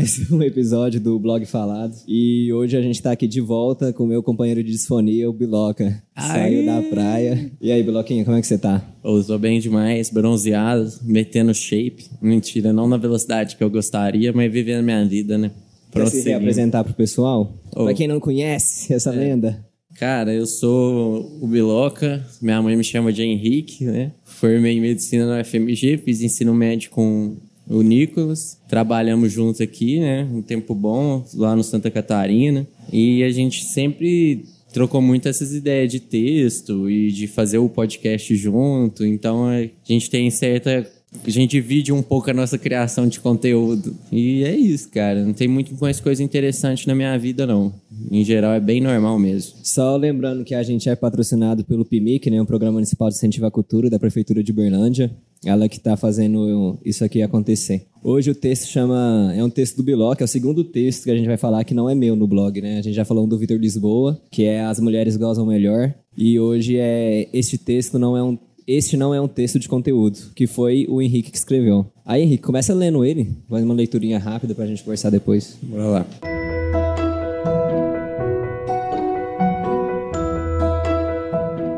mais 0.00 0.18
um 0.32 0.42
episódio 0.42 0.98
do 0.98 1.18
Blog 1.18 1.44
Falado. 1.44 1.94
E 2.08 2.50
hoje 2.52 2.76
a 2.76 2.80
gente 2.80 3.00
tá 3.02 3.12
aqui 3.12 3.28
de 3.28 3.40
volta 3.40 3.92
com 3.92 4.04
o 4.04 4.06
meu 4.06 4.22
companheiro 4.22 4.62
de 4.64 4.72
disfonia, 4.72 5.28
o 5.28 5.32
Biloca. 5.32 6.02
Saiu 6.16 6.64
da 6.64 6.82
praia. 6.82 7.50
E 7.60 7.70
aí, 7.70 7.82
Biloquinha, 7.82 8.24
como 8.24 8.36
é 8.36 8.40
que 8.40 8.46
você 8.46 8.56
tá? 8.56 8.82
Eu 9.04 9.22
tô 9.22 9.38
bem 9.38 9.60
demais, 9.60 10.10
bronzeado, 10.10 10.90
metendo 11.02 11.54
shape. 11.54 12.06
Mentira, 12.20 12.72
não 12.72 12.88
na 12.88 12.96
velocidade 12.96 13.56
que 13.56 13.62
eu 13.62 13.70
gostaria, 13.70 14.32
mas 14.32 14.50
vivendo 14.50 14.82
minha 14.82 15.04
vida, 15.04 15.36
né? 15.36 15.50
Quer 15.92 16.06
se 16.06 16.28
reapresentar 16.28 16.84
pro 16.84 16.94
pessoal? 16.94 17.52
Oh. 17.74 17.84
Pra 17.84 17.94
quem 17.94 18.08
não 18.08 18.20
conhece 18.20 18.94
essa 18.94 19.10
lenda. 19.10 19.64
Cara, 19.98 20.32
eu 20.32 20.46
sou 20.46 21.38
o 21.42 21.46
Biloca, 21.46 22.24
minha 22.40 22.62
mãe 22.62 22.76
me 22.76 22.84
chama 22.84 23.12
de 23.12 23.22
Henrique, 23.22 23.84
né? 23.84 24.12
Formei 24.24 24.78
em 24.78 24.80
medicina 24.80 25.26
na 25.26 25.44
FMG, 25.44 25.98
fiz 25.98 26.22
ensino 26.22 26.54
médio 26.54 26.90
com 26.90 27.36
o 27.70 27.82
Nicolas. 27.82 28.60
Trabalhamos 28.68 29.32
juntos 29.32 29.60
aqui, 29.60 30.00
né? 30.00 30.28
Um 30.30 30.42
tempo 30.42 30.74
bom, 30.74 31.24
lá 31.34 31.54
no 31.54 31.62
Santa 31.62 31.90
Catarina. 31.90 32.66
E 32.92 33.22
a 33.22 33.30
gente 33.30 33.64
sempre 33.64 34.44
trocou 34.72 35.00
muito 35.00 35.28
essas 35.28 35.52
ideias 35.52 35.90
de 35.90 36.00
texto 36.00 36.90
e 36.90 37.10
de 37.12 37.26
fazer 37.28 37.58
o 37.58 37.68
podcast 37.68 38.34
junto. 38.34 39.06
Então 39.06 39.46
a 39.46 39.68
gente 39.84 40.10
tem 40.10 40.28
certa. 40.30 40.90
A 41.26 41.30
gente 41.30 41.50
divide 41.50 41.92
um 41.92 42.02
pouco 42.02 42.30
a 42.30 42.34
nossa 42.34 42.56
criação 42.56 43.06
de 43.06 43.18
conteúdo. 43.18 43.96
E 44.12 44.44
é 44.44 44.56
isso, 44.56 44.88
cara. 44.90 45.24
Não 45.24 45.32
tem 45.32 45.48
muito 45.48 45.74
mais 45.80 45.98
coisa 45.98 46.22
interessante 46.22 46.86
na 46.86 46.94
minha 46.94 47.18
vida, 47.18 47.46
não. 47.46 47.72
Em 48.10 48.24
geral, 48.24 48.52
é 48.52 48.60
bem 48.60 48.80
normal 48.80 49.18
mesmo. 49.18 49.58
Só 49.62 49.96
lembrando 49.96 50.44
que 50.44 50.54
a 50.54 50.62
gente 50.62 50.88
é 50.88 50.94
patrocinado 50.94 51.64
pelo 51.64 51.84
PIMIC, 51.84 52.30
né? 52.30 52.40
Um 52.40 52.46
programa 52.46 52.74
municipal 52.74 53.08
de 53.08 53.16
incentivo 53.16 53.46
à 53.46 53.50
cultura 53.50 53.90
da 53.90 53.98
Prefeitura 53.98 54.42
de 54.42 54.52
Berlândia. 54.52 55.10
Ela 55.44 55.68
que 55.68 55.80
tá 55.80 55.96
fazendo 55.96 56.78
isso 56.84 57.04
aqui 57.04 57.22
acontecer. 57.22 57.86
Hoje 58.04 58.30
o 58.30 58.34
texto 58.34 58.66
chama. 58.66 59.32
É 59.34 59.42
um 59.42 59.50
texto 59.50 59.76
do 59.76 59.82
Biloc, 59.82 60.20
é 60.20 60.24
o 60.24 60.28
segundo 60.28 60.62
texto 60.62 61.04
que 61.04 61.10
a 61.10 61.16
gente 61.16 61.26
vai 61.26 61.36
falar 61.36 61.64
que 61.64 61.74
não 61.74 61.88
é 61.88 61.94
meu 61.94 62.14
no 62.14 62.26
blog, 62.26 62.60
né? 62.60 62.78
A 62.78 62.82
gente 62.82 62.94
já 62.94 63.04
falou 63.04 63.24
um 63.24 63.28
do 63.28 63.38
Vitor 63.38 63.58
Lisboa, 63.58 64.20
que 64.30 64.44
é 64.44 64.60
As 64.62 64.78
Mulheres 64.78 65.16
Gozam 65.16 65.46
Melhor. 65.46 65.94
E 66.16 66.38
hoje 66.38 66.76
é. 66.76 67.28
Este 67.32 67.56
texto 67.56 67.98
não 67.98 68.16
é 68.16 68.22
um. 68.22 68.38
Este 68.66 68.96
não 68.96 69.14
é 69.14 69.20
um 69.20 69.28
texto 69.28 69.58
de 69.58 69.68
conteúdo, 69.68 70.18
que 70.34 70.46
foi 70.46 70.86
o 70.88 71.00
Henrique 71.00 71.30
que 71.30 71.36
escreveu. 71.36 71.86
Aí, 72.04 72.22
Henrique, 72.22 72.42
começa 72.42 72.74
lendo 72.74 73.04
ele, 73.04 73.30
faz 73.48 73.64
uma 73.64 73.74
leiturinha 73.74 74.18
rápida 74.18 74.54
pra 74.54 74.66
gente 74.66 74.82
conversar 74.82 75.10
depois. 75.10 75.58
Bora 75.62 75.84
lá. 75.84 76.06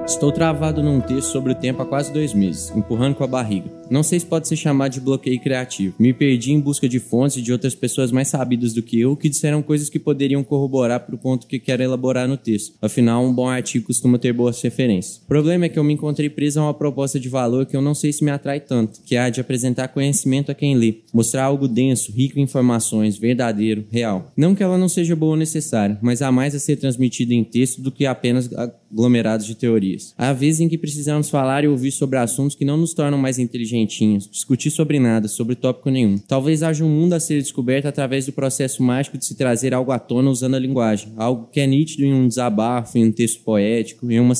Estou 0.06 0.30
travado 0.30 0.83
num 0.83 1.00
texto 1.00 1.30
sobre 1.30 1.52
o 1.52 1.55
tempo 1.55 1.83
há 1.83 1.86
quase 1.86 2.12
dois 2.12 2.33
meses, 2.34 2.70
empurrando 2.77 3.14
com 3.14 3.24
a 3.24 3.27
barriga. 3.27 3.70
Não 3.92 4.02
sei 4.02 4.18
se 4.18 4.24
pode 4.24 4.48
ser 4.48 4.56
chamado 4.56 4.92
de 4.92 5.00
bloqueio 5.00 5.38
criativo. 5.38 5.94
Me 5.98 6.14
perdi 6.14 6.50
em 6.50 6.58
busca 6.58 6.88
de 6.88 6.98
fontes 6.98 7.42
de 7.42 7.52
outras 7.52 7.74
pessoas 7.74 8.10
mais 8.10 8.28
sabidas 8.28 8.72
do 8.72 8.82
que 8.82 8.98
eu 8.98 9.14
que 9.14 9.28
disseram 9.28 9.60
coisas 9.60 9.90
que 9.90 9.98
poderiam 9.98 10.42
corroborar 10.42 11.00
para 11.00 11.14
o 11.14 11.18
ponto 11.18 11.46
que 11.46 11.58
quero 11.58 11.83
elaborar 11.83 12.27
no 12.27 12.39
texto. 12.39 12.72
Afinal, 12.80 13.22
um 13.22 13.30
bom 13.30 13.50
artigo 13.50 13.89
costuma 13.89 14.18
ter 14.18 14.33
boas 14.33 14.62
referências. 14.62 15.18
O 15.18 15.27
problema 15.27 15.67
é 15.67 15.68
que 15.68 15.78
eu 15.78 15.84
me 15.84 15.92
encontrei 15.92 16.30
preso 16.30 16.58
a 16.58 16.62
uma 16.62 16.72
proposta 16.72 17.20
de 17.20 17.28
valor 17.28 17.67
que 17.67 17.77
eu 17.77 17.83
não 17.83 17.94
sei 17.94 18.14
se 18.14 18.24
me 18.24 18.30
atrai 18.30 18.61
tanto, 18.61 19.02
que 19.05 19.14
é 19.14 19.20
a 19.20 19.28
de 19.28 19.42
apresentar 19.42 19.89
conhecimento 19.89 20.50
a 20.50 20.55
quem 20.55 20.74
lê, 20.74 21.00
mostrar 21.12 21.44
algo 21.44 21.68
denso, 21.68 22.12
rico 22.12 22.38
em 22.38 22.44
informações, 22.44 23.18
verdadeiro, 23.18 23.84
real. 23.90 24.33
Não 24.34 24.55
que 24.55 24.62
ela 24.62 24.78
não 24.78 24.88
seja 24.88 25.14
boa 25.14 25.33
ou 25.33 25.36
necessária, 25.36 25.98
mas 26.00 26.22
há 26.22 26.33
mais 26.33 26.55
a 26.55 26.58
ser 26.58 26.77
transmitida 26.77 27.34
em 27.34 27.44
texto 27.44 27.83
do 27.83 27.92
que 27.92 28.06
apenas 28.06 28.48
aglomerados 28.55 29.44
de 29.44 29.55
teorias. 29.55 30.14
Há 30.17 30.33
vezes 30.33 30.61
em 30.61 30.68
que 30.68 30.78
precisamos 30.78 31.28
falar 31.28 31.62
e 31.62 31.68
ouvir 31.68 31.90
sobre 31.90 32.18
assuntos 32.18 32.56
que 32.56 32.64
não 32.64 32.78
nos 32.78 32.94
tornam 32.94 33.18
mais 33.18 33.38
inteligentinhos, 33.82 34.28
discutir 34.30 34.70
sobre 34.70 34.98
nada, 34.98 35.28
sobre 35.28 35.54
tópico 35.54 35.90
nenhum. 35.90 36.18
Talvez 36.18 36.62
haja 36.62 36.84
um 36.84 36.88
mundo 36.88 37.12
a 37.12 37.20
ser 37.20 37.40
descoberto 37.40 37.86
através 37.86 38.26
do 38.26 38.32
processo 38.32 38.82
mágico 38.82 39.18
de 39.18 39.24
se 39.24 39.34
trazer 39.34 39.74
algo 39.74 39.92
à 39.92 39.98
tona 39.98 40.30
usando 40.30 40.54
a 40.54 40.58
linguagem, 40.58 41.12
algo 41.16 41.48
que 41.50 41.60
é 41.60 41.66
nítido 41.66 42.04
em 42.04 42.14
um 42.14 42.26
desabafo, 42.26 42.96
em 42.96 43.06
um 43.06 43.12
texto 43.12 43.42
poético, 43.42 44.10
em 44.10 44.20
uma 44.20 44.34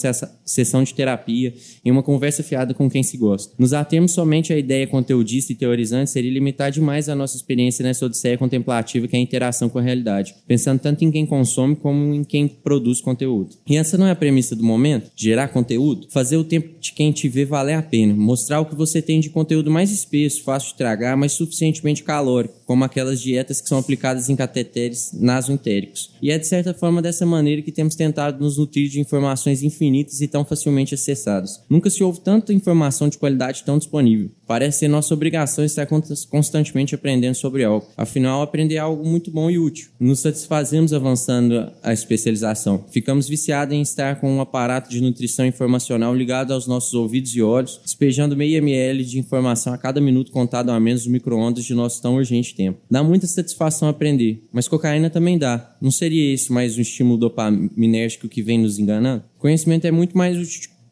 sessão 0.45 0.83
de 0.83 0.95
terapia, 0.95 1.55
em 1.85 1.91
uma 1.91 2.03
conversa 2.03 2.43
fiada 2.43 2.75
com 2.75 2.89
quem 2.89 3.03
se 3.03 3.17
gosta. 3.17 3.55
Nos 3.59 3.73
atemos 3.73 4.13
somente 4.13 4.53
à 4.53 4.59
ideia 4.59 4.87
conteudista 4.87 5.53
e 5.53 5.57
teorizante 5.57 6.11
seria 6.11 6.33
limitar 6.33 6.71
demais 6.71 7.09
a 7.09 7.15
nossa 7.15 7.37
experiência 7.37 7.83
nessa 7.83 8.07
odisseia 8.07 8.39
contemplativa 8.39 9.07
que 9.07 9.17
é 9.17 9.19
a 9.19 9.23
interação 9.23 9.69
com 9.69 9.79
a 9.79 9.83
realidade, 9.83 10.35
pensando 10.47 10.81
tanto 10.81 11.05
em 11.05 11.11
quem 11.11 11.27
consome 11.27 11.77
como 11.77 12.15
em 12.15 12.25
quem 12.25 12.49
produz 12.49 13.01
conteúdo. 13.01 13.57
E 13.67 13.77
essa 13.77 13.99
não 13.99 14.07
é 14.07 14.11
a 14.11 14.17
premissa 14.17 14.55
do 14.55 14.63
momento? 14.63 15.11
Gerar 15.17 15.49
conteúdo? 15.49 16.07
Fazer 16.11 16.37
o 16.37 16.45
tempo 16.45 16.81
de 16.81 16.93
quem 16.93 17.13
te 17.13 17.29
vê 17.29 17.45
valer 17.45 17.75
a 17.75 17.83
pena. 17.83 18.15
Mostrar 18.15 18.61
o 18.61 18.67
que 18.67 18.75
você 18.75 19.01
tem 19.01 19.21
de 19.21 19.31
conteúdo 19.33 19.71
mais 19.71 19.91
espesso, 19.91 20.43
fácil 20.45 20.71
de 20.71 20.77
tragar, 20.77 21.17
mas 21.17 21.33
suficientemente 21.33 22.03
calórico, 22.05 22.55
como 22.67 22.85
aquelas 22.85 23.21
dietas 23.21 23.61
que 23.61 23.69
são 23.69 23.79
aplicadas 23.79 24.29
em 24.29 24.37
cateteres 24.37 25.11
nasoentéricos. 25.13 26.11
E 26.23 26.31
é 26.31 26.39
de 26.39 26.47
certa 26.47 26.73
forma 26.73 27.03
dessa 27.03 27.27
maneira 27.27 27.63
que 27.63 27.73
temos 27.73 27.95
tentado 27.95 28.43
nos 28.43 28.59
nutrir 28.59 28.89
de 28.89 29.01
informações 29.01 29.63
infinitas 29.63 30.21
e 30.21 30.29
tão 30.29 30.45
facilmente 30.45 30.95
acessadas. 30.95 31.61
Nunca 31.69 31.91
se 31.91 32.05
houve 32.05 32.21
tanta 32.21 32.53
informação 32.53 33.09
de 33.09 33.19
qualidade 33.19 33.65
tão 33.65 33.79
disponível. 33.79 34.31
Parece 34.47 34.81
ser 34.81 34.89
nossa 34.89 35.15
obrigação 35.15 35.65
estar 35.65 35.87
cons- 35.87 36.25
constantemente 36.27 36.95
aprendendo 36.95 37.35
sobre 37.35 37.65
algo. 37.65 37.87
Afinal, 37.97 38.43
aprender 38.43 38.75
é 38.75 38.79
algo 38.79 39.07
muito 39.07 39.31
bom 39.31 39.51
e 39.51 39.59
útil. 39.59 39.89
Nos 39.99 40.21
satisfazemos 40.21 40.93
avançando 40.93 41.71
a 41.83 41.93
especialização. 41.93 42.85
Ficamos 42.91 43.29
viciados 43.29 43.75
em 43.75 43.81
estar 43.81 44.21
com 44.21 44.31
um 44.31 44.41
aparato 44.41 44.91
de 44.91 45.01
nutrição 45.01 45.47
informacional 45.47 46.15
ligado 46.15 46.53
aos 46.53 46.67
nossos 46.67 46.93
ouvidos 46.95 47.35
e 47.35 47.43
olhos, 47.43 47.81
despejando 47.83 48.37
meio 48.37 48.57
ml 48.59 49.05
de 49.13 49.19
informação 49.19 49.73
a 49.73 49.79
cada 49.79 50.01
minuto 50.01 50.33
contado 50.33 50.71
a 50.71 50.81
menos 50.81 51.07
no 51.07 51.13
micro-ondas 51.13 51.65
de 51.65 51.75
nosso 51.75 52.03
tão 52.03 52.17
urgente 52.17 52.55
tempo. 52.55 52.81
Dá 52.91 53.03
muita 53.03 53.27
satisfação 53.27 53.89
aprender, 53.89 54.43
mas 54.53 54.67
cocaína 54.67 55.09
também 55.09 55.39
dá. 55.39 55.77
Não 55.81 55.91
seria 55.91 56.35
esse 56.35 56.51
mais 56.51 56.77
um 56.77 56.81
estímulo 56.81 57.17
dopaminérgico 57.17 58.29
que 58.29 58.43
vem 58.43 58.59
nos 58.59 58.79
enganando? 58.79 59.23
Conhecimento 59.39 59.85
é 59.87 59.91
muito 59.91 60.17
mais 60.17 60.37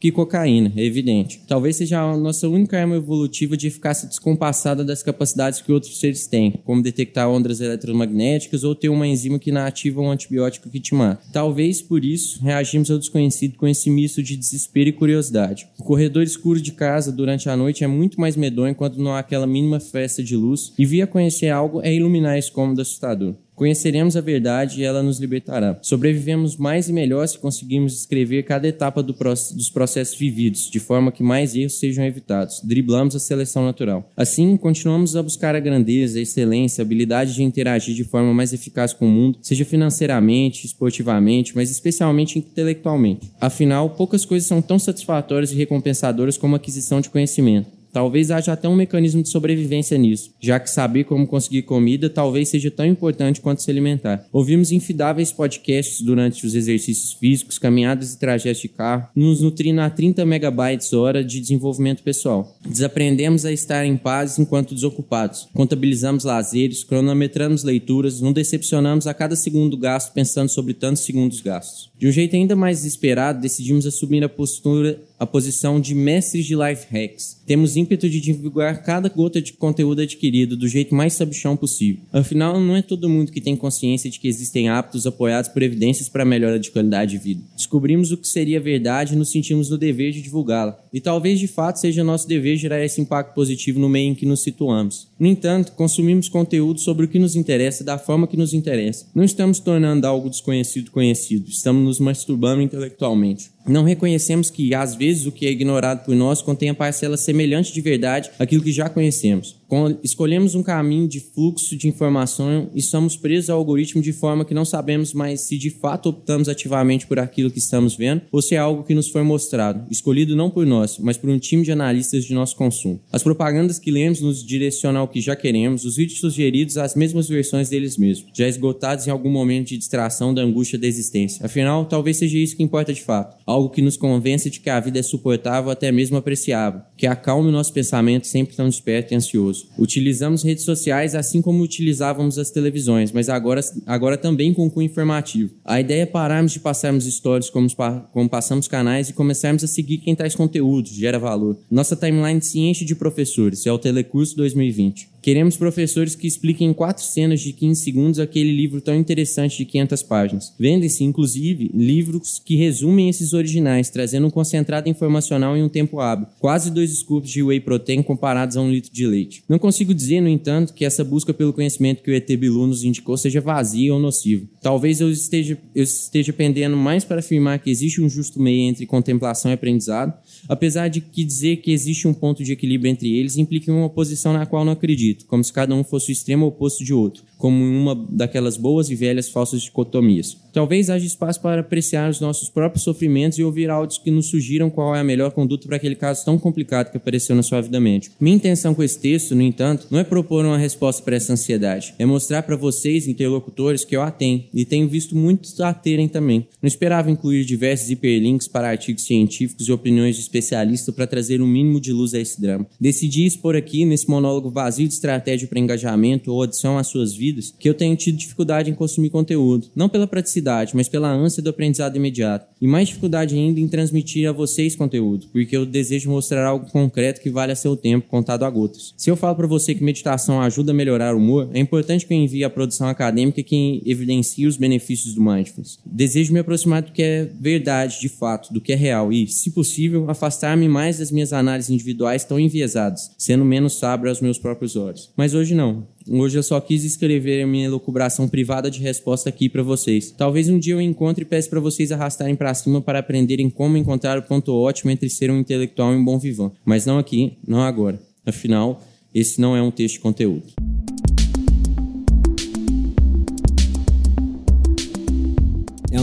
que 0.01 0.11
cocaína, 0.11 0.73
é 0.75 0.83
evidente. 0.83 1.43
Talvez 1.47 1.75
seja 1.75 2.01
a 2.01 2.17
nossa 2.17 2.49
única 2.49 2.75
arma 2.75 2.95
evolutiva 2.95 3.55
de 3.55 3.67
eficácia 3.67 4.09
descompassada 4.09 4.83
das 4.83 5.03
capacidades 5.03 5.61
que 5.61 5.71
outros 5.71 5.99
seres 5.99 6.25
têm, 6.25 6.59
como 6.65 6.81
detectar 6.81 7.29
ondas 7.29 7.61
eletromagnéticas 7.61 8.63
ou 8.63 8.73
ter 8.73 8.89
uma 8.89 9.05
enzima 9.05 9.37
que 9.37 9.51
inativa 9.51 10.01
um 10.01 10.09
antibiótico 10.09 10.71
que 10.71 10.79
te 10.79 10.95
mata. 10.95 11.21
Talvez 11.31 11.83
por 11.83 12.03
isso 12.03 12.41
reagimos 12.41 12.89
ao 12.89 12.97
desconhecido 12.97 13.57
com 13.57 13.67
esse 13.67 13.91
misto 13.91 14.23
de 14.23 14.35
desespero 14.35 14.89
e 14.89 14.93
curiosidade. 14.93 15.67
O 15.77 15.83
corredor 15.83 16.23
escuro 16.23 16.59
de 16.59 16.71
casa 16.71 17.11
durante 17.11 17.47
a 17.47 17.55
noite 17.55 17.83
é 17.83 17.87
muito 17.87 18.19
mais 18.19 18.35
medonho 18.35 18.73
quando 18.73 18.97
não 18.97 19.11
há 19.11 19.19
aquela 19.19 19.45
mínima 19.45 19.79
festa 19.79 20.23
de 20.23 20.35
luz, 20.35 20.73
e 20.79 20.85
vir 20.85 21.03
a 21.03 21.07
conhecer 21.07 21.49
algo 21.49 21.79
é 21.83 21.93
iluminar 21.93 22.39
esse 22.39 22.51
cômodo 22.51 22.81
assustador. 22.81 23.35
Conheceremos 23.61 24.17
a 24.17 24.21
verdade 24.21 24.81
e 24.81 24.83
ela 24.83 25.03
nos 25.03 25.19
libertará. 25.19 25.77
Sobrevivemos 25.83 26.57
mais 26.57 26.89
e 26.89 26.93
melhor 26.93 27.27
se 27.27 27.37
conseguirmos 27.37 27.93
descrever 27.93 28.41
cada 28.41 28.67
etapa 28.67 29.03
do 29.03 29.13
proce- 29.13 29.55
dos 29.55 29.69
processos 29.69 30.17
vividos, 30.17 30.67
de 30.67 30.79
forma 30.79 31.11
que 31.11 31.21
mais 31.21 31.55
erros 31.55 31.77
sejam 31.77 32.03
evitados. 32.03 32.59
Driblamos 32.63 33.15
a 33.15 33.19
seleção 33.19 33.63
natural. 33.63 34.11
Assim, 34.17 34.57
continuamos 34.57 35.15
a 35.15 35.21
buscar 35.21 35.55
a 35.55 35.59
grandeza, 35.59 36.17
a 36.17 36.23
excelência, 36.23 36.81
a 36.81 36.85
habilidade 36.85 37.35
de 37.35 37.43
interagir 37.43 37.93
de 37.93 38.03
forma 38.03 38.33
mais 38.33 38.51
eficaz 38.51 38.93
com 38.93 39.05
o 39.05 39.11
mundo, 39.11 39.37
seja 39.43 39.63
financeiramente, 39.63 40.65
esportivamente, 40.65 41.55
mas 41.55 41.69
especialmente 41.69 42.39
intelectualmente. 42.39 43.31
Afinal, 43.39 43.91
poucas 43.91 44.25
coisas 44.25 44.47
são 44.47 44.59
tão 44.59 44.79
satisfatórias 44.79 45.51
e 45.51 45.55
recompensadoras 45.55 46.35
como 46.35 46.55
a 46.55 46.57
aquisição 46.57 46.99
de 46.99 47.11
conhecimento. 47.11 47.80
Talvez 47.91 48.31
haja 48.31 48.53
até 48.53 48.67
um 48.67 48.75
mecanismo 48.75 49.21
de 49.21 49.29
sobrevivência 49.29 49.97
nisso, 49.97 50.31
já 50.39 50.59
que 50.59 50.69
saber 50.69 51.03
como 51.03 51.27
conseguir 51.27 51.63
comida 51.63 52.09
talvez 52.09 52.49
seja 52.49 52.71
tão 52.71 52.85
importante 52.85 53.41
quanto 53.41 53.61
se 53.61 53.69
alimentar. 53.69 54.25
Ouvimos 54.31 54.71
infidáveis 54.71 55.31
podcasts 55.31 56.01
durante 56.01 56.45
os 56.45 56.55
exercícios 56.55 57.13
físicos, 57.13 57.59
caminhadas 57.59 58.13
e 58.13 58.19
trajetos 58.19 58.61
de 58.61 58.69
carro, 58.69 59.07
nos 59.15 59.41
nutrindo 59.41 59.81
a 59.81 59.89
30 59.89 60.25
megabytes 60.25 60.93
hora 60.93 61.23
de 61.23 61.39
desenvolvimento 61.39 62.01
pessoal. 62.03 62.55
Desaprendemos 62.65 63.45
a 63.45 63.51
estar 63.51 63.85
em 63.85 63.97
paz 63.97 64.39
enquanto 64.39 64.73
desocupados. 64.73 65.47
Contabilizamos 65.53 66.23
lazeres, 66.23 66.83
cronometramos 66.83 67.63
leituras, 67.63 68.21
não 68.21 68.31
decepcionamos 68.31 69.07
a 69.07 69.13
cada 69.13 69.35
segundo 69.35 69.77
gasto 69.77 70.13
pensando 70.13 70.49
sobre 70.49 70.73
tantos 70.73 71.03
segundos 71.03 71.41
gastos. 71.41 71.90
De 72.01 72.07
um 72.07 72.11
jeito 72.11 72.35
ainda 72.35 72.55
mais 72.55 72.79
desesperado, 72.79 73.39
decidimos 73.39 73.85
assumir 73.85 74.23
a 74.23 74.27
postura, 74.27 74.99
a 75.19 75.25
posição 75.27 75.79
de 75.79 75.93
mestres 75.93 76.47
de 76.47 76.55
life 76.55 76.87
hacks. 76.89 77.39
Temos 77.45 77.77
ímpeto 77.77 78.09
de 78.09 78.19
divulgar 78.19 78.81
cada 78.81 79.07
gota 79.07 79.39
de 79.39 79.53
conteúdo 79.53 80.01
adquirido 80.01 80.57
do 80.57 80.67
jeito 80.67 80.95
mais 80.95 81.13
sabichão 81.13 81.55
possível. 81.55 82.01
Afinal, 82.11 82.59
não 82.59 82.75
é 82.75 82.81
todo 82.81 83.07
mundo 83.07 83.31
que 83.31 83.39
tem 83.39 83.55
consciência 83.55 84.09
de 84.09 84.19
que 84.19 84.27
existem 84.27 84.67
hábitos 84.67 85.05
apoiados 85.05 85.51
por 85.51 85.61
evidências 85.61 86.09
para 86.09 86.25
melhora 86.25 86.57
de 86.57 86.71
qualidade 86.71 87.11
de 87.11 87.23
vida. 87.23 87.43
Descobrimos 87.55 88.11
o 88.11 88.17
que 88.17 88.27
seria 88.27 88.59
verdade 88.59 89.13
e 89.13 89.15
nos 89.15 89.29
sentimos 89.29 89.69
no 89.69 89.77
dever 89.77 90.11
de 90.11 90.23
divulgá-la. 90.23 90.83
E 90.91 90.99
talvez 90.99 91.39
de 91.39 91.47
fato 91.47 91.77
seja 91.77 92.03
nosso 92.03 92.27
dever 92.27 92.57
gerar 92.57 92.83
esse 92.83 92.99
impacto 92.99 93.35
positivo 93.35 93.79
no 93.79 93.87
meio 93.87 94.09
em 94.09 94.15
que 94.15 94.25
nos 94.25 94.41
situamos. 94.41 95.07
No 95.21 95.27
entanto, 95.27 95.73
consumimos 95.73 96.27
conteúdo 96.27 96.79
sobre 96.79 97.05
o 97.05 97.07
que 97.07 97.19
nos 97.19 97.35
interessa 97.35 97.83
da 97.83 97.99
forma 97.99 98.25
que 98.25 98.35
nos 98.35 98.55
interessa. 98.55 99.05
Não 99.13 99.23
estamos 99.23 99.59
tornando 99.59 100.07
algo 100.07 100.27
desconhecido 100.27 100.89
conhecido, 100.89 101.47
estamos 101.47 101.83
nos 101.83 101.99
masturbando 101.99 102.63
intelectualmente. 102.63 103.51
Não 103.67 103.83
reconhecemos 103.83 104.49
que, 104.49 104.73
às 104.73 104.95
vezes, 104.95 105.25
o 105.25 105.31
que 105.31 105.45
é 105.45 105.51
ignorado 105.51 106.05
por 106.05 106.15
nós 106.15 106.41
contém 106.41 106.69
a 106.69 106.75
parcela 106.75 107.17
semelhante 107.17 107.73
de 107.73 107.81
verdade 107.81 108.31
àquilo 108.39 108.63
que 108.63 108.71
já 108.71 108.89
conhecemos. 108.89 109.61
Escolhemos 110.03 110.53
um 110.53 110.61
caminho 110.61 111.07
de 111.07 111.21
fluxo 111.21 111.77
de 111.77 111.87
informação 111.87 112.69
e 112.75 112.81
somos 112.81 113.15
presos 113.15 113.49
ao 113.49 113.57
algoritmo 113.57 114.01
de 114.01 114.11
forma 114.11 114.43
que 114.43 114.53
não 114.53 114.65
sabemos 114.65 115.13
mais 115.13 115.41
se 115.41 115.57
de 115.57 115.69
fato 115.69 116.09
optamos 116.09 116.49
ativamente 116.49 117.07
por 117.07 117.17
aquilo 117.19 117.49
que 117.49 117.59
estamos 117.59 117.95
vendo 117.95 118.23
ou 118.33 118.41
se 118.41 118.53
é 118.53 118.57
algo 118.57 118.83
que 118.83 118.93
nos 118.93 119.07
foi 119.07 119.23
mostrado, 119.23 119.85
escolhido 119.89 120.35
não 120.35 120.49
por 120.49 120.65
nós, 120.65 120.97
mas 120.99 121.15
por 121.15 121.29
um 121.29 121.39
time 121.39 121.63
de 121.63 121.71
analistas 121.71 122.25
de 122.25 122.33
nosso 122.33 122.57
consumo. 122.57 122.99
As 123.13 123.23
propagandas 123.23 123.79
que 123.79 123.91
lemos 123.91 124.19
nos 124.19 124.45
direcionam 124.45 125.01
ao 125.01 125.07
que 125.07 125.21
já 125.21 125.37
queremos, 125.37 125.85
os 125.85 125.95
vídeos 125.95 126.19
sugeridos 126.19 126.77
as 126.77 126.93
mesmas 126.93 127.29
versões 127.29 127.69
deles 127.69 127.97
mesmos, 127.97 128.29
já 128.33 128.49
esgotados 128.49 129.07
em 129.07 129.09
algum 129.09 129.29
momento 129.29 129.69
de 129.69 129.77
distração 129.77 130.33
da 130.33 130.41
angústia 130.41 130.77
da 130.77 130.87
existência. 130.87 131.45
Afinal, 131.45 131.85
talvez 131.85 132.17
seja 132.17 132.37
isso 132.37 132.57
que 132.57 132.63
importa 132.63 132.93
de 132.93 133.01
fato, 133.01 133.37
algo 133.51 133.69
que 133.69 133.81
nos 133.81 133.97
convence 133.97 134.49
de 134.49 134.59
que 134.59 134.69
a 134.69 134.79
vida 134.79 134.99
é 134.99 135.03
suportável, 135.03 135.69
até 135.69 135.91
mesmo 135.91 136.17
apreciável, 136.17 136.81
que 136.97 137.05
acalme 137.05 137.49
o 137.49 137.51
nosso 137.51 137.73
pensamento 137.73 138.27
sempre 138.27 138.55
tão 138.55 138.67
desperto 138.67 139.13
e 139.13 139.17
ansioso. 139.17 139.67
Utilizamos 139.77 140.43
redes 140.43 140.63
sociais 140.63 141.15
assim 141.15 141.41
como 141.41 141.63
utilizávamos 141.63 142.37
as 142.37 142.49
televisões, 142.49 143.11
mas 143.11 143.29
agora, 143.29 143.61
agora 143.85 144.17
também 144.17 144.53
com 144.53 144.69
cunho 144.69 144.85
informativo. 144.85 145.53
A 145.65 145.79
ideia 145.79 146.03
é 146.03 146.05
pararmos 146.05 146.53
de 146.53 146.59
passarmos 146.59 147.05
histórias 147.05 147.49
como, 147.49 147.67
como 148.11 148.29
passamos 148.29 148.67
canais 148.67 149.09
e 149.09 149.13
começarmos 149.13 149.63
a 149.63 149.67
seguir 149.67 149.99
quem 149.99 150.15
traz 150.15 150.35
conteúdo, 150.35 150.89
gera 150.89 151.19
valor. 151.19 151.57
Nossa 151.69 151.95
timeline 151.95 152.41
se 152.41 152.59
enche 152.59 152.85
de 152.85 152.95
professores, 152.95 153.65
é 153.65 153.71
o 153.71 153.79
Telecurso 153.79 154.35
2020. 154.37 155.10
Queremos 155.21 155.55
professores 155.55 156.15
que 156.15 156.25
expliquem 156.25 156.69
em 156.69 156.73
quatro 156.73 157.03
cenas 157.03 157.41
de 157.41 157.53
15 157.53 157.83
segundos 157.83 158.19
aquele 158.19 158.51
livro 158.51 158.81
tão 158.81 158.95
interessante 158.95 159.57
de 159.57 159.65
500 159.65 160.01
páginas. 160.01 160.53
Vendem-se, 160.59 161.03
inclusive, 161.03 161.69
livros 161.75 162.41
que 162.43 162.55
resumem 162.55 163.07
esses 163.07 163.31
originais, 163.33 163.91
trazendo 163.91 164.25
um 164.25 164.31
concentrado 164.31 164.89
informacional 164.89 165.55
em 165.55 165.61
um 165.61 165.69
tempo 165.69 165.99
hábil. 165.99 166.25
Quase 166.39 166.71
dois 166.71 166.91
scoops 166.97 167.29
de 167.29 167.43
whey 167.43 167.59
protein 167.59 168.01
comparados 168.01 168.57
a 168.57 168.61
um 168.61 168.71
litro 168.71 168.91
de 168.91 169.05
leite. 169.05 169.43
Não 169.47 169.59
consigo 169.59 169.93
dizer, 169.93 170.21
no 170.21 170.27
entanto, 170.27 170.73
que 170.73 170.83
essa 170.83 171.03
busca 171.03 171.31
pelo 171.31 171.53
conhecimento 171.53 172.01
que 172.01 172.09
o 172.09 172.15
ET 172.15 172.27
Bilu 172.35 172.65
nos 172.65 172.83
indicou 172.83 173.15
seja 173.15 173.39
vazia 173.39 173.93
ou 173.93 173.99
nociva. 173.99 174.47
Talvez 174.59 175.01
eu 175.01 175.11
esteja, 175.11 175.55
eu 175.75 175.83
esteja 175.83 176.33
pendendo 176.33 176.75
mais 176.75 177.05
para 177.05 177.19
afirmar 177.19 177.59
que 177.59 177.69
existe 177.69 178.01
um 178.01 178.09
justo 178.09 178.41
meio 178.41 178.61
entre 178.69 178.87
contemplação 178.87 179.51
e 179.51 179.53
aprendizado, 179.53 180.13
apesar 180.51 180.89
de 180.89 180.99
que 180.99 181.23
dizer 181.23 181.57
que 181.57 181.71
existe 181.71 182.09
um 182.09 182.13
ponto 182.13 182.43
de 182.43 182.51
equilíbrio 182.51 182.91
entre 182.91 183.17
eles 183.17 183.37
implica 183.37 183.71
uma 183.71 183.89
posição 183.89 184.33
na 184.33 184.45
qual 184.45 184.65
não 184.65 184.73
acredito 184.73 185.01
dito, 185.01 185.25
como 185.25 185.41
se 185.41 185.53
cada 185.53 185.73
um 185.73 185.81
fosse 185.81 186.11
o 186.11 186.13
extremo 186.13 186.45
oposto 186.45 186.83
de 186.83 186.93
outro, 186.93 187.23
como 187.41 187.63
uma 187.63 187.95
daquelas 188.07 188.55
boas 188.55 188.91
e 188.91 188.95
velhas 188.95 189.27
falsas 189.27 189.63
dicotomias. 189.63 190.37
Talvez 190.53 190.89
haja 190.89 191.05
espaço 191.05 191.41
para 191.41 191.61
apreciar 191.61 192.09
os 192.09 192.19
nossos 192.19 192.49
próprios 192.49 192.83
sofrimentos 192.83 193.39
e 193.39 193.43
ouvir 193.43 193.69
áudios 193.69 193.97
que 193.97 194.11
nos 194.11 194.29
sugiram 194.29 194.69
qual 194.69 194.95
é 194.95 194.99
a 194.99 195.03
melhor 195.03 195.31
conduta 195.31 195.67
para 195.67 195.77
aquele 195.77 195.95
caso 195.95 196.23
tão 196.23 196.37
complicado 196.37 196.91
que 196.91 196.97
apareceu 196.97 197.35
na 197.35 197.41
sua 197.41 197.61
vida 197.61 197.79
mente. 197.79 198.11
Minha 198.19 198.35
intenção 198.35 198.75
com 198.75 198.83
esse 198.83 198.99
texto, 198.99 199.33
no 199.33 199.41
entanto, 199.41 199.87
não 199.89 199.97
é 199.97 200.03
propor 200.03 200.45
uma 200.45 200.57
resposta 200.57 201.01
para 201.01 201.15
essa 201.15 201.33
ansiedade, 201.33 201.95
é 201.97 202.05
mostrar 202.05 202.43
para 202.43 202.55
vocês, 202.55 203.07
interlocutores, 203.07 203.83
que 203.83 203.95
eu 203.95 204.03
a 204.03 204.11
tenho 204.11 204.43
e 204.53 204.63
tenho 204.63 204.87
visto 204.87 205.15
muitos 205.15 205.59
a 205.59 205.73
terem 205.73 206.07
também. 206.07 206.47
Não 206.61 206.67
esperava 206.67 207.09
incluir 207.09 207.43
diversos 207.43 207.89
hiperlinks 207.89 208.47
para 208.47 208.69
artigos 208.69 209.05
científicos 209.05 209.67
e 209.67 209.71
opiniões 209.71 210.15
de 210.15 210.21
especialistas 210.21 210.93
para 210.93 211.07
trazer 211.07 211.41
um 211.41 211.47
mínimo 211.47 211.79
de 211.79 211.91
luz 211.91 212.13
a 212.13 212.19
esse 212.19 212.39
drama. 212.39 212.67
Decidi 212.79 213.25
expor 213.25 213.55
aqui, 213.55 213.85
nesse 213.85 214.07
monólogo 214.07 214.51
vazio 214.51 214.87
de 214.87 214.93
estratégia 214.93 215.47
para 215.47 215.59
engajamento 215.59 216.31
ou 216.31 216.43
adição 216.43 216.77
às 216.77 216.87
suas 216.87 217.15
vidas, 217.15 217.30
que 217.59 217.69
eu 217.69 217.73
tenho 217.73 217.95
tido 217.95 218.17
dificuldade 218.17 218.69
em 218.69 218.75
consumir 218.75 219.09
conteúdo, 219.09 219.67
não 219.75 219.89
pela 219.89 220.07
praticidade 220.07 220.41
mas 220.73 220.87
pela 220.87 221.11
ânsia 221.11 221.41
do 221.41 221.49
aprendizado 221.49 221.95
imediato. 221.95 222.47
E 222.59 222.67
mais 222.67 222.87
dificuldade 222.87 223.35
ainda 223.35 223.59
em 223.59 223.67
transmitir 223.67 224.27
a 224.27 224.31
vocês 224.31 224.75
conteúdo, 224.75 225.27
porque 225.31 225.55
eu 225.55 225.65
desejo 225.65 226.09
mostrar 226.09 226.45
algo 226.45 226.69
concreto 226.69 227.21
que 227.21 227.29
vale 227.29 227.51
a 227.51 227.55
seu 227.55 227.75
tempo, 227.75 228.07
contado 228.07 228.43
a 228.43 228.49
gotas. 228.49 228.93
Se 228.97 229.09
eu 229.09 229.15
falo 229.15 229.35
para 229.35 229.47
você 229.47 229.73
que 229.73 229.83
meditação 229.83 230.41
ajuda 230.41 230.71
a 230.71 230.75
melhorar 230.75 231.15
o 231.15 231.17
humor, 231.17 231.49
é 231.53 231.59
importante 231.59 232.05
que 232.05 232.13
eu 232.13 232.17
envie 232.17 232.43
a 232.43 232.49
produção 232.49 232.87
acadêmica 232.87 233.43
que 233.43 233.81
evidencie 233.85 234.47
os 234.47 234.57
benefícios 234.57 235.13
do 235.13 235.21
mindfulness. 235.21 235.79
Desejo 235.85 236.33
me 236.33 236.39
aproximar 236.39 236.81
do 236.81 236.91
que 236.91 237.01
é 237.01 237.29
verdade, 237.39 237.99
de 237.99 238.09
fato, 238.09 238.53
do 238.53 238.61
que 238.61 238.73
é 238.73 238.75
real 238.75 239.11
e, 239.11 239.27
se 239.27 239.51
possível, 239.51 240.09
afastar-me 240.09 240.67
mais 240.67 240.99
das 240.99 241.11
minhas 241.11 241.33
análises 241.33 241.71
individuais 241.71 242.23
tão 242.23 242.39
enviesadas, 242.39 243.11
sendo 243.17 243.45
menos 243.45 243.79
sábio 243.79 244.09
aos 244.09 244.21
meus 244.21 244.37
próprios 244.37 244.75
olhos. 244.75 245.11
Mas 245.15 245.33
hoje 245.33 245.55
não. 245.55 245.87
Hoje 246.07 246.37
eu 246.37 246.43
só 246.43 246.59
quis 246.59 246.83
escrever 246.83 247.43
a 247.43 247.47
minha 247.47 247.65
elucubração 247.65 248.27
privada 248.27 248.71
de 248.71 248.79
resposta 248.79 249.29
aqui 249.29 249.47
para 249.47 249.61
vocês. 249.61 250.11
Talvez 250.11 250.49
um 250.49 250.57
dia 250.57 250.73
eu 250.73 250.81
encontre 250.81 251.23
e 251.23 251.27
peça 251.27 251.49
para 251.49 251.59
vocês 251.59 251.91
arrastarem 251.91 252.35
para 252.35 252.53
cima 252.53 252.81
para 252.81 252.99
aprenderem 252.99 253.49
como 253.49 253.77
encontrar 253.77 254.17
o 254.17 254.23
ponto 254.23 254.53
ótimo 254.53 254.91
entre 254.91 255.09
ser 255.09 255.29
um 255.29 255.39
intelectual 255.39 255.93
e 255.93 255.97
um 255.97 256.03
bom 256.03 256.17
vivant. 256.17 256.51
Mas 256.65 256.85
não 256.85 256.97
aqui, 256.97 257.37
não 257.47 257.61
agora. 257.61 258.01
Afinal, 258.25 258.81
esse 259.13 259.39
não 259.39 259.55
é 259.55 259.61
um 259.61 259.71
texto 259.71 259.95
de 259.95 260.01
conteúdo. 260.01 260.43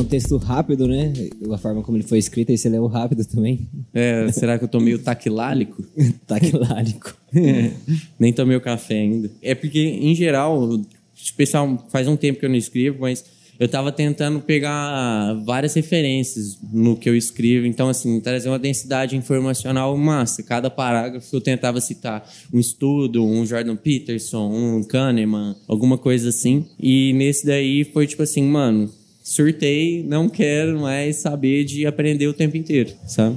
Texto 0.08 0.36
rápido, 0.36 0.88
né? 0.88 1.12
A 1.52 1.58
forma 1.58 1.82
como 1.82 1.96
ele 1.96 2.04
foi 2.04 2.18
escrito, 2.18 2.50
e 2.50 2.58
você 2.58 2.68
leu 2.68 2.86
rápido 2.86 3.24
também. 3.24 3.68
É, 3.94 4.30
será 4.32 4.58
que 4.58 4.64
eu 4.64 4.68
tô 4.68 4.80
meio 4.80 4.98
taquilálico? 4.98 5.82
taquilálico. 6.26 7.16
É, 7.34 7.70
nem 8.18 8.32
tomei 8.32 8.56
o 8.56 8.60
café 8.60 8.94
ainda. 8.94 9.30
É 9.42 9.54
porque, 9.54 9.80
em 9.80 10.14
geral, 10.14 10.80
especial, 11.14 11.86
faz 11.90 12.08
um 12.08 12.16
tempo 12.16 12.40
que 12.40 12.46
eu 12.46 12.50
não 12.50 12.56
escrevo, 12.56 12.98
mas 13.00 13.24
eu 13.58 13.66
estava 13.66 13.90
tentando 13.90 14.40
pegar 14.40 15.34
várias 15.44 15.74
referências 15.74 16.56
no 16.72 16.96
que 16.96 17.08
eu 17.08 17.16
escrevo. 17.16 17.66
Então, 17.66 17.88
assim, 17.88 18.20
trazer 18.20 18.48
uma 18.48 18.58
densidade 18.58 19.16
informacional 19.16 19.96
massa. 19.96 20.44
Cada 20.44 20.70
parágrafo 20.70 21.34
eu 21.34 21.40
tentava 21.40 21.80
citar 21.80 22.28
um 22.52 22.60
estudo, 22.60 23.24
um 23.24 23.44
Jordan 23.44 23.74
Peterson, 23.74 24.48
um 24.48 24.84
Kahneman, 24.84 25.56
alguma 25.66 25.98
coisa 25.98 26.28
assim. 26.28 26.66
E 26.78 27.12
nesse 27.14 27.44
daí 27.44 27.82
foi 27.84 28.06
tipo 28.06 28.22
assim, 28.22 28.44
mano, 28.44 28.88
surtei, 29.28 30.02
não 30.02 30.26
quero 30.26 30.80
mais 30.80 31.16
saber 31.16 31.62
de 31.64 31.84
aprender 31.84 32.26
o 32.26 32.32
tempo 32.32 32.56
inteiro, 32.56 32.90
sabe? 33.06 33.36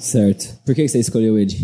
Certo. 0.00 0.58
Por 0.66 0.74
que 0.74 0.88
você 0.88 0.98
escolheu 0.98 1.38
ele? 1.38 1.56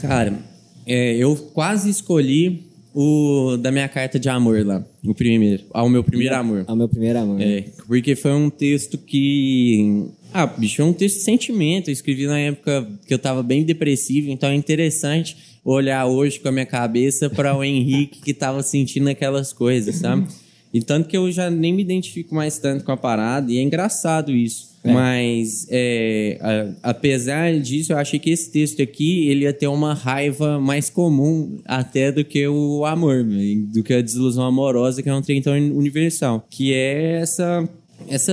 Cara, 0.00 0.38
é, 0.86 1.16
eu 1.16 1.36
quase 1.52 1.90
escolhi 1.90 2.64
o 2.94 3.58
da 3.58 3.70
minha 3.70 3.88
carta 3.88 4.18
de 4.18 4.30
amor 4.30 4.64
lá, 4.64 4.82
o 5.04 5.14
primeiro, 5.14 5.64
ao 5.70 5.90
meu 5.90 6.02
primeiro 6.02 6.34
amor. 6.34 6.64
Ao 6.66 6.74
meu 6.74 6.88
primeiro 6.88 7.18
amor. 7.18 7.42
É, 7.42 7.66
porque 7.86 8.16
foi 8.16 8.32
um 8.32 8.48
texto 8.48 8.96
que 8.96 10.06
ah, 10.32 10.46
bicho, 10.46 10.80
é 10.80 10.84
um 10.84 10.94
texto 10.94 11.18
de 11.18 11.24
sentimento. 11.24 11.88
Eu 11.88 11.92
escrevi 11.92 12.26
na 12.26 12.38
época 12.38 12.88
que 13.06 13.12
eu 13.12 13.18
tava 13.18 13.42
bem 13.42 13.64
depressivo, 13.64 14.30
então 14.30 14.48
é 14.48 14.54
interessante 14.54 15.36
olhar 15.62 16.06
hoje 16.06 16.40
com 16.40 16.48
a 16.48 16.52
minha 16.52 16.66
cabeça 16.66 17.28
para 17.28 17.54
o 17.54 17.62
Henrique 17.62 18.20
que 18.22 18.32
tava 18.32 18.62
sentindo 18.62 19.10
aquelas 19.10 19.52
coisas, 19.52 19.96
sabe? 19.96 20.26
E 20.72 20.80
tanto 20.80 21.08
que 21.08 21.16
eu 21.16 21.30
já 21.32 21.50
nem 21.50 21.72
me 21.72 21.82
identifico 21.82 22.34
mais 22.34 22.58
tanto 22.58 22.84
com 22.84 22.92
a 22.92 22.96
parada, 22.96 23.50
e 23.50 23.58
é 23.58 23.62
engraçado 23.62 24.32
isso. 24.32 24.70
É. 24.82 24.92
Mas, 24.92 25.66
é, 25.68 26.38
a, 26.40 26.90
apesar 26.90 27.58
disso, 27.58 27.92
eu 27.92 27.98
achei 27.98 28.18
que 28.18 28.30
esse 28.30 28.50
texto 28.50 28.80
aqui 28.80 29.28
ele 29.28 29.44
ia 29.44 29.52
ter 29.52 29.66
uma 29.66 29.92
raiva 29.92 30.58
mais 30.58 30.88
comum 30.88 31.58
até 31.66 32.10
do 32.10 32.24
que 32.24 32.46
o 32.48 32.84
amor, 32.86 33.24
do 33.24 33.82
que 33.82 33.92
a 33.92 34.00
desilusão 34.00 34.44
amorosa, 34.44 35.02
que 35.02 35.08
é 35.08 35.14
um 35.14 35.20
trem 35.20 35.42
tão 35.42 35.52
universal. 35.52 36.46
Que 36.48 36.72
é 36.72 37.20
essa 37.20 37.68
essa 38.08 38.32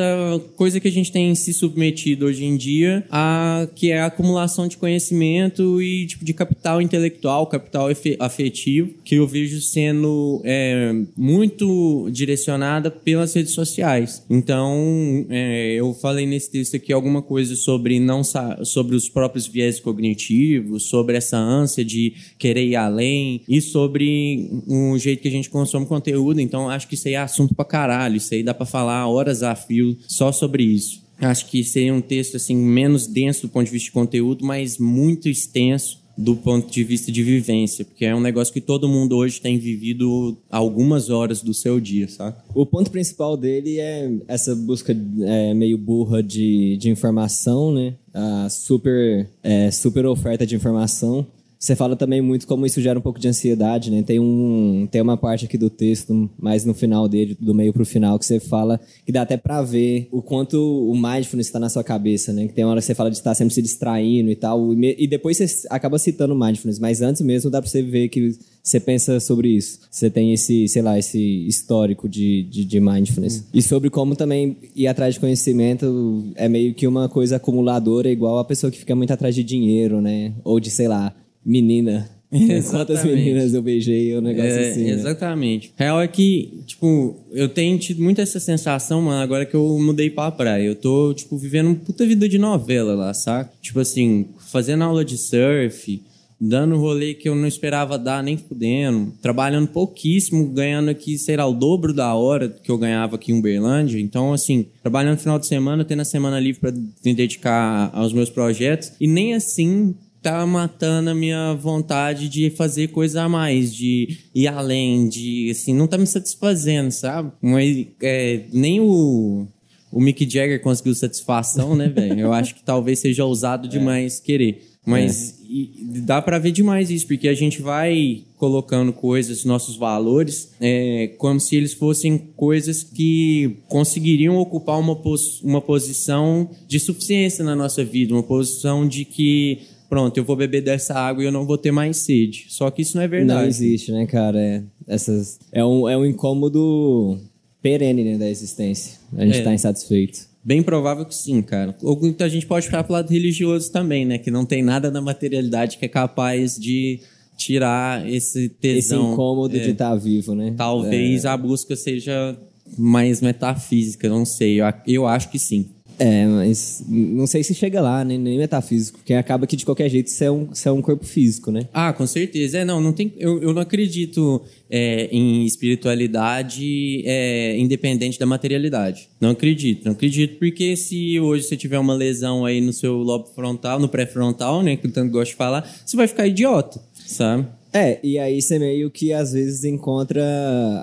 coisa 0.55 0.79
que 0.79 0.87
a 0.87 0.91
gente 0.91 1.11
tem 1.11 1.33
se 1.35 1.53
submetido 1.53 2.25
hoje 2.25 2.45
em 2.45 2.55
dia, 2.55 3.05
a, 3.09 3.67
que 3.75 3.91
é 3.91 3.99
a 3.99 4.07
acumulação 4.07 4.67
de 4.67 4.77
conhecimento 4.77 5.81
e 5.81 6.07
tipo, 6.07 6.25
de 6.25 6.33
capital 6.33 6.81
intelectual, 6.81 7.47
capital 7.47 7.87
afetivo, 8.19 8.93
que 9.03 9.15
eu 9.15 9.27
vejo 9.27 9.61
sendo 9.61 10.41
é, 10.43 10.93
muito 11.15 12.09
direcionada 12.11 12.89
pelas 12.89 13.33
redes 13.33 13.53
sociais. 13.53 14.23
Então, 14.29 15.25
é, 15.29 15.73
eu 15.73 15.93
falei 15.93 16.25
nesse 16.25 16.51
texto 16.51 16.75
aqui 16.75 16.91
alguma 16.91 17.21
coisa 17.21 17.55
sobre 17.55 17.99
não 17.99 18.21
sobre 18.63 18.95
os 18.95 19.09
próprios 19.09 19.47
viés 19.47 19.79
cognitivos, 19.79 20.89
sobre 20.89 21.17
essa 21.17 21.37
ânsia 21.37 21.83
de 21.83 22.13
querer 22.37 22.65
ir 22.65 22.75
além 22.75 23.41
e 23.47 23.61
sobre 23.61 24.49
o 24.67 24.97
jeito 24.97 25.21
que 25.21 25.27
a 25.27 25.31
gente 25.31 25.49
consome 25.49 25.85
conteúdo. 25.85 26.39
Então, 26.41 26.69
acho 26.69 26.87
que 26.87 26.95
isso 26.95 27.07
aí 27.07 27.13
é 27.13 27.17
assunto 27.17 27.55
pra 27.55 27.65
caralho. 27.65 28.17
Isso 28.17 28.33
aí 28.33 28.43
dá 28.43 28.53
pra 28.53 28.65
falar 28.65 29.07
horas 29.07 29.43
a 29.43 29.55
fio 29.57 29.97
só 30.07 30.31
sobre 30.31 30.63
isso. 30.63 31.05
Acho 31.19 31.47
que 31.47 31.63
seria 31.63 31.93
um 31.93 32.01
texto 32.01 32.37
assim 32.37 32.55
menos 32.55 33.07
denso 33.07 33.47
do 33.47 33.49
ponto 33.49 33.65
de 33.65 33.71
vista 33.71 33.87
de 33.87 33.91
conteúdo, 33.91 34.45
mas 34.45 34.77
muito 34.77 35.27
extenso 35.27 36.05
do 36.17 36.35
ponto 36.35 36.71
de 36.71 36.83
vista 36.83 37.11
de 37.11 37.21
vivência, 37.21 37.85
porque 37.85 38.03
é 38.03 38.15
um 38.15 38.19
negócio 38.19 38.51
que 38.51 38.59
todo 38.59 38.89
mundo 38.89 39.15
hoje 39.15 39.39
tem 39.39 39.59
vivido 39.59 40.35
algumas 40.49 41.11
horas 41.11 41.43
do 41.43 41.53
seu 41.53 41.79
dia, 41.79 42.07
sabe? 42.07 42.37
O 42.55 42.65
ponto 42.65 42.89
principal 42.89 43.37
dele 43.37 43.79
é 43.79 44.11
essa 44.27 44.55
busca 44.55 44.97
é, 45.21 45.53
meio 45.53 45.77
burra 45.77 46.23
de, 46.23 46.75
de 46.77 46.89
informação, 46.89 47.71
né? 47.71 47.93
A 48.11 48.49
super, 48.49 49.29
é, 49.43 49.69
super 49.69 50.07
oferta 50.07 50.45
de 50.45 50.55
informação 50.55 51.27
Você 51.59 51.75
fala 51.75 51.95
também 51.95 52.21
muito 52.21 52.45
como 52.45 52.65
isso 52.65 52.81
gera 52.81 52.99
um 52.99 53.01
pouco 53.01 53.19
de 53.19 53.27
ansiedade, 53.27 53.89
né? 53.89 54.03
Tem, 54.03 54.19
um, 54.19 54.87
tem 54.91 55.01
uma 55.01 55.17
parte 55.17 55.45
aqui 55.45 55.57
do 55.57 55.69
texto, 55.69 56.29
mais 56.37 56.63
no 56.63 56.73
final 56.73 57.07
dele, 57.07 57.35
do 57.39 57.53
meio 57.53 57.73
pro 57.73 57.85
final, 57.85 58.19
que 58.19 58.25
você 58.25 58.39
fala 58.39 58.79
que 59.05 59.11
dá 59.11 59.23
até 59.23 59.37
para 59.37 59.61
ver 59.61 60.07
o 60.11 60.21
quanto 60.21 60.57
o 60.57 60.93
mindfulness 60.93 61.47
está 61.47 61.59
na 61.59 61.69
sua 61.69 61.83
cabeça, 61.83 62.31
né? 62.31 62.47
Que 62.47 62.53
tem 62.53 62.63
uma 62.63 62.71
hora 62.71 62.79
que 62.79 62.85
você 62.85 62.93
fala 62.95 63.09
de 63.09 63.17
estar 63.17 63.33
sempre 63.33 63.53
se 63.53 63.61
distraindo 63.61 64.29
e 64.29 64.35
tal, 64.35 64.73
e 64.73 65.07
depois 65.07 65.37
você 65.37 65.67
acaba 65.69 65.97
citando 65.97 66.35
mindfulness, 66.35 66.79
mas 66.79 67.01
antes 67.01 67.21
mesmo 67.21 67.49
dá 67.49 67.61
para 67.61 67.69
você 67.69 67.81
ver 67.81 68.09
que 68.09 68.37
você 68.61 68.79
pensa 68.79 69.19
sobre 69.19 69.49
isso. 69.49 69.79
Você 69.89 70.09
tem 70.09 70.33
esse, 70.33 70.67
sei 70.67 70.81
lá, 70.81 70.99
esse 70.99 71.47
histórico 71.47 72.07
de, 72.09 72.43
de, 72.43 72.65
de 72.65 72.79
mindfulness. 72.79 73.39
Hum. 73.39 73.43
E 73.53 73.61
sobre 73.61 73.89
como 73.89 74.15
também 74.15 74.57
ir 74.75 74.87
atrás 74.87 75.13
de 75.13 75.19
conhecimento 75.19 76.25
é 76.35 76.49
meio 76.49 76.73
que 76.73 76.85
uma 76.85 77.07
coisa 77.07 77.37
acumuladora, 77.37 78.11
igual 78.11 78.37
a 78.37 78.45
pessoa 78.45 78.69
que 78.69 78.77
fica 78.77 78.93
muito 78.93 79.13
atrás 79.13 79.33
de 79.33 79.43
dinheiro, 79.43 80.01
né? 80.01 80.33
Ou 80.43 80.59
de, 80.59 80.69
sei 80.69 80.87
lá, 80.87 81.15
menina. 81.47 82.09
Quantas 82.69 83.05
meninas 83.05 83.53
eu 83.53 83.61
beijei, 83.61 84.13
o 84.13 84.19
um 84.19 84.21
negócio 84.21 84.51
é, 84.51 84.69
assim. 84.69 84.83
Né? 84.83 84.89
Exatamente. 84.91 85.71
Real 85.77 86.01
é 86.01 86.07
que, 86.07 86.61
tipo, 86.65 87.15
eu 87.31 87.47
tenho 87.47 87.77
tido 87.79 88.03
muito 88.03 88.19
essa 88.19 88.39
sensação, 88.39 89.01
mano, 89.01 89.21
agora 89.21 89.45
que 89.45 89.55
eu 89.55 89.79
mudei 89.79 90.09
pra 90.09 90.29
praia. 90.31 90.63
Eu 90.63 90.75
tô, 90.75 91.13
tipo, 91.13 91.37
vivendo 91.37 91.67
uma 91.67 91.75
puta 91.75 92.05
vida 92.05 92.27
de 92.27 92.37
novela 92.37 92.93
lá, 92.95 93.13
saca? 93.13 93.51
Tipo 93.61 93.79
assim, 93.79 94.27
fazendo 94.51 94.83
aula 94.83 95.05
de 95.05 95.17
surf, 95.17 96.01
dando 96.39 96.77
rolê 96.77 97.13
que 97.13 97.29
eu 97.29 97.35
não 97.35 97.47
esperava 97.47 97.97
dar 97.97 98.21
nem 98.21 98.37
fudendo, 98.37 99.13
trabalhando 99.21 99.69
pouquíssimo, 99.69 100.49
ganhando 100.49 100.89
aqui, 100.89 101.17
sei 101.17 101.37
lá, 101.37 101.47
o 101.47 101.53
dobro 101.53 101.93
da 101.93 102.13
hora 102.13 102.49
que 102.49 102.69
eu 102.69 102.77
ganhava 102.77 103.15
aqui 103.15 103.31
em 103.31 103.39
Uberlândia. 103.39 103.99
Então, 103.99 104.33
assim, 104.33 104.65
trabalhando 104.81 105.15
no 105.15 105.21
final 105.21 105.39
de 105.39 105.47
semana, 105.47 105.85
tendo 105.85 106.01
a 106.01 106.05
semana 106.05 106.39
livre 106.41 106.59
para 106.59 106.71
me 106.71 107.13
dedicar 107.13 107.89
aos 107.93 108.11
meus 108.11 108.29
projetos. 108.29 108.91
E 108.99 109.07
nem 109.07 109.33
assim 109.33 109.95
tá 110.27 110.45
matando 110.45 111.09
a 111.09 111.15
minha 111.15 111.53
vontade 111.53 112.27
de 112.27 112.49
fazer 112.49 112.89
coisa 112.89 113.23
a 113.23 113.29
mais, 113.29 113.73
de 113.73 114.17
ir 114.35 114.47
além, 114.47 115.07
de 115.07 115.49
assim, 115.51 115.73
não 115.73 115.87
tá 115.87 115.97
me 115.97 116.05
satisfazendo, 116.05 116.91
sabe? 116.91 117.31
Mas 117.41 117.87
é, 118.01 118.41
nem 118.51 118.81
o, 118.81 119.47
o 119.89 120.01
Mick 120.01 120.29
Jagger 120.29 120.61
conseguiu 120.61 120.93
satisfação, 120.95 121.75
né, 121.75 121.87
velho? 121.87 122.19
Eu 122.19 122.33
acho 122.33 122.55
que 122.55 122.63
talvez 122.63 122.99
seja 122.99 123.23
ousado 123.23 123.67
é. 123.67 123.69
demais 123.69 124.19
é. 124.19 124.23
querer. 124.23 124.61
Mas 124.85 125.39
é. 125.41 126.01
dá 126.01 126.21
para 126.21 126.39
ver 126.39 126.51
demais 126.51 126.89
isso, 126.89 127.07
porque 127.07 127.27
a 127.27 127.33
gente 127.33 127.61
vai 127.61 128.23
colocando 128.37 128.93
coisas, 128.93 129.43
nossos 129.43 129.75
valores, 129.75 130.51
é, 130.61 131.13
como 131.17 131.39
se 131.39 131.55
eles 131.55 131.73
fossem 131.73 132.17
coisas 132.17 132.83
que 132.83 133.57
conseguiriam 133.67 134.37
ocupar 134.37 134.79
uma, 134.79 134.95
pos 134.95 135.41
uma 135.41 135.61
posição 135.61 136.49
de 136.67 136.79
suficiência 136.79 137.43
na 137.43 137.55
nossa 137.55 137.83
vida, 137.83 138.13
uma 138.13 138.23
posição 138.23 138.87
de 138.87 139.03
que 139.03 139.76
pronto, 139.89 140.17
eu 140.17 140.23
vou 140.23 140.35
beber 140.35 140.61
dessa 140.61 140.93
água 140.93 141.23
e 141.23 141.25
eu 141.25 141.31
não 141.31 141.45
vou 141.45 141.57
ter 141.57 141.71
mais 141.71 141.97
sede. 141.97 142.45
Só 142.49 142.69
que 142.69 142.81
isso 142.81 142.97
não 142.97 143.03
é 143.03 143.07
verdade. 143.07 143.41
Não 143.41 143.47
existe, 143.47 143.91
né, 143.91 144.05
cara? 144.05 144.39
É, 144.39 144.63
essas, 144.87 145.39
é, 145.51 145.63
um, 145.63 145.87
é 145.87 145.97
um 145.97 146.05
incômodo 146.05 147.17
perene 147.61 148.03
né, 148.03 148.17
da 148.17 148.29
existência. 148.29 148.99
A 149.15 149.25
gente 149.25 149.39
está 149.39 149.51
é. 149.51 149.55
insatisfeito. 149.55 150.27
Bem 150.43 150.63
provável 150.63 151.05
que 151.05 151.13
sim, 151.13 151.41
cara. 151.41 151.75
Ou 151.81 151.99
a 152.19 152.27
gente 152.29 152.45
pode 152.45 152.67
ficar 152.67 152.83
pro 152.83 152.93
lado 152.93 153.09
religioso 153.09 153.69
também, 153.69 154.05
né? 154.05 154.17
Que 154.17 154.31
não 154.31 154.45
tem 154.45 154.63
nada 154.63 154.89
na 154.89 155.01
materialidade 155.01 155.77
que 155.77 155.83
é 155.83 155.89
capaz 155.89 156.55
de 156.55 157.01
tirar 157.35 158.09
esse 158.09 158.47
tesão. 158.47 159.01
Esse 159.01 159.13
incômodo 159.13 159.57
é, 159.57 159.59
de 159.59 159.71
estar 159.71 159.89
tá 159.89 159.95
vivo, 159.95 160.33
né? 160.33 160.53
Talvez 160.55 161.25
é. 161.25 161.27
a 161.27 161.35
busca 161.35 161.75
seja 161.75 162.37
mais 162.77 163.19
metafísica, 163.19 164.07
não 164.07 164.25
sei. 164.25 164.61
Eu, 164.61 164.65
eu 164.87 165.05
acho 165.05 165.29
que 165.29 165.37
sim. 165.37 165.69
É, 165.99 166.25
mas 166.27 166.83
não 166.87 167.25
sei 167.25 167.43
se 167.43 167.53
chega 167.53 167.81
lá, 167.81 168.03
né? 168.05 168.17
nem 168.17 168.37
metafísico, 168.37 168.99
porque 168.99 169.13
acaba 169.13 169.47
que 169.47 169.55
de 169.55 169.65
qualquer 169.65 169.89
jeito 169.89 170.09
você 170.09 170.25
é 170.25 170.31
um, 170.31 170.45
você 170.45 170.69
é 170.69 170.71
um 170.71 170.81
corpo 170.81 171.05
físico, 171.05 171.51
né? 171.51 171.67
Ah, 171.73 171.91
com 171.91 172.05
certeza. 172.05 172.59
É, 172.59 172.65
não, 172.65 172.79
não 172.79 172.93
tem, 172.93 173.13
eu, 173.17 173.41
eu 173.41 173.53
não 173.53 173.61
acredito 173.61 174.41
é, 174.69 175.07
em 175.11 175.45
espiritualidade 175.45 177.03
é, 177.05 177.57
independente 177.57 178.19
da 178.19 178.25
materialidade. 178.25 179.09
Não 179.19 179.31
acredito, 179.31 179.85
não 179.85 179.93
acredito, 179.93 180.37
porque 180.37 180.75
se 180.75 181.19
hoje 181.19 181.45
você 181.45 181.57
tiver 181.57 181.79
uma 181.79 181.95
lesão 181.95 182.45
aí 182.45 182.61
no 182.61 182.73
seu 182.73 182.97
lobo 182.97 183.27
frontal, 183.33 183.79
no 183.79 183.89
pré-frontal, 183.89 184.61
né, 184.61 184.75
que 184.75 184.85
eu 184.85 184.91
tanto 184.91 185.11
gosto 185.11 185.31
de 185.31 185.37
falar, 185.37 185.67
você 185.85 185.97
vai 185.97 186.07
ficar 186.07 186.27
idiota, 186.27 186.79
sabe? 186.93 187.47
É, 187.73 187.99
e 188.03 188.17
aí 188.17 188.41
você 188.41 188.57
meio 188.57 188.89
que 188.89 189.11
às 189.11 189.33
vezes 189.33 189.63
encontra 189.63 190.23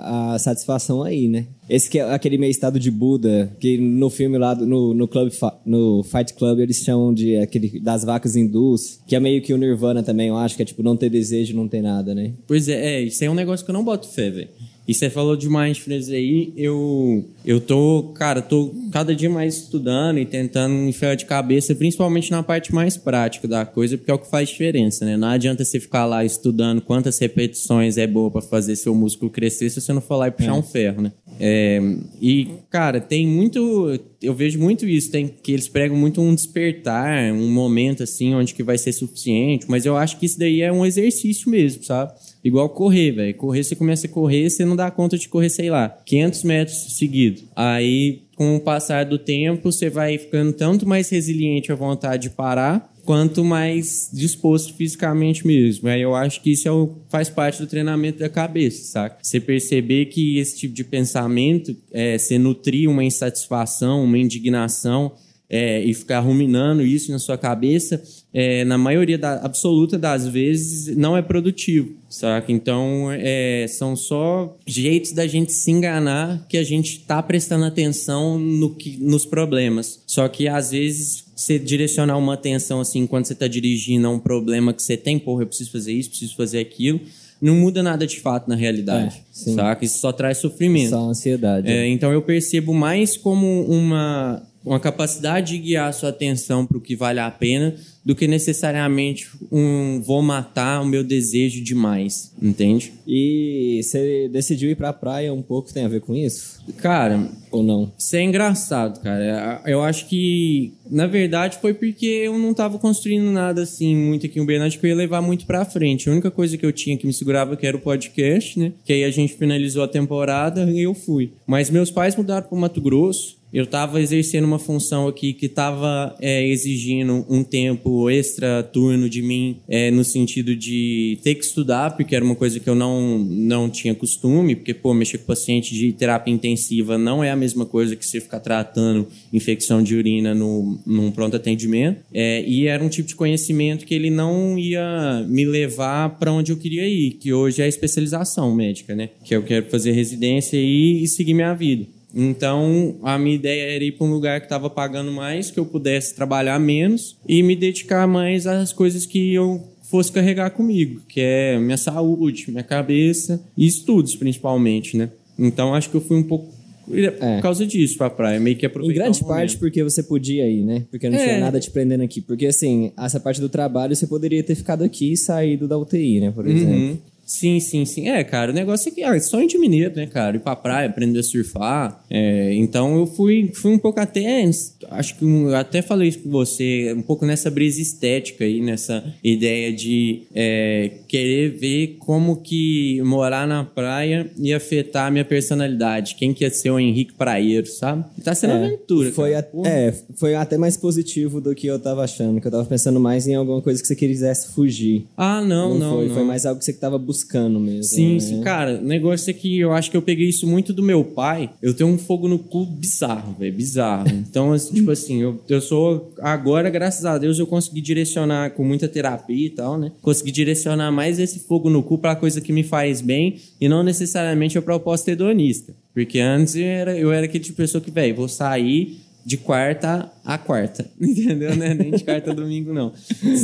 a 0.03 0.37
satisfação 0.39 1.03
aí, 1.03 1.27
né? 1.27 1.47
Esse 1.67 1.89
que 1.89 1.99
é 1.99 2.13
aquele 2.13 2.37
meio 2.37 2.51
estado 2.51 2.79
de 2.79 2.91
Buda, 2.91 3.51
que 3.59 3.77
no 3.77 4.09
filme 4.09 4.37
lá, 4.37 4.53
no, 4.53 4.93
no, 4.93 5.07
club, 5.07 5.31
no 5.65 6.03
Fight 6.03 6.33
Club, 6.35 6.59
eles 6.59 6.77
chamam 6.77 7.13
de 7.13 7.37
aquele 7.37 7.79
das 7.79 8.03
vacas 8.03 8.35
hindus, 8.35 8.99
que 9.07 9.15
é 9.15 9.19
meio 9.19 9.41
que 9.41 9.53
o 9.53 9.57
Nirvana 9.57 10.03
também, 10.03 10.27
eu 10.27 10.37
acho, 10.37 10.55
que 10.55 10.61
é 10.61 10.65
tipo 10.65 10.83
não 10.83 10.95
ter 10.95 11.09
desejo, 11.09 11.55
não 11.55 11.67
ter 11.67 11.81
nada, 11.81 12.13
né? 12.13 12.33
Pois 12.47 12.69
é, 12.69 12.95
é 12.95 13.01
isso 13.01 13.23
é 13.23 13.29
um 13.29 13.35
negócio 13.35 13.65
que 13.65 13.71
eu 13.71 13.73
não 13.73 13.83
boto 13.83 14.07
fé, 14.07 14.29
velho. 14.29 14.49
E 14.87 14.93
você 14.93 15.09
falou 15.09 15.35
de 15.35 15.49
mindfulness 15.49 16.09
aí, 16.09 16.53
eu, 16.55 17.25
eu 17.43 17.59
tô, 17.59 18.11
cara, 18.13 18.41
tô 18.41 18.73
cada 18.91 19.15
dia 19.15 19.29
mais 19.29 19.55
estudando 19.55 20.19
e 20.19 20.25
tentando 20.25 20.75
enfiar 20.87 21.15
de 21.15 21.25
cabeça, 21.25 21.73
principalmente 21.73 22.29
na 22.29 22.43
parte 22.43 22.73
mais 22.73 22.95
prática 22.95 23.47
da 23.47 23.65
coisa, 23.65 23.97
porque 23.97 24.11
é 24.11 24.13
o 24.13 24.19
que 24.19 24.29
faz 24.29 24.49
diferença, 24.49 25.03
né? 25.03 25.17
Não 25.17 25.29
adianta 25.29 25.65
você 25.65 25.79
ficar 25.79 26.05
lá 26.05 26.23
estudando 26.23 26.81
quantas 26.81 27.17
repetições 27.17 27.97
é 27.97 28.05
boa 28.05 28.29
para 28.29 28.41
fazer 28.41 28.75
seu 28.75 28.93
músculo 28.93 29.31
crescer 29.31 29.71
se 29.71 29.81
você 29.81 29.91
não 29.91 30.01
for 30.01 30.17
lá 30.17 30.27
e 30.27 30.31
puxar 30.31 30.51
é. 30.51 30.53
um 30.53 30.63
ferro, 30.63 31.01
né? 31.01 31.11
É, 31.39 31.81
e, 32.21 32.47
cara, 32.69 33.01
tem 33.01 33.27
muito. 33.27 33.99
Eu 34.21 34.33
vejo 34.33 34.59
muito 34.59 34.85
isso, 34.85 35.11
tem 35.11 35.27
que 35.27 35.51
eles 35.51 35.67
pregam 35.67 35.97
muito 35.97 36.21
um 36.21 36.33
despertar, 36.33 37.31
um 37.33 37.51
momento 37.51 38.03
assim, 38.03 38.33
onde 38.33 38.53
que 38.53 38.63
vai 38.63 38.77
ser 38.77 38.91
suficiente, 38.93 39.65
mas 39.67 39.85
eu 39.85 39.97
acho 39.97 40.17
que 40.17 40.25
isso 40.25 40.39
daí 40.39 40.61
é 40.61 40.71
um 40.71 40.85
exercício 40.85 41.49
mesmo, 41.49 41.83
sabe? 41.83 42.13
Igual 42.45 42.69
correr, 42.69 43.11
velho. 43.11 43.33
Correr, 43.33 43.63
você 43.63 43.75
começa 43.75 44.05
a 44.05 44.09
correr, 44.09 44.47
você 44.51 44.63
não 44.63 44.75
dá 44.75 44.91
conta 44.91 45.17
de 45.17 45.27
correr, 45.27 45.49
sei 45.49 45.71
lá, 45.71 45.89
500 46.05 46.43
metros 46.43 46.95
seguidos. 46.95 47.43
Aí, 47.55 48.21
com 48.35 48.55
o 48.55 48.59
passar 48.59 49.03
do 49.03 49.17
tempo, 49.17 49.71
você 49.71 49.89
vai 49.89 50.15
ficando 50.19 50.53
tanto 50.53 50.87
mais 50.87 51.09
resiliente 51.09 51.71
à 51.71 51.75
vontade 51.75 52.29
de 52.29 52.35
parar, 52.35 52.93
quanto 53.03 53.43
mais 53.43 54.11
disposto 54.13 54.75
fisicamente 54.75 55.45
mesmo. 55.45 55.87
Aí 55.87 56.01
eu 56.01 56.13
acho 56.13 56.41
que 56.41 56.51
isso 56.51 56.67
é 56.67 56.71
o, 56.71 56.95
faz 57.09 57.29
parte 57.29 57.61
do 57.61 57.67
treinamento 57.67 58.19
da 58.19 58.29
cabeça, 58.29 58.83
saca? 58.83 59.17
Você 59.23 59.39
perceber 59.39 60.05
que 60.05 60.37
esse 60.37 60.57
tipo 60.57 60.73
de 60.73 60.83
pensamento, 60.83 61.75
é, 61.91 62.17
você 62.17 62.37
nutrir 62.37 62.89
uma 62.89 63.03
insatisfação, 63.03 64.03
uma 64.03 64.19
indignação, 64.19 65.13
é, 65.49 65.83
e 65.83 65.93
ficar 65.93 66.19
ruminando 66.19 66.81
isso 66.81 67.11
na 67.11 67.19
sua 67.19 67.37
cabeça, 67.37 68.01
é, 68.33 68.65
na 68.65 68.77
maioria 68.77 69.17
da, 69.17 69.35
absoluta 69.45 69.97
das 69.97 70.27
vezes, 70.27 70.95
não 70.97 71.15
é 71.15 71.21
produtivo, 71.21 71.95
saca? 72.09 72.51
Então, 72.51 73.09
é, 73.11 73.65
são 73.67 73.95
só 73.95 74.57
jeitos 74.65 75.11
da 75.11 75.27
gente 75.27 75.53
se 75.53 75.71
enganar 75.71 76.45
que 76.49 76.57
a 76.57 76.63
gente 76.63 76.97
está 76.97 77.21
prestando 77.21 77.65
atenção 77.65 78.39
no 78.39 78.73
que, 78.75 78.97
nos 78.97 79.25
problemas. 79.25 80.01
Só 80.07 80.27
que, 80.27 80.47
às 80.47 80.71
vezes, 80.71 81.25
você 81.35 81.59
direcionar 81.59 82.17
uma 82.17 82.33
atenção, 82.33 82.81
assim, 82.81 83.05
quando 83.05 83.25
você 83.25 83.33
está 83.33 83.47
dirigindo 83.47 84.07
a 84.07 84.09
um 84.09 84.19
problema 84.19 84.73
que 84.73 84.81
você 84.81 84.97
tem, 84.97 85.19
porra, 85.19 85.43
eu 85.43 85.47
preciso 85.47 85.71
fazer 85.71 85.93
isso, 85.93 86.09
preciso 86.09 86.35
fazer 86.35 86.59
aquilo, 86.59 86.99
não 87.41 87.55
muda 87.55 87.83
nada 87.83 88.07
de 88.07 88.19
fato 88.19 88.49
na 88.49 88.55
realidade, 88.55 89.23
é, 89.29 89.51
saca? 89.51 89.85
Isso 89.85 89.99
só 89.99 90.11
traz 90.11 90.39
sofrimento. 90.39 90.89
Só 90.89 91.09
ansiedade. 91.09 91.69
É, 91.69 91.87
então, 91.87 92.11
eu 92.11 92.21
percebo 92.21 92.73
mais 92.73 93.15
como 93.15 93.63
uma 93.65 94.41
uma 94.65 94.79
capacidade 94.79 95.53
de 95.53 95.59
guiar 95.59 95.93
sua 95.93 96.09
atenção 96.09 96.65
para 96.65 96.77
o 96.77 96.81
que 96.81 96.95
vale 96.95 97.19
a 97.19 97.29
pena 97.29 97.75
do 98.03 98.15
que 98.15 98.27
necessariamente 98.27 99.27
um 99.51 99.99
vou 99.99 100.21
matar 100.21 100.81
o 100.81 100.85
meu 100.85 101.03
desejo 101.03 101.63
demais, 101.63 102.31
entende? 102.39 102.93
E 103.07 103.81
você 103.81 104.29
decidiu 104.31 104.69
ir 104.69 104.75
para 104.75 104.89
a 104.89 104.93
praia 104.93 105.33
um 105.33 105.41
pouco 105.41 105.73
tem 105.73 105.85
a 105.85 105.87
ver 105.87 106.01
com 106.01 106.15
isso? 106.15 106.63
Cara, 106.77 107.27
ou 107.49 107.63
não? 107.63 107.91
Isso 107.97 108.15
é 108.15 108.21
engraçado, 108.21 109.01
cara. 109.01 109.61
Eu 109.65 109.81
acho 109.81 110.07
que 110.07 110.73
na 110.89 111.07
verdade 111.07 111.57
foi 111.59 111.73
porque 111.73 112.05
eu 112.05 112.37
não 112.37 112.51
estava 112.51 112.77
construindo 112.77 113.31
nada 113.31 113.63
assim 113.63 113.95
muito 113.95 114.27
aqui 114.27 114.37
em 114.37 114.41
Uberlândia 114.41 114.79
que 114.79 114.85
eu 114.85 114.89
ia 114.89 114.95
levar 114.95 115.21
muito 115.21 115.47
para 115.47 115.65
frente. 115.65 116.07
A 116.07 116.11
única 116.11 116.29
coisa 116.29 116.57
que 116.57 116.65
eu 116.65 116.71
tinha 116.71 116.97
que 116.97 117.07
me 117.07 117.13
segurava 117.13 117.57
que 117.57 117.65
era 117.65 117.75
o 117.75 117.81
podcast, 117.81 118.59
né? 118.59 118.71
Que 118.83 118.93
aí 118.93 119.03
a 119.03 119.11
gente 119.11 119.33
finalizou 119.33 119.83
a 119.83 119.87
temporada 119.87 120.69
e 120.69 120.81
eu 120.81 120.93
fui. 120.93 121.33
Mas 121.47 121.71
meus 121.71 121.89
pais 121.89 122.15
mudaram 122.15 122.47
para 122.47 122.57
Mato 122.57 122.81
Grosso 122.81 123.35
eu 123.55 123.63
estava 123.63 124.01
exercendo 124.01 124.43
uma 124.43 124.59
função 124.59 125.07
aqui 125.07 125.31
que 125.31 125.45
estava 125.45 126.13
é, 126.19 126.45
exigindo 126.45 127.25
um 127.29 127.41
tempo 127.41 128.09
extra 128.09 128.61
turno 128.61 129.09
de 129.09 129.21
mim, 129.21 129.61
é, 129.65 129.89
no 129.89 130.03
sentido 130.03 130.53
de 130.53 131.17
ter 131.23 131.35
que 131.35 131.45
estudar, 131.45 131.95
porque 131.95 132.13
era 132.13 132.25
uma 132.25 132.35
coisa 132.35 132.59
que 132.59 132.69
eu 132.69 132.75
não, 132.75 133.17
não 133.17 133.69
tinha 133.69 133.95
costume, 133.95 134.57
porque, 134.57 134.73
pô, 134.73 134.93
mexer 134.93 135.19
com 135.19 135.27
paciente 135.27 135.73
de 135.73 135.93
terapia 135.93 136.33
intensiva 136.33 136.97
não 136.97 137.23
é 137.23 137.31
a 137.31 137.35
mesma 137.35 137.65
coisa 137.65 137.95
que 137.95 138.05
você 138.05 138.19
ficar 138.19 138.41
tratando 138.41 139.07
infecção 139.31 139.81
de 139.81 139.95
urina 139.95 140.35
no, 140.35 140.77
num 140.85 141.09
pronto 141.09 141.37
atendimento. 141.37 142.01
É, 142.13 142.43
e 142.45 142.67
era 142.67 142.83
um 142.83 142.89
tipo 142.89 143.07
de 143.07 143.15
conhecimento 143.15 143.85
que 143.85 143.95
ele 143.95 144.09
não 144.09 144.59
ia 144.59 145.25
me 145.29 145.45
levar 145.45 146.19
para 146.19 146.29
onde 146.29 146.51
eu 146.51 146.57
queria 146.57 146.85
ir, 146.85 147.11
que 147.11 147.31
hoje 147.31 147.61
é 147.61 147.65
a 147.65 147.69
especialização 147.69 148.53
médica, 148.53 148.93
né? 148.93 149.11
Que 149.23 149.33
eu 149.33 149.43
quero 149.43 149.67
fazer 149.69 149.93
residência 149.93 150.57
e, 150.57 151.03
e 151.03 151.07
seguir 151.07 151.33
minha 151.33 151.53
vida. 151.53 151.94
Então, 152.15 152.95
a 153.03 153.19
minha 153.19 153.35
ideia 153.35 153.75
era 153.75 153.83
ir 153.83 153.91
para 153.91 154.07
um 154.07 154.11
lugar 154.11 154.39
que 154.39 154.45
estava 154.45 154.69
pagando 154.69 155.11
mais, 155.11 155.51
que 155.51 155.59
eu 155.59 155.65
pudesse 155.65 156.15
trabalhar 156.15 156.57
menos 156.59 157.17
e 157.27 157.43
me 157.43 157.55
dedicar 157.55 158.07
mais 158.07 158.47
às 158.47 158.71
coisas 158.71 159.05
que 159.05 159.33
eu 159.33 159.61
fosse 159.83 160.11
carregar 160.11 160.49
comigo, 160.51 161.01
que 161.07 161.19
é 161.21 161.59
minha 161.59 161.77
saúde, 161.77 162.45
minha 162.49 162.63
cabeça 162.63 163.43
e 163.57 163.67
estudos, 163.67 164.15
principalmente, 164.15 164.97
né? 164.97 165.09
Então 165.37 165.75
acho 165.75 165.89
que 165.89 165.95
eu 165.95 166.01
fui 166.01 166.17
um 166.17 166.23
pouco 166.23 166.55
é. 166.91 167.35
por 167.35 167.41
causa 167.41 167.65
disso 167.65 167.97
pra 167.97 168.09
praia, 168.09 168.39
meio 168.39 168.55
que 168.55 168.65
aproveitar 168.65 168.93
Em 168.93 169.03
grande 169.03 169.23
parte 169.23 169.57
porque 169.57 169.83
você 169.83 170.03
podia 170.03 170.47
ir, 170.47 170.63
né? 170.63 170.83
Porque 170.89 171.09
não 171.09 171.17
É. 171.17 171.23
tinha 171.23 171.39
nada 171.39 171.59
te 171.59 171.69
prendendo 171.71 172.03
aqui. 172.03 172.21
Porque, 172.21 172.45
assim, 172.45 172.91
essa 172.97 173.19
parte 173.19 173.41
do 173.41 173.49
trabalho 173.49 173.95
você 173.95 174.07
poderia 174.07 174.43
ter 174.43 174.55
ficado 174.55 174.83
aqui 174.83 175.13
e 175.13 175.17
saído 175.17 175.67
da 175.67 175.77
UTI, 175.77 176.19
né? 176.21 176.31
Por 176.31 176.47
exemplo. 176.47 176.75
Uhum. 176.75 176.97
Sim, 177.25 177.59
sim, 177.59 177.85
sim. 177.85 178.07
É, 178.07 178.23
cara, 178.23 178.51
o 178.51 178.53
negócio 178.53 178.87
é 178.89 178.91
que 178.91 179.01
ah, 179.03 179.19
sonho 179.19 179.47
de 179.47 179.57
mineiro, 179.57 179.95
né, 179.95 180.05
cara? 180.05 180.35
Ir 180.35 180.39
pra 180.39 180.55
praia, 180.55 180.87
aprender 180.87 181.19
a 181.19 181.23
surfar. 181.23 182.03
É, 182.07 182.53
então 182.53 182.97
eu 182.99 183.07
fui, 183.07 183.49
fui 183.53 183.71
um 183.71 183.79
pouco 183.79 183.99
até. 183.99 184.47
Acho 184.91 185.17
que 185.17 185.25
um- 185.25 185.53
até 185.55 185.81
falei 185.81 186.09
isso 186.09 186.19
com 186.19 186.29
você, 186.29 186.93
um 186.95 187.01
pouco 187.01 187.25
nessa 187.25 187.49
brisa 187.49 187.81
estética 187.81 188.45
aí, 188.45 188.61
nessa 188.61 189.03
ideia 189.23 189.73
de 189.73 190.21
é, 190.35 190.91
querer 191.07 191.49
ver 191.57 191.95
como 191.97 192.37
que 192.37 193.01
morar 193.01 193.47
na 193.47 193.63
praia 193.63 194.29
ia 194.37 194.57
afetar 194.57 195.07
a 195.07 195.11
minha 195.11 195.25
personalidade. 195.25 196.13
Quem 196.15 196.31
que 196.31 196.43
ia 196.43 196.51
ser 196.51 196.69
o 196.69 196.79
Henrique 196.79 197.13
Praieiro, 197.13 197.65
sabe? 197.65 198.05
Tá 198.23 198.35
sendo 198.35 198.53
É, 198.53 198.65
aventura. 198.65 199.11
Foi, 199.11 199.33
a- 199.33 199.43
é, 199.65 199.91
foi 200.15 200.35
até 200.35 200.57
mais 200.59 200.77
positivo 200.77 201.41
do 201.41 201.55
que 201.55 201.65
eu 201.65 201.79
tava 201.79 202.03
achando. 202.03 202.39
Que 202.39 202.45
eu 202.45 202.51
tava 202.51 202.65
pensando 202.65 202.99
mais 202.99 203.27
em 203.27 203.33
alguma 203.33 203.63
coisa 203.63 203.81
que 203.81 203.87
você 203.87 203.95
quisesse 203.95 204.53
fugir. 204.53 205.07
Ah, 205.17 205.41
não, 205.41 205.73
não. 205.75 205.95
foi, 205.97 206.07
não. 206.07 206.13
foi 206.13 206.23
mais 206.23 206.45
algo 206.45 206.59
que 206.59 206.65
você 206.65 206.73
tava 206.73 206.99
buscando 206.99 207.14
mesmo. 207.59 207.83
Sim, 207.83 208.17
né? 208.37 208.43
cara, 208.43 208.79
o 208.81 208.85
negócio 208.85 209.29
é 209.29 209.33
que 209.33 209.59
eu 209.59 209.71
acho 209.71 209.89
que 209.89 209.97
eu 209.97 210.01
peguei 210.01 210.27
isso 210.27 210.47
muito 210.47 210.73
do 210.73 210.83
meu 210.83 211.03
pai. 211.03 211.49
Eu 211.61 211.73
tenho 211.73 211.89
um 211.89 211.97
fogo 211.97 212.27
no 212.27 212.39
cu 212.39 212.65
bizarro, 212.65 213.35
velho, 213.37 213.53
bizarro. 213.53 214.07
Então, 214.09 214.51
assim, 214.51 214.73
tipo 214.73 214.91
assim, 214.91 215.21
eu, 215.21 215.39
eu 215.47 215.61
sou. 215.61 216.13
Agora, 216.19 216.69
graças 216.69 217.05
a 217.05 217.17
Deus, 217.17 217.39
eu 217.39 217.47
consegui 217.47 217.81
direcionar 217.81 218.51
com 218.51 218.63
muita 218.63 218.87
terapia 218.87 219.47
e 219.47 219.49
tal, 219.49 219.77
né? 219.77 219.91
Consegui 220.01 220.31
direcionar 220.31 220.91
mais 220.91 221.19
esse 221.19 221.39
fogo 221.39 221.69
no 221.69 221.83
cu 221.83 221.97
pra 221.97 222.15
coisa 222.15 222.41
que 222.41 222.51
me 222.51 222.63
faz 222.63 223.01
bem 223.01 223.37
e 223.59 223.69
não 223.69 223.83
necessariamente 223.83 224.57
a 224.57 224.61
proposta 224.61 225.11
hedonista. 225.11 225.73
Porque 225.93 226.19
antes 226.19 226.55
eu 226.55 226.65
era, 226.65 226.97
eu 226.97 227.11
era 227.11 227.25
aquele 227.25 227.43
tipo 227.43 227.55
de 227.55 227.63
pessoa 227.63 227.81
que, 227.81 227.89
velho, 227.89 228.15
vou 228.15 228.27
sair 228.27 229.04
de 229.25 229.37
quarta 229.37 230.11
a 230.23 230.37
quarta, 230.37 230.89
entendeu? 231.01 231.55
Né? 231.55 231.73
Nem 231.73 231.91
de 231.91 232.03
quarta 232.03 232.31
a 232.31 232.33
domingo, 232.33 232.71
não. 232.71 232.93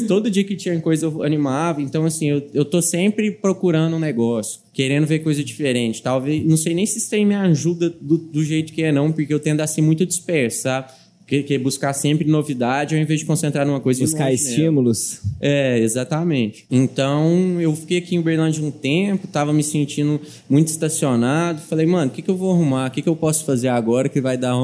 Todo 0.07 0.29
dia 0.29 0.43
que 0.43 0.55
tinha 0.55 0.79
coisa 0.79 1.07
eu 1.07 1.23
animava, 1.23 1.81
então 1.81 2.05
assim, 2.05 2.29
eu, 2.29 2.47
eu 2.53 2.63
tô 2.63 2.81
sempre 2.81 3.31
procurando 3.31 3.95
um 3.95 3.99
negócio, 3.99 4.61
querendo 4.71 5.07
ver 5.07 5.19
coisa 5.19 5.43
diferente. 5.43 6.01
Talvez, 6.03 6.45
não 6.45 6.55
sei 6.55 6.75
nem 6.75 6.85
se 6.85 6.99
isso 6.99 7.13
aí 7.15 7.25
me 7.25 7.33
ajuda 7.33 7.89
do, 7.99 8.17
do 8.17 8.43
jeito 8.43 8.71
que 8.73 8.83
é, 8.83 8.91
não, 8.91 9.11
porque 9.11 9.33
eu 9.33 9.39
tendo 9.39 9.61
a 9.61 9.67
ser 9.67 9.81
muito 9.81 10.05
disperso, 10.05 10.61
sabe? 10.61 10.91
Que, 11.25 11.43
que 11.43 11.53
é 11.53 11.57
buscar 11.57 11.93
sempre 11.93 12.27
novidade 12.27 12.93
ao 12.93 13.01
invés 13.01 13.21
de 13.21 13.25
concentrar 13.25 13.65
numa 13.65 13.79
coisa 13.79 14.01
Buscar 14.01 14.25
nela. 14.25 14.33
estímulos. 14.33 15.21
É, 15.39 15.79
exatamente. 15.79 16.65
Então, 16.69 17.59
eu 17.61 17.73
fiquei 17.73 17.99
aqui 17.99 18.15
em 18.15 18.19
Uberlândia 18.19 18.61
um 18.61 18.69
tempo, 18.69 19.27
tava 19.27 19.53
me 19.53 19.63
sentindo 19.63 20.19
muito 20.49 20.67
estacionado. 20.67 21.61
Falei, 21.61 21.85
mano, 21.85 22.11
o 22.11 22.13
que, 22.13 22.21
que 22.21 22.29
eu 22.29 22.35
vou 22.35 22.51
arrumar? 22.51 22.89
O 22.89 22.91
que, 22.91 23.01
que 23.01 23.07
eu 23.07 23.15
posso 23.15 23.45
fazer 23.45 23.69
agora 23.69 24.09
que 24.09 24.19
vai 24.19 24.37
dar 24.37 24.57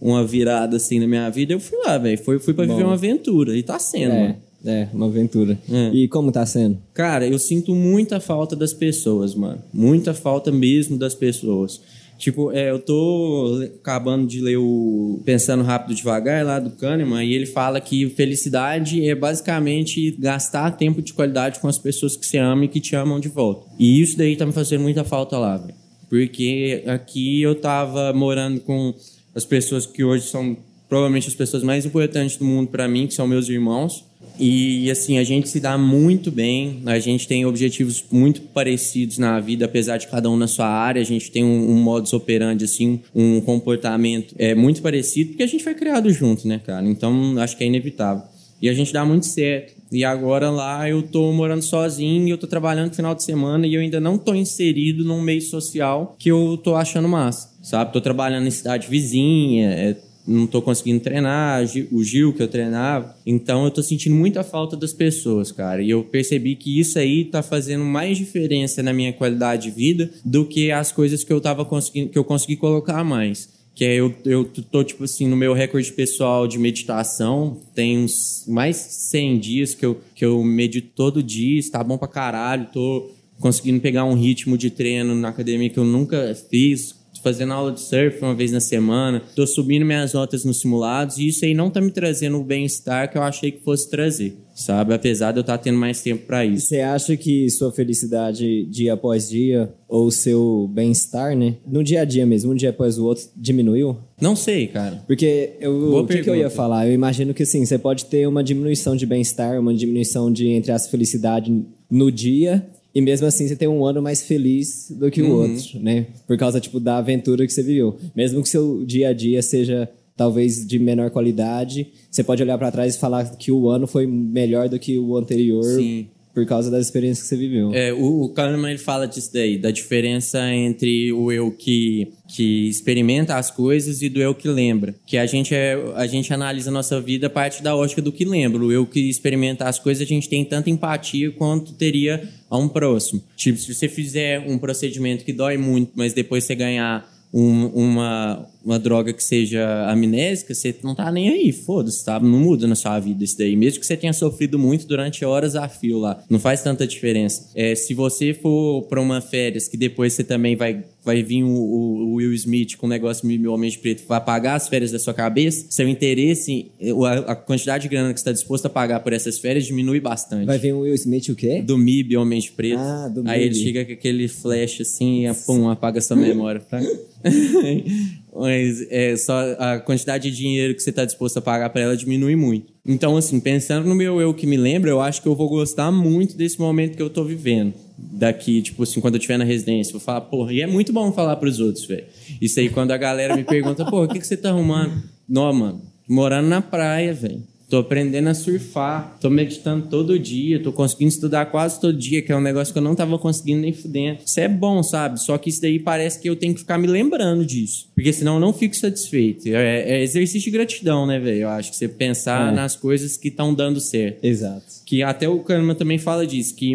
uma 0.00 0.24
virada 0.24 0.76
assim 0.76 0.98
na 1.00 1.06
minha 1.06 1.28
vida? 1.30 1.52
Eu 1.52 1.60
fui 1.60 1.78
lá, 1.78 1.98
velho. 1.98 2.18
Fui, 2.22 2.38
fui 2.38 2.54
pra 2.54 2.64
viver 2.64 2.80
Bom. 2.80 2.88
uma 2.88 2.94
aventura. 2.94 3.56
E 3.56 3.62
tá 3.62 3.78
sendo, 3.78 4.12
É, 4.12 4.20
mano. 4.22 4.36
é, 4.66 4.88
uma 4.92 5.06
aventura. 5.06 5.58
É. 5.70 5.90
E 5.92 6.08
como 6.08 6.30
tá 6.32 6.44
sendo? 6.46 6.78
Cara, 6.94 7.26
eu 7.26 7.38
sinto 7.38 7.74
muita 7.74 8.20
falta 8.20 8.54
das 8.56 8.72
pessoas, 8.72 9.34
mano. 9.34 9.62
Muita 9.72 10.14
falta 10.14 10.50
mesmo 10.52 10.96
das 10.98 11.14
pessoas. 11.14 11.80
Tipo, 12.18 12.50
é, 12.50 12.70
eu 12.72 12.80
tô 12.80 13.62
acabando 13.80 14.26
de 14.26 14.40
ler 14.40 14.56
o 14.56 15.20
Pensando 15.24 15.62
Rápido 15.62 15.94
Devagar, 15.94 16.44
lá 16.44 16.58
do 16.58 16.70
Kahneman, 16.70 17.24
e 17.24 17.32
ele 17.32 17.46
fala 17.46 17.80
que 17.80 18.08
felicidade 18.10 19.08
é 19.08 19.14
basicamente 19.14 20.10
gastar 20.18 20.72
tempo 20.72 21.00
de 21.00 21.12
qualidade 21.12 21.60
com 21.60 21.68
as 21.68 21.78
pessoas 21.78 22.16
que 22.16 22.26
você 22.26 22.38
ama 22.38 22.64
e 22.64 22.68
que 22.68 22.80
te 22.80 22.96
amam 22.96 23.20
de 23.20 23.28
volta. 23.28 23.66
E 23.78 24.00
isso 24.02 24.18
daí 24.18 24.34
tá 24.34 24.44
me 24.44 24.50
fazendo 24.52 24.80
muita 24.82 25.04
falta 25.04 25.38
lá, 25.38 25.56
velho. 25.58 25.74
Porque 26.10 26.82
aqui 26.88 27.40
eu 27.40 27.54
tava 27.54 28.12
morando 28.12 28.60
com 28.62 28.92
as 29.34 29.44
pessoas 29.44 29.86
que 29.86 30.02
hoje 30.02 30.26
são 30.28 30.56
provavelmente 30.88 31.28
as 31.28 31.34
pessoas 31.34 31.62
mais 31.62 31.84
importantes 31.84 32.36
do 32.36 32.44
mundo 32.44 32.68
para 32.68 32.88
mim, 32.88 33.06
que 33.06 33.14
são 33.14 33.26
meus 33.26 33.48
irmãos. 33.48 34.04
E 34.38 34.90
assim, 34.90 35.18
a 35.18 35.24
gente 35.24 35.48
se 35.48 35.58
dá 35.58 35.76
muito 35.76 36.30
bem, 36.30 36.82
a 36.86 36.98
gente 36.98 37.26
tem 37.26 37.44
objetivos 37.44 38.04
muito 38.10 38.40
parecidos 38.40 39.18
na 39.18 39.38
vida, 39.40 39.64
apesar 39.64 39.96
de 39.98 40.06
cada 40.06 40.30
um 40.30 40.36
na 40.36 40.46
sua 40.46 40.68
área, 40.68 41.02
a 41.02 41.04
gente 41.04 41.30
tem 41.30 41.44
um, 41.44 41.70
um 41.70 41.74
modus 41.74 42.12
operandi, 42.12 42.64
assim, 42.64 43.00
um 43.14 43.40
comportamento 43.40 44.34
é, 44.38 44.54
muito 44.54 44.80
parecido, 44.80 45.30
porque 45.30 45.42
a 45.42 45.46
gente 45.46 45.64
foi 45.64 45.74
criado 45.74 46.10
junto, 46.12 46.46
né, 46.46 46.60
cara? 46.64 46.86
Então, 46.86 47.36
acho 47.38 47.56
que 47.56 47.64
é 47.64 47.66
inevitável. 47.66 48.22
E 48.62 48.68
a 48.68 48.74
gente 48.74 48.92
dá 48.92 49.04
muito 49.04 49.26
certo. 49.26 49.74
E 49.90 50.04
agora 50.04 50.50
lá 50.50 50.88
eu 50.88 51.02
tô 51.02 51.32
morando 51.32 51.62
sozinho, 51.62 52.28
eu 52.28 52.38
tô 52.38 52.46
trabalhando 52.46 52.88
no 52.88 52.94
final 52.94 53.14
de 53.14 53.22
semana 53.22 53.66
e 53.66 53.74
eu 53.74 53.80
ainda 53.80 53.98
não 53.98 54.18
tô 54.18 54.34
inserido 54.34 55.04
num 55.04 55.20
meio 55.20 55.40
social 55.40 56.14
que 56.18 56.30
eu 56.30 56.58
tô 56.62 56.74
achando 56.74 57.08
massa, 57.08 57.50
sabe? 57.62 57.92
Tô 57.92 58.00
trabalhando 58.00 58.46
em 58.46 58.50
cidade 58.50 58.86
vizinha, 58.88 59.70
é, 59.70 59.96
não 60.28 60.46
tô 60.46 60.60
conseguindo 60.60 61.00
treinar, 61.00 61.64
o 61.90 62.04
Gil 62.04 62.34
que 62.34 62.42
eu 62.42 62.48
treinava. 62.48 63.16
Então 63.26 63.64
eu 63.64 63.70
tô 63.70 63.82
sentindo 63.82 64.14
muita 64.14 64.44
falta 64.44 64.76
das 64.76 64.92
pessoas, 64.92 65.50
cara. 65.50 65.82
E 65.82 65.88
eu 65.88 66.04
percebi 66.04 66.54
que 66.54 66.78
isso 66.78 66.98
aí 66.98 67.24
tá 67.24 67.42
fazendo 67.42 67.82
mais 67.82 68.18
diferença 68.18 68.82
na 68.82 68.92
minha 68.92 69.12
qualidade 69.12 69.62
de 69.62 69.70
vida 69.70 70.10
do 70.22 70.44
que 70.44 70.70
as 70.70 70.92
coisas 70.92 71.24
que 71.24 71.32
eu 71.32 71.40
tava 71.40 71.64
conseguindo, 71.64 72.10
que 72.10 72.18
eu 72.18 72.24
consegui 72.24 72.56
colocar 72.56 73.02
mais. 73.02 73.48
Que 73.78 73.84
é 73.84 73.94
eu, 73.94 74.12
eu 74.24 74.44
tô, 74.44 74.82
tipo 74.82 75.04
assim, 75.04 75.28
no 75.28 75.36
meu 75.36 75.52
recorde 75.52 75.92
pessoal 75.92 76.48
de 76.48 76.58
meditação, 76.58 77.60
tem 77.76 77.96
uns 77.96 78.44
mais 78.48 78.76
100 78.76 79.38
dias 79.38 79.72
que 79.72 79.86
eu, 79.86 80.00
que 80.16 80.24
eu 80.24 80.42
medito 80.42 80.88
todo 80.96 81.22
dia, 81.22 81.60
está 81.60 81.84
bom 81.84 81.96
pra 81.96 82.08
caralho, 82.08 82.66
tô 82.72 83.08
conseguindo 83.38 83.78
pegar 83.78 84.04
um 84.04 84.14
ritmo 84.14 84.58
de 84.58 84.68
treino 84.68 85.14
na 85.14 85.28
academia 85.28 85.70
que 85.70 85.78
eu 85.78 85.84
nunca 85.84 86.34
fiz, 86.50 86.92
fazendo 87.22 87.52
aula 87.52 87.70
de 87.70 87.80
surf 87.80 88.20
uma 88.20 88.34
vez 88.34 88.50
na 88.50 88.58
semana, 88.58 89.22
tô 89.36 89.46
subindo 89.46 89.86
minhas 89.86 90.12
notas 90.12 90.44
nos 90.44 90.60
simulados 90.60 91.18
e 91.18 91.28
isso 91.28 91.44
aí 91.44 91.54
não 91.54 91.70
tá 91.70 91.80
me 91.80 91.92
trazendo 91.92 92.36
o 92.36 92.42
bem-estar 92.42 93.08
que 93.08 93.16
eu 93.16 93.22
achei 93.22 93.52
que 93.52 93.62
fosse 93.62 93.88
trazer, 93.88 94.36
sabe? 94.58 94.92
Apesar 94.92 95.32
de 95.32 95.38
eu 95.38 95.42
estar 95.42 95.56
tendo 95.58 95.78
mais 95.78 96.00
tempo 96.02 96.26
para 96.26 96.44
isso. 96.44 96.66
Você 96.66 96.80
acha 96.80 97.16
que 97.16 97.48
sua 97.50 97.70
felicidade 97.72 98.64
dia 98.66 98.92
após 98.94 99.28
dia, 99.28 99.72
ou 99.88 100.10
seu 100.10 100.68
bem-estar, 100.72 101.36
né? 101.36 101.54
No 101.66 101.82
dia 101.84 102.02
a 102.02 102.04
dia 102.04 102.26
mesmo, 102.26 102.52
um 102.52 102.54
dia 102.54 102.70
após 102.70 102.98
o 102.98 103.04
outro, 103.04 103.24
diminuiu? 103.36 103.96
Não 104.20 104.34
sei, 104.34 104.66
cara. 104.66 105.02
Porque 105.06 105.50
eu, 105.60 105.72
Boa 105.90 106.02
o 106.02 106.06
que, 106.06 106.22
que 106.22 106.28
eu 106.30 106.36
ia 106.36 106.50
falar? 106.50 106.86
Eu 106.88 106.92
imagino 106.92 107.32
que 107.32 107.44
assim, 107.44 107.64
você 107.64 107.78
pode 107.78 108.06
ter 108.06 108.26
uma 108.26 108.42
diminuição 108.42 108.96
de 108.96 109.06
bem-estar, 109.06 109.58
uma 109.60 109.72
diminuição 109.72 110.30
de, 110.32 110.48
entre 110.48 110.72
as 110.72 110.88
felicidade 110.88 111.64
no 111.90 112.10
dia, 112.10 112.66
e 112.94 113.00
mesmo 113.00 113.26
assim 113.26 113.46
você 113.46 113.54
tem 113.54 113.68
um 113.68 113.84
ano 113.84 114.02
mais 114.02 114.22
feliz 114.22 114.90
do 114.90 115.10
que 115.10 115.22
o 115.22 115.26
Uhum. 115.26 115.52
outro, 115.52 115.78
né? 115.78 116.06
Por 116.26 116.36
causa, 116.36 116.58
tipo, 116.60 116.80
da 116.80 116.96
aventura 116.98 117.46
que 117.46 117.52
você 117.52 117.62
viveu. 117.62 117.96
Mesmo 118.16 118.42
que 118.42 118.48
seu 118.48 118.84
dia 118.84 119.10
a 119.10 119.12
dia 119.12 119.40
seja 119.40 119.88
talvez 120.18 120.66
de 120.66 120.78
menor 120.78 121.10
qualidade, 121.10 121.86
você 122.10 122.22
pode 122.22 122.42
olhar 122.42 122.58
pra 122.58 122.70
trás 122.70 122.96
e 122.96 122.98
falar 122.98 123.24
que 123.36 123.50
o 123.50 123.70
ano 123.70 123.86
foi 123.86 124.06
melhor 124.06 124.68
do 124.68 124.78
que 124.78 124.98
o 124.98 125.16
anterior 125.16 125.62
Sim. 125.62 126.08
por 126.34 126.44
causa 126.44 126.70
das 126.70 126.86
experiências 126.86 127.22
que 127.22 127.28
você 127.28 127.36
viveu. 127.36 127.72
É, 127.72 127.92
o, 127.92 128.22
o 128.24 128.28
Kahneman 128.30 128.70
ele 128.70 128.78
fala 128.78 129.06
disso 129.06 129.30
daí, 129.32 129.56
da 129.56 129.70
diferença 129.70 130.52
entre 130.52 131.12
o 131.12 131.30
eu 131.30 131.50
que, 131.52 132.08
que 132.34 132.68
experimenta 132.68 133.36
as 133.36 133.50
coisas 133.50 134.02
e 134.02 134.08
do 134.08 134.20
eu 134.20 134.34
que 134.34 134.48
lembra. 134.48 134.94
Que 135.06 135.16
a 135.16 135.24
gente, 135.26 135.54
é, 135.54 135.76
a 135.94 136.06
gente 136.06 136.32
analisa 136.34 136.68
a 136.70 136.72
nossa 136.72 137.00
vida 137.00 137.28
a 137.28 137.30
partir 137.30 137.62
da 137.62 137.76
ótica 137.76 138.02
do 138.02 138.10
que 138.12 138.24
lembra. 138.24 138.60
O 138.62 138.72
eu 138.72 138.84
que 138.86 139.00
experimenta 139.08 139.64
as 139.66 139.78
coisas, 139.78 140.02
a 140.02 140.06
gente 140.06 140.28
tem 140.28 140.44
tanta 140.44 140.68
empatia 140.68 141.30
quanto 141.30 141.72
teria 141.74 142.28
a 142.50 142.58
um 142.58 142.68
próximo. 142.68 143.22
Tipo, 143.36 143.58
se 143.58 143.72
você 143.72 143.88
fizer 143.88 144.40
um 144.48 144.58
procedimento 144.58 145.24
que 145.24 145.32
dói 145.32 145.56
muito, 145.56 145.92
mas 145.94 146.12
depois 146.12 146.42
você 146.44 146.54
ganhar 146.56 147.08
um- 147.32 147.66
uma, 147.66 148.46
uma 148.64 148.78
droga 148.78 149.12
que 149.12 149.22
seja 149.22 149.90
amnésica, 149.90 150.54
você 150.54 150.74
não 150.82 150.94
tá 150.94 151.10
nem 151.10 151.28
aí, 151.30 151.52
foda-se, 151.52 152.04
tá? 152.04 152.18
Não 152.20 152.38
muda 152.40 152.66
na 152.66 152.74
sua 152.74 152.98
vida 152.98 153.24
isso 153.24 153.38
daí. 153.38 153.56
Mesmo 153.56 153.80
que 153.80 153.86
você 153.86 153.96
tenha 153.96 154.12
sofrido 154.12 154.58
muito 154.58 154.86
durante 154.86 155.24
horas 155.24 155.56
a 155.56 155.68
fio 155.68 155.98
lá, 155.98 156.22
não 156.28 156.38
faz 156.38 156.62
tanta 156.62 156.86
diferença. 156.86 157.48
É, 157.54 157.74
se 157.74 157.94
você 157.94 158.34
for 158.34 158.82
pra 158.82 159.00
uma 159.00 159.20
férias 159.20 159.68
que 159.68 159.76
depois 159.76 160.12
você 160.12 160.22
também 160.24 160.56
vai, 160.56 160.82
vai 161.04 161.22
vir 161.22 161.42
o, 161.44 161.48
o- 161.48 161.98
o 162.08 162.14
Will 162.14 162.32
Smith 162.34 162.76
com 162.76 162.86
um 162.86 162.90
negócio 162.90 163.26
meio 163.26 163.52
homem 163.52 163.70
de 163.70 163.78
preto, 163.78 164.02
vai 164.06 164.22
pagar 164.22 164.54
as 164.56 164.68
férias 164.68 164.90
da 164.90 164.98
sua 164.98 165.14
cabeça, 165.14 165.66
seu 165.70 165.88
interesse, 165.88 166.70
a, 167.06 167.32
a 167.32 167.36
quantidade 167.36 167.82
de 167.84 167.88
grana 167.88 168.12
que 168.12 168.18
você 168.20 168.22
está 168.22 168.32
disposto 168.32 168.66
a 168.66 168.70
pagar 168.70 169.00
por 169.00 169.12
essas 169.12 169.38
férias 169.38 169.64
diminui 169.66 170.00
bastante. 170.00 170.46
Vai 170.46 170.58
vir 170.58 170.72
o 170.72 170.80
Will 170.80 170.94
Smith 170.94 171.28
o 171.28 171.34
quê? 171.34 171.62
Do 171.62 171.78
MIB, 171.78 172.16
Homem 172.16 172.40
de 172.40 172.50
Preto. 172.52 172.78
Ah, 172.78 173.08
do 173.08 173.22
Aí 173.26 173.42
ele 173.42 173.54
MIB. 173.54 173.64
chega 173.64 173.84
com 173.84 173.92
aquele 173.92 174.28
flash 174.28 174.80
assim 174.80 175.26
e 175.28 175.34
pum, 175.46 175.68
apaga 175.70 176.00
sua 176.00 176.16
memória. 176.16 176.60
Tá? 176.60 176.80
Mas 178.38 178.86
é, 178.88 179.16
só 179.16 179.36
a 179.58 179.80
quantidade 179.80 180.30
de 180.30 180.36
dinheiro 180.36 180.72
que 180.74 180.80
você 180.80 180.90
está 180.90 181.04
disposto 181.04 181.38
a 181.38 181.42
pagar 181.42 181.70
para 181.70 181.82
ela 181.82 181.96
diminui 181.96 182.36
muito. 182.36 182.72
Então, 182.86 183.16
assim, 183.16 183.40
pensando 183.40 183.88
no 183.88 183.94
meu 183.94 184.20
eu 184.20 184.32
que 184.32 184.46
me 184.46 184.56
lembra, 184.56 184.90
eu 184.90 185.00
acho 185.00 185.20
que 185.20 185.26
eu 185.26 185.34
vou 185.34 185.48
gostar 185.48 185.90
muito 185.90 186.36
desse 186.36 186.58
momento 186.58 186.96
que 186.96 187.02
eu 187.02 187.10
tô 187.10 187.24
vivendo. 187.24 187.74
Daqui, 187.98 188.62
tipo 188.62 188.84
assim, 188.84 189.00
quando 189.00 189.14
eu 189.14 189.18
estiver 189.18 189.38
na 189.38 189.44
residência, 189.44 189.92
vou 189.92 190.00
falar, 190.00 190.20
porra, 190.20 190.52
e 190.52 190.60
é 190.60 190.66
muito 190.66 190.92
bom 190.92 191.12
falar 191.12 191.34
pros 191.36 191.58
outros, 191.58 191.84
velho. 191.84 192.04
Isso 192.40 192.60
aí, 192.60 192.68
quando 192.68 192.92
a 192.92 192.96
galera 192.96 193.36
me 193.36 193.42
pergunta, 193.42 193.84
porra, 193.84 194.04
o 194.04 194.08
que, 194.08 194.20
que 194.20 194.26
você 194.26 194.36
tá 194.36 194.50
arrumando? 194.50 195.02
Não, 195.28 195.52
mano, 195.52 195.82
morando 196.08 196.48
na 196.48 196.62
praia, 196.62 197.12
velho. 197.12 197.42
Tô 197.68 197.76
aprendendo 197.76 198.28
a 198.28 198.34
surfar, 198.34 199.18
tô 199.20 199.28
meditando 199.28 199.88
todo 199.88 200.18
dia, 200.18 200.58
tô 200.62 200.72
conseguindo 200.72 201.10
estudar 201.10 201.46
quase 201.46 201.78
todo 201.78 201.96
dia, 201.96 202.22
que 202.22 202.32
é 202.32 202.36
um 202.36 202.40
negócio 202.40 202.72
que 202.72 202.78
eu 202.78 202.82
não 202.82 202.94
tava 202.94 203.18
conseguindo 203.18 203.60
nem 203.60 203.74
fudendo. 203.74 204.20
Isso 204.24 204.40
é 204.40 204.48
bom, 204.48 204.82
sabe? 204.82 205.20
Só 205.20 205.36
que 205.36 205.50
isso 205.50 205.60
daí 205.60 205.78
parece 205.78 206.18
que 206.18 206.30
eu 206.30 206.34
tenho 206.34 206.54
que 206.54 206.60
ficar 206.60 206.78
me 206.78 206.86
lembrando 206.86 207.44
disso. 207.44 207.90
Porque 207.94 208.10
senão 208.10 208.34
eu 208.34 208.40
não 208.40 208.54
fico 208.54 208.74
satisfeito. 208.74 209.48
É, 209.48 209.82
é 209.82 210.02
exercício 210.02 210.50
de 210.50 210.50
gratidão, 210.50 211.06
né, 211.06 211.18
velho? 211.18 211.42
Eu 211.42 211.48
acho 211.50 211.70
que 211.70 211.76
você 211.76 211.86
pensar 211.86 212.52
é. 212.52 212.54
nas 212.54 212.74
coisas 212.74 213.18
que 213.18 213.28
estão 213.28 213.52
dando 213.52 213.80
certo. 213.80 214.24
Exato. 214.24 214.64
Que 214.86 215.02
até 215.02 215.28
o 215.28 215.40
Kahneman 215.40 215.74
também 215.74 215.98
fala 215.98 216.26
disso, 216.26 216.56
que 216.56 216.74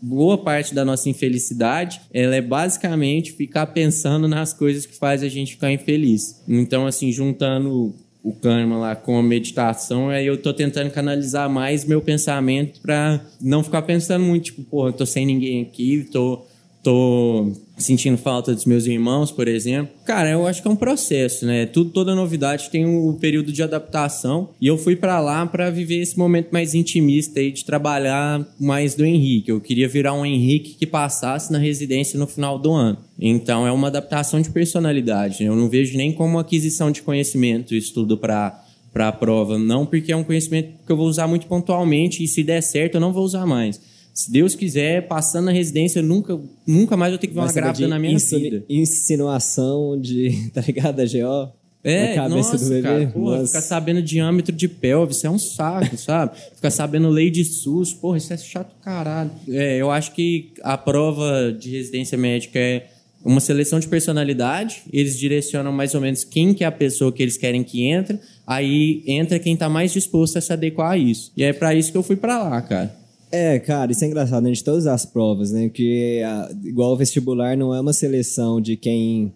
boa 0.00 0.38
parte 0.38 0.72
da 0.72 0.84
nossa 0.84 1.08
infelicidade, 1.08 2.00
ela 2.14 2.36
é 2.36 2.40
basicamente 2.40 3.32
ficar 3.32 3.66
pensando 3.66 4.28
nas 4.28 4.52
coisas 4.52 4.86
que 4.86 4.94
faz 4.94 5.24
a 5.24 5.28
gente 5.28 5.54
ficar 5.54 5.72
infeliz. 5.72 6.40
Então, 6.46 6.86
assim, 6.86 7.10
juntando 7.10 7.92
o 8.22 8.32
Kahneman 8.32 8.78
lá 8.78 8.96
com 8.96 9.18
a 9.18 9.22
meditação, 9.22 10.08
aí 10.08 10.26
eu 10.26 10.36
tô 10.36 10.52
tentando 10.52 10.90
canalizar 10.90 11.48
mais 11.48 11.84
meu 11.84 12.00
pensamento 12.00 12.80
para 12.80 13.20
não 13.40 13.62
ficar 13.62 13.82
pensando 13.82 14.24
muito, 14.24 14.46
tipo, 14.46 14.62
porra, 14.64 14.92
tô 14.92 15.06
sem 15.06 15.24
ninguém 15.24 15.62
aqui, 15.62 16.06
tô, 16.12 16.44
tô 16.82 17.52
sentindo 17.76 18.18
falta 18.18 18.54
dos 18.54 18.64
meus 18.64 18.86
irmãos, 18.86 19.30
por 19.30 19.46
exemplo. 19.46 19.92
Cara, 20.04 20.30
eu 20.30 20.46
acho 20.46 20.60
que 20.60 20.68
é 20.68 20.70
um 20.70 20.76
processo, 20.76 21.46
né? 21.46 21.66
Tudo, 21.66 21.90
toda 21.90 22.14
novidade 22.14 22.70
tem 22.70 22.84
o 22.84 23.10
um 23.10 23.14
período 23.14 23.52
de 23.52 23.62
adaptação. 23.62 24.50
E 24.60 24.66
eu 24.66 24.76
fui 24.76 24.96
para 24.96 25.20
lá 25.20 25.46
para 25.46 25.70
viver 25.70 26.00
esse 26.00 26.18
momento 26.18 26.48
mais 26.50 26.74
intimista 26.74 27.40
aí 27.40 27.52
de 27.52 27.64
trabalhar 27.64 28.46
mais 28.58 28.94
do 28.94 29.04
Henrique. 29.04 29.50
Eu 29.50 29.60
queria 29.60 29.88
virar 29.88 30.12
um 30.12 30.26
Henrique 30.26 30.74
que 30.74 30.86
passasse 30.86 31.52
na 31.52 31.58
residência 31.58 32.18
no 32.18 32.26
final 32.26 32.58
do 32.58 32.72
ano. 32.72 32.98
Então 33.18 33.66
é 33.66 33.72
uma 33.72 33.88
adaptação 33.88 34.40
de 34.40 34.50
personalidade. 34.50 35.42
Né? 35.42 35.48
Eu 35.48 35.56
não 35.56 35.68
vejo 35.68 35.96
nem 35.96 36.12
como 36.12 36.38
aquisição 36.38 36.90
de 36.90 37.02
conhecimento 37.02 37.74
isso 37.74 37.94
tudo 37.94 38.16
para 38.16 38.64
para 38.90 39.08
a 39.08 39.12
prova, 39.12 39.58
não 39.58 39.84
porque 39.84 40.10
é 40.10 40.16
um 40.16 40.24
conhecimento 40.24 40.72
que 40.84 40.90
eu 40.90 40.96
vou 40.96 41.06
usar 41.06 41.26
muito 41.26 41.46
pontualmente 41.46 42.24
e 42.24 42.26
se 42.26 42.42
der 42.42 42.62
certo 42.62 42.94
eu 42.94 43.00
não 43.00 43.12
vou 43.12 43.22
usar 43.22 43.44
mais 43.44 43.78
se 44.18 44.32
Deus 44.32 44.56
quiser, 44.56 45.06
passando 45.06 45.44
na 45.44 45.52
residência, 45.52 46.02
nunca, 46.02 46.36
nunca 46.66 46.96
mais 46.96 47.12
eu 47.12 47.18
tenho 47.20 47.32
que 47.32 47.38
ver 47.38 47.44
uma 47.44 47.52
grávida 47.52 47.86
na 47.86 48.00
minha 48.00 48.18
vida. 48.18 48.64
Insinuação 48.68 49.96
de, 49.96 50.50
tá 50.52 50.60
ligado, 50.60 50.98
a 50.98 51.04
GO? 51.04 51.52
É, 51.84 52.16
na 52.16 52.22
cabeça 52.22 52.36
nossa, 52.36 52.58
do 52.58 52.68
bebê. 52.68 52.82
Cara, 52.82 53.06
porra, 53.06 53.46
ficar 53.46 53.60
sabendo 53.60 54.02
diâmetro 54.02 54.52
de 54.52 54.66
pelve, 54.66 55.12
isso 55.12 55.24
é 55.24 55.30
um 55.30 55.38
saco, 55.38 55.94
sabe? 55.96 56.36
Ficar 56.52 56.70
sabendo 56.72 57.08
lei 57.08 57.30
de 57.30 57.44
SUS, 57.44 57.92
porra, 57.92 58.18
isso 58.18 58.32
é 58.32 58.36
chato 58.36 58.74
caralho. 58.82 59.30
É, 59.50 59.76
eu 59.76 59.88
acho 59.88 60.10
que 60.10 60.50
a 60.64 60.76
prova 60.76 61.52
de 61.52 61.70
residência 61.70 62.18
médica 62.18 62.58
é 62.58 62.88
uma 63.24 63.38
seleção 63.38 63.78
de 63.78 63.86
personalidade, 63.86 64.82
eles 64.92 65.16
direcionam 65.16 65.70
mais 65.70 65.94
ou 65.94 66.00
menos 66.00 66.24
quem 66.24 66.52
que 66.54 66.64
é 66.64 66.66
a 66.66 66.72
pessoa 66.72 67.12
que 67.12 67.22
eles 67.22 67.36
querem 67.36 67.62
que 67.62 67.84
entre, 67.84 68.18
aí 68.44 69.04
entra 69.06 69.38
quem 69.38 69.54
está 69.54 69.68
mais 69.68 69.92
disposto 69.92 70.38
a 70.38 70.40
se 70.40 70.52
adequar 70.52 70.90
a 70.90 70.98
isso. 70.98 71.30
E 71.36 71.44
é 71.44 71.52
para 71.52 71.72
isso 71.72 71.92
que 71.92 71.98
eu 71.98 72.02
fui 72.02 72.16
para 72.16 72.42
lá, 72.42 72.60
cara. 72.60 72.97
É, 73.30 73.58
cara, 73.58 73.92
isso 73.92 74.04
é 74.04 74.08
engraçado, 74.08 74.42
né? 74.42 74.50
De 74.52 74.64
todas 74.64 74.86
as 74.86 75.04
provas, 75.04 75.50
né? 75.50 75.68
Que 75.68 76.22
igual 76.64 76.92
o 76.92 76.96
vestibular 76.96 77.56
não 77.56 77.74
é 77.74 77.80
uma 77.80 77.92
seleção 77.92 78.60
de 78.60 78.76
quem 78.76 79.32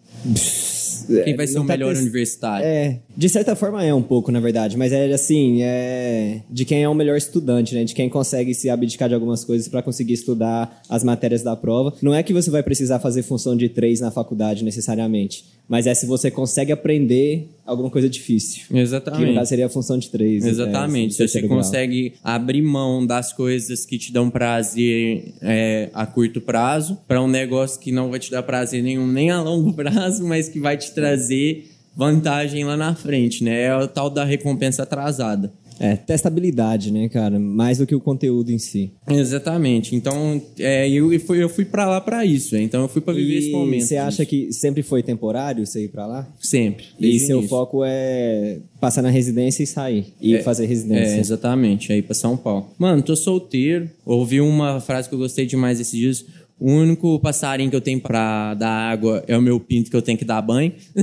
quem 1.06 1.36
vai 1.36 1.46
ser 1.46 1.58
o 1.58 1.66
tá 1.66 1.72
melhor 1.72 1.94
universitário. 1.94 2.64
É, 2.64 3.00
de 3.16 3.28
certa 3.28 3.54
forma 3.54 3.84
é 3.84 3.92
um 3.92 4.02
pouco, 4.02 4.30
na 4.30 4.40
verdade, 4.40 4.76
mas 4.76 4.92
é 4.92 5.12
assim, 5.12 5.62
é 5.62 6.40
de 6.50 6.64
quem 6.64 6.82
é 6.82 6.88
o 6.88 6.94
melhor 6.94 7.16
estudante, 7.16 7.74
né? 7.74 7.84
De 7.84 7.94
quem 7.94 8.08
consegue 8.08 8.54
se 8.54 8.68
abdicar 8.68 9.08
de 9.08 9.14
algumas 9.14 9.44
coisas 9.44 9.68
para 9.68 9.82
conseguir 9.82 10.14
estudar 10.14 10.82
as 10.88 11.04
matérias 11.04 11.42
da 11.42 11.56
prova. 11.56 11.94
Não 12.02 12.14
é 12.14 12.22
que 12.22 12.32
você 12.32 12.50
vai 12.50 12.62
precisar 12.62 12.98
fazer 12.98 13.22
função 13.22 13.56
de 13.56 13.68
três 13.68 14.00
na 14.00 14.10
faculdade 14.10 14.64
necessariamente, 14.64 15.44
mas 15.68 15.86
é 15.86 15.94
se 15.94 16.06
você 16.06 16.30
consegue 16.30 16.72
aprender 16.72 17.48
alguma 17.64 17.90
coisa 17.90 18.08
difícil. 18.08 18.64
Exatamente. 18.72 19.20
Que 19.22 19.30
no 19.30 19.34
caso 19.34 19.48
seria 19.48 19.66
a 19.66 19.68
função 19.68 19.98
de 19.98 20.10
três. 20.10 20.44
Né? 20.44 20.50
Exatamente. 20.50 21.22
É, 21.22 21.26
se 21.26 21.32
você 21.32 21.46
consegue 21.46 22.14
abrir 22.22 22.62
mão 22.62 23.06
das 23.06 23.32
coisas 23.32 23.86
que 23.86 23.98
te 23.98 24.12
dão 24.12 24.28
prazer 24.28 25.32
é, 25.40 25.90
a 25.94 26.04
curto 26.04 26.40
prazo 26.40 26.98
para 27.06 27.22
um 27.22 27.28
negócio 27.28 27.80
que 27.80 27.92
não 27.92 28.10
vai 28.10 28.18
te 28.18 28.30
dar 28.30 28.42
prazer 28.42 28.82
nenhum 28.82 29.06
nem 29.06 29.30
a 29.30 29.40
longo 29.40 29.72
prazo, 29.74 30.26
mas 30.26 30.48
que 30.48 30.60
vai 30.60 30.76
te 30.76 30.91
trazer 30.94 31.70
vantagem 31.94 32.64
lá 32.64 32.76
na 32.76 32.94
frente, 32.94 33.44
né? 33.44 33.64
É 33.64 33.76
o 33.76 33.86
tal 33.86 34.08
da 34.08 34.24
recompensa 34.24 34.82
atrasada. 34.82 35.52
É, 35.82 35.96
testabilidade, 35.96 36.92
né, 36.92 37.08
cara? 37.08 37.40
Mais 37.40 37.78
do 37.78 37.86
que 37.86 37.94
o 37.94 38.00
conteúdo 38.00 38.52
em 38.52 38.58
si. 38.58 38.92
Exatamente. 39.08 39.96
Então, 39.96 40.40
é, 40.58 40.88
eu, 40.88 41.18
fui, 41.18 41.42
eu 41.42 41.48
fui 41.48 41.64
para 41.64 41.86
lá 41.86 42.00
para 42.00 42.24
isso. 42.24 42.56
Então, 42.56 42.82
eu 42.82 42.88
fui 42.88 43.00
para 43.00 43.14
viver 43.14 43.34
e 43.34 43.38
esse 43.38 43.50
momento. 43.50 43.84
Você 43.84 43.96
acha 43.96 44.24
que 44.24 44.52
sempre 44.52 44.82
foi 44.82 45.02
temporário 45.02 45.66
você 45.66 45.84
ir 45.84 45.88
para 45.88 46.06
lá? 46.06 46.28
Sempre. 46.40 46.84
E 47.00 47.18
seu 47.18 47.38
início. 47.38 47.48
foco 47.48 47.82
é 47.84 48.60
passar 48.80 49.02
na 49.02 49.10
residência 49.10 49.64
e 49.64 49.66
sair. 49.66 50.06
E 50.20 50.36
é, 50.36 50.42
fazer 50.42 50.66
residência. 50.66 51.16
É, 51.16 51.18
exatamente. 51.18 51.92
Aí 51.92 52.00
para 52.00 52.14
São 52.14 52.36
Paulo. 52.36 52.70
Mano, 52.78 53.02
tô 53.02 53.16
solteiro. 53.16 53.90
Ouvi 54.04 54.40
uma 54.40 54.80
frase 54.80 55.08
que 55.08 55.14
eu 55.14 55.18
gostei 55.18 55.46
demais 55.46 55.80
esses 55.80 55.98
dias 55.98 56.24
o 56.58 56.70
único 56.70 57.18
passarinho 57.18 57.70
que 57.70 57.76
eu 57.76 57.80
tenho 57.80 58.00
para 58.00 58.54
dar 58.54 58.70
água 58.70 59.24
é 59.26 59.36
o 59.36 59.42
meu 59.42 59.58
pinto 59.58 59.90
que 59.90 59.96
eu 59.96 60.02
tenho 60.02 60.16
que 60.16 60.24
dar 60.24 60.40
banho. 60.40 60.72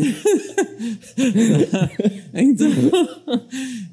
então, 2.33 2.69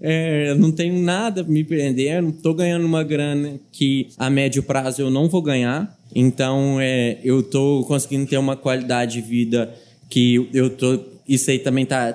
é, 0.01 0.55
não 0.55 0.71
tenho 0.71 0.97
nada 1.01 1.43
me 1.43 1.65
prendendo. 1.65 2.29
Estou 2.29 2.55
ganhando 2.55 2.87
uma 2.87 3.03
grana 3.03 3.59
que 3.73 4.09
a 4.17 4.31
médio 4.31 4.63
prazo 4.63 5.03
eu 5.03 5.11
não 5.11 5.29
vou 5.29 5.43
ganhar. 5.43 5.93
Então, 6.15 6.79
é, 6.81 7.19
eu 7.25 7.41
estou 7.41 7.85
conseguindo 7.85 8.27
ter 8.27 8.39
uma 8.39 8.57
qualidade 8.57 9.15
de 9.15 9.21
vida 9.21 9.75
que 10.09 10.49
eu 10.55 10.71
tô. 10.71 11.01
Isso 11.29 11.51
aí 11.51 11.59
também 11.59 11.85
tá 11.85 12.15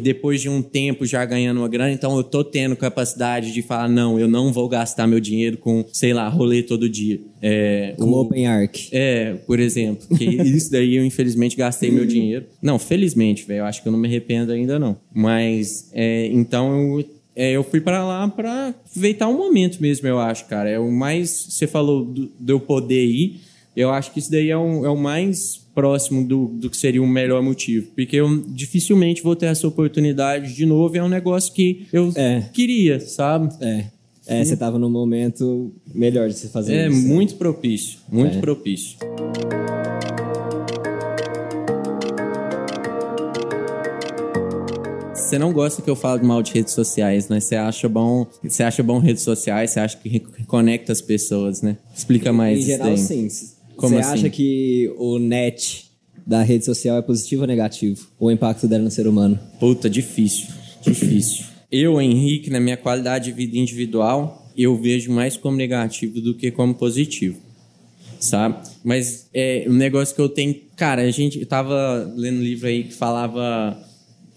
depois 0.00 0.40
de 0.40 0.48
um 0.48 0.62
tempo 0.62 1.06
já 1.06 1.24
ganhando 1.24 1.58
uma 1.58 1.68
grana, 1.68 1.92
então 1.92 2.16
eu 2.16 2.24
tô 2.24 2.42
tendo 2.44 2.76
capacidade 2.76 3.52
de 3.52 3.62
falar, 3.62 3.88
não, 3.88 4.18
eu 4.18 4.28
não 4.28 4.52
vou 4.52 4.68
gastar 4.68 5.06
meu 5.06 5.20
dinheiro 5.20 5.56
com, 5.56 5.84
sei 5.92 6.12
lá, 6.12 6.28
rolê 6.28 6.62
todo 6.62 6.88
dia. 6.88 7.20
É, 7.40 7.94
Como 7.98 8.16
o 8.16 8.20
Open 8.20 8.46
Arc. 8.46 8.88
É, 8.92 9.34
por 9.46 9.58
exemplo. 9.58 10.16
Que 10.16 10.24
isso 10.42 10.70
daí 10.70 10.96
eu 10.96 11.04
infelizmente 11.04 11.56
gastei 11.56 11.90
meu 11.90 12.06
dinheiro. 12.06 12.46
Não, 12.60 12.78
felizmente, 12.78 13.44
velho, 13.44 13.60
eu 13.60 13.64
acho 13.64 13.82
que 13.82 13.88
eu 13.88 13.92
não 13.92 13.98
me 13.98 14.08
arrependo 14.08 14.52
ainda 14.52 14.78
não. 14.78 14.96
Mas, 15.12 15.90
é, 15.92 16.26
então 16.26 16.98
eu 16.98 17.04
é, 17.34 17.52
eu 17.52 17.64
fui 17.64 17.80
para 17.80 18.04
lá 18.04 18.28
para 18.28 18.68
aproveitar 18.68 19.26
um 19.26 19.36
momento 19.36 19.80
mesmo, 19.80 20.06
eu 20.06 20.18
acho, 20.18 20.46
cara. 20.46 20.68
É 20.68 20.78
o 20.78 20.90
mais. 20.90 21.30
Você 21.30 21.66
falou 21.66 22.04
do, 22.04 22.30
do 22.38 22.52
eu 22.52 22.60
poder 22.60 23.04
ir. 23.04 23.40
Eu 23.74 23.90
acho 23.90 24.12
que 24.12 24.18
isso 24.18 24.30
daí 24.30 24.50
é, 24.50 24.56
um, 24.56 24.84
é 24.84 24.90
o 24.90 24.96
mais 24.96 25.61
próximo 25.74 26.26
do, 26.26 26.48
do 26.48 26.70
que 26.70 26.76
seria 26.76 27.02
o 27.02 27.06
melhor 27.06 27.42
motivo. 27.42 27.90
Porque 27.94 28.16
eu 28.16 28.42
dificilmente 28.48 29.22
vou 29.22 29.34
ter 29.34 29.46
essa 29.46 29.66
oportunidade 29.66 30.54
de 30.54 30.66
novo. 30.66 30.96
É 30.96 31.02
um 31.02 31.08
negócio 31.08 31.52
que 31.52 31.86
eu 31.92 32.12
é. 32.16 32.48
queria, 32.52 33.00
sabe? 33.00 33.48
É. 33.60 33.86
É, 34.24 34.44
você 34.44 34.54
estava 34.54 34.78
num 34.78 34.90
momento 34.90 35.72
melhor 35.92 36.28
de 36.28 36.34
se 36.34 36.48
fazer 36.48 36.74
é, 36.74 36.88
isso. 36.88 37.06
É, 37.06 37.08
muito 37.08 37.34
propício. 37.34 37.98
Muito 38.08 38.38
é. 38.38 38.40
propício. 38.40 38.96
Você 45.32 45.38
não 45.38 45.52
gosta 45.52 45.80
que 45.80 45.88
eu 45.88 45.96
fale 45.96 46.22
mal 46.22 46.42
de 46.42 46.52
redes 46.52 46.74
sociais, 46.74 47.28
né? 47.28 47.40
Você 47.40 47.56
acha 47.56 47.88
bom, 47.88 48.26
você 48.44 48.62
acha 48.62 48.82
bom 48.82 48.98
redes 48.98 49.22
sociais, 49.22 49.70
você 49.70 49.80
acha 49.80 49.96
que 49.96 50.20
conecta 50.46 50.92
as 50.92 51.00
pessoas, 51.00 51.62
né? 51.62 51.78
Explica 51.96 52.32
mais 52.32 52.60
Em 52.60 52.62
geral, 52.62 52.96
sim. 52.96 53.28
Como 53.82 53.96
Você 53.96 54.00
assim? 54.00 54.12
acha 54.12 54.30
que 54.30 54.94
o 54.96 55.18
net 55.18 55.90
da 56.24 56.40
rede 56.40 56.64
social 56.64 56.96
é 56.98 57.02
positivo 57.02 57.42
ou 57.42 57.48
negativo? 57.48 58.06
O 58.16 58.30
impacto 58.30 58.68
dela 58.68 58.84
no 58.84 58.92
ser 58.92 59.08
humano? 59.08 59.36
Puta, 59.58 59.90
difícil. 59.90 60.46
Difícil. 60.80 61.46
eu, 61.70 62.00
Henrique, 62.00 62.48
na 62.48 62.60
minha 62.60 62.76
qualidade 62.76 63.24
de 63.24 63.32
vida 63.32 63.56
individual, 63.56 64.48
eu 64.56 64.80
vejo 64.80 65.10
mais 65.10 65.36
como 65.36 65.56
negativo 65.56 66.20
do 66.20 66.32
que 66.32 66.52
como 66.52 66.76
positivo. 66.76 67.40
Sabe? 68.20 68.54
Mas 68.84 69.26
é 69.34 69.64
um 69.66 69.72
negócio 69.72 70.14
que 70.14 70.20
eu 70.20 70.28
tenho. 70.28 70.54
Cara, 70.76 71.02
a 71.02 71.10
gente 71.10 71.40
eu 71.40 71.46
tava 71.46 72.08
lendo 72.16 72.38
um 72.38 72.42
livro 72.44 72.68
aí 72.68 72.84
que 72.84 72.94
falava. 72.94 73.76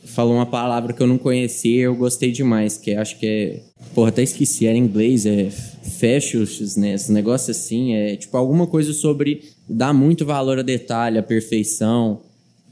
Falou 0.05 0.35
uma 0.35 0.45
palavra 0.45 0.93
que 0.93 1.01
eu 1.01 1.07
não 1.07 1.17
conhecia 1.17 1.83
eu 1.83 1.95
gostei 1.95 2.31
demais, 2.31 2.77
que 2.77 2.91
é, 2.91 2.97
acho 2.97 3.19
que 3.19 3.25
é. 3.25 3.61
Porra, 3.93 4.09
até 4.09 4.23
esqueci, 4.23 4.65
era 4.65 4.77
em 4.77 4.81
inglês, 4.81 5.25
é 5.25 5.49
fashions, 5.49 6.75
né? 6.75 6.93
Esse 6.93 7.11
negócio 7.11 7.51
assim, 7.51 7.93
é 7.93 8.15
tipo 8.15 8.35
alguma 8.37 8.67
coisa 8.67 8.93
sobre 8.93 9.41
dar 9.67 9.93
muito 9.93 10.25
valor 10.25 10.59
a 10.59 10.61
detalhe, 10.61 11.17
a 11.17 11.23
perfeição. 11.23 12.21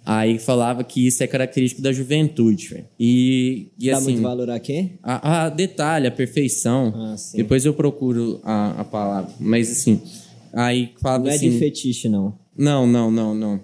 Aí 0.05 0.37
falava 0.37 0.83
que 0.83 1.07
isso 1.07 1.23
é 1.23 1.27
característico 1.27 1.81
da 1.81 1.93
juventude, 1.93 2.67
velho. 2.67 2.85
E, 2.99 3.69
e 3.79 3.89
Dá 3.89 3.97
assim. 3.97 4.11
muito 4.11 4.21
valor 4.21 4.49
a 4.49 4.59
quê? 4.59 4.91
A, 5.01 5.45
a 5.45 5.49
detalhe, 5.49 6.07
a 6.07 6.11
perfeição. 6.11 6.93
Ah, 6.93 7.15
Depois 7.33 7.65
eu 7.65 7.73
procuro 7.73 8.41
a, 8.43 8.81
a 8.81 8.83
palavra. 8.83 9.31
Mas 9.39 9.71
assim. 9.71 10.01
Aí 10.51 10.91
falava 11.01 11.23
não 11.23 11.31
assim. 11.31 11.47
Não 11.47 11.55
é 11.55 11.57
de 11.57 11.65
fetiche, 11.65 12.09
não. 12.09 12.33
Não, 12.55 12.85
não, 12.85 13.09
não, 13.09 13.33
não. 13.33 13.59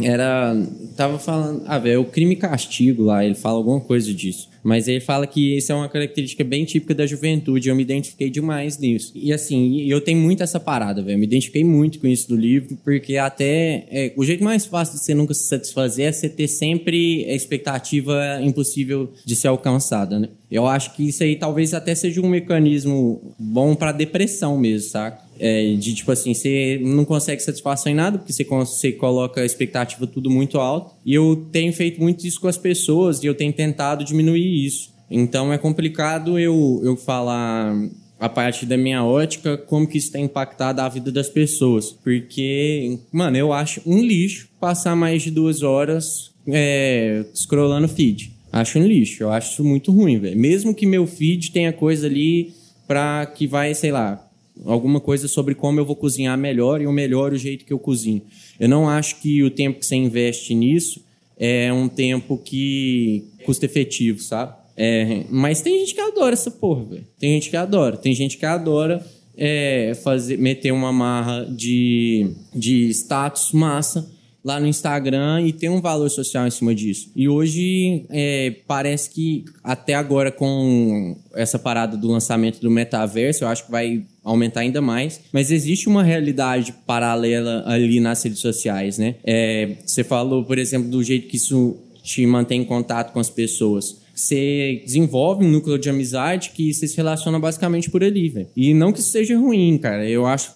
Era. 0.00 0.54
Tava 0.96 1.18
falando. 1.18 1.62
Ah, 1.66 1.78
velho, 1.78 2.00
o 2.00 2.04
crime 2.04 2.36
castigo 2.36 3.04
lá, 3.04 3.24
ele 3.24 3.34
fala 3.34 3.58
alguma 3.58 3.80
coisa 3.80 4.12
disso. 4.12 4.50
Mas 4.62 4.86
ele 4.86 5.00
fala 5.00 5.26
que 5.26 5.56
isso 5.56 5.72
é 5.72 5.74
uma 5.74 5.88
característica 5.88 6.44
bem 6.44 6.64
típica 6.64 6.94
da 6.94 7.04
juventude. 7.04 7.68
Eu 7.68 7.74
me 7.74 7.82
identifiquei 7.82 8.30
demais 8.30 8.78
nisso. 8.78 9.12
E 9.14 9.32
assim, 9.32 9.82
eu 9.82 10.00
tenho 10.00 10.20
muito 10.20 10.42
essa 10.42 10.60
parada, 10.60 11.02
velho. 11.02 11.18
Me 11.18 11.26
identifiquei 11.26 11.64
muito 11.64 11.98
com 11.98 12.06
isso 12.06 12.28
do 12.28 12.36
livro, 12.36 12.78
porque 12.84 13.16
até 13.16 13.86
é, 13.90 14.12
o 14.16 14.24
jeito 14.24 14.44
mais 14.44 14.64
fácil 14.64 14.94
de 14.94 15.04
você 15.04 15.14
nunca 15.14 15.34
se 15.34 15.48
satisfazer 15.48 16.06
é 16.06 16.12
você 16.12 16.28
ter 16.28 16.46
sempre 16.46 17.24
a 17.28 17.34
expectativa 17.34 18.40
impossível 18.40 19.12
de 19.24 19.34
ser 19.34 19.48
alcançada, 19.48 20.20
né? 20.20 20.28
Eu 20.50 20.66
acho 20.66 20.94
que 20.94 21.08
isso 21.08 21.22
aí 21.22 21.34
talvez 21.34 21.74
até 21.74 21.94
seja 21.94 22.20
um 22.20 22.28
mecanismo 22.28 23.34
bom 23.38 23.74
para 23.74 23.90
depressão 23.90 24.56
mesmo, 24.58 24.90
saca? 24.90 25.21
É, 25.38 25.74
de 25.74 25.94
tipo 25.94 26.12
assim, 26.12 26.34
você 26.34 26.80
não 26.82 27.04
consegue 27.04 27.42
satisfação 27.42 27.90
em 27.90 27.94
nada, 27.94 28.18
porque 28.18 28.32
você, 28.32 28.44
você 28.44 28.92
coloca 28.92 29.40
a 29.40 29.44
expectativa 29.44 30.06
tudo 30.06 30.30
muito 30.30 30.58
alto. 30.58 30.94
E 31.04 31.14
eu 31.14 31.48
tenho 31.50 31.72
feito 31.72 32.00
muito 32.00 32.26
isso 32.26 32.40
com 32.40 32.48
as 32.48 32.56
pessoas 32.56 33.22
e 33.22 33.26
eu 33.26 33.34
tenho 33.34 33.52
tentado 33.52 34.04
diminuir 34.04 34.66
isso. 34.66 34.92
Então 35.10 35.52
é 35.52 35.58
complicado 35.58 36.38
eu, 36.38 36.80
eu 36.84 36.96
falar 36.96 37.74
a 38.22 38.28
partir 38.28 38.66
da 38.66 38.76
minha 38.76 39.04
ótica 39.04 39.58
como 39.58 39.86
que 39.86 39.98
isso 39.98 40.12
tem 40.12 40.24
impactado 40.24 40.80
a 40.80 40.88
vida 40.88 41.10
das 41.10 41.28
pessoas. 41.28 41.90
Porque, 41.90 42.98
mano, 43.10 43.36
eu 43.36 43.52
acho 43.52 43.82
um 43.84 44.00
lixo 44.00 44.48
passar 44.60 44.94
mais 44.94 45.22
de 45.22 45.30
duas 45.30 45.62
horas 45.62 46.32
é, 46.46 47.24
scrollando 47.34 47.88
feed. 47.88 48.32
Acho 48.52 48.78
um 48.78 48.86
lixo, 48.86 49.22
eu 49.22 49.32
acho 49.32 49.52
isso 49.52 49.64
muito 49.64 49.90
ruim, 49.90 50.18
velho. 50.18 50.38
Mesmo 50.38 50.74
que 50.74 50.86
meu 50.86 51.06
feed 51.06 51.50
tenha 51.50 51.72
coisa 51.72 52.06
ali 52.06 52.52
pra 52.86 53.26
que 53.26 53.46
vai, 53.46 53.74
sei 53.74 53.90
lá, 53.90 54.24
alguma 54.64 55.00
coisa 55.00 55.28
sobre 55.28 55.54
como 55.54 55.80
eu 55.80 55.84
vou 55.84 55.96
cozinhar 55.96 56.36
melhor 56.36 56.80
e 56.80 56.86
o 56.86 56.92
melhor 56.92 57.32
o 57.32 57.38
jeito 57.38 57.64
que 57.64 57.72
eu 57.72 57.78
cozinho. 57.78 58.22
Eu 58.58 58.68
não 58.68 58.88
acho 58.88 59.20
que 59.20 59.42
o 59.42 59.50
tempo 59.50 59.80
que 59.80 59.86
você 59.86 59.96
investe 59.96 60.54
nisso 60.54 61.02
é 61.36 61.72
um 61.72 61.88
tempo 61.88 62.38
que 62.38 63.24
custa 63.44 63.66
efetivo, 63.66 64.20
sabe? 64.20 64.54
É, 64.76 65.24
mas 65.30 65.60
tem 65.60 65.80
gente 65.80 65.94
que 65.94 66.00
adora 66.00 66.32
essa 66.32 66.50
porra, 66.50 66.84
velho. 66.84 67.06
Tem 67.18 67.32
gente 67.34 67.50
que 67.50 67.56
adora. 67.56 67.96
Tem 67.96 68.14
gente 68.14 68.38
que 68.38 68.46
adora 68.46 69.04
é, 69.36 69.92
fazer, 70.02 70.38
meter 70.38 70.72
uma 70.72 70.92
marra 70.92 71.44
de, 71.44 72.30
de 72.54 72.88
status 72.90 73.52
massa 73.52 74.10
lá 74.44 74.58
no 74.58 74.66
Instagram 74.66 75.42
e 75.42 75.52
tem 75.52 75.68
um 75.68 75.80
valor 75.80 76.08
social 76.08 76.46
em 76.46 76.50
cima 76.50 76.74
disso. 76.74 77.10
E 77.14 77.28
hoje 77.28 78.06
é, 78.10 78.56
parece 78.66 79.10
que 79.10 79.44
até 79.62 79.94
agora 79.94 80.32
com 80.32 81.16
essa 81.34 81.58
parada 81.58 81.96
do 81.96 82.08
lançamento 82.08 82.60
do 82.60 82.70
metaverso, 82.70 83.44
eu 83.44 83.48
acho 83.48 83.66
que 83.66 83.70
vai 83.70 84.04
aumentar 84.24 84.60
ainda 84.60 84.80
mais. 84.80 85.20
Mas 85.32 85.50
existe 85.50 85.88
uma 85.88 86.02
realidade 86.02 86.74
paralela 86.86 87.64
ali 87.66 88.00
nas 88.00 88.22
redes 88.22 88.40
sociais, 88.40 88.98
né? 88.98 89.16
É, 89.24 89.76
você 89.84 90.04
falou, 90.04 90.44
por 90.44 90.58
exemplo, 90.58 90.88
do 90.88 91.02
jeito 91.02 91.28
que 91.28 91.36
isso 91.36 91.76
te 92.02 92.26
mantém 92.26 92.62
em 92.62 92.64
contato 92.64 93.12
com 93.12 93.20
as 93.20 93.30
pessoas 93.30 94.02
você 94.14 94.82
desenvolve 94.84 95.44
um 95.44 95.50
núcleo 95.50 95.78
de 95.78 95.88
amizade 95.88 96.50
que 96.50 96.72
você 96.72 96.86
se 96.86 96.96
relaciona 96.96 97.38
basicamente 97.38 97.90
por 97.90 98.04
ali, 98.04 98.28
velho. 98.28 98.48
E 98.54 98.74
não 98.74 98.92
que 98.92 99.00
isso 99.00 99.10
seja 99.10 99.38
ruim, 99.38 99.78
cara. 99.78 100.08
Eu 100.08 100.26
acho 100.26 100.54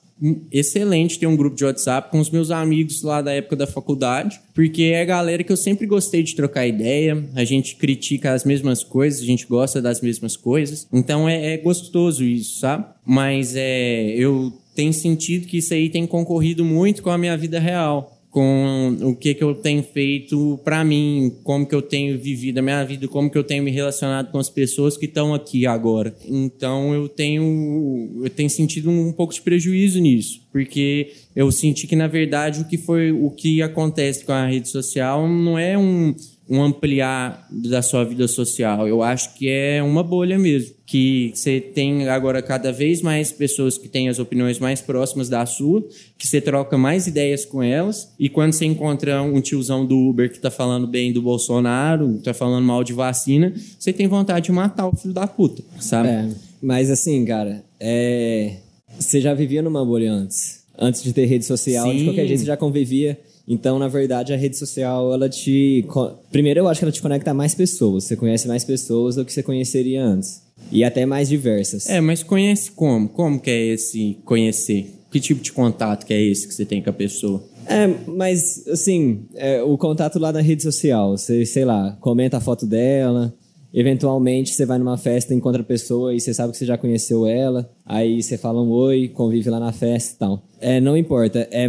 excelente 0.51 1.19
ter 1.19 1.27
um 1.27 1.37
grupo 1.37 1.57
de 1.57 1.65
WhatsApp 1.65 2.11
com 2.11 2.19
os 2.19 2.31
meus 2.31 2.51
amigos 2.51 3.03
lá 3.03 3.21
da 3.21 3.33
época 3.33 3.57
da 3.57 3.67
faculdade, 3.67 4.41
porque 4.55 4.85
é 4.85 5.03
a 5.03 5.05
galera 5.05 5.45
que 5.45 5.53
eu 5.53 5.57
sempre 5.57 5.87
gostei 5.87 6.23
de 6.23 6.35
trocar 6.35 6.67
ideia, 6.67 7.23
a 7.35 7.45
gente 7.45 7.77
critica 7.77 8.33
as 8.33 8.45
mesmas 8.45 8.83
coisas, 8.83 9.21
a 9.21 9.27
gente 9.27 9.47
gosta 9.47 9.83
das 9.83 10.01
mesmas 10.01 10.37
coisas, 10.37 10.89
então 10.93 11.29
é, 11.29 11.55
é 11.55 11.57
gostoso 11.59 12.25
isso, 12.25 12.61
sabe? 12.61 12.87
Mas 13.05 13.55
é, 13.55 14.15
eu 14.17 14.53
tenho 14.75 14.93
sentido 14.93 15.47
que 15.47 15.59
isso 15.59 15.73
aí 15.73 15.89
tem 15.89 16.07
concorrido 16.07 16.65
muito 16.65 17.03
com 17.03 17.11
a 17.11 17.19
minha 17.19 17.37
vida 17.37 17.59
real 17.59 18.16
com 18.37 18.99
o 19.01 19.17
que, 19.17 19.33
que 19.33 19.43
eu 19.43 19.55
tenho 19.55 19.83
feito 19.83 20.61
para 20.63 20.85
mim, 20.85 21.35
como 21.43 21.65
que 21.65 21.75
eu 21.75 21.81
tenho 21.81 22.19
vivido 22.19 22.59
a 22.59 22.63
minha 22.63 22.85
vida, 22.85 23.09
como 23.09 23.31
que 23.31 23.39
eu 23.39 23.43
tenho 23.43 23.63
me 23.63 23.71
relacionado 23.71 24.31
com 24.31 24.37
as 24.39 24.51
pessoas 24.51 24.95
que 24.95 25.07
estão 25.07 25.33
aqui 25.33 25.67
agora. 25.67 26.15
Então 26.23 26.93
eu 26.93 27.09
tenho 27.09 28.21
eu 28.23 28.29
tenho 28.29 28.51
sentido 28.51 28.91
um 28.91 29.11
pouco 29.11 29.33
de 29.33 29.41
prejuízo 29.41 29.99
nisso, 30.03 30.43
porque 30.53 31.15
eu 31.35 31.51
senti 31.51 31.87
que 31.87 31.97
na 31.97 32.07
verdade 32.07 32.61
o 32.61 32.69
que 32.69 32.77
foi 32.77 33.11
o 33.11 33.31
que 33.31 33.63
acontece 33.63 34.23
com 34.23 34.33
a 34.33 34.47
rede 34.47 34.69
social 34.69 35.27
não 35.27 35.59
é 35.59 35.79
um 35.79 36.15
um 36.49 36.63
ampliar 36.63 37.47
da 37.51 37.83
sua 37.83 38.05
vida 38.05 38.29
social. 38.29 38.87
Eu 38.87 39.03
acho 39.03 39.35
que 39.35 39.49
é 39.49 39.83
uma 39.83 40.03
bolha 40.03 40.39
mesmo. 40.39 40.75
Que 40.87 41.33
você 41.35 41.61
tem 41.61 42.09
agora 42.09 42.41
cada 42.41 42.71
vez 42.71 43.03
mais 43.03 43.33
pessoas 43.33 43.77
que 43.77 43.89
têm 43.89 44.09
as 44.09 44.21
opiniões 44.21 44.61
mais 44.61 44.81
próximas 44.81 45.29
da 45.29 45.45
sua, 45.45 45.85
que 46.17 46.27
você 46.27 46.41
troca 46.41 46.79
mais 46.79 47.09
ideias 47.09 47.45
com 47.45 47.61
elas, 47.61 48.13
e 48.19 48.29
quando 48.29 48.53
você 48.53 48.65
encontra 48.65 49.21
um 49.21 49.41
tiozão 49.41 49.85
do 49.85 49.97
Uber 49.97 50.31
que 50.31 50.39
tá 50.39 50.51
falando 50.51 50.87
bem 50.87 51.13
do 51.13 51.21
Bolsonaro, 51.21 52.21
tá 52.23 52.33
falando 52.33 52.65
mal 52.65 52.85
de 52.85 52.93
vacina, 52.93 53.53
você 53.77 53.93
tem 53.93 54.07
vontade 54.07 54.47
de 54.47 54.53
matar 54.53 54.87
o 54.87 54.95
filho 54.95 55.13
da 55.13 55.27
puta, 55.27 55.65
sabe? 55.81 56.09
É, 56.09 56.29
mas 56.63 56.89
assim, 56.89 57.25
cara, 57.25 57.65
é... 57.81 58.59
você 58.97 59.21
já 59.21 59.35
vivia 59.35 59.63
numa 59.63 59.85
bolha 59.85 60.13
antes. 60.13 60.65
Antes 60.79 61.03
de 61.03 61.13
ter 61.13 61.25
rede 61.25 61.45
social, 61.45 61.91
Sim. 61.91 61.97
de 61.97 62.05
qualquer 62.05 62.27
jeito 62.27 62.41
você 62.41 62.47
já 62.47 62.57
convivia 62.57 63.19
então, 63.49 63.79
na 63.79 63.87
verdade, 63.87 64.33
a 64.33 64.37
rede 64.37 64.57
social, 64.57 65.13
ela 65.13 65.29
te. 65.29 65.87
Primeiro, 66.33 66.61
eu 66.61 66.69
acho 66.69 66.81
que 66.81 66.85
ela 66.85 66.93
te 66.93 67.01
conecta 67.01 67.31
a 67.31 67.35
mais 67.35 67.55
pessoas. 67.55 68.05
Você 68.05 68.17
conhece 68.17 68.49
mais 68.49 68.65
pessoas 68.65 69.15
do 69.15 69.25
que 69.25 69.33
você 69.33 69.43
conheceria 69.43 70.03
antes. 70.03 70.43
E 70.73 70.83
até 70.83 71.07
mais 71.07 71.29
diversas. 71.29 71.89
É, 71.89 72.01
mas 72.01 72.23
conhece 72.23 72.73
como? 72.73 73.09
Como 73.09 73.39
que 73.39 73.51
é 73.51 73.67
esse 73.67 74.19
conhecer? 74.25 74.93
Que 75.11 75.21
tipo 75.21 75.41
de 75.41 75.53
contato 75.53 76.05
que 76.05 76.13
é 76.13 76.21
esse 76.21 76.49
que 76.49 76.55
você 76.55 76.65
tem 76.65 76.83
com 76.83 76.91
a 76.91 76.93
pessoa? 76.93 77.43
É, 77.69 77.87
mas, 78.09 78.67
assim, 78.67 79.27
é, 79.35 79.63
o 79.63 79.79
contato 79.79 80.19
lá 80.19 80.33
na 80.33 80.41
rede 80.41 80.63
social, 80.63 81.17
você, 81.17 81.45
sei 81.47 81.65
lá, 81.65 81.97
comenta 82.01 82.37
a 82.37 82.41
foto 82.41 82.67
dela, 82.67 83.33
eventualmente 83.73 84.55
você 84.55 84.65
vai 84.65 84.79
numa 84.79 84.97
festa, 84.97 85.35
encontra 85.35 85.63
a 85.63 85.65
pessoa 85.65 86.15
e 86.15 86.21
você 86.21 86.33
sabe 86.33 86.53
que 86.53 86.59
você 86.59 86.67
já 86.67 86.79
conheceu 86.79 87.27
ela, 87.27 87.69
aí 87.85 88.23
você 88.23 88.39
fala 88.39 88.63
um 88.63 88.71
oi, 88.71 89.09
convive 89.09 89.51
lá 89.51 89.61
na 89.61 89.73
festa 89.73 90.15
e 90.15 90.19
tal. 90.19 90.43
É, 90.61 90.81
não 90.81 90.97
importa, 90.97 91.47
é 91.51 91.69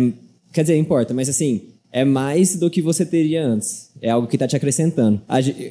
Quer 0.51 0.61
dizer, 0.61 0.77
importa, 0.77 1.13
mas 1.13 1.29
assim, 1.29 1.61
é 1.91 2.03
mais 2.03 2.55
do 2.55 2.69
que 2.69 2.81
você 2.81 3.05
teria 3.05 3.45
antes. 3.45 3.89
É 4.01 4.09
algo 4.09 4.27
que 4.27 4.35
está 4.35 4.47
te 4.47 4.55
acrescentando. 4.55 5.21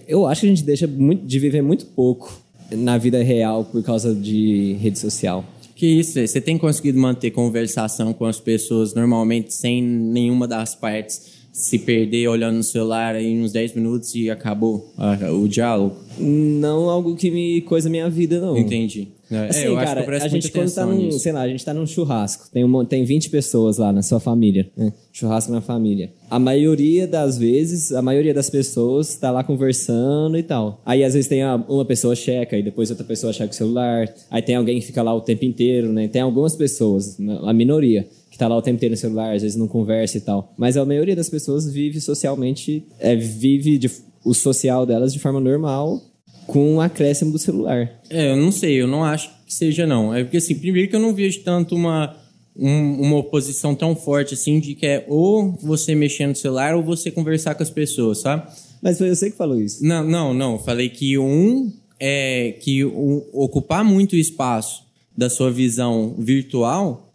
Eu 0.09 0.27
acho 0.27 0.43
que 0.43 0.47
a 0.47 0.51
gente 0.51 0.63
deixa 0.63 0.87
de 0.87 1.39
viver 1.39 1.63
muito 1.63 1.87
pouco 1.87 2.41
na 2.71 2.99
vida 2.99 3.23
real 3.23 3.65
por 3.65 3.83
causa 3.83 4.15
de 4.15 4.77
rede 4.81 4.99
social. 4.99 5.45
Que 5.75 5.87
isso, 5.87 6.19
você 6.19 6.41
tem 6.41 6.57
conseguido 6.57 6.99
manter 6.99 7.31
conversação 7.31 8.13
com 8.13 8.25
as 8.25 8.41
pessoas 8.41 8.95
normalmente 8.95 9.53
sem 9.53 9.83
nenhuma 9.83 10.49
das 10.49 10.75
partes 10.75 11.37
se 11.53 11.79
perder 11.79 12.29
olhando 12.29 12.57
no 12.57 12.63
celular 12.63 13.15
aí 13.15 13.39
uns 13.39 13.53
10 13.53 13.75
minutos 13.75 14.15
e 14.15 14.31
acabou 14.31 14.93
o 15.33 15.47
diálogo? 15.49 15.97
Não 16.19 16.89
algo 16.89 17.15
que 17.15 17.31
me 17.31 17.61
coisa 17.63 17.89
minha 17.89 18.09
vida, 18.11 18.41
não. 18.41 18.57
Entendi. 18.57 19.09
É, 19.31 19.49
assim, 19.49 19.67
é, 19.67 19.75
cara, 19.75 20.25
a 20.25 20.29
gente 20.29 20.51
quando 20.53 20.73
tá 20.73 20.87
num, 20.87 21.11
sei 21.13 21.33
lá, 21.33 21.43
a 21.43 21.49
gente 21.49 21.65
tá 21.65 21.75
num 21.75 21.87
churrasco, 21.87 22.49
tem, 22.53 22.63
uma, 22.63 22.85
tem 22.85 23.05
20 23.05 23.29
pessoas 23.31 23.79
lá 23.79 23.93
na 23.93 24.03
sua 24.03 24.21
família, 24.21 24.71
né? 24.77 24.93
Churrasco 25.13 25.51
na 25.51 25.61
família. 25.61 26.13
A 26.31 26.39
maioria 26.39 27.07
das 27.07 27.37
vezes, 27.37 27.93
a 27.93 28.01
maioria 28.01 28.33
das 28.33 28.49
pessoas 28.49 29.17
tá 29.17 29.31
lá 29.31 29.43
conversando 29.43 30.37
e 30.37 30.43
tal. 30.43 30.81
Aí 30.87 31.03
às 31.03 31.15
vezes 31.15 31.29
tem 31.29 31.43
uma 31.69 31.85
pessoa 31.85 32.15
checa 32.15 32.57
e 32.57 32.63
depois 32.63 32.91
outra 32.91 33.05
pessoa 33.05 33.33
checa 33.33 33.53
o 33.53 33.55
celular. 33.55 34.09
Aí 34.31 34.43
tem 34.43 34.55
alguém 34.55 34.79
que 34.79 34.87
fica 34.87 35.03
lá 35.03 35.15
o 35.15 35.21
tempo 35.21 35.45
inteiro, 35.45 35.93
né? 35.93 36.07
Tem 36.07 36.23
algumas 36.23 36.55
pessoas, 36.55 37.19
a 37.45 37.53
minoria, 37.53 38.07
que 38.31 38.39
tá 38.39 38.47
lá 38.47 38.57
o 38.57 38.63
tempo 38.63 38.77
inteiro 38.77 38.93
no 38.93 38.99
celular, 38.99 39.35
às 39.35 39.43
vezes 39.43 39.57
não 39.57 39.67
conversa 39.67 40.19
e 40.19 40.21
tal. 40.21 40.53
Mas 40.57 40.77
a 40.77 40.85
maioria 40.85 41.17
das 41.17 41.29
pessoas 41.29 41.71
vive 41.73 42.01
socialmente, 42.01 42.85
é, 43.01 43.17
vive 43.17 43.79
de, 43.79 43.91
o 44.25 44.35
social 44.35 44.85
delas 44.85 45.13
de 45.13 45.19
forma 45.19 45.41
normal 45.41 46.01
com 46.47 46.77
o 46.77 46.81
acréscimo 46.81 47.33
do 47.33 47.39
celular. 47.39 48.01
É, 48.09 48.31
eu 48.31 48.37
não 48.37 48.53
sei, 48.53 48.81
eu 48.81 48.87
não 48.87 49.05
acho 49.05 49.31
que 49.47 49.53
seja 49.53 49.87
não. 49.87 50.15
É 50.15 50.23
porque 50.23 50.37
assim, 50.37 50.55
primeiro 50.55 50.89
que 50.89 50.97
eu 50.97 51.01
não 51.01 51.15
vejo 51.15 51.43
tanto 51.43 51.75
uma 51.75 52.17
um, 52.59 53.01
uma 53.03 53.17
oposição 53.17 53.75
tão 53.75 53.95
forte 53.95 54.35
assim 54.35 54.59
de 54.59 54.75
que 54.75 54.87
é 54.87 55.05
ou 55.09 55.53
você 55.61 55.95
mexer 55.95 56.27
no 56.27 56.35
celular 56.35 56.75
ou 56.75 56.83
você 56.83 57.11
conversar 57.11 57.55
com 57.55 57.63
as 57.63 57.71
pessoas, 57.71 58.21
sabe? 58.21 58.51
Mas 58.83 58.99
foi 58.99 59.15
você 59.15 59.31
que 59.31 59.37
falou 59.37 59.61
isso. 59.61 59.85
Não, 59.85 60.05
não, 60.05 60.33
não. 60.33 60.59
Falei 60.59 60.89
que 60.89 61.19
um 61.19 61.73
é 61.99 62.55
que 62.61 62.85
um, 62.85 63.23
ocupar 63.33 63.85
muito 63.85 64.17
espaço 64.17 64.85
da 65.17 65.31
sua 65.31 65.51
visão 65.51 66.15
virtual 66.19 67.06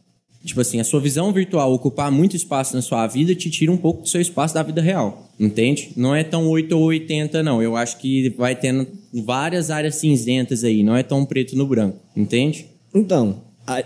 Tipo 0.43 0.61
assim, 0.61 0.79
a 0.79 0.83
sua 0.83 0.99
visão 0.99 1.31
virtual 1.31 1.71
ocupar 1.71 2.11
muito 2.11 2.35
espaço 2.35 2.75
na 2.75 2.81
sua 2.81 3.05
vida 3.05 3.35
te 3.35 3.49
tira 3.49 3.71
um 3.71 3.77
pouco 3.77 4.01
do 4.01 4.09
seu 4.09 4.19
espaço 4.19 4.53
da 4.53 4.63
vida 4.63 4.81
real. 4.81 5.29
Entende? 5.39 5.91
Não 5.95 6.15
é 6.15 6.23
tão 6.23 6.47
8 6.49 6.75
ou 6.75 6.85
80, 6.85 7.43
não. 7.43 7.61
Eu 7.61 7.75
acho 7.75 7.97
que 7.97 8.29
vai 8.29 8.55
tendo 8.55 8.87
várias 9.13 9.69
áreas 9.69 9.95
cinzentas 9.95 10.63
aí. 10.63 10.81
Não 10.83 10.95
é 10.95 11.03
tão 11.03 11.25
preto 11.25 11.55
no 11.55 11.67
branco. 11.67 11.97
Entende? 12.15 12.65
Então, 12.93 13.41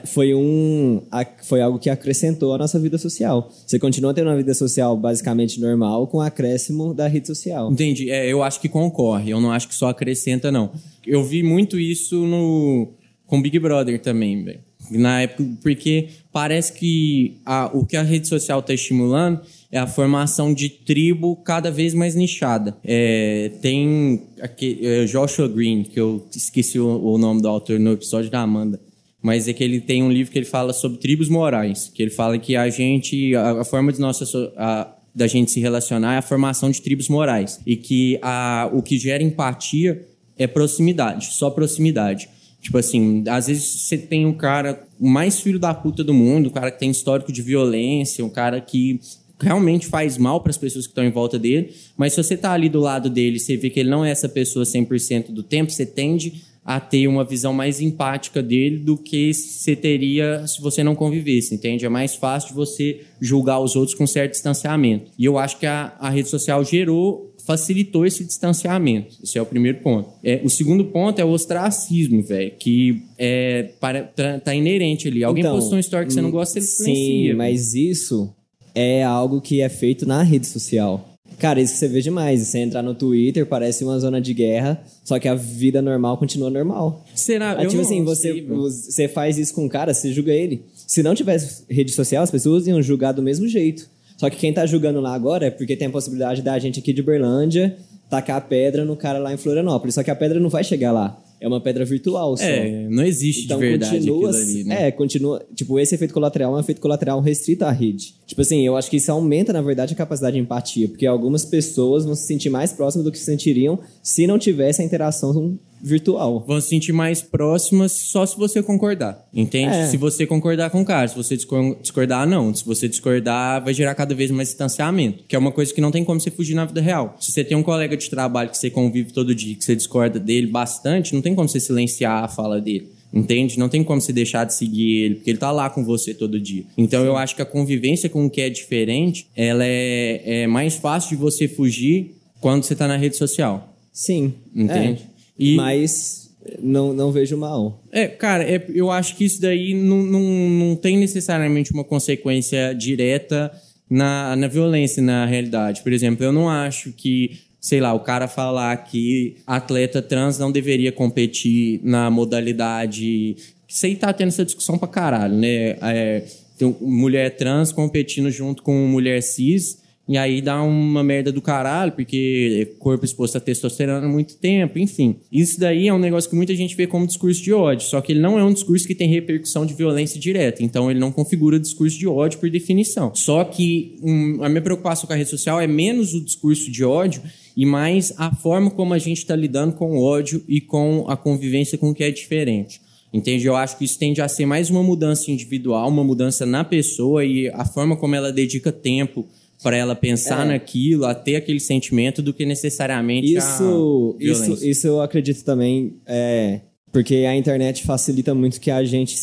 foi 0.05 0.33
um 0.33 1.01
foi 1.43 1.61
algo 1.61 1.77
que 1.77 1.89
acrescentou 1.89 2.53
a 2.53 2.57
nossa 2.57 2.79
vida 2.79 2.97
social. 2.97 3.51
Você 3.65 3.77
continua 3.77 4.13
tendo 4.13 4.29
uma 4.29 4.37
vida 4.37 4.53
social 4.53 4.95
basicamente 4.95 5.59
normal 5.59 6.07
com 6.07 6.17
o 6.19 6.21
acréscimo 6.21 6.93
da 6.93 7.07
rede 7.07 7.27
social. 7.27 7.71
Entendi. 7.71 8.09
É, 8.09 8.31
eu 8.31 8.41
acho 8.41 8.61
que 8.61 8.69
concorre. 8.69 9.31
Eu 9.31 9.41
não 9.41 9.51
acho 9.51 9.67
que 9.67 9.75
só 9.75 9.89
acrescenta 9.89 10.51
não. 10.51 10.71
Eu 11.05 11.23
vi 11.23 11.43
muito 11.43 11.77
isso 11.77 12.25
no 12.25 12.93
com 13.27 13.41
Big 13.41 13.59
Brother 13.59 13.99
também, 13.99 14.43
velho 14.43 14.59
Na 14.91 15.21
época, 15.21 15.43
porque 15.61 16.09
parece 16.31 16.73
que 16.73 17.37
a, 17.45 17.69
o 17.73 17.85
que 17.85 17.95
a 17.95 18.03
rede 18.03 18.27
social 18.27 18.59
está 18.59 18.73
estimulando 18.73 19.41
é 19.71 19.77
a 19.77 19.87
formação 19.87 20.53
de 20.53 20.69
tribo 20.69 21.35
cada 21.37 21.71
vez 21.71 21.93
mais 21.93 22.15
nichada. 22.15 22.77
É, 22.83 23.51
tem 23.61 24.23
aqui, 24.41 24.79
é, 24.81 25.05
Joshua 25.05 25.47
Green, 25.47 25.83
que 25.83 25.99
eu 25.99 26.25
esqueci 26.35 26.79
o, 26.79 26.87
o, 26.87 27.17
nome 27.17 27.41
do 27.41 27.47
autor 27.47 27.79
no 27.79 27.93
episódio 27.93 28.29
da 28.29 28.41
Amanda, 28.41 28.79
mas 29.21 29.47
é 29.47 29.53
que 29.53 29.63
ele 29.63 29.81
tem 29.81 30.03
um 30.03 30.11
livro 30.11 30.31
que 30.31 30.37
ele 30.37 30.45
fala 30.45 30.71
sobre 30.71 30.99
tribos 30.99 31.29
morais, 31.29 31.91
que 31.93 32.01
ele 32.01 32.11
fala 32.11 32.37
que 32.37 32.55
a 32.55 32.69
gente, 32.69 33.35
a, 33.35 33.61
a 33.61 33.65
forma 33.65 33.91
de 33.91 33.99
nossa 33.99 34.25
a, 34.57 34.93
da 35.15 35.27
gente 35.27 35.51
se 35.51 35.59
relacionar 35.59 36.15
é 36.15 36.17
a 36.17 36.21
formação 36.21 36.69
de 36.69 36.81
tribos 36.81 37.07
morais 37.07 37.59
e 37.65 37.77
que 37.77 38.19
a, 38.21 38.69
o 38.73 38.81
que 38.81 38.97
gera 38.97 39.23
empatia 39.23 40.05
é 40.37 40.45
proximidade, 40.45 41.33
só 41.33 41.49
proximidade. 41.49 42.27
Tipo 42.65 42.79
assim, 42.79 43.23
às 43.29 43.45
vezes 43.45 43.83
você 43.83 43.95
tem 43.95 44.25
um 44.25 44.33
cara 44.33 44.87
mais 44.99 45.39
filho 45.39 45.59
da 45.59 45.71
puta 45.71 46.03
do 46.03 46.15
mundo, 46.15 46.47
um 46.47 46.51
cara 46.51 46.71
que 46.71 46.79
tem 46.79 46.89
histórico 46.89 47.31
de 47.31 47.43
violência, 47.43 48.25
um 48.25 48.29
cara 48.29 48.59
que 48.59 48.99
realmente 49.39 49.85
faz 49.85 50.17
mal 50.17 50.41
para 50.41 50.49
as 50.49 50.57
pessoas 50.57 50.87
que 50.87 50.91
estão 50.91 51.03
em 51.03 51.11
volta 51.11 51.37
dele, 51.37 51.75
mas 51.95 52.13
se 52.13 52.23
você 52.23 52.35
tá 52.35 52.51
ali 52.51 52.67
do 52.67 52.79
lado 52.79 53.07
dele, 53.07 53.37
você 53.37 53.55
vê 53.55 53.69
que 53.69 53.79
ele 53.79 53.89
não 53.91 54.03
é 54.03 54.09
essa 54.09 54.27
pessoa 54.27 54.65
100% 54.65 55.27
do 55.27 55.43
tempo, 55.43 55.71
você 55.71 55.85
tende 55.85 56.41
a 56.65 56.79
ter 56.79 57.07
uma 57.07 57.23
visão 57.23 57.53
mais 57.53 57.79
empática 57.79 58.41
dele 58.41 58.79
do 58.79 58.97
que 58.97 59.31
você 59.31 59.75
teria 59.75 60.47
se 60.47 60.59
você 60.59 60.83
não 60.83 60.95
convivesse, 60.95 61.53
entende? 61.53 61.85
É 61.85 61.89
mais 61.89 62.15
fácil 62.15 62.49
de 62.49 62.55
você 62.55 63.01
julgar 63.21 63.59
os 63.59 63.75
outros 63.75 63.95
com 63.95 64.07
certo 64.07 64.31
distanciamento. 64.31 65.11
E 65.19 65.25
eu 65.25 65.37
acho 65.37 65.59
que 65.59 65.67
a, 65.67 65.93
a 65.99 66.09
rede 66.09 66.29
social 66.29 66.63
gerou 66.65 67.34
facilitou 67.45 68.05
esse 68.05 68.23
distanciamento. 68.23 69.15
Esse 69.23 69.37
é 69.37 69.41
o 69.41 69.45
primeiro 69.45 69.79
ponto. 69.79 70.09
É, 70.23 70.41
o 70.43 70.49
segundo 70.49 70.85
ponto 70.85 71.19
é 71.19 71.25
o 71.25 71.29
ostracismo, 71.29 72.23
velho, 72.23 72.51
que 72.57 73.03
é, 73.17 73.69
para, 73.79 74.03
tá, 74.03 74.39
tá 74.39 74.55
inerente 74.55 75.07
ali. 75.07 75.23
Alguém 75.23 75.43
então, 75.43 75.55
postou 75.55 75.77
um 75.77 75.79
story 75.79 76.07
que 76.07 76.13
você 76.13 76.21
não 76.21 76.31
gosta, 76.31 76.57
ele 76.57 76.65
Sim, 76.65 77.33
mas 77.33 77.73
isso 77.73 78.33
é 78.73 79.03
algo 79.03 79.39
que 79.39 79.61
é 79.61 79.69
feito 79.69 80.05
na 80.05 80.21
rede 80.23 80.47
social. 80.47 81.15
Cara, 81.37 81.61
isso 81.61 81.75
você 81.75 81.87
vê 81.87 82.01
demais. 82.01 82.41
Você 82.41 82.59
entrar 82.59 82.81
no 82.81 82.95
Twitter, 82.95 83.45
parece 83.45 83.83
uma 83.83 83.99
zona 83.99 84.21
de 84.21 84.33
guerra, 84.33 84.81
só 85.03 85.19
que 85.19 85.27
a 85.27 85.35
vida 85.35 85.81
normal 85.81 86.17
continua 86.17 86.49
normal. 86.49 87.05
Será? 87.13 87.61
É, 87.61 87.65
tipo 87.65 87.81
assim, 87.81 88.03
você, 88.03 88.33
sei, 88.33 88.45
você 88.45 89.07
faz 89.07 89.37
isso 89.37 89.53
com 89.53 89.65
o 89.65 89.69
cara, 89.69 89.93
você 89.93 90.11
julga 90.11 90.31
ele. 90.31 90.63
Se 90.87 91.03
não 91.03 91.13
tivesse 91.13 91.63
rede 91.69 91.91
social, 91.91 92.23
as 92.23 92.31
pessoas 92.31 92.67
iam 92.67 92.81
julgar 92.81 93.11
do 93.11 93.21
mesmo 93.21 93.47
jeito. 93.47 93.89
Só 94.17 94.29
que 94.29 94.37
quem 94.37 94.53
tá 94.53 94.65
julgando 94.65 95.01
lá 95.01 95.13
agora 95.13 95.47
é 95.47 95.51
porque 95.51 95.75
tem 95.75 95.87
a 95.87 95.91
possibilidade 95.91 96.41
da 96.41 96.57
gente 96.57 96.79
aqui 96.79 96.93
de 96.93 97.01
Berlândia 97.01 97.75
tacar 98.09 98.37
a 98.37 98.41
pedra 98.41 98.85
no 98.85 98.95
cara 98.95 99.19
lá 99.19 99.33
em 99.33 99.37
Florianópolis. 99.37 99.95
Só 99.95 100.03
que 100.03 100.11
a 100.11 100.15
pedra 100.15 100.39
não 100.39 100.49
vai 100.49 100.63
chegar 100.63 100.91
lá. 100.91 101.21
É 101.41 101.47
uma 101.47 101.59
pedra 101.59 101.83
virtual 101.83 102.37
só. 102.37 102.43
É, 102.43 102.87
não 102.89 103.03
existe 103.03 103.45
então, 103.45 103.59
de 103.59 103.65
verdade 103.65 103.97
continua, 103.97 104.29
ali, 104.29 104.63
né? 104.63 104.87
É, 104.87 104.91
continua... 104.91 105.45
Tipo, 105.53 105.77
esse 105.79 105.93
efeito 105.93 106.13
colateral 106.13 106.53
é 106.53 106.57
um 106.57 106.59
efeito 106.59 106.79
colateral 106.79 107.19
restrito 107.19 107.65
à 107.65 107.71
rede. 107.71 108.15
Tipo 108.25 108.41
assim, 108.41 108.65
eu 108.65 108.77
acho 108.77 108.89
que 108.89 108.97
isso 108.97 109.11
aumenta, 109.11 109.51
na 109.51 109.61
verdade, 109.61 109.93
a 109.93 109.97
capacidade 109.97 110.35
de 110.35 110.41
empatia. 110.41 110.87
Porque 110.87 111.05
algumas 111.05 111.43
pessoas 111.43 112.05
vão 112.05 112.15
se 112.15 112.25
sentir 112.25 112.49
mais 112.49 112.71
próximas 112.71 113.03
do 113.03 113.11
que 113.11 113.19
se 113.19 113.25
sentiriam 113.25 113.77
se 114.01 114.25
não 114.25 114.39
tivesse 114.39 114.81
a 114.81 114.85
interação 114.85 115.59
virtual. 115.85 116.43
Vão 116.45 116.59
se 116.59 116.69
sentir 116.69 116.91
mais 116.91 117.21
próximas 117.21 117.91
só 117.91 118.25
se 118.25 118.35
você 118.35 118.63
concordar, 118.63 119.27
entende? 119.33 119.75
É. 119.75 119.87
Se 119.87 119.97
você 119.97 120.25
concordar 120.25 120.69
com 120.71 120.81
o 120.81 120.85
cara, 120.85 121.07
se 121.07 121.15
você 121.15 121.37
discordar, 121.37 122.27
não. 122.27 122.53
Se 122.53 122.65
você 122.65 122.89
discordar, 122.89 123.63
vai 123.63 123.73
gerar 123.73 123.93
cada 123.93 124.15
vez 124.15 124.31
mais 124.31 124.49
distanciamento, 124.49 125.23
que 125.27 125.35
é 125.35 125.39
uma 125.39 125.51
coisa 125.51 125.73
que 125.73 125.79
não 125.79 125.91
tem 125.91 126.03
como 126.03 126.19
você 126.19 126.31
fugir 126.31 126.55
na 126.55 126.65
vida 126.65 126.81
real. 126.81 127.15
Se 127.19 127.31
você 127.31 127.43
tem 127.43 127.55
um 127.55 127.63
colega 127.63 127.95
de 127.95 128.09
trabalho 128.09 128.49
que 128.49 128.57
você 128.57 128.69
convive 128.69 129.13
todo 129.13 129.35
dia, 129.35 129.55
que 129.55 129.63
você 129.63 129.75
discorda 129.75 130.19
dele 130.19 130.47
bastante, 130.47 131.13
não 131.13 131.21
tem 131.21 131.35
como 131.35 131.47
você 131.47 131.59
silenciar 131.59 132.23
a 132.23 132.27
fala 132.27 132.59
dele. 132.59 132.89
Entende? 133.13 133.57
Não 133.57 133.69
tem 133.69 133.81
como 133.81 134.01
você 134.01 134.11
deixar 134.11 134.43
de 134.43 134.53
seguir 134.53 135.03
ele, 135.03 135.15
porque 135.15 135.29
ele 135.29 135.37
tá 135.37 135.49
lá 135.49 135.69
com 135.69 135.85
você 135.85 136.13
todo 136.13 136.37
dia. 136.37 136.65
Então 136.77 137.05
eu 137.05 137.15
acho 137.15 137.33
que 137.33 137.41
a 137.41 137.45
convivência 137.45 138.09
com 138.09 138.25
o 138.25 138.29
que 138.29 138.41
é 138.41 138.49
diferente, 138.49 139.27
ela 139.33 139.63
é, 139.63 140.43
é 140.43 140.47
mais 140.47 140.75
fácil 140.75 141.11
de 141.11 141.15
você 141.15 141.47
fugir 141.47 142.15
quando 142.41 142.63
você 142.63 142.75
tá 142.75 142.87
na 142.87 142.97
rede 142.97 143.15
social. 143.15 143.73
Sim. 143.93 144.33
Entende? 144.53 145.03
É. 145.09 145.14
E... 145.37 145.55
Mas 145.55 146.25
não, 146.61 146.93
não 146.93 147.11
vejo 147.11 147.37
mal. 147.37 147.83
É, 147.91 148.07
cara, 148.07 148.43
é, 148.43 148.63
eu 148.73 148.91
acho 148.91 149.15
que 149.15 149.25
isso 149.25 149.41
daí 149.41 149.73
não, 149.73 150.03
não, 150.03 150.21
não 150.21 150.75
tem 150.75 150.97
necessariamente 150.97 151.71
uma 151.71 151.83
consequência 151.83 152.73
direta 152.73 153.51
na, 153.89 154.35
na 154.35 154.47
violência, 154.47 155.01
na 155.01 155.25
realidade. 155.25 155.81
Por 155.81 155.91
exemplo, 155.91 156.23
eu 156.23 156.31
não 156.31 156.49
acho 156.49 156.91
que, 156.91 157.39
sei 157.59 157.79
lá, 157.79 157.93
o 157.93 157.99
cara 157.99 158.27
falar 158.27 158.75
que 158.77 159.37
atleta 159.45 160.01
trans 160.01 160.37
não 160.37 160.51
deveria 160.51 160.91
competir 160.91 161.79
na 161.83 162.09
modalidade. 162.09 163.35
Sei 163.67 163.95
tá 163.95 164.13
tendo 164.13 164.29
essa 164.29 164.45
discussão 164.45 164.77
pra 164.77 164.87
caralho, 164.87 165.35
né? 165.35 165.77
É, 165.81 166.23
tem 166.57 166.75
mulher 166.79 167.35
trans 167.35 167.71
competindo 167.71 168.29
junto 168.29 168.63
com 168.63 168.87
mulher 168.87 169.21
cis 169.21 169.83
e 170.07 170.17
aí 170.17 170.39
dá 170.39 170.61
uma 170.61 171.03
merda 171.03 171.31
do 171.31 171.41
caralho, 171.41 171.91
porque 171.91 172.75
corpo 172.77 173.03
exposto 173.03 173.37
a 173.37 173.41
testosterona 173.41 174.05
há 174.05 174.09
muito 174.09 174.37
tempo, 174.37 174.77
enfim. 174.77 175.15
Isso 175.31 175.59
daí 175.59 175.87
é 175.87 175.93
um 175.93 175.97
negócio 175.97 176.29
que 176.29 176.35
muita 176.35 176.55
gente 176.55 176.75
vê 176.75 176.85
como 176.85 177.07
discurso 177.07 177.41
de 177.41 177.51
ódio, 177.51 177.87
só 177.87 177.99
que 178.01 178.11
ele 178.11 178.19
não 178.19 178.37
é 178.37 178.43
um 178.43 178.53
discurso 178.53 178.85
que 178.85 178.93
tem 178.93 179.09
repercussão 179.09 179.65
de 179.65 179.73
violência 179.73 180.19
direta, 180.19 180.63
então 180.63 180.91
ele 180.91 180.99
não 180.99 181.11
configura 181.11 181.59
discurso 181.59 181.97
de 181.97 182.07
ódio 182.07 182.39
por 182.39 182.49
definição. 182.51 183.15
Só 183.15 183.43
que 183.43 183.97
um, 184.03 184.43
a 184.43 184.49
minha 184.49 184.61
preocupação 184.61 185.07
com 185.07 185.13
a 185.13 185.15
rede 185.15 185.29
social 185.29 185.59
é 185.59 185.65
menos 185.65 186.13
o 186.13 186.23
discurso 186.23 186.71
de 186.71 186.83
ódio 186.83 187.23
e 187.57 187.65
mais 187.65 188.13
a 188.17 188.35
forma 188.35 188.69
como 188.69 188.93
a 188.93 188.99
gente 188.99 189.17
está 189.17 189.35
lidando 189.35 189.73
com 189.73 189.97
o 189.97 190.03
ódio 190.03 190.43
e 190.47 190.61
com 190.61 191.05
a 191.07 191.17
convivência 191.17 191.79
com 191.79 191.89
o 191.89 191.95
que 191.95 192.03
é 192.03 192.11
diferente. 192.11 192.79
Entende? 193.11 193.45
Eu 193.45 193.55
acho 193.55 193.77
que 193.77 193.85
isso 193.85 193.97
tende 193.97 194.21
a 194.21 194.27
ser 194.27 194.45
mais 194.45 194.69
uma 194.69 194.83
mudança 194.83 195.31
individual, 195.31 195.87
uma 195.87 196.03
mudança 196.03 196.45
na 196.45 196.63
pessoa 196.65 197.23
e 197.23 197.47
a 197.47 197.63
forma 197.63 197.95
como 197.95 198.13
ela 198.13 198.31
dedica 198.31 198.73
tempo 198.73 199.25
para 199.65 199.75
ela 199.75 199.95
pensar 199.95 200.45
é. 200.45 200.49
naquilo, 200.49 201.05
a 201.05 201.15
ter 201.15 201.37
aquele 201.37 201.59
sentimento, 201.59 202.21
do 202.21 202.31
que 202.31 202.45
necessariamente 202.45 203.33
isso, 203.33 204.15
Isso, 204.19 204.63
isso 204.63 204.85
eu 204.85 205.01
acredito 205.01 205.43
também, 205.43 205.95
é, 206.05 206.59
porque 206.91 207.25
a 207.27 207.35
internet 207.35 207.83
facilita 207.83 208.35
muito 208.35 208.61
que 208.61 208.69
a 208.69 208.83
gente 208.83 209.15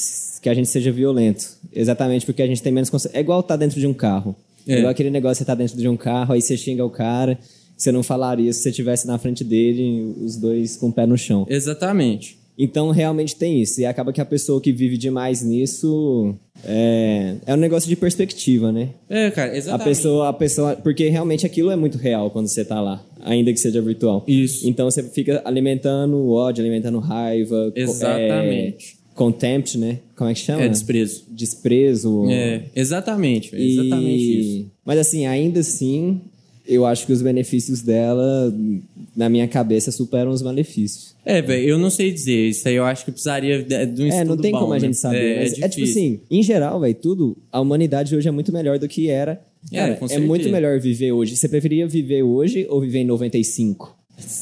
que 0.43 0.49
a 0.49 0.55
gente 0.55 0.67
seja 0.67 0.91
violento. 0.91 1.49
Exatamente 1.73 2.27
porque 2.27 2.43
a 2.43 2.47
gente 2.49 2.61
tem 2.61 2.73
menos 2.73 2.91
É 3.13 3.21
igual 3.21 3.39
estar 3.39 3.55
tá 3.55 3.57
dentro 3.57 3.79
de 3.79 3.87
um 3.87 3.95
carro. 3.95 4.35
É. 4.67 4.79
Igual 4.79 4.91
aquele 4.91 5.11
negócio, 5.11 5.39
você 5.39 5.45
tá 5.45 5.55
dentro 5.55 5.79
de 5.79 5.89
um 5.89 5.97
carro, 5.97 6.35
aí 6.35 6.43
você 6.43 6.57
xinga 6.57 6.85
o 6.85 6.91
cara, 6.91 7.39
você 7.77 7.93
não 7.93 8.03
falaria 8.03 8.53
se 8.53 8.63
você 8.63 8.71
estivesse 8.71 9.07
na 9.07 9.19
frente 9.19 9.45
dele, 9.45 10.13
os 10.21 10.37
dois 10.37 10.77
com 10.77 10.89
o 10.89 10.93
pé 10.93 11.07
no 11.07 11.17
chão. 11.17 11.47
Exatamente. 11.49 12.37
Então, 12.59 12.91
realmente 12.91 13.37
tem 13.37 13.61
isso. 13.61 13.81
E 13.81 13.87
acaba 13.87 14.12
que 14.12 14.21
a 14.21 14.25
pessoa 14.25 14.61
que 14.61 14.73
vive 14.73 14.97
demais 14.99 15.43
nisso 15.43 16.35
é, 16.65 17.37
é 17.47 17.55
um 17.55 17.57
negócio 17.57 17.88
de 17.88 17.97
perspectiva, 17.97 18.71
né? 18.71 18.91
É, 19.09 19.31
cara, 19.31 19.57
exatamente. 19.57 19.83
A 19.83 19.85
pessoa, 19.85 20.29
a 20.29 20.33
pessoa, 20.33 20.77
porque 20.77 21.09
realmente 21.09 21.47
aquilo 21.47 21.71
é 21.71 21.77
muito 21.77 21.99
real 21.99 22.31
quando 22.31 22.49
você 22.49 22.65
tá 22.65 22.81
lá, 22.81 23.05
ainda 23.21 23.53
que 23.53 23.59
seja 23.59 23.81
virtual. 23.81 24.25
Isso. 24.29 24.69
Então 24.69 24.91
você 24.91 25.03
fica 25.03 25.43
alimentando 25.45 26.31
ódio, 26.31 26.62
alimentando 26.62 26.99
raiva. 26.99 27.73
Exatamente. 27.75 28.97
É, 28.99 29.03
contempt, 29.15 29.79
né? 29.79 29.99
Como 30.17 30.31
é 30.31 30.35
que 30.35 30.41
chama? 30.41 30.62
É 30.62 30.69
desprezo. 30.69 31.25
Desprezo. 31.31 32.31
É, 32.31 32.65
exatamente. 32.75 33.55
Exatamente 33.55 34.07
e... 34.07 34.41
isso. 34.41 34.71
Mas 34.85 34.99
assim, 34.99 35.27
ainda 35.27 35.61
assim, 35.61 36.21
eu 36.66 36.87
acho 36.87 37.07
que 37.07 37.12
os 37.12 37.22
benefícios 37.22 37.83
dela, 37.83 38.53
na 39.16 39.29
minha 39.29 39.48
cabeça, 39.48 39.90
superam 39.90 40.31
os 40.31 40.42
malefícios. 40.42 41.14
É, 41.25 41.42
velho, 41.42 41.70
eu 41.70 41.79
não 41.79 41.90
sei 41.90 42.11
dizer. 42.11 42.48
Isso 42.48 42.66
aí 42.68 42.75
eu 42.75 42.85
acho 42.85 43.05
que 43.05 43.12
precisaria 43.12 43.62
de 43.62 44.03
um 44.03 44.07
É, 44.09 44.25
não 44.25 44.37
tem 44.37 44.53
bom, 44.53 44.61
como 44.61 44.72
a 44.72 44.77
né? 44.77 44.81
gente 44.81 44.96
saber. 44.96 45.18
É, 45.18 45.44
é, 45.44 45.64
é, 45.64 45.68
tipo 45.68 45.85
assim, 45.85 46.20
em 46.31 46.42
geral, 46.42 46.81
velho, 46.81 46.94
tudo, 46.94 47.37
a 47.51 47.61
humanidade 47.61 48.14
hoje 48.14 48.29
é 48.29 48.31
muito 48.31 48.53
melhor 48.53 48.79
do 48.79 48.88
que 48.88 49.09
era. 49.09 49.40
É, 49.70 49.77
Cara, 49.77 49.98
é, 50.11 50.14
é 50.14 50.18
muito 50.18 50.48
melhor 50.48 50.79
viver 50.81 51.12
hoje. 51.12 51.37
Você 51.37 51.48
preferia 51.48 51.87
viver 51.87 52.22
hoje 52.22 52.66
ou 52.68 52.81
viver 52.81 53.01
em 53.01 53.05
95? 53.05 53.96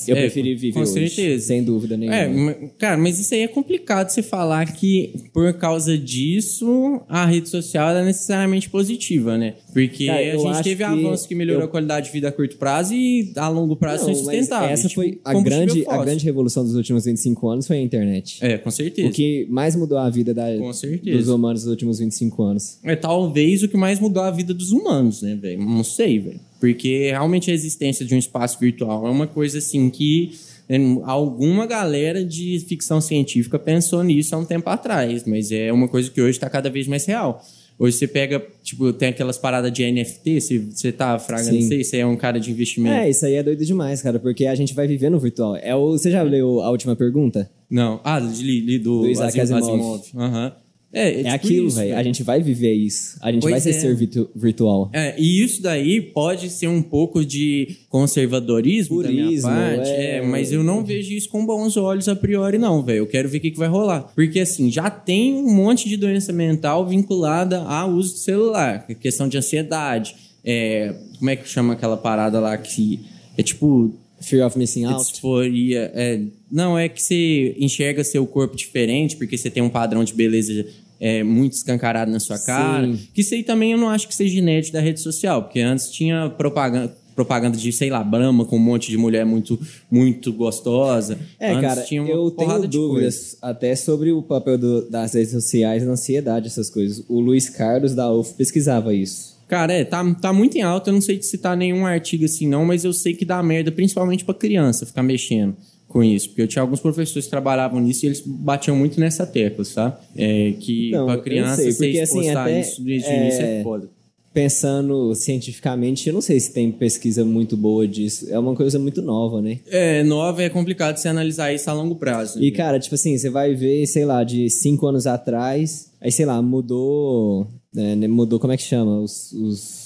Eu 0.07 0.17
é, 0.17 0.21
preferi 0.21 0.55
viver 0.55 0.75
com 0.75 0.81
hoje, 0.81 1.09
certeza. 1.09 1.47
sem 1.47 1.63
dúvida 1.63 1.97
nenhuma. 1.97 2.51
É, 2.51 2.71
cara, 2.79 2.97
mas 2.97 3.19
isso 3.19 3.35
aí 3.35 3.41
é 3.41 3.49
complicado 3.49 4.09
você 4.11 4.23
falar 4.23 4.73
que 4.73 5.13
por 5.33 5.53
causa 5.55 5.97
disso 5.97 7.01
a 7.09 7.27
rede 7.27 7.49
social 7.49 7.91
é 7.91 8.05
necessariamente 8.05 8.69
positiva, 8.69 9.37
né? 9.37 9.55
Porque 9.73 10.07
cara, 10.07 10.35
a 10.35 10.37
gente 10.37 10.63
teve 10.63 10.85
avanço 10.85 11.27
que 11.27 11.35
melhorou 11.35 11.63
eu... 11.63 11.67
a 11.69 11.71
qualidade 11.71 12.07
de 12.07 12.13
vida 12.13 12.29
a 12.29 12.33
curto 12.33 12.57
prazo 12.57 12.95
e 12.95 13.33
a 13.37 13.49
longo 13.49 13.77
prazo 13.77 14.07
Não, 14.07 14.15
são 14.15 14.25
sustentáveis. 14.25 14.73
Essa 14.73 14.89
tipo, 14.89 15.01
foi 15.01 15.21
a 15.25 15.41
grande, 15.41 15.85
a 15.87 15.99
grande 15.99 16.25
revolução 16.25 16.65
dos 16.65 16.75
últimos 16.75 17.05
25 17.05 17.49
anos 17.49 17.67
foi 17.67 17.77
a 17.77 17.81
internet. 17.81 18.39
É, 18.41 18.59
com 18.59 18.71
certeza. 18.71 19.09
O 19.09 19.13
que 19.13 19.47
mais 19.51 19.77
mudou 19.77 19.99
a 19.99 20.09
vida 20.11 20.35
da, 20.35 20.47
dos 20.57 21.29
humanos 21.29 21.65
nos 21.65 21.71
últimos 21.71 21.99
25 21.99 22.43
anos. 22.43 22.79
É 22.83 22.97
talvez 22.97 23.63
o 23.63 23.69
que 23.69 23.77
mais 23.77 23.99
mudou 23.99 24.23
a 24.23 24.31
vida 24.31 24.53
dos 24.53 24.73
humanos, 24.73 25.23
né, 25.23 25.35
velho? 25.41 25.61
Não 25.61 25.85
sei, 25.85 26.19
velho. 26.19 26.41
Porque 26.61 27.09
realmente 27.11 27.51
a 27.51 27.55
existência 27.55 28.05
de 28.05 28.15
um 28.15 28.19
espaço 28.19 28.61
virtual 28.61 29.07
é 29.07 29.11
uma 29.11 29.27
coisa 29.27 29.59
assim 29.59 29.89
que 29.89 30.33
né, 30.69 30.79
alguma 31.05 31.67
galera 31.67 32.23
de 32.25 32.61
ficção 32.69 33.01
científica 33.01 33.59
pensou 33.59 34.05
nisso 34.05 34.37
há 34.37 34.39
um 34.39 34.45
tempo 34.45 34.69
atrás, 34.71 35.25
mas 35.25 35.51
é 35.51 35.73
uma 35.73 35.89
coisa 35.89 36.11
que 36.11 36.21
hoje 36.21 36.33
está 36.33 36.49
cada 36.49 36.71
vez 36.71 36.87
mais 36.87 37.05
real. 37.07 37.43
Hoje 37.79 37.97
você 37.97 38.07
pega, 38.07 38.47
tipo, 38.63 38.93
tem 38.93 39.09
aquelas 39.09 39.39
paradas 39.39 39.73
de 39.73 39.91
NFT, 39.91 40.41
se 40.43 40.59
você 40.59 40.93
tá, 40.93 41.19
Fraga, 41.19 41.51
não 41.51 41.63
sei, 41.63 41.83
você 41.83 41.97
é 41.97 42.07
um 42.07 42.15
cara 42.15 42.39
de 42.39 42.51
investimento. 42.51 42.95
É, 42.95 43.09
isso 43.09 43.25
aí 43.25 43.37
é 43.37 43.43
doido 43.43 43.65
demais, 43.65 44.03
cara, 44.03 44.19
porque 44.19 44.45
a 44.45 44.55
gente 44.55 44.75
vai 44.75 44.87
viver 44.87 45.09
no 45.09 45.19
virtual. 45.19 45.57
É 45.57 45.75
o, 45.75 45.93
você 45.93 46.11
já 46.11 46.21
leu 46.23 46.61
a 46.61 46.71
última 46.71 46.95
pergunta? 46.95 47.51
Não. 47.71 47.99
Ah, 48.05 48.19
li, 48.19 48.61
li 48.61 48.79
do, 48.79 49.01
do 49.01 49.09
Isaac 49.09 49.41
Asimov. 49.41 50.03
Aham. 50.15 50.45
Uhum. 50.45 50.53
É, 50.93 51.03
é, 51.09 51.11
É, 51.11 51.23
tipo 51.23 51.35
aquilo, 51.35 51.71
velho. 51.71 51.97
A 51.97 52.03
gente 52.03 52.23
vai 52.25 52.43
viver 52.43 52.73
isso. 52.75 53.17
A 53.23 53.31
gente 53.31 53.43
Pois 53.43 53.53
vai 53.53 53.61
ser 53.61 53.71
é. 53.71 53.73
ser 53.75 53.95
virtu- 53.95 54.29
virtual. 54.35 54.91
É, 54.93 55.15
e 55.19 55.43
isso 55.43 55.63
daí 55.63 56.01
pode 56.01 56.51
ser 56.51 56.67
um 56.67 56.83
pouco 56.83 57.25
de 57.25 57.77
conservadorismo 57.89 59.03
da 59.03 59.09
minha 59.09 59.25
Purismo, 59.27 59.49
parte, 59.51 59.89
é. 59.89 60.17
é, 60.17 60.23
mas 60.23 60.53
eu 60.53 60.63
não 60.63 60.85
vejo 60.85 61.13
isso 61.13 61.29
com 61.29 61.47
bons 61.47 61.77
olhos 61.77 62.09
a 62.09 62.17
priori, 62.17 62.59
não, 62.59 62.83
velho. 62.83 62.99
Eu 62.99 63.07
quero 63.07 63.29
ver 63.29 63.39
o 63.39 63.41
que, 63.41 63.51
que 63.53 63.59
vai 63.59 63.69
rolar. 63.69 64.11
Porque, 64.15 64.41
assim, 64.41 64.71
já 64.71 64.91
tem 64.91 65.35
um 65.35 65.53
monte 65.55 65.89
de 65.89 65.97
doença 65.97 66.33
mental 66.33 66.87
vinculada 66.87 67.61
ao 67.63 67.91
uso 67.91 68.15
do 68.15 68.19
celular. 68.19 68.85
é 68.89 68.95
Questão 68.95 69.29
de 69.29 69.39
ansiedade. 69.39 70.15
é, 70.45 70.95
como 71.19 71.31
é 71.31 71.37
que 71.37 71.49
chama 71.49 71.75
aquela 71.75 71.97
parada 71.97 72.41
lá 72.41 72.57
que 72.57 72.99
é 73.37 73.43
tipo 73.43 73.95
Fear 74.23 74.47
of 74.47 74.59
missing 74.59 74.85
out. 74.87 75.11
disforia. 75.13 75.91
É, 75.95 76.21
não, 76.51 76.79
é 76.79 76.89
que 76.89 77.03
você 77.03 77.55
enxerga 77.59 78.03
seu 78.05 78.27
corpo 78.27 78.57
diferente 78.57 79.17
porque 79.17 79.37
você 79.39 79.51
tem 79.51 79.63
um 79.63 79.69
padrão 79.71 80.03
de 80.05 80.13
beleza 80.15 80.67
é, 80.99 81.23
muito 81.23 81.53
escancarado 81.55 82.11
na 82.11 82.21
sua 82.21 82.39
cara. 82.39 82.87
Sim. 82.87 82.99
Que 83.15 83.21
isso 83.23 83.35
aí 83.35 83.43
também 83.43 83.73
eu 83.73 83.79
não 83.79 83.89
acho 83.89 84.07
que 84.09 84.15
seja 84.15 84.39
inédito 84.39 84.73
da 84.73 84.81
rede 84.81 85.01
social, 85.01 85.43
porque 85.45 85.61
antes 85.61 85.91
tinha 85.91 86.29
propaganda. 86.31 86.99
Propaganda 87.13 87.59
de, 87.59 87.71
sei 87.71 87.91
lá, 87.91 88.03
Brahma 88.03 88.47
com 88.47 88.57
um 88.57 88.61
monte 88.61 88.89
de 88.89 88.97
mulher 88.97 89.27
muito, 89.27 89.59
muito 89.91 90.33
gostosa. 90.33 91.19
É, 91.39 91.51
Antes 91.51 91.61
cara, 91.69 91.83
tinha 91.83 92.03
uma 92.03 92.11
eu 92.11 92.31
tenho 92.31 92.67
dúvidas 92.67 93.37
até 93.43 93.77
sobre 93.77 94.11
o 94.11 94.23
papel 94.23 94.57
do- 94.57 94.89
das 94.89 95.13
redes 95.13 95.33
sociais 95.33 95.85
na 95.85 95.93
ansiedade, 95.93 96.47
essas 96.47 96.71
coisas. 96.71 97.05
O 97.09 97.21
Luiz 97.21 97.51
Carlos 97.51 97.95
da 97.95 98.11
UF 98.11 98.33
pesquisava 98.35 98.95
isso. 98.95 99.37
Cara, 99.49 99.71
é, 99.73 99.85
tá, 99.85 100.03
tá 100.15 100.33
muito 100.33 100.57
em 100.57 100.63
alta. 100.63 100.89
Eu 100.89 100.95
não 100.95 101.01
sei 101.03 101.19
te 101.19 101.27
citar 101.27 101.55
nenhum 101.57 101.85
artigo 101.85 102.25
assim, 102.25 102.47
não, 102.47 102.65
mas 102.65 102.85
eu 102.85 102.93
sei 102.93 103.13
que 103.13 103.25
dá 103.27 103.43
merda, 103.43 103.71
principalmente 103.71 104.25
pra 104.25 104.33
criança, 104.33 104.87
ficar 104.87 105.03
mexendo 105.03 105.55
com 105.91 106.03
isso. 106.03 106.29
Porque 106.29 106.43
eu 106.43 106.49
tinha 106.49 106.63
alguns 106.63 106.81
professores 106.81 107.25
que 107.25 107.31
trabalhavam 107.31 107.81
nisso 107.81 108.07
e 108.07 108.09
eles 108.09 108.23
batiam 108.25 108.77
muito 108.77 108.99
nessa 108.99 109.27
tecla, 109.27 109.65
sabe? 109.65 109.97
É, 110.17 110.53
que 110.53 110.91
pra 110.91 111.15
eu 111.15 111.23
criança 111.23 111.63
sei, 111.63 111.73
porque, 111.75 112.01
assim, 112.01 112.21
exposta 112.21 112.41
até, 112.41 112.61
isso 112.61 112.83
desde 112.83 113.09
o 113.09 113.11
é, 113.11 113.21
início 113.21 113.43
é 113.43 113.63
foda. 113.63 113.91
Pensando 114.33 115.13
cientificamente, 115.17 116.09
eu 116.09 116.15
não 116.15 116.21
sei 116.21 116.39
se 116.39 116.55
tem 116.55 116.71
pesquisa 116.71 117.25
muito 117.25 117.57
boa 117.57 117.87
disso. 117.87 118.29
É 118.31 118.39
uma 118.39 118.55
coisa 118.55 118.79
muito 118.79 119.03
nova, 119.03 119.43
né? 119.43 119.59
É, 119.67 120.05
nova 120.05 120.41
é 120.41 120.49
complicado 120.49 120.97
você 120.97 121.09
analisar 121.09 121.53
isso 121.53 121.69
a 121.69 121.73
longo 121.73 121.97
prazo. 121.97 122.41
E, 122.41 122.51
né? 122.53 122.57
cara, 122.57 122.79
tipo 122.79 122.95
assim, 122.95 123.19
você 123.19 123.29
vai 123.29 123.57
ver, 123.57 123.85
sei 123.87 124.05
lá, 124.05 124.23
de 124.23 124.49
cinco 124.49 124.87
anos 124.87 125.09
atrás, 125.09 125.91
aí, 126.01 126.13
sei 126.13 126.25
lá, 126.25 126.41
mudou. 126.41 127.49
né, 127.75 128.07
mudou, 128.07 128.39
como 128.39 128.53
é 128.53 128.57
que 128.57 128.63
chama? 128.63 129.01
Os, 129.01 129.33
os, 129.33 129.80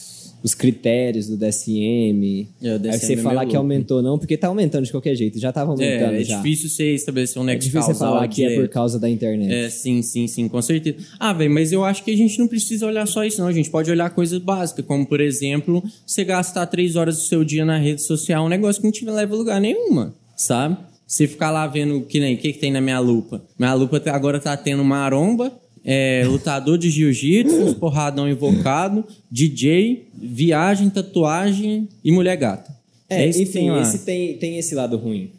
os 0.45 0.53
critérios 0.55 1.27
do 1.27 1.39
DSM. 1.39 2.47
É, 2.63 2.69
o 2.69 2.73
aí 2.75 2.79
DSM 2.79 2.99
você 3.07 3.13
é 3.15 3.17
falar 3.17 3.47
que 3.47 3.57
aumentou, 3.57 4.03
não, 4.03 4.19
porque 4.19 4.37
tá 4.37 4.49
aumentando 4.49 4.85
de 4.85 4.91
qualquer 4.91 5.15
jeito. 5.17 5.39
Já 5.39 5.51
tava 5.51 5.71
aumentando 5.73 6.15
É, 6.15 6.21
é 6.21 6.25
já. 6.25 6.37
difícil 6.37 6.69
você 6.69 6.95
estabelecer 6.95 7.41
um 7.41 7.45
É 7.45 7.55
nexo 7.55 7.61
difícil 7.67 7.95
você 7.95 7.99
falar 7.99 8.29
que 8.29 8.45
é 8.45 8.55
por 8.55 8.69
causa 8.69 8.99
da 9.01 9.09
internet. 9.09 9.51
É, 9.53 9.71
sim, 9.71 10.03
sim, 10.03 10.27
sim, 10.27 10.47
com 10.47 10.61
certeza. 10.61 10.99
Ah, 11.19 11.33
velho, 11.33 11.51
mas 11.51 11.73
eu 11.73 11.83
acho 11.83 12.05
que 12.05 12.11
a 12.11 12.17
gente 12.17 12.39
não 12.39 12.47
precisa 12.47 12.87
olhar 12.87 13.07
só 13.07 13.25
isso, 13.25 13.41
não. 13.41 13.49
A 13.49 13.53
gente 13.53 13.71
pode 13.71 13.91
olhar 13.91 14.11
coisas 14.11 14.39
básicas, 14.39 14.85
como, 14.85 15.07
por 15.07 15.21
exemplo, 15.21 15.83
você 16.07 16.23
gastar 16.25 16.67
três 16.67 16.95
horas 16.95 17.17
do 17.17 17.23
seu 17.23 17.43
dia 17.43 17.65
na 17.65 17.79
rede 17.79 18.03
social, 18.03 18.45
um 18.45 18.49
negócio 18.51 18.83
que 18.83 18.87
não 18.87 18.93
te 18.93 19.05
leva 19.07 19.35
a 19.35 19.39
lugar 19.39 19.61
nenhuma, 19.61 20.15
sabe? 20.37 20.77
Você 21.07 21.27
ficar 21.27 21.51
lá 21.51 21.67
vendo 21.67 22.03
que 22.03 22.21
nem 22.21 22.35
o 22.35 22.39
que, 22.39 22.53
que 22.53 22.59
tem 22.59 22.71
na 22.73 22.81
minha 22.81 22.99
lupa. 22.99 23.43
Minha 23.59 23.73
lupa 23.75 23.99
tá- 24.01 24.15
agora 24.15 24.39
tá 24.41 24.55
tendo 24.57 24.85
maromba, 24.85 25.53
é, 25.85 26.25
lutador 26.27 26.79
de 26.79 26.91
jiu-jitsu, 26.91 27.57
uns 27.57 27.75
porradão 27.75 28.29
invocado, 28.29 29.05
DJ, 29.31 30.09
viagem, 30.15 30.89
tatuagem 30.89 31.89
e 32.03 32.11
mulher 32.11 32.37
gata. 32.37 32.75
É, 33.09 33.29
que 33.29 33.43
enfim, 33.43 33.53
tem 33.53 33.81
esse 33.81 33.99
tem, 33.99 34.37
tem 34.39 34.59
esse 34.59 34.75
lado 34.75 34.97
ruim. 34.97 35.31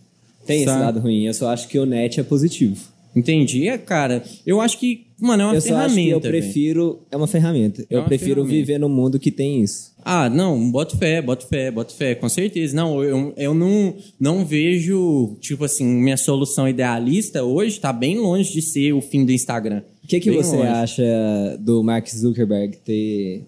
Tem 0.45 0.63
Sabe? 0.63 0.71
esse 0.71 0.85
lado 0.85 0.99
ruim. 0.99 1.23
Eu 1.25 1.33
só 1.33 1.49
acho 1.49 1.67
que 1.67 1.79
o 1.79 1.85
net 1.85 2.19
é 2.19 2.23
positivo. 2.23 2.77
Entendi. 3.15 3.67
É, 3.67 3.77
cara, 3.77 4.23
eu 4.45 4.59
acho 4.59 4.77
que, 4.77 5.07
mano, 5.19 5.43
é 5.43 5.45
uma 5.45 5.53
eu 5.53 5.57
eu 5.57 5.61
ferramenta. 5.61 6.19
velho. 6.19 6.43
prefiro. 6.43 6.99
É 7.09 7.15
uma 7.15 7.27
ferramenta. 7.27 7.85
eu 7.89 8.01
uma 8.01 8.07
prefiro 8.07 8.41
ferramenta. 8.41 8.55
viver 8.55 8.77
num 8.77 8.89
mundo 8.89 9.17
que 9.17 9.31
tem 9.31 9.63
isso. 9.63 9.93
Ah, 10.03 10.29
não, 10.29 10.69
boto 10.69 10.97
fé, 10.97 11.21
boto 11.21 11.47
fé, 11.47 11.71
boto 11.71 11.93
fé, 11.95 12.13
com 12.13 12.29
certeza. 12.29 12.75
Não, 12.75 13.01
eu, 13.03 13.33
eu 13.37 13.53
não, 13.53 13.95
não 14.19 14.45
vejo, 14.45 15.35
tipo 15.39 15.63
assim, 15.63 15.85
minha 15.85 16.17
solução 16.17 16.67
idealista 16.69 17.43
hoje 17.43 17.79
tá 17.79 17.91
bem 17.91 18.19
longe 18.19 18.51
de 18.51 18.61
ser 18.61 18.93
o 18.93 19.01
fim 19.01 19.25
do 19.25 19.31
Instagram. 19.31 19.81
O 20.05 20.07
que, 20.07 20.19
que 20.19 20.29
Bem 20.29 20.41
você 20.41 20.55
longe. 20.55 20.67
acha 20.67 21.57
do 21.59 21.83
Mark 21.83 22.07
Zuckerberg 22.07 22.77
ter, 22.77 23.43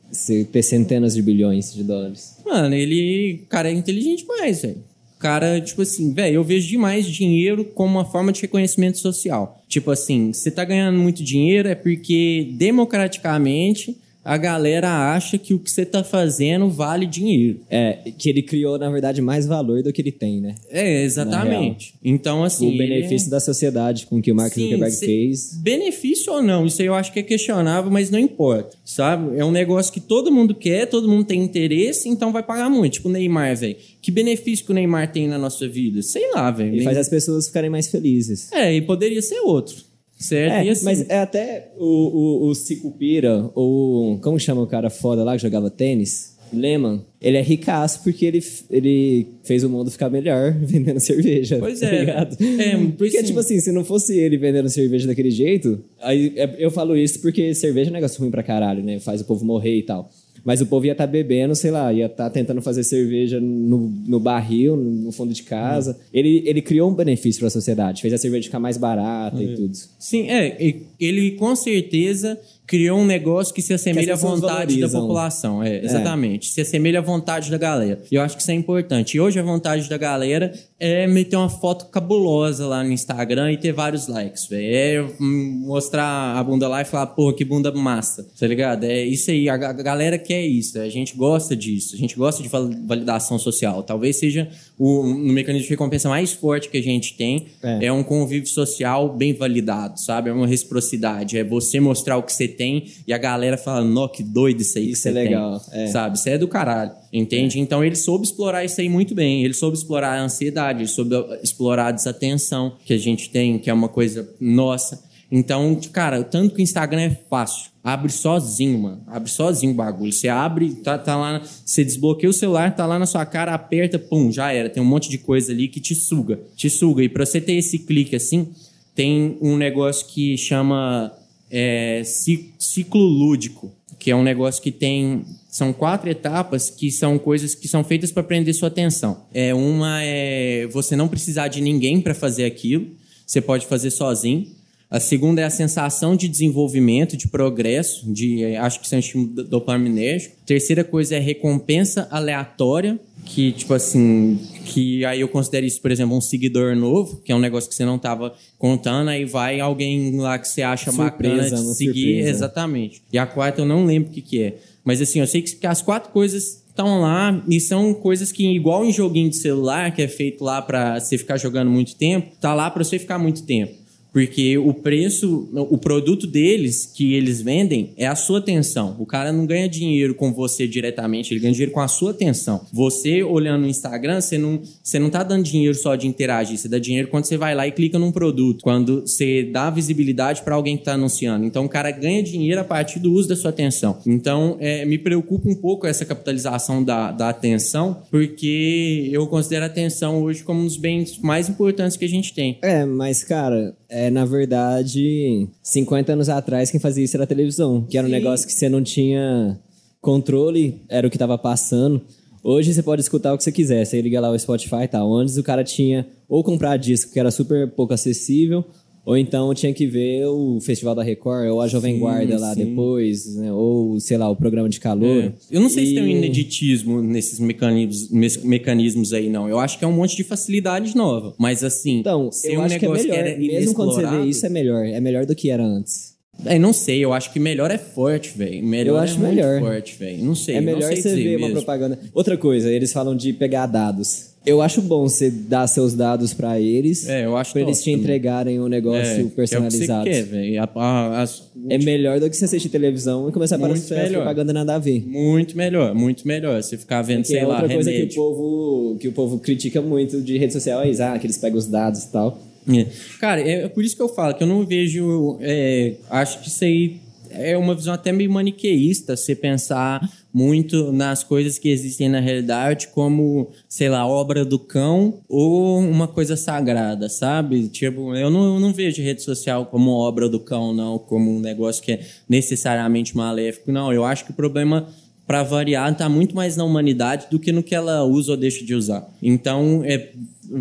ter 0.51 0.63
centenas 0.63 1.13
de 1.13 1.21
bilhões 1.21 1.71
de 1.71 1.83
dólares? 1.83 2.35
Mano, 2.43 2.73
ele, 2.73 3.45
cara 3.47 3.69
é 3.69 3.73
inteligente 3.73 4.21
demais, 4.25 4.63
velho. 4.63 4.77
O 5.15 5.19
Cara, 5.19 5.61
tipo 5.61 5.83
assim, 5.83 6.11
velho, 6.13 6.35
eu 6.35 6.43
vejo 6.43 6.67
demais 6.67 7.05
dinheiro 7.05 7.63
como 7.63 7.91
uma 7.91 8.05
forma 8.05 8.31
de 8.31 8.41
reconhecimento 8.41 8.97
social. 8.97 9.63
Tipo 9.67 9.91
assim, 9.91 10.33
você 10.33 10.49
tá 10.49 10.65
ganhando 10.65 10.97
muito 10.97 11.23
dinheiro 11.23 11.69
é 11.69 11.75
porque 11.75 12.49
democraticamente 12.53 13.95
a 14.27 14.37
galera 14.37 15.13
acha 15.13 15.37
que 15.37 15.53
o 15.53 15.59
que 15.59 15.71
você 15.71 15.85
tá 15.85 16.03
fazendo 16.03 16.69
vale 16.69 17.05
dinheiro. 17.05 17.59
É, 17.69 17.99
que 18.17 18.29
ele 18.29 18.41
criou, 18.41 18.77
na 18.77 18.89
verdade, 18.89 19.21
mais 19.21 19.45
valor 19.45 19.81
do 19.81 19.91
que 19.93 20.01
ele 20.01 20.11
tem, 20.11 20.41
né? 20.41 20.55
É, 20.69 21.03
exatamente. 21.03 21.93
Então, 22.03 22.43
assim. 22.43 22.73
o 22.73 22.77
benefício 22.77 23.25
ele- 23.25 23.31
da 23.31 23.39
sociedade 23.39 24.05
com 24.05 24.21
que 24.21 24.31
o 24.31 24.35
Mark 24.35 24.53
Sim, 24.53 24.63
Zuckerberg 24.63 24.93
se- 24.95 25.05
fez. 25.05 25.53
Benefício 25.61 26.33
ou 26.33 26.41
não, 26.41 26.65
isso 26.65 26.81
aí 26.81 26.87
eu 26.87 26.93
acho 26.93 27.11
que 27.13 27.19
é 27.19 27.23
questionável, 27.23 27.89
mas 27.91 28.09
não 28.09 28.19
importa, 28.19 28.77
sabe? 28.83 29.37
É 29.37 29.45
um 29.45 29.51
negócio 29.51 29.91
que 29.93 29.99
todo 29.99 30.31
mundo 30.31 30.53
quer, 30.53 30.85
todo 30.87 31.07
mundo 31.07 31.23
tem 31.25 31.41
interesse, 31.41 32.09
então 32.09 32.31
vai 32.31 32.43
pagar 32.43 32.69
muito. 32.69 32.93
Tipo 32.93 33.09
o 33.09 33.11
Neymar, 33.11 33.55
velho. 33.55 33.75
Que 34.01 34.11
benefício 34.11 34.65
que 34.65 34.71
o 34.71 34.75
Neymar 34.75 35.11
tem 35.11 35.27
na 35.27 35.37
nossa 35.37 35.67
vida? 35.67 36.01
Sei 36.01 36.31
lá, 36.31 36.49
velho. 36.51 36.75
Ele 36.75 36.83
faz 36.83 36.97
as 36.97 37.09
pessoas 37.09 37.47
ficarem 37.47 37.69
mais 37.69 37.87
felizes. 37.87 38.51
É, 38.51 38.73
e 38.73 38.81
poderia 38.81 39.21
ser 39.21 39.39
outro, 39.39 39.75
certo? 40.17 40.65
É, 40.65 40.69
assim, 40.69 40.85
mas 40.85 41.09
é 41.09 41.19
até 41.19 41.71
o, 41.77 41.85
o, 41.85 42.47
o 42.49 42.55
Cicupira, 42.55 43.49
ou 43.55 44.17
como 44.19 44.39
chama 44.39 44.61
o 44.61 44.67
cara 44.67 44.89
foda 44.89 45.23
lá 45.23 45.35
que 45.35 45.41
jogava 45.41 45.69
tênis? 45.69 46.35
Lehman. 46.53 47.01
Ele 47.21 47.35
é 47.35 47.41
ricaço 47.41 48.01
porque 48.03 48.25
ele, 48.25 48.41
ele 48.69 49.27
fez 49.43 49.65
o 49.65 49.69
mundo 49.69 49.91
ficar 49.91 50.09
melhor 50.09 50.53
vendendo 50.63 50.97
cerveja. 50.99 51.57
Pois 51.59 51.81
tá 51.81 51.87
é. 51.87 51.99
ligado? 51.99 52.37
É, 52.41 52.77
por 52.77 52.91
porque, 52.93 53.17
isso- 53.17 53.25
tipo 53.25 53.39
assim, 53.39 53.59
se 53.59 53.69
não 53.71 53.83
fosse 53.83 54.17
ele 54.17 54.37
vendendo 54.37 54.69
cerveja 54.69 55.05
daquele 55.07 55.29
jeito, 55.29 55.83
aí 56.01 56.31
é- 56.37 56.55
eu 56.57 56.71
falo 56.71 56.95
isso 56.95 57.19
porque 57.21 57.53
cerveja 57.53 57.89
é 57.89 57.91
um 57.91 57.95
negócio 57.95 58.21
ruim 58.21 58.31
pra 58.31 58.43
caralho, 58.43 58.81
né? 58.81 58.97
Faz 58.99 59.19
o 59.19 59.25
povo 59.25 59.43
morrer 59.43 59.77
e 59.77 59.83
tal. 59.83 60.09
Mas 60.43 60.61
o 60.61 60.65
povo 60.65 60.85
ia 60.85 60.91
estar 60.93 61.07
bebendo, 61.07 61.55
sei 61.55 61.71
lá, 61.71 61.91
ia 61.91 62.05
estar 62.05 62.29
tentando 62.29 62.61
fazer 62.61 62.83
cerveja 62.83 63.39
no, 63.39 63.91
no 64.07 64.19
barril, 64.19 64.75
no 64.77 65.11
fundo 65.11 65.33
de 65.33 65.43
casa. 65.43 65.91
Uhum. 65.91 65.97
Ele, 66.13 66.43
ele 66.45 66.61
criou 66.61 66.89
um 66.89 66.93
benefício 66.93 67.39
para 67.39 67.47
a 67.47 67.51
sociedade, 67.51 68.01
fez 68.01 68.13
a 68.13 68.17
cerveja 68.17 68.45
ficar 68.45 68.59
mais 68.59 68.77
barata 68.77 69.37
Uhum. 69.37 69.43
e 69.43 69.55
tudo. 69.55 69.77
Sim, 69.99 70.29
é. 70.29 70.75
Ele 70.99 71.31
com 71.31 71.55
certeza 71.55 72.37
criou 72.67 72.99
um 72.99 73.05
negócio 73.05 73.53
que 73.53 73.61
se 73.61 73.73
assemelha 73.73 74.13
à 74.13 74.17
vontade 74.17 74.79
da 74.81 74.87
população. 75.01 75.63
É, 75.63 75.83
exatamente. 75.85 76.49
Se 76.51 76.59
assemelha 76.61 76.99
à 76.99 77.01
vontade 77.01 77.49
da 77.49 77.57
galera. 77.57 78.01
E 78.11 78.15
eu 78.15 78.21
acho 78.21 78.35
que 78.35 78.41
isso 78.41 78.51
é 78.51 78.53
importante. 78.53 79.15
E 79.15 79.19
hoje 79.21 79.39
a 79.39 79.43
vontade 79.43 79.87
da 79.89 79.97
galera 79.97 80.51
é 80.79 81.07
meter 81.07 81.37
uma 81.37 81.49
foto 81.49 81.85
cabulosa 81.85 82.67
lá 82.67 82.83
no 82.83 82.91
Instagram 82.91 83.53
e 83.53 83.57
ter 83.57 83.71
vários 83.71 84.07
likes, 84.07 84.47
velho. 84.47 84.67
É 84.67 85.05
mostrar 85.21 86.37
a 86.37 86.43
bunda 86.43 86.67
lá 86.67 86.81
e 86.81 86.85
falar, 86.85 87.07
porra, 87.07 87.33
que 87.33 87.45
bunda 87.45 87.71
massa. 87.71 88.27
Tá 88.39 88.45
ligado? 88.45 88.83
É 88.83 89.03
isso 89.03 89.31
aí. 89.31 89.49
A, 89.49 89.57
ga- 89.57 89.69
a 89.69 89.73
galera 89.73 90.17
quer 90.17 90.45
isso. 90.45 90.77
A 90.79 90.89
gente 90.89 91.15
gosta 91.15 91.55
disso. 91.55 91.95
A 91.95 91.97
gente 91.97 92.15
gosta 92.15 92.43
de 92.43 92.49
val- 92.49 92.69
validação 92.85 93.39
social. 93.39 93.81
Talvez 93.83 94.19
seja 94.19 94.47
o, 94.77 95.03
mecanismo 95.05 95.63
de 95.65 95.69
recompensa 95.71 96.09
mais 96.09 96.33
forte 96.33 96.69
que 96.69 96.77
a 96.77 96.83
gente 96.83 97.15
tem. 97.15 97.47
É. 97.63 97.85
é 97.85 97.93
um 97.93 98.03
convívio 98.03 98.49
social 98.49 99.09
bem 99.15 99.33
validado, 99.33 99.99
sabe? 99.99 100.29
É 100.29 100.33
uma 100.33 100.47
reciprocidade. 100.47 101.37
É 101.37 101.43
você 101.43 101.79
mostrar 101.79 102.17
o 102.17 102.23
que 102.23 102.33
você 102.33 102.47
tem 102.57 102.85
e 103.07 103.13
a 103.13 103.17
galera 103.17 103.57
fala, 103.57 103.83
nó, 103.85 104.07
que 104.07 104.23
doido 104.23 104.61
isso 104.61 104.77
aí 104.77 104.87
que 104.87 104.91
Isso 104.93 105.03
você 105.03 105.09
é 105.09 105.11
legal, 105.11 105.59
tem. 105.59 105.83
é. 105.83 105.87
Sabe? 105.87 106.17
Isso 106.17 106.27
é 106.29 106.37
do 106.37 106.47
caralho. 106.47 106.91
Entende? 107.13 107.59
Então 107.59 107.83
ele 107.83 107.95
soube 107.95 108.25
explorar 108.25 108.65
isso 108.65 108.81
aí 108.81 108.89
muito 108.89 109.15
bem. 109.15 109.43
Ele 109.43 109.53
soube 109.53 109.77
explorar 109.77 110.17
a 110.19 110.21
ansiedade, 110.21 110.79
ele 110.79 110.87
soube 110.89 111.15
explorar 111.41 111.87
a 111.87 111.91
desatenção 111.91 112.73
que 112.83 112.93
a 112.93 112.97
gente 112.97 113.29
tem, 113.29 113.57
que 113.59 113.69
é 113.69 113.73
uma 113.73 113.87
coisa 113.89 114.27
nossa. 114.39 115.05
Então, 115.31 115.77
cara, 115.91 116.23
tanto 116.23 116.55
que 116.55 116.61
o 116.61 116.63
Instagram 116.63 117.01
é 117.01 117.17
fácil. 117.29 117.69
Abre 117.83 118.11
sozinho, 118.11 118.79
mano. 118.79 119.01
Abre 119.07 119.29
sozinho 119.29 119.73
o 119.73 119.75
bagulho. 119.75 120.11
Você 120.11 120.29
abre, 120.29 120.75
tá, 120.75 120.97
tá 120.97 121.17
lá, 121.17 121.41
você 121.65 121.83
desbloqueia 121.83 122.29
o 122.29 122.33
celular, 122.33 122.75
tá 122.75 122.85
lá 122.85 122.97
na 122.97 123.05
sua 123.05 123.25
cara, 123.25 123.53
aperta, 123.53 123.99
pum, 123.99 124.31
já 124.31 124.51
era. 124.53 124.69
Tem 124.69 124.81
um 124.81 124.85
monte 124.85 125.09
de 125.09 125.17
coisa 125.17 125.51
ali 125.51 125.67
que 125.67 125.79
te 125.81 125.93
suga. 125.95 126.39
Te 126.55 126.69
suga. 126.69 127.03
E 127.03 127.09
pra 127.09 127.25
você 127.25 127.41
ter 127.41 127.53
esse 127.53 127.79
clique 127.79 128.15
assim, 128.15 128.49
tem 128.95 129.37
um 129.41 129.57
negócio 129.57 130.07
que 130.07 130.37
chama 130.37 131.11
é, 131.51 132.01
ci- 132.03 132.53
ciclo 132.59 133.01
lúdico, 133.01 133.71
que 133.99 134.11
é 134.11 134.15
um 134.15 134.23
negócio 134.23 134.61
que 134.61 134.71
tem. 134.71 135.25
São 135.49 135.73
quatro 135.73 136.09
etapas 136.09 136.69
que 136.69 136.91
são 136.91 137.17
coisas 137.17 137.55
que 137.55 137.67
são 137.67 137.83
feitas 137.83 138.11
para 138.11 138.21
prender 138.23 138.53
sua 138.53 138.67
atenção. 138.67 139.25
É, 139.33 139.53
uma 139.53 140.03
é 140.03 140.67
você 140.67 140.95
não 140.95 141.07
precisar 141.07 141.47
de 141.47 141.61
ninguém 141.61 141.99
para 141.99 142.13
fazer 142.13 142.45
aquilo, 142.45 142.87
você 143.25 143.41
pode 143.41 143.65
fazer 143.65 143.89
sozinho. 143.91 144.55
A 144.89 145.01
segunda 145.01 145.41
é 145.41 145.43
a 145.43 145.49
sensação 145.49 146.15
de 146.15 146.29
desenvolvimento, 146.29 147.17
de 147.17 147.27
progresso, 147.27 148.09
de 148.13 148.41
eh, 148.43 148.55
acho 148.57 148.79
que 148.79 148.85
isso 148.85 148.95
é 148.95 148.97
um 148.97 148.99
estímulo 148.99 149.29
do- 149.33 149.43
dopaminérgico. 149.43 150.35
Terceira 150.45 150.81
coisa 150.81 151.15
é 151.17 151.19
recompensa 151.19 152.07
aleatória, 152.09 152.97
que, 153.27 153.51
tipo 153.51 153.73
assim, 153.73 154.39
que 154.65 155.05
aí 155.05 155.21
eu 155.21 155.27
considero 155.27 155.65
isso, 155.65 155.81
por 155.81 155.91
exemplo, 155.91 156.15
um 156.15 156.21
seguidor 156.21 156.75
novo, 156.75 157.21
que 157.23 157.31
é 157.31 157.35
um 157.35 157.39
negócio 157.39 157.69
que 157.69 157.75
você 157.75 157.85
não 157.85 157.99
tava 157.99 158.33
contando, 158.57 159.09
aí 159.09 159.25
vai 159.25 159.59
alguém 159.59 160.17
lá 160.17 160.39
que 160.39 160.47
você 160.47 160.61
acha 160.61 160.91
Surpresa, 160.91 161.43
bacana 161.43 161.49
de 161.49 161.75
seguir, 161.75 161.93
surpresa. 161.93 162.29
exatamente. 162.29 163.01
E 163.11 163.17
a 163.17 163.25
quarta 163.25 163.61
eu 163.61 163.65
não 163.65 163.85
lembro 163.85 164.09
o 164.09 164.13
que 164.13 164.21
que 164.21 164.41
é. 164.41 164.57
Mas 164.83 165.01
assim, 165.01 165.19
eu 165.19 165.27
sei 165.27 165.41
que 165.41 165.67
as 165.67 165.81
quatro 165.81 166.11
coisas 166.11 166.63
estão 166.69 167.01
lá 167.01 167.43
e 167.47 167.59
são 167.59 167.93
coisas 167.93 168.31
que, 168.31 168.47
igual 168.47 168.85
em 168.85 168.93
joguinho 168.93 169.29
de 169.29 169.37
celular, 169.37 169.93
que 169.93 170.01
é 170.01 170.07
feito 170.07 170.43
lá 170.43 170.61
pra 170.61 170.99
você 170.99 171.17
ficar 171.17 171.37
jogando 171.37 171.69
muito 171.69 171.95
tempo, 171.95 172.31
tá 172.39 172.53
lá 172.53 172.71
pra 172.71 172.83
você 172.83 172.97
ficar 172.97 173.17
muito 173.17 173.43
tempo. 173.43 173.73
Porque 174.11 174.57
o 174.57 174.73
preço, 174.73 175.49
o 175.53 175.77
produto 175.77 176.25
deles 176.25 176.85
que 176.85 177.13
eles 177.13 177.41
vendem 177.41 177.93
é 177.97 178.07
a 178.07 178.15
sua 178.15 178.39
atenção. 178.39 178.95
O 178.99 179.05
cara 179.05 179.31
não 179.31 179.45
ganha 179.45 179.69
dinheiro 179.69 180.15
com 180.15 180.33
você 180.33 180.67
diretamente, 180.67 181.33
ele 181.33 181.39
ganha 181.39 181.53
dinheiro 181.53 181.71
com 181.71 181.79
a 181.79 181.87
sua 181.87 182.11
atenção. 182.11 182.65
Você 182.73 183.23
olhando 183.23 183.61
no 183.61 183.67
Instagram, 183.67 184.21
você 184.21 184.37
não, 184.37 184.61
você 184.83 184.97
não 184.97 185.09
tá 185.09 185.23
dando 185.23 185.43
dinheiro 185.43 185.75
só 185.75 185.95
de 185.95 186.07
interagir, 186.07 186.57
você 186.57 186.67
dá 186.67 186.79
dinheiro 186.79 187.07
quando 187.09 187.25
você 187.25 187.37
vai 187.37 187.53
lá 187.53 187.67
e 187.67 187.71
clica 187.71 187.99
num 187.99 188.11
produto, 188.11 188.63
quando 188.63 189.01
você 189.01 189.43
dá 189.43 189.69
visibilidade 189.69 190.41
para 190.41 190.55
alguém 190.55 190.75
que 190.75 190.81
está 190.81 190.93
anunciando. 190.93 191.45
Então 191.45 191.65
o 191.65 191.69
cara 191.69 191.91
ganha 191.91 192.23
dinheiro 192.23 192.61
a 192.61 192.63
partir 192.63 192.99
do 192.99 193.11
uso 193.11 193.27
da 193.27 193.35
sua 193.35 193.51
atenção. 193.51 193.99
Então 194.05 194.57
é, 194.59 194.85
me 194.85 194.97
preocupa 194.97 195.49
um 195.49 195.55
pouco 195.55 195.85
essa 195.85 196.05
capitalização 196.05 196.83
da, 196.83 197.11
da 197.11 197.29
atenção, 197.29 198.01
porque 198.09 199.09
eu 199.11 199.27
considero 199.27 199.63
a 199.63 199.67
atenção 199.67 200.21
hoje 200.23 200.43
como 200.43 200.61
um 200.61 200.65
dos 200.65 200.77
bens 200.77 201.19
mais 201.19 201.49
importantes 201.49 201.97
que 201.97 202.05
a 202.05 202.09
gente 202.09 202.33
tem. 202.33 202.57
É, 202.61 202.85
mas, 202.85 203.23
cara, 203.23 203.75
é, 203.89 204.09
na 204.09 204.25
verdade, 204.25 205.47
50 205.63 206.13
anos 206.13 206.29
atrás, 206.29 206.69
quem 206.69 206.79
fazia 206.79 207.03
isso 207.03 207.15
era 207.15 207.23
a 207.23 207.27
televisão, 207.27 207.85
que 207.89 207.97
era 207.97 208.05
um 208.05 208.09
Sim. 208.09 208.15
negócio 208.15 208.47
que 208.47 208.53
você 208.53 208.67
não 208.69 208.83
tinha 208.83 209.59
controle, 210.01 210.81
era 210.89 211.07
o 211.07 211.09
que 211.09 211.17
tava 211.17 211.37
passando. 211.37 212.01
Hoje 212.43 212.73
você 212.73 212.83
pode 212.83 213.01
escutar 213.01 213.33
o 213.33 213.37
que 213.37 213.43
você 213.43 213.51
quiser, 213.51 213.85
você 213.85 214.01
liga 214.01 214.21
lá 214.21 214.29
o 214.29 214.39
Spotify 214.39 214.83
e 214.83 214.87
tal. 214.87 215.13
Antes 215.13 215.37
o 215.37 215.43
cara 215.43 215.63
tinha 215.63 216.07
ou 216.29 216.43
comprar 216.43 216.77
disco, 216.77 217.11
que 217.11 217.19
era 217.19 217.31
super 217.31 217.69
pouco 217.71 217.93
acessível, 217.93 218.63
ou 219.07 219.17
então 219.17 219.53
tinha 219.53 219.73
que 219.73 219.87
ver 219.87 220.25
o 220.27 220.59
Festival 220.59 220.93
da 220.93 221.01
Record, 221.01 221.49
ou 221.49 221.61
a 221.61 221.67
Jovem 221.67 221.93
Sim, 221.93 221.99
Guarda 221.99 222.37
lá 222.37 222.53
sim. 222.53 222.65
depois, 222.65 223.35
né? 223.35 223.53
ou, 223.53 223.99
sei 224.01 224.17
lá, 224.17 224.29
o 224.29 224.35
programa 224.35 224.67
de 224.67 224.79
calor. 224.79 225.23
É. 225.23 225.31
Eu 225.49 225.61
não 225.61 225.69
sei 225.69 225.85
se 225.85 225.93
tem 225.93 226.03
um 226.03 226.07
E- 226.07 226.11
ineditismo 226.17 227.01
nesses 227.01 227.39
mecanismos, 227.39 228.09
mecanismos 228.43 229.13
aí, 229.13 229.29
não. 229.29 229.47
Eu 229.47 229.59
acho 229.59 229.79
que 229.79 229.85
é 229.85 229.87
um 229.87 229.93
monte 229.93 230.15
de 230.17 230.23
facilidade 230.23 230.95
nova. 230.95 231.33
Mas 231.37 231.63
assim, 231.63 231.99
Então, 231.99 232.31
ser 232.31 232.53
eu 232.53 232.59
um 232.59 232.63
acho 232.63 232.77
que 232.79 232.85
é 232.85 232.89
melhor. 232.89 233.15
era 233.17 233.37
Mesmo 233.37 233.73
quando 233.73 233.93
você 233.95 234.05
vê 234.05 234.25
isso, 234.25 234.45
é 234.45 234.49
melhor. 234.49 234.85
É 234.85 234.99
melhor 234.99 235.25
do 235.25 235.33
que 235.35 235.49
era 235.49 235.63
antes. 235.63 236.15
É, 236.45 236.59
não 236.59 236.71
sei, 236.71 237.03
eu 237.03 237.13
acho 237.13 237.33
que 237.33 237.39
melhor 237.39 237.71
é 237.71 237.79
forte, 237.79 238.37
velho. 238.37 238.63
Melhor 238.63 238.93
Eu 238.93 238.97
acho 238.99 239.15
é 239.15 239.27
melhor. 239.27 239.59
forte, 239.59 239.95
velho. 239.97 240.23
Não 240.23 240.35
sei, 240.35 240.55
É 240.55 240.61
não 240.61 240.65
melhor 240.65 240.93
sei 240.93 241.01
você 241.01 241.15
ver 241.15 241.35
uma 241.37 241.47
mesmo. 241.47 241.53
propaganda. 241.63 241.97
Outra 242.13 242.37
coisa, 242.37 242.71
eles 242.71 242.93
falam 242.93 243.15
de 243.15 243.33
pegar 243.33 243.65
dados. 243.65 244.35
Eu 244.47 244.61
acho 244.61 244.81
bom 244.81 245.03
você 245.09 245.29
dar 245.29 245.67
seus 245.67 245.93
dados 245.93 246.33
pra 246.33 246.59
eles, 246.59 247.07
É, 247.09 247.25
eu 247.25 247.35
acho 247.35 247.51
pra 247.51 247.61
eles 247.61 247.83
te 247.83 247.91
entregarem 247.91 248.59
um 248.61 248.67
É, 248.67 248.69
negócio 248.69 249.29
personalizado. 249.31 250.07
É 250.07 250.11
que 250.11 250.15
você 250.17 250.23
quer, 250.23 250.29
velho. 250.29 250.61
A- 250.63 250.69
a- 250.75 251.21
as- 251.21 251.43
É 251.69 251.77
melhor 251.77 252.19
do 252.19 252.29
que 252.29 252.37
você 252.37 252.45
assistir 252.45 252.69
televisão 252.69 253.27
e 253.27 253.31
começar 253.33 253.55
a 253.55 253.57
Muito 253.57 253.71
aparecer 253.71 253.95
melhor. 253.97 254.21
propaganda 254.21 254.53
nada 254.53 254.75
a 254.75 254.79
ver. 254.79 255.03
Muito 255.05 255.57
melhor, 255.57 255.93
muito 255.93 256.25
melhor. 256.25 256.63
Você 256.63 256.77
ficar 256.77 257.01
vendo, 257.01 257.23
Que 257.23 257.27
sei 257.27 257.39
é 257.39 257.45
lá, 257.45 257.55
outra 257.61 257.73
coisa 257.73 257.89
que 257.91 257.95
o 257.97 257.99
remédio. 257.99 258.15
povo 258.15 258.97
que 259.01 259.07
o 259.07 259.11
povo 259.11 259.39
critica 259.39 259.81
muito 259.81 260.21
de 260.21 260.37
rede 260.37 260.53
social, 260.53 260.81
é 260.81 260.89
isso, 260.89 261.03
ah, 261.03 261.19
que 261.19 261.27
eles 261.27 261.37
pegam 261.37 261.57
os 261.59 261.65
dados 261.67 262.03
e 262.03 262.11
tal. 262.11 262.41
É. 262.73 262.85
Cara, 263.19 263.41
é 263.41 263.67
por 263.67 263.83
isso 263.83 263.95
que 263.97 264.01
eu 264.01 264.09
falo 264.09 264.33
que 264.33 264.43
eu 264.43 264.47
não 264.47 264.65
vejo. 264.65 265.37
é, 265.41 265.93
acho 266.09 266.39
que 266.41 266.47
isso 266.47 266.63
aí 266.63 266.97
é 267.31 267.57
uma 267.57 267.75
visão 267.75 267.93
até 267.93 268.11
meio 268.13 268.31
maniqueísta, 268.31 269.15
você 269.17 269.35
pensar 269.35 270.01
muito 270.37 270.91
nas 270.91 271.23
coisas 271.23 271.57
que 271.57 271.67
existem 271.67 272.07
na 272.07 272.19
realidade 272.19 272.89
como, 272.89 273.49
sei 273.67 273.89
lá, 273.89 274.05
obra 274.05 274.45
do 274.45 274.59
cão 274.59 275.21
ou 275.27 275.79
uma 275.79 276.07
coisa 276.07 276.37
sagrada, 276.37 277.09
sabe? 277.09 277.67
Tipo, 277.69 278.13
eu 278.15 278.29
não, 278.29 278.53
eu 278.53 278.59
não 278.59 278.71
vejo 278.71 279.01
rede 279.01 279.23
social 279.23 279.65
como 279.65 279.89
obra 279.89 280.29
do 280.29 280.39
cão, 280.39 280.75
não, 280.75 280.99
como 280.99 281.35
um 281.35 281.39
negócio 281.39 281.81
que 281.81 281.93
é 281.93 282.05
necessariamente 282.29 283.17
maléfico, 283.17 283.71
não. 283.71 283.91
Eu 283.91 284.05
acho 284.05 284.25
que 284.25 284.31
o 284.31 284.35
problema 284.35 284.87
para 285.27 285.43
variar, 285.43 285.91
está 285.91 286.07
muito 286.07 286.33
mais 286.33 286.55
na 286.55 286.63
humanidade 286.63 287.27
do 287.29 287.37
que 287.37 287.51
no 287.51 287.61
que 287.61 287.75
ela 287.75 288.03
usa 288.05 288.31
ou 288.31 288.37
deixa 288.37 288.63
de 288.63 288.73
usar. 288.73 289.05
Então, 289.21 289.81
é, 289.83 290.11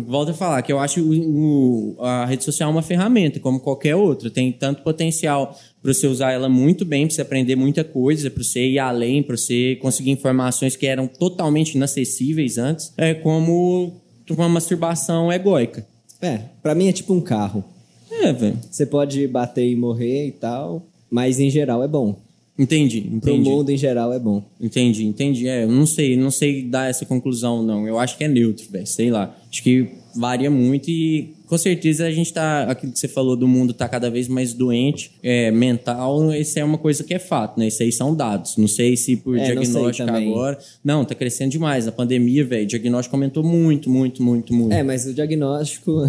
volto 0.05 0.31
a 0.31 0.33
falar 0.33 0.61
que 0.61 0.71
eu 0.73 0.77
acho 0.77 1.01
o- 1.01 1.95
o- 1.97 2.01
a 2.03 2.25
rede 2.25 2.43
social 2.43 2.69
uma 2.69 2.81
ferramenta, 2.81 3.39
como 3.39 3.61
qualquer 3.61 3.95
outra. 3.95 4.29
Tem 4.29 4.51
tanto 4.51 4.81
potencial 4.83 5.57
para 5.81 5.93
você 5.93 6.05
usar 6.05 6.33
ela 6.33 6.49
muito 6.49 6.83
bem, 6.83 7.07
para 7.07 7.15
você 7.15 7.21
aprender 7.21 7.55
muita 7.55 7.83
coisa, 7.85 8.29
para 8.29 8.43
você 8.43 8.67
ir 8.67 8.79
além, 8.79 9.23
para 9.23 9.37
você 9.37 9.77
conseguir 9.81 10.11
informações 10.11 10.75
que 10.75 10.85
eram 10.85 11.07
totalmente 11.07 11.75
inacessíveis 11.75 12.57
antes, 12.57 12.91
é 12.97 13.13
como 13.13 13.93
uma 14.29 14.49
masturbação 14.49 15.31
egóica. 15.31 15.87
É, 16.21 16.39
pra 16.61 16.75
mim 16.75 16.89
é 16.89 16.91
tipo 16.91 17.13
um 17.13 17.21
carro. 17.21 17.63
É, 18.11 18.33
velho. 18.33 18.57
Você 18.69 18.85
pode 18.85 19.25
bater 19.27 19.65
e 19.65 19.75
morrer 19.77 20.27
e 20.27 20.31
tal, 20.31 20.85
mas 21.09 21.39
em 21.39 21.49
geral 21.49 21.81
é 21.83 21.87
bom. 21.87 22.17
Entendi, 22.57 23.01
Pro 23.21 23.31
entendi. 23.33 23.49
mundo 23.49 23.69
em 23.69 23.77
geral 23.77 24.11
é 24.11 24.19
bom. 24.19 24.43
Entendi, 24.59 25.05
entendi. 25.05 25.47
É, 25.47 25.63
eu 25.63 25.71
não 25.71 25.85
sei, 25.85 26.17
não 26.17 26.31
sei 26.31 26.63
dar 26.63 26.89
essa 26.89 27.05
conclusão, 27.05 27.61
não. 27.61 27.87
Eu 27.87 27.99
acho 27.99 28.17
que 28.17 28.23
é 28.23 28.27
neutro, 28.27 28.65
velho. 28.71 28.87
Sei 28.87 29.11
lá. 29.11 29.35
Acho 29.51 29.61
que 29.61 29.87
varia 30.15 30.49
muito 30.49 30.89
e 30.89 31.33
com 31.45 31.57
certeza 31.57 32.05
a 32.07 32.11
gente 32.11 32.33
tá. 32.33 32.63
Aquilo 32.63 32.91
que 32.91 32.99
você 32.99 33.07
falou 33.07 33.35
do 33.35 33.47
mundo 33.47 33.73
tá 33.73 33.87
cada 33.87 34.09
vez 34.09 34.27
mais 34.27 34.53
doente, 34.53 35.11
é, 35.21 35.51
mental, 35.51 36.33
isso 36.33 36.57
é 36.57 36.63
uma 36.63 36.77
coisa 36.79 37.03
que 37.03 37.13
é 37.13 37.19
fato, 37.19 37.59
né? 37.59 37.67
Isso 37.67 37.83
aí 37.83 37.91
são 37.91 38.15
dados. 38.15 38.57
Não 38.57 38.67
sei 38.67 38.97
se 38.97 39.15
por 39.15 39.37
É, 39.37 39.53
não 39.53 39.61
diagnóstico 39.61 40.07
também. 40.07 40.31
agora. 40.31 40.57
Não, 40.83 41.05
tá 41.05 41.13
crescendo 41.13 41.51
demais. 41.51 41.87
A 41.87 41.91
pandemia, 41.91 42.43
velho, 42.43 42.63
o 42.63 42.67
diagnóstico 42.67 43.15
aumentou 43.15 43.43
muito, 43.43 43.89
muito, 43.89 44.23
muito, 44.23 44.53
muito. 44.53 44.73
É, 44.73 44.81
mas 44.81 45.05
o 45.05 45.13
diagnóstico. 45.13 46.07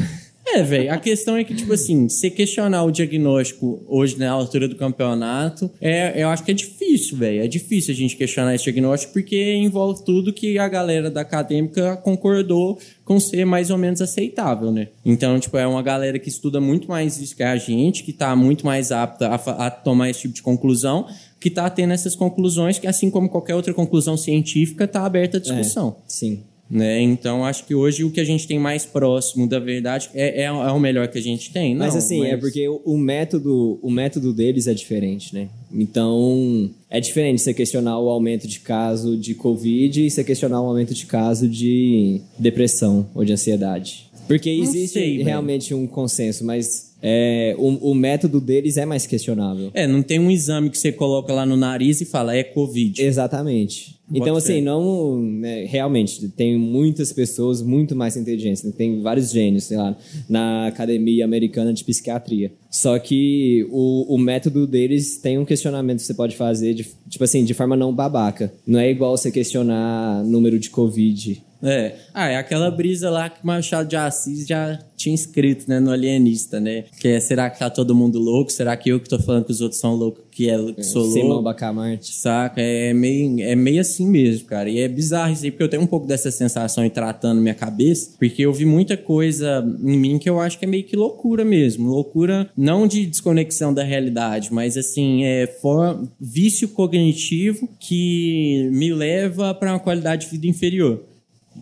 É, 0.54 0.62
velho, 0.62 0.92
a 0.92 0.96
questão 0.96 1.36
é 1.36 1.44
que, 1.44 1.54
tipo 1.54 1.72
assim, 1.72 2.08
você 2.08 2.30
questionar 2.30 2.84
o 2.84 2.90
diagnóstico 2.90 3.84
hoje 3.86 4.18
na 4.18 4.30
altura 4.30 4.66
do 4.66 4.76
campeonato, 4.76 5.70
é, 5.80 6.22
eu 6.22 6.28
acho 6.28 6.44
que 6.44 6.50
é 6.50 6.54
difícil, 6.54 7.18
velho. 7.18 7.42
É 7.42 7.48
difícil 7.48 7.92
a 7.92 7.96
gente 7.96 8.16
questionar 8.16 8.54
esse 8.54 8.64
diagnóstico 8.64 9.12
porque 9.12 9.54
envolve 9.56 10.04
tudo 10.04 10.32
que 10.32 10.58
a 10.58 10.68
galera 10.68 11.10
da 11.10 11.20
acadêmica 11.20 11.96
concordou 11.98 12.78
com 13.04 13.20
ser 13.20 13.44
mais 13.44 13.70
ou 13.70 13.78
menos 13.78 14.00
aceitável, 14.00 14.70
né? 14.70 14.88
Então, 15.04 15.38
tipo, 15.38 15.56
é 15.56 15.66
uma 15.66 15.82
galera 15.82 16.18
que 16.18 16.28
estuda 16.28 16.60
muito 16.60 16.88
mais 16.88 17.18
isso 17.18 17.36
que 17.36 17.42
a 17.42 17.56
gente, 17.56 18.02
que 18.02 18.12
tá 18.12 18.34
muito 18.34 18.64
mais 18.64 18.90
apta 18.92 19.28
a, 19.28 19.66
a 19.66 19.70
tomar 19.70 20.10
esse 20.10 20.22
tipo 20.22 20.34
de 20.34 20.42
conclusão, 20.42 21.06
que 21.40 21.50
tá 21.50 21.68
tendo 21.70 21.92
essas 21.92 22.16
conclusões 22.16 22.78
que, 22.78 22.86
assim 22.86 23.10
como 23.10 23.28
qualquer 23.28 23.54
outra 23.54 23.72
conclusão 23.72 24.16
científica, 24.16 24.88
tá 24.88 25.04
aberta 25.04 25.36
à 25.36 25.40
discussão 25.40 25.96
Sim. 26.06 26.42
Né? 26.70 27.00
Então 27.00 27.44
acho 27.44 27.64
que 27.64 27.74
hoje 27.74 28.04
o 28.04 28.10
que 28.10 28.20
a 28.20 28.24
gente 28.24 28.46
tem 28.46 28.58
mais 28.58 28.84
próximo 28.84 29.48
da 29.48 29.58
verdade 29.58 30.10
é, 30.14 30.42
é, 30.42 30.44
é 30.44 30.52
o 30.52 30.78
melhor 30.78 31.08
que 31.08 31.18
a 31.18 31.22
gente 31.22 31.52
tem. 31.52 31.74
Mas 31.74 31.94
Não, 31.94 31.98
assim, 31.98 32.24
é 32.26 32.36
porque 32.36 32.68
o, 32.68 32.80
o 32.84 32.98
método, 32.98 33.78
o 33.82 33.90
método 33.90 34.32
deles 34.32 34.66
é 34.66 34.74
diferente, 34.74 35.34
né? 35.34 35.48
Então, 35.72 36.70
é 36.90 37.00
diferente 37.00 37.42
você 37.42 37.52
questionar 37.52 37.98
o 37.98 38.08
aumento 38.08 38.46
de 38.46 38.60
caso 38.60 39.16
de 39.16 39.34
Covid 39.34 40.06
e 40.06 40.10
você 40.10 40.24
questionar 40.24 40.60
o 40.60 40.66
aumento 40.66 40.94
de 40.94 41.06
caso 41.06 41.48
de 41.48 42.20
depressão 42.38 43.06
ou 43.14 43.24
de 43.24 43.32
ansiedade. 43.32 44.07
Porque 44.28 44.50
existe 44.50 44.92
sei, 44.92 45.22
realmente 45.22 45.74
um 45.74 45.86
consenso, 45.86 46.44
mas 46.44 46.94
é, 47.02 47.54
o, 47.58 47.90
o 47.90 47.94
método 47.94 48.40
deles 48.40 48.76
é 48.76 48.84
mais 48.84 49.06
questionável. 49.06 49.70
É, 49.72 49.86
não 49.86 50.02
tem 50.02 50.18
um 50.18 50.30
exame 50.30 50.70
que 50.70 50.78
você 50.78 50.92
coloca 50.92 51.32
lá 51.32 51.46
no 51.46 51.56
nariz 51.56 52.00
e 52.00 52.04
fala 52.04 52.36
é 52.36 52.44
Covid. 52.44 53.02
Exatamente. 53.02 53.98
Então, 54.10 54.34
Bota 54.34 54.46
fé. 54.46 54.52
assim, 54.52 54.62
não. 54.62 55.20
né, 55.20 55.64
realmente, 55.64 56.28
tem 56.30 56.56
muitas 56.56 57.12
pessoas 57.12 57.60
muito 57.60 57.94
mais 57.94 58.16
inteligentes. 58.16 58.64
né? 58.64 58.72
Tem 58.76 59.02
vários 59.02 59.30
gênios, 59.30 59.64
sei 59.64 59.76
lá, 59.76 59.96
na 60.28 60.66
Academia 60.66 61.24
Americana 61.24 61.74
de 61.74 61.84
Psiquiatria. 61.84 62.52
Só 62.70 62.98
que 62.98 63.66
o, 63.70 64.14
o 64.14 64.18
método 64.18 64.66
deles 64.66 65.18
tem 65.18 65.38
um 65.38 65.44
questionamento 65.44 65.98
que 65.98 66.06
você 66.06 66.14
pode 66.14 66.36
fazer, 66.36 66.74
de, 66.74 66.86
tipo 67.08 67.22
assim, 67.22 67.44
de 67.44 67.52
forma 67.52 67.76
não 67.76 67.94
babaca. 67.94 68.52
Não 68.66 68.80
é 68.80 68.90
igual 68.90 69.16
você 69.16 69.30
questionar 69.30 70.24
número 70.24 70.58
de 70.58 70.70
Covid. 70.70 71.42
É. 71.62 71.94
Ah, 72.14 72.28
é 72.28 72.36
aquela 72.36 72.70
brisa 72.70 73.10
lá 73.10 73.28
que 73.28 73.42
o 73.42 73.46
Machado 73.46 73.88
de 73.88 73.96
Assis 73.96 74.46
já 74.46 74.78
tinha 74.96 75.14
escrito, 75.14 75.68
né, 75.68 75.78
no 75.78 75.90
Alienista, 75.90 76.58
né? 76.58 76.84
Que 77.00 77.08
é, 77.08 77.20
será 77.20 77.48
que 77.48 77.58
tá 77.58 77.70
todo 77.70 77.94
mundo 77.94 78.18
louco? 78.18 78.50
Será 78.50 78.76
que 78.76 78.90
eu 78.90 79.00
que 79.00 79.08
tô 79.08 79.18
falando 79.18 79.44
que 79.44 79.52
os 79.52 79.60
outros 79.60 79.80
são 79.80 79.94
loucos, 79.94 80.24
que, 80.30 80.50
é, 80.50 80.72
que 80.72 80.82
sou 80.82 81.04
Simão 81.10 81.28
louco? 81.28 81.44
Bacamarte. 81.44 82.14
Saca? 82.14 82.60
É 82.60 82.92
meio, 82.92 83.40
é 83.40 83.54
meio 83.54 83.80
assim 83.80 84.06
mesmo, 84.06 84.46
cara. 84.46 84.68
E 84.68 84.80
é 84.80 84.88
bizarro 84.88 85.32
isso 85.32 85.44
aí, 85.44 85.50
porque 85.50 85.62
eu 85.62 85.68
tenho 85.68 85.82
um 85.82 85.86
pouco 85.86 86.06
dessa 86.06 86.30
sensação 86.30 86.84
em 86.84 86.90
tratando 86.90 87.40
minha 87.40 87.54
cabeça, 87.54 88.10
porque 88.18 88.42
eu 88.42 88.52
vi 88.52 88.64
muita 88.64 88.96
coisa 88.96 89.64
em 89.82 89.96
mim 89.96 90.18
que 90.18 90.28
eu 90.28 90.40
acho 90.40 90.58
que 90.58 90.64
é 90.64 90.68
meio 90.68 90.84
que 90.84 90.96
loucura 90.96 91.44
mesmo. 91.44 91.88
Loucura 91.88 92.50
não 92.56 92.86
de 92.86 93.06
desconexão 93.06 93.72
da 93.72 93.84
realidade, 93.84 94.52
mas 94.52 94.76
assim, 94.76 95.24
é 95.24 95.46
for, 95.46 96.08
vício 96.20 96.68
cognitivo 96.68 97.68
que 97.78 98.68
me 98.72 98.92
leva 98.92 99.54
para 99.54 99.72
uma 99.72 99.80
qualidade 99.80 100.26
de 100.26 100.32
vida 100.32 100.46
inferior. 100.46 101.07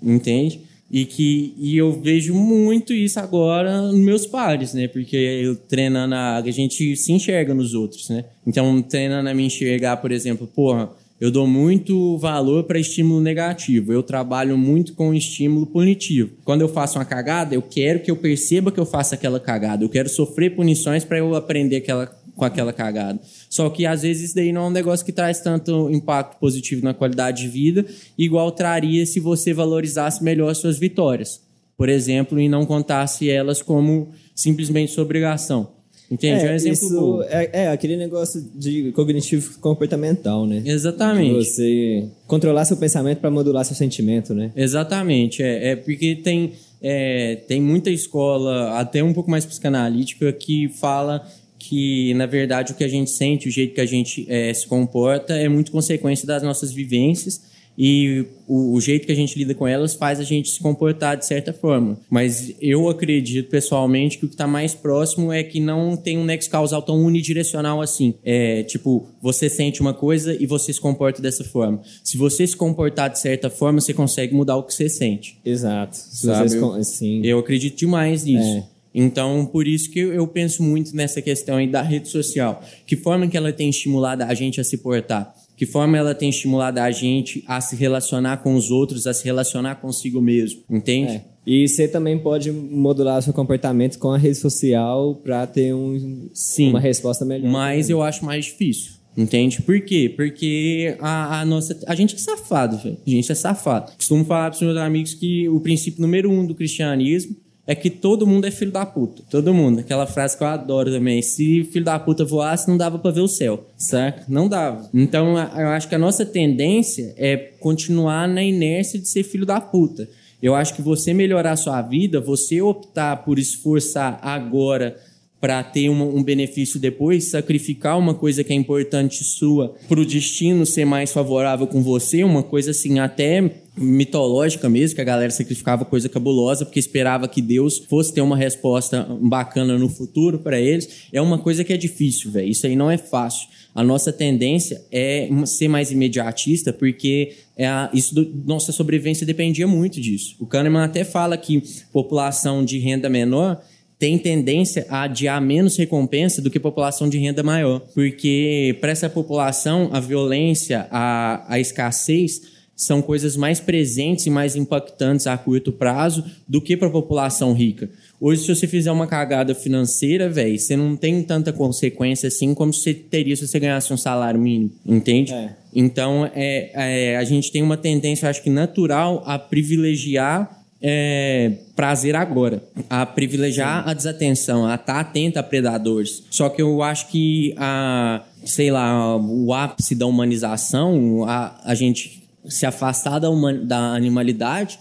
Entende? 0.03 0.61
E 0.91 1.05
que 1.05 1.53
e 1.59 1.77
eu 1.77 1.93
vejo 2.01 2.33
muito 2.35 2.93
isso 2.93 3.19
agora 3.19 3.83
nos 3.83 3.99
meus 3.99 4.27
pares, 4.27 4.73
né? 4.73 4.87
Porque 4.87 5.17
eu 5.17 5.57
treinando 5.57 6.15
a, 6.15 6.37
a 6.37 6.51
gente 6.51 6.95
se 6.97 7.13
enxerga 7.13 7.53
nos 7.53 7.75
outros, 7.75 8.09
né? 8.09 8.25
Então, 8.47 8.81
treinando 8.83 9.29
a 9.29 9.35
me 9.35 9.45
enxergar, 9.45 9.97
por 9.97 10.13
exemplo, 10.13 10.47
porra, 10.47 10.91
Eu 11.19 11.31
dou 11.31 11.47
muito 11.47 12.19
valor 12.19 12.65
para 12.65 12.79
estímulo 12.79 13.23
negativo. 13.23 13.91
Eu 13.91 14.03
trabalho 14.03 14.57
muito 14.59 14.93
com 14.93 15.15
estímulo 15.15 15.65
punitivo. 15.67 16.33
Quando 16.45 16.61
eu 16.61 16.69
faço 16.69 16.99
uma 16.99 17.07
cagada, 17.07 17.55
eu 17.55 17.63
quero 17.63 18.01
que 18.01 18.11
eu 18.11 18.17
perceba 18.17 18.71
que 18.71 18.79
eu 18.79 18.85
faço 18.85 19.15
aquela 19.15 19.41
cagada. 19.41 19.83
Eu 19.83 19.89
quero 19.89 20.11
sofrer 20.11 20.55
punições 20.55 21.05
para 21.05 21.17
eu 21.17 21.35
aprender 21.35 21.77
aquela, 21.77 22.07
com 22.07 22.45
aquela 22.45 22.71
cagada. 22.71 23.19
Só 23.57 23.71
que 23.71 23.87
às 23.87 24.03
vezes 24.03 24.25
isso 24.25 24.35
daí 24.35 24.53
não 24.53 24.65
é 24.65 24.67
um 24.67 24.71
negócio 24.71 25.05
que 25.05 25.11
traz 25.11 25.41
tanto 25.41 25.89
impacto 25.91 26.39
positivo 26.39 26.85
na 26.85 26.93
qualidade 26.93 27.45
de 27.45 27.49
vida, 27.49 27.87
igual 28.19 28.53
traria 28.53 29.07
se 29.07 29.19
você 29.19 29.55
valorizasse 29.55 30.23
melhor 30.23 30.51
as 30.51 30.59
suas 30.59 30.79
vitórias. 30.79 31.41
Por 31.75 31.89
exemplo, 31.89 32.39
e 32.39 32.51
não 32.51 32.67
contasse 32.67 33.31
elas 33.31 33.63
como 33.63 34.09
simplesmente 34.35 34.93
sua 34.93 35.05
obrigação. 35.05 35.71
Entende? 36.11 36.45
É, 36.45 36.51
um 36.51 36.55
exemplo 36.55 36.77
isso 36.77 37.23
é, 37.31 37.51
é, 37.65 37.69
aquele 37.69 37.97
negócio 37.97 38.45
de 38.55 38.93
cognitivo 38.93 39.59
comportamental, 39.59 40.47
né? 40.47 40.63
Exatamente. 40.67 41.47
Você 41.47 42.09
controlar 42.27 42.67
seu 42.67 42.77
pensamento 42.77 43.21
para 43.21 43.31
modular 43.31 43.65
seu 43.65 43.75
sentimento, 43.75 44.35
né? 44.35 44.53
Exatamente. 44.55 45.43
É, 45.43 45.71
é 45.71 45.77
porque 45.77 46.15
tem, 46.17 46.53
é, 46.83 47.37
tem 47.49 47.63
muita 47.63 47.89
escola, 47.89 48.79
até 48.79 49.03
um 49.03 49.15
pouco 49.15 49.31
mais 49.31 49.47
psicanalítica, 49.47 50.31
que 50.31 50.69
fala 50.69 51.27
que, 51.69 52.15
na 52.15 52.27
verdade, 52.27 52.73
o 52.73 52.75
que 52.75 52.85
a 52.85 52.89
gente 52.89 53.11
sente, 53.11 53.49
o 53.49 53.51
jeito 53.51 53.75
que 53.75 53.81
a 53.81 53.87
gente 53.87 54.27
é, 54.29 54.53
se 54.53 54.67
comporta, 54.67 55.35
é 55.35 55.49
muito 55.49 55.73
consequência 55.73 56.27
das 56.27 56.43
nossas 56.43 56.73
vivências 56.73 57.41
e 57.79 58.25
o, 58.49 58.75
o, 58.75 58.81
jeito 58.81 59.07
que 59.07 59.13
a 59.13 59.15
gente 59.15 59.39
lida 59.39 59.55
com 59.55 59.67
elas 59.67 59.95
faz 59.95 60.19
a 60.19 60.23
gente 60.23 60.49
se 60.49 60.61
comportar 60.61 61.17
de 61.17 61.27
certa 61.27 61.53
forma. 61.53 61.99
Mas 62.09 62.55
eu 62.61 62.89
acredito 62.89 63.51
pessoalmente 63.51 64.19
que 64.19 64.25
o 64.25 64.29
que 64.29 64.35
está 64.35 64.47
mais 64.47 64.75
próximo 64.75 65.33
é 65.33 65.43
que 65.43 65.61
não 65.61 65.97
tem 65.97 66.17
um 66.17 66.25
nexo 66.25 66.49
causal 66.49 66.81
tão 66.81 67.03
unidirecional 67.03 67.83
assim. 67.83 68.15
É 68.25 68.63
tipo, 68.63 69.07
você 69.21 69.51
sente 69.51 69.81
uma 69.81 69.93
coisa 69.93 70.35
e 70.35 70.47
você 70.47 70.73
se 70.73 70.81
comporta 70.81 71.21
dessa 71.21 71.45
forma. 71.45 71.83
Se 72.03 72.17
você 72.17 72.47
se 72.47 72.57
comportar 72.57 73.11
de 73.11 73.19
certa 73.19 73.51
forma, 73.51 73.81
você 73.81 73.93
consegue 73.93 74.35
mudar 74.35 74.57
o 74.57 74.63
que 74.63 74.73
você 74.73 74.89
sente. 74.89 75.39
Exato. 75.45 75.97
Sabe? 75.97 76.57
Eu, 76.57 76.85
Sim. 76.85 77.21
eu 77.25 77.39
acredito 77.39 77.77
demais 77.77 78.25
nisso. 78.25 78.59
É. 78.73 78.76
Então, 78.99 79.45
por 79.45 79.69
isso 79.69 79.91
que 79.91 80.01
eu 80.01 80.27
penso 80.27 80.63
muito 80.63 80.97
nessa 80.97 81.21
questão 81.21 81.57
aí 81.57 81.67
da 81.67 81.83
rede 81.83 82.09
social. 82.09 82.63
Que 82.87 82.97
forma 82.97 83.29
que 83.29 83.37
ela 83.37 83.53
tem 83.53 83.69
estimulado 83.69 84.23
a 84.23 84.33
gente 84.33 84.59
a 84.59 84.65
se 84.65 84.79
portar? 84.79 85.35
Que 85.55 85.67
forma 85.67 85.99
ela 85.99 86.15
tem 86.15 86.31
estimulado 86.31 86.79
a 86.79 86.91
gente 86.91 87.45
a 87.47 87.61
se 87.61 87.77
relacionar 87.77 88.39
com 88.39 88.55
os 88.55 88.71
outros, 88.71 89.07
a 89.07 89.13
se 89.13 89.23
relacionar 89.23 89.77
consigo 89.77 90.23
mesmo, 90.23 90.63
entende? 90.71 91.13
É. 91.13 91.25
E 91.47 91.69
você 91.69 91.87
também 91.87 92.19
pode 92.19 92.51
modular 92.51 93.21
seu 93.23 93.35
comportamento 93.35 93.99
com 93.99 94.11
a 94.13 94.19
rede 94.19 94.37
social 94.37 95.15
para 95.23 95.47
ter 95.47 95.75
um, 95.75 96.29
Sim, 96.33 96.71
uma 96.71 96.81
resposta 96.81 97.25
melhor. 97.25 97.51
Mas 97.51 97.91
eu 97.91 98.03
acho 98.03 98.25
mais 98.25 98.47
difícil. 98.47 98.93
Entende? 99.17 99.63
Por 99.63 99.81
quê? 99.81 100.13
Porque 100.15 100.97
a, 101.01 101.41
a, 101.41 101.45
nossa. 101.45 101.79
A 101.87 101.95
gente 101.95 102.15
é 102.15 102.19
safado, 102.19 102.77
velho. 102.79 102.99
A 103.07 103.11
gente 103.11 103.31
é 103.33 103.35
safado. 103.35 103.93
Costumo 103.93 104.25
falar 104.25 104.51
para 104.51 104.57
os 104.57 104.63
meus 104.63 104.77
amigos 104.77 105.15
que 105.15 105.49
o 105.49 105.61
princípio 105.61 106.03
número 106.03 106.31
um 106.31 106.45
do 106.45 106.55
cristianismo 106.55 107.35
é 107.67 107.75
que 107.75 107.91
todo 107.91 108.27
mundo 108.27 108.47
é 108.47 108.51
filho 108.51 108.71
da 108.71 108.87
puta. 108.87 109.23
Todo 109.29 109.53
mundo. 109.53 109.81
Aquela 109.81 110.07
frase 110.07 110.37
que 110.37 110.45
eu 110.45 110.47
adoro 110.47 110.91
também. 110.91 111.21
Se 111.21 111.65
filho 111.65 111.85
da 111.85 111.99
puta 111.99 112.25
voasse, 112.25 112.69
não 112.69 112.77
dava 112.77 112.99
para 112.99 113.11
ver 113.11 113.23
o 113.23 113.29
céu. 113.29 113.67
Saca? 113.77 114.23
Não 114.29 114.49
dava. 114.49 114.89
Então, 114.95 115.37
eu 115.37 115.69
acho 115.69 115.89
que 115.89 115.95
a 115.95 115.99
nossa 115.99 116.25
tendência 116.25 117.13
é 117.17 117.37
continuar 117.59 118.29
na 118.29 118.43
inércia 118.43 119.01
de 119.01 119.09
ser 119.09 119.25
filho 119.25 119.45
da 119.45 119.61
puta. 119.61 120.09
Eu 120.41 120.55
acho 120.55 120.75
que 120.75 120.83
você 120.83 121.13
melhorar 121.13 121.53
a 121.53 121.57
sua 121.57 121.83
vida, 121.83 122.21
você 122.21 122.63
optar 122.63 123.25
por 123.25 123.39
esforçar 123.39 124.21
agora 124.23 124.97
para 125.41 125.63
ter 125.63 125.89
um, 125.89 126.23
benefício 126.23 126.81
depois, 126.81 127.31
sacrificar 127.31 127.99
uma 127.99 128.15
coisa 128.15 128.43
que 128.43 128.53
é 128.53 128.57
importante 128.57 129.23
sua 129.23 129.75
para 129.87 130.01
o 130.01 130.05
destino 130.05 130.65
ser 130.65 130.85
mais 130.85 131.13
favorável 131.13 131.67
com 131.67 131.83
você, 131.83 132.25
uma 132.25 132.43
coisa 132.43 132.71
assim 132.71 132.99
até 132.99 133.61
mitológica 133.77 134.69
mesmo, 134.69 134.97
que 134.97 135.01
a 135.01 135.05
galera 135.05 135.31
sacrificava 135.31 135.85
coisa 135.85 136.09
cabulosa 136.09 136.65
porque 136.65 136.79
esperava 136.79 137.29
que 137.29 137.43
Deus 137.43 137.79
fosse 137.89 138.13
ter 138.13 138.21
uma 138.21 138.37
resposta 138.37 139.07
bacana 139.21 139.79
no 139.79 139.89
futuro 139.89 140.39
para 140.39 140.61
eles, 140.61 141.09
é 141.13 141.21
uma 141.21 141.39
coisa 141.39 141.63
que 141.63 141.73
é 141.73 141.77
difícil, 141.77 142.31
velho. 142.31 142.49
Isso 142.49 142.67
aí 142.67 142.75
não 142.75 142.91
é 142.91 142.97
fácil. 142.97 143.49
A 143.75 143.85
nossa 143.85 144.13
tendência 144.13 144.83
é 144.91 145.29
ser 145.45 145.69
mais 145.69 145.93
imediatista 145.93 146.73
porque 146.73 147.35
é 147.57 147.67
a, 147.67 147.91
isso 147.93 148.15
do, 148.15 148.25
nossa 148.47 148.73
sobrevivência 148.73 149.27
dependia 149.27 149.67
muito 149.67 150.01
disso. 150.01 150.37
O 150.41 150.47
Kahneman 150.47 150.85
até 150.85 151.05
fala 151.05 151.37
que 151.37 151.63
população 151.93 152.65
de 152.65 152.79
renda 152.79 153.11
menor 153.11 153.61
tem 153.99 154.19
tendência 154.19 154.87
a 154.89 155.03
adiar 155.03 155.41
menos 155.41 155.77
recompensa 155.77 156.43
do 156.43 156.51
que 156.51 156.61
população 156.61 157.09
de 157.09 157.19
renda 157.19 157.43
maior. 157.43 157.81
Porque 157.95 158.77
para 158.81 158.91
essa 158.91 159.09
população, 159.09 159.91
a 159.93 160.01
violência, 160.01 160.87
a, 160.91 161.45
a 161.49 161.59
escassez 161.59 162.56
são 162.77 163.01
coisas 163.01 163.37
mais 163.37 163.59
presentes 163.59 164.27
e 164.27 164.31
mais 164.31 164.55
impactantes 164.55 165.27
a 165.27 165.37
curto 165.37 165.73
prazo 165.73 166.23
do 166.47 166.61
que 166.61 166.77
para 166.77 166.89
a 166.89 166.91
população 166.91 167.55
rica. 167.55 167.89
Hoje, 168.21 168.43
se 168.43 168.55
você 168.55 168.67
fizer 168.67 168.93
uma 168.93 169.07
cagada 169.07 169.55
financeira, 169.55 170.29
velho, 170.29 170.59
você 170.59 170.77
não 170.77 170.95
tem 170.97 171.23
tanta 171.23 171.53
consequência 171.53 172.29
assim 172.29 172.55
como 172.55 172.73
você 172.73 172.93
teria 172.93 173.35
se 173.35 173.47
você 173.49 173.59
ganhasse 173.59 173.93
um 173.93 173.97
salário 173.97 174.39
mínimo, 174.39 174.73
entende? 174.85 175.33
É. 175.33 175.51
Então, 175.75 176.31
é, 176.35 176.71
é, 176.75 177.17
a 177.17 177.25
gente 177.25 177.51
tem 177.51 177.63
uma 177.63 177.77
tendência, 177.77 178.29
acho 178.29 178.43
que 178.43 178.51
natural, 178.51 179.23
a 179.27 179.39
privilegiar 179.39 180.65
é, 180.81 181.53
prazer 181.75 182.15
agora, 182.15 182.63
a 182.89 183.05
privilegiar 183.07 183.85
Sim. 183.85 183.91
a 183.91 183.95
desatenção, 183.95 184.67
a 184.67 184.75
estar 184.75 184.95
tá 184.95 185.01
atento 185.01 185.39
a 185.39 185.43
predadores. 185.43 186.25
Só 186.31 186.49
que 186.49 186.61
eu 186.61 186.83
acho 186.83 187.09
que 187.09 187.55
a, 187.57 188.23
sei 188.45 188.71
lá, 188.71 189.17
o 189.17 189.53
ápice 189.53 189.95
da 189.95 190.07
humanização, 190.07 191.25
a, 191.25 191.61
a 191.65 191.75
gente 191.75 192.26
se 192.49 192.67
afastar 192.67 193.19
da, 193.19 193.29
da 193.65 193.95
animalidade, 193.95 194.79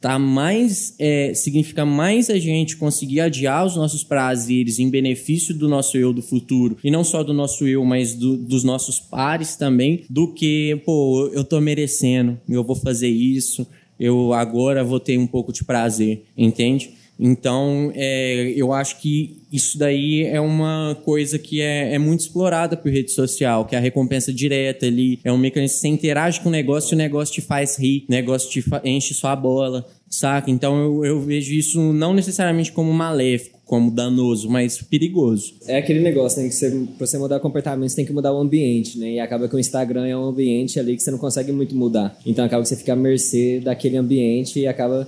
tá 0.00 0.18
mais 0.18 0.94
é, 0.98 1.32
significa 1.34 1.84
mais 1.84 2.30
a 2.30 2.38
gente 2.38 2.76
conseguir 2.76 3.20
adiar 3.20 3.66
os 3.66 3.74
nossos 3.74 4.04
prazeres 4.04 4.78
em 4.78 4.88
benefício 4.88 5.52
do 5.52 5.68
nosso 5.68 5.96
eu 5.96 6.12
do 6.12 6.22
futuro 6.22 6.76
e 6.84 6.90
não 6.90 7.02
só 7.02 7.24
do 7.24 7.34
nosso 7.34 7.66
eu 7.66 7.84
mas 7.84 8.14
do, 8.14 8.36
dos 8.36 8.62
nossos 8.62 9.00
pares 9.00 9.56
também 9.56 10.04
do 10.08 10.32
que 10.32 10.80
pô 10.86 11.28
eu 11.32 11.42
tô 11.42 11.60
merecendo 11.60 12.38
eu 12.48 12.62
vou 12.62 12.76
fazer 12.76 13.08
isso 13.08 13.66
eu 13.98 14.32
agora 14.32 14.84
vou 14.84 15.00
ter 15.00 15.18
um 15.18 15.26
pouco 15.26 15.52
de 15.52 15.64
prazer, 15.64 16.24
entende? 16.36 16.92
Então, 17.18 17.90
é, 17.94 18.52
eu 18.54 18.72
acho 18.72 19.00
que 19.00 19.42
isso 19.50 19.76
daí 19.76 20.22
é 20.22 20.40
uma 20.40 20.96
coisa 21.04 21.38
que 21.38 21.60
é, 21.60 21.94
é, 21.94 21.98
muito 21.98 22.20
explorada 22.20 22.76
por 22.76 22.92
rede 22.92 23.10
social, 23.10 23.64
que 23.64 23.74
é 23.74 23.78
a 23.78 23.80
recompensa 23.80 24.32
direta 24.32 24.86
ali, 24.86 25.18
é 25.24 25.32
um 25.32 25.38
mecanismo, 25.38 25.78
você 25.78 25.88
interage 25.88 26.40
com 26.40 26.48
o 26.48 26.52
negócio 26.52 26.92
e 26.92 26.94
o 26.94 26.98
negócio 26.98 27.34
te 27.34 27.40
faz 27.40 27.76
rir, 27.76 28.04
o 28.08 28.12
negócio 28.12 28.48
te 28.48 28.64
enche 28.84 29.14
sua 29.14 29.34
bola, 29.34 29.84
saca? 30.08 30.50
Então, 30.50 30.78
eu, 30.78 31.04
eu 31.04 31.20
vejo 31.20 31.52
isso 31.52 31.92
não 31.92 32.14
necessariamente 32.14 32.70
como 32.70 32.92
maléfico, 32.92 33.57
como 33.68 33.90
danoso, 33.90 34.48
mas 34.48 34.80
perigoso. 34.80 35.52
É 35.66 35.76
aquele 35.76 36.00
negócio, 36.00 36.42
né? 36.42 36.48
Que 36.48 36.54
você, 36.54 36.70
pra 36.96 37.06
você 37.06 37.18
mudar 37.18 37.36
o 37.36 37.40
comportamento, 37.40 37.90
você 37.90 37.96
tem 37.96 38.06
que 38.06 38.14
mudar 38.14 38.32
o 38.32 38.38
ambiente, 38.38 38.98
né? 38.98 39.12
E 39.12 39.20
acaba 39.20 39.46
que 39.46 39.54
o 39.54 39.58
Instagram 39.58 40.06
é 40.06 40.16
um 40.16 40.24
ambiente 40.24 40.80
ali 40.80 40.96
que 40.96 41.02
você 41.02 41.10
não 41.10 41.18
consegue 41.18 41.52
muito 41.52 41.76
mudar. 41.76 42.18
Então 42.24 42.42
acaba 42.46 42.62
que 42.62 42.68
você 42.70 42.76
fica 42.76 42.94
à 42.94 42.96
mercê 42.96 43.60
daquele 43.62 43.98
ambiente 43.98 44.58
e 44.58 44.66
acaba 44.66 45.06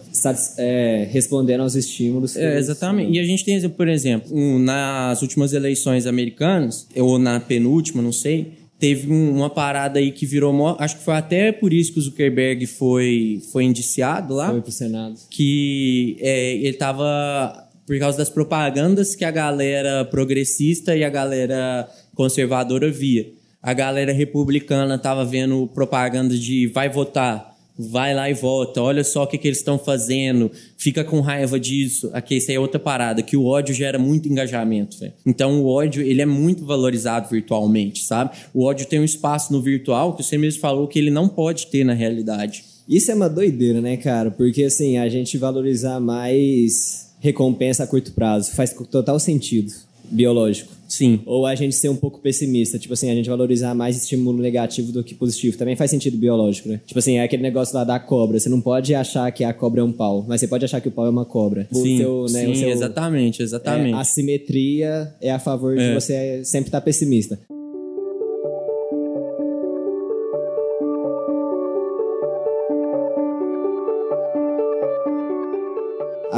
é, 0.58 1.08
respondendo 1.10 1.62
aos 1.62 1.74
estímulos. 1.74 2.36
É, 2.36 2.58
exatamente. 2.58 3.16
E 3.16 3.18
a 3.18 3.24
gente 3.24 3.46
tem, 3.46 3.66
por 3.70 3.88
exemplo, 3.88 4.58
nas 4.58 5.22
últimas 5.22 5.54
eleições 5.54 6.06
americanas, 6.06 6.86
ou 6.94 7.18
na 7.18 7.40
penúltima, 7.40 8.02
não 8.02 8.12
sei, 8.12 8.52
teve 8.78 9.10
uma 9.10 9.48
parada 9.48 9.98
aí 9.98 10.12
que 10.12 10.26
virou. 10.26 10.76
Acho 10.78 10.98
que 10.98 11.02
foi 11.02 11.14
até 11.14 11.50
por 11.50 11.72
isso 11.72 11.94
que 11.94 11.98
o 11.98 12.02
Zuckerberg 12.02 12.66
foi, 12.66 13.40
foi 13.50 13.64
indiciado 13.64 14.34
lá. 14.34 14.50
Foi 14.50 14.60
pro 14.60 14.70
Senado. 14.70 15.14
Que 15.30 16.18
é, 16.20 16.56
ele 16.56 16.74
tava 16.74 17.69
por 17.90 17.98
causa 17.98 18.16
das 18.16 18.30
propagandas 18.30 19.16
que 19.16 19.24
a 19.24 19.32
galera 19.32 20.04
progressista 20.04 20.94
e 20.94 21.02
a 21.02 21.10
galera 21.10 21.88
conservadora 22.14 22.88
via. 22.88 23.26
A 23.60 23.72
galera 23.72 24.12
republicana 24.12 24.96
tava 24.96 25.24
vendo 25.24 25.68
propaganda 25.74 26.38
de 26.38 26.68
vai 26.68 26.88
votar, 26.88 27.52
vai 27.76 28.14
lá 28.14 28.30
e 28.30 28.32
vota, 28.32 28.80
olha 28.80 29.02
só 29.02 29.24
o 29.24 29.26
que, 29.26 29.36
que 29.36 29.48
eles 29.48 29.58
estão 29.58 29.76
fazendo, 29.76 30.52
fica 30.78 31.02
com 31.02 31.18
raiva 31.18 31.58
disso. 31.58 32.08
Aqui, 32.12 32.36
isso 32.36 32.52
aí 32.52 32.56
é 32.58 32.60
outra 32.60 32.78
parada, 32.78 33.22
que 33.22 33.36
o 33.36 33.44
ódio 33.44 33.74
gera 33.74 33.98
muito 33.98 34.28
engajamento. 34.28 34.96
Véio. 34.96 35.12
Então, 35.26 35.60
o 35.60 35.66
ódio, 35.66 36.00
ele 36.00 36.22
é 36.22 36.26
muito 36.26 36.64
valorizado 36.64 37.28
virtualmente, 37.28 38.04
sabe? 38.04 38.36
O 38.54 38.66
ódio 38.66 38.86
tem 38.86 39.00
um 39.00 39.04
espaço 39.04 39.52
no 39.52 39.60
virtual 39.60 40.14
que 40.14 40.22
você 40.22 40.38
mesmo 40.38 40.60
falou 40.60 40.86
que 40.86 40.96
ele 40.96 41.10
não 41.10 41.28
pode 41.28 41.66
ter 41.66 41.82
na 41.82 41.92
realidade. 41.92 42.62
Isso 42.88 43.10
é 43.10 43.16
uma 43.16 43.28
doideira, 43.28 43.80
né, 43.80 43.96
cara? 43.96 44.30
Porque, 44.30 44.62
assim, 44.62 44.96
a 44.96 45.08
gente 45.08 45.36
valorizar 45.36 45.98
mais 45.98 47.09
recompensa 47.20 47.84
a 47.84 47.86
curto 47.86 48.12
prazo. 48.12 48.50
Faz 48.52 48.72
total 48.90 49.20
sentido, 49.20 49.72
biológico. 50.10 50.80
Sim. 50.88 51.20
Ou 51.24 51.46
a 51.46 51.54
gente 51.54 51.76
ser 51.76 51.88
um 51.88 51.94
pouco 51.94 52.18
pessimista, 52.18 52.76
tipo 52.76 52.92
assim, 52.94 53.08
a 53.10 53.14
gente 53.14 53.28
valorizar 53.28 53.72
mais 53.74 53.96
estímulo 53.96 54.42
negativo 54.42 54.90
do 54.90 55.04
que 55.04 55.14
positivo. 55.14 55.56
Também 55.56 55.76
faz 55.76 55.88
sentido 55.88 56.16
biológico, 56.16 56.68
né? 56.68 56.80
Tipo 56.84 56.98
assim, 56.98 57.18
é 57.18 57.22
aquele 57.22 57.44
negócio 57.44 57.76
lá 57.76 57.84
da 57.84 58.00
cobra. 58.00 58.40
Você 58.40 58.48
não 58.48 58.60
pode 58.60 58.92
achar 58.92 59.30
que 59.30 59.44
a 59.44 59.54
cobra 59.54 59.82
é 59.82 59.84
um 59.84 59.92
pau, 59.92 60.24
mas 60.26 60.40
você 60.40 60.48
pode 60.48 60.64
achar 60.64 60.80
que 60.80 60.88
o 60.88 60.90
pau 60.90 61.06
é 61.06 61.10
uma 61.10 61.24
cobra. 61.24 61.68
sim, 61.72 61.98
seu, 61.98 62.26
né, 62.30 62.46
sim 62.46 62.54
seu, 62.56 62.70
exatamente, 62.70 63.40
exatamente. 63.40 63.94
É, 63.94 63.98
a 63.98 64.04
simetria 64.04 65.14
é 65.20 65.30
a 65.30 65.38
favor 65.38 65.76
de 65.76 65.82
é. 65.82 65.94
você 65.94 66.44
sempre 66.44 66.68
estar 66.68 66.80
tá 66.80 66.84
pessimista. 66.84 67.38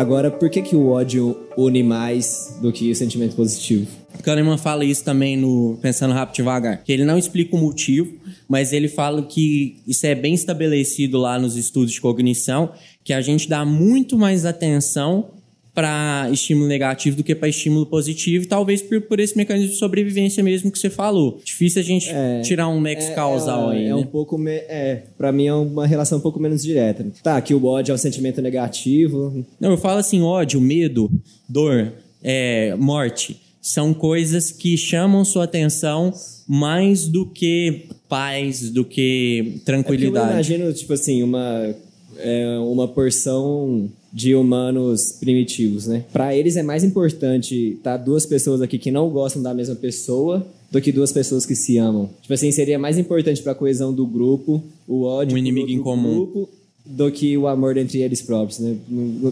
Agora, 0.03 0.33
por 0.33 0.51
que, 0.51 0.61
que 0.61 0.75
o 0.75 0.89
ódio 0.89 1.47
une 1.57 1.81
mais 1.81 2.59
do 2.61 2.73
que 2.73 2.91
o 2.91 2.97
sentimento 2.97 3.37
positivo? 3.37 3.87
Kahneman 4.25 4.59
fala 4.59 4.85
isso 4.85 5.05
também 5.05 5.37
no 5.37 5.79
Pensando 5.81 6.13
Rápido 6.13 6.35
Devagar, 6.35 6.83
que 6.83 6.91
ele 6.91 7.05
não 7.05 7.17
explica 7.17 7.55
o 7.55 7.59
motivo, 7.59 8.13
mas 8.49 8.73
ele 8.73 8.89
fala 8.89 9.23
que 9.23 9.77
isso 9.87 10.05
é 10.05 10.13
bem 10.13 10.35
estabelecido 10.35 11.19
lá 11.19 11.39
nos 11.39 11.55
estudos 11.55 11.93
de 11.93 12.01
cognição, 12.01 12.73
que 13.05 13.13
a 13.13 13.21
gente 13.21 13.49
dá 13.49 13.65
muito 13.65 14.19
mais 14.19 14.45
atenção 14.45 15.31
para 15.75 16.29
estímulo 16.31 16.69
negativo 16.69 17.17
do 17.17 17.25
que 17.25 17.35
para 17.35 17.49
estímulo 17.49 17.87
positivo, 17.87 18.47
talvez 18.47 18.83
por, 18.83 19.01
por, 19.03 19.19
esse 19.19 19.37
mecanismo 19.37 19.73
de 19.73 19.79
sobrevivência 19.79 20.43
mesmo 20.43 20.71
que 20.71 20.79
você 20.79 20.91
falou. 20.91 21.41
Difícil 21.43 21.81
a 21.81 21.85
gente 21.85 22.11
é, 22.11 22.43
tirar 22.43 22.69
um 22.69 22.81
nexo 22.81 23.11
é, 23.11 23.15
causal 23.15 23.73
é, 23.73 23.77
aí. 23.77 23.85
É 23.87 23.89
né? 23.89 23.95
um 23.95 24.05
pouco. 24.05 24.37
Me, 24.37 24.51
é, 24.51 25.05
para 25.17 25.33
mim 25.33 25.47
é 25.47 25.55
uma 25.55 25.87
relação 25.87 26.19
um 26.19 26.21
pouco 26.21 26.39
menos 26.39 26.63
direta. 26.63 27.07
Tá, 27.23 27.41
que 27.41 27.55
o 27.55 27.65
ódio 27.65 27.93
é 27.93 27.95
um 27.95 27.99
sentimento 27.99 28.43
negativo. 28.43 29.45
Não, 29.59 29.71
eu 29.71 29.79
falo 29.79 29.99
assim: 29.99 30.21
ódio, 30.21 30.61
medo, 30.61 31.11
dor, 31.49 31.93
é, 32.23 32.75
morte. 32.77 33.41
São 33.61 33.95
coisas 33.95 34.51
que 34.51 34.77
chamam 34.77 35.25
sua 35.25 35.45
atenção 35.45 36.13
mais 36.49 37.07
do 37.07 37.25
que 37.25 37.87
paz, 38.09 38.69
do 38.69 38.85
que 38.85 39.63
tranquilidade. 39.65 40.27
É 40.27 40.29
eu 40.29 40.35
imagino, 40.35 40.73
tipo 40.75 40.93
assim, 40.93 41.23
uma, 41.23 41.75
é, 42.19 42.59
uma 42.59 42.89
porção 42.89 43.89
de 44.13 44.35
humanos 44.35 45.13
primitivos, 45.13 45.87
né? 45.87 46.05
Para 46.13 46.37
eles 46.37 46.57
é 46.57 46.63
mais 46.63 46.85
importante 46.85 47.75
estar 47.77 47.97
tá 47.99 48.05
duas 48.05 48.27
pessoas 48.27 48.61
aqui 48.61 48.79
que 48.79 48.91
não 48.91 49.09
gostam 49.09 49.43
da 49.43 49.55
mesma 49.55 49.75
pessoa 49.75 50.47
do 50.71 50.81
que 50.81 50.93
duas 50.93 51.13
pessoas 51.13 51.47
que 51.47 51.55
se 51.55 51.79
amam. 51.79 52.11
Tipo 52.21 52.35
assim, 52.35 52.53
seria 52.53 52.79
mais 52.79 52.99
importante 52.99 53.43
para 53.43 53.53
a 53.53 53.55
coesão 53.55 53.93
do 53.93 54.07
grupo 54.07 54.63
o 54.87 55.05
ódio 55.05 55.35
um 55.35 55.39
inimigo 55.39 55.69
em 55.69 55.79
comum 55.79 56.15
grupo 56.15 56.49
do 56.85 57.11
que 57.13 57.37
o 57.39 57.47
amor 57.47 57.77
entre 57.77 58.03
eles 58.03 58.21
próprios, 58.21 58.59
né? 58.59 58.77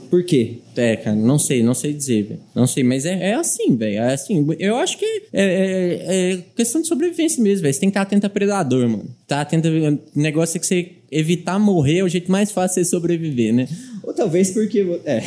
Por 0.08 0.22
quê? 0.22 0.58
É, 0.76 0.96
cara, 0.96 1.16
não 1.16 1.38
sei, 1.38 1.62
não 1.62 1.74
sei 1.74 1.92
dizer, 1.92 2.22
velho. 2.22 2.40
Não 2.54 2.66
sei, 2.66 2.84
mas 2.84 3.04
é, 3.04 3.30
é 3.30 3.34
assim, 3.34 3.74
velho. 3.74 3.96
É 3.96 4.12
assim. 4.12 4.46
Eu 4.58 4.76
acho 4.76 4.96
que 4.96 5.04
é, 5.04 5.22
é, 5.32 6.32
é 6.32 6.44
questão 6.54 6.80
de 6.80 6.86
sobrevivência 6.86 7.42
mesmo, 7.42 7.62
velho. 7.62 7.74
Você 7.74 7.80
tem 7.80 7.88
que 7.88 7.92
estar 7.92 8.02
atento 8.02 8.26
a 8.26 8.30
predador, 8.30 8.88
mano. 8.88 9.04
Tá 9.26 9.40
atento. 9.40 9.68
O 9.68 9.98
negócio 10.14 10.56
é 10.56 10.60
que 10.60 10.66
você 10.66 10.92
evitar 11.10 11.58
morrer 11.58 11.98
é 11.98 12.04
o 12.04 12.08
jeito 12.08 12.30
mais 12.30 12.52
fácil 12.52 12.82
de 12.82 12.88
sobreviver, 12.88 13.52
né? 13.52 13.68
Ou 14.02 14.12
talvez 14.12 14.50
porque. 14.50 15.00
É. 15.04 15.22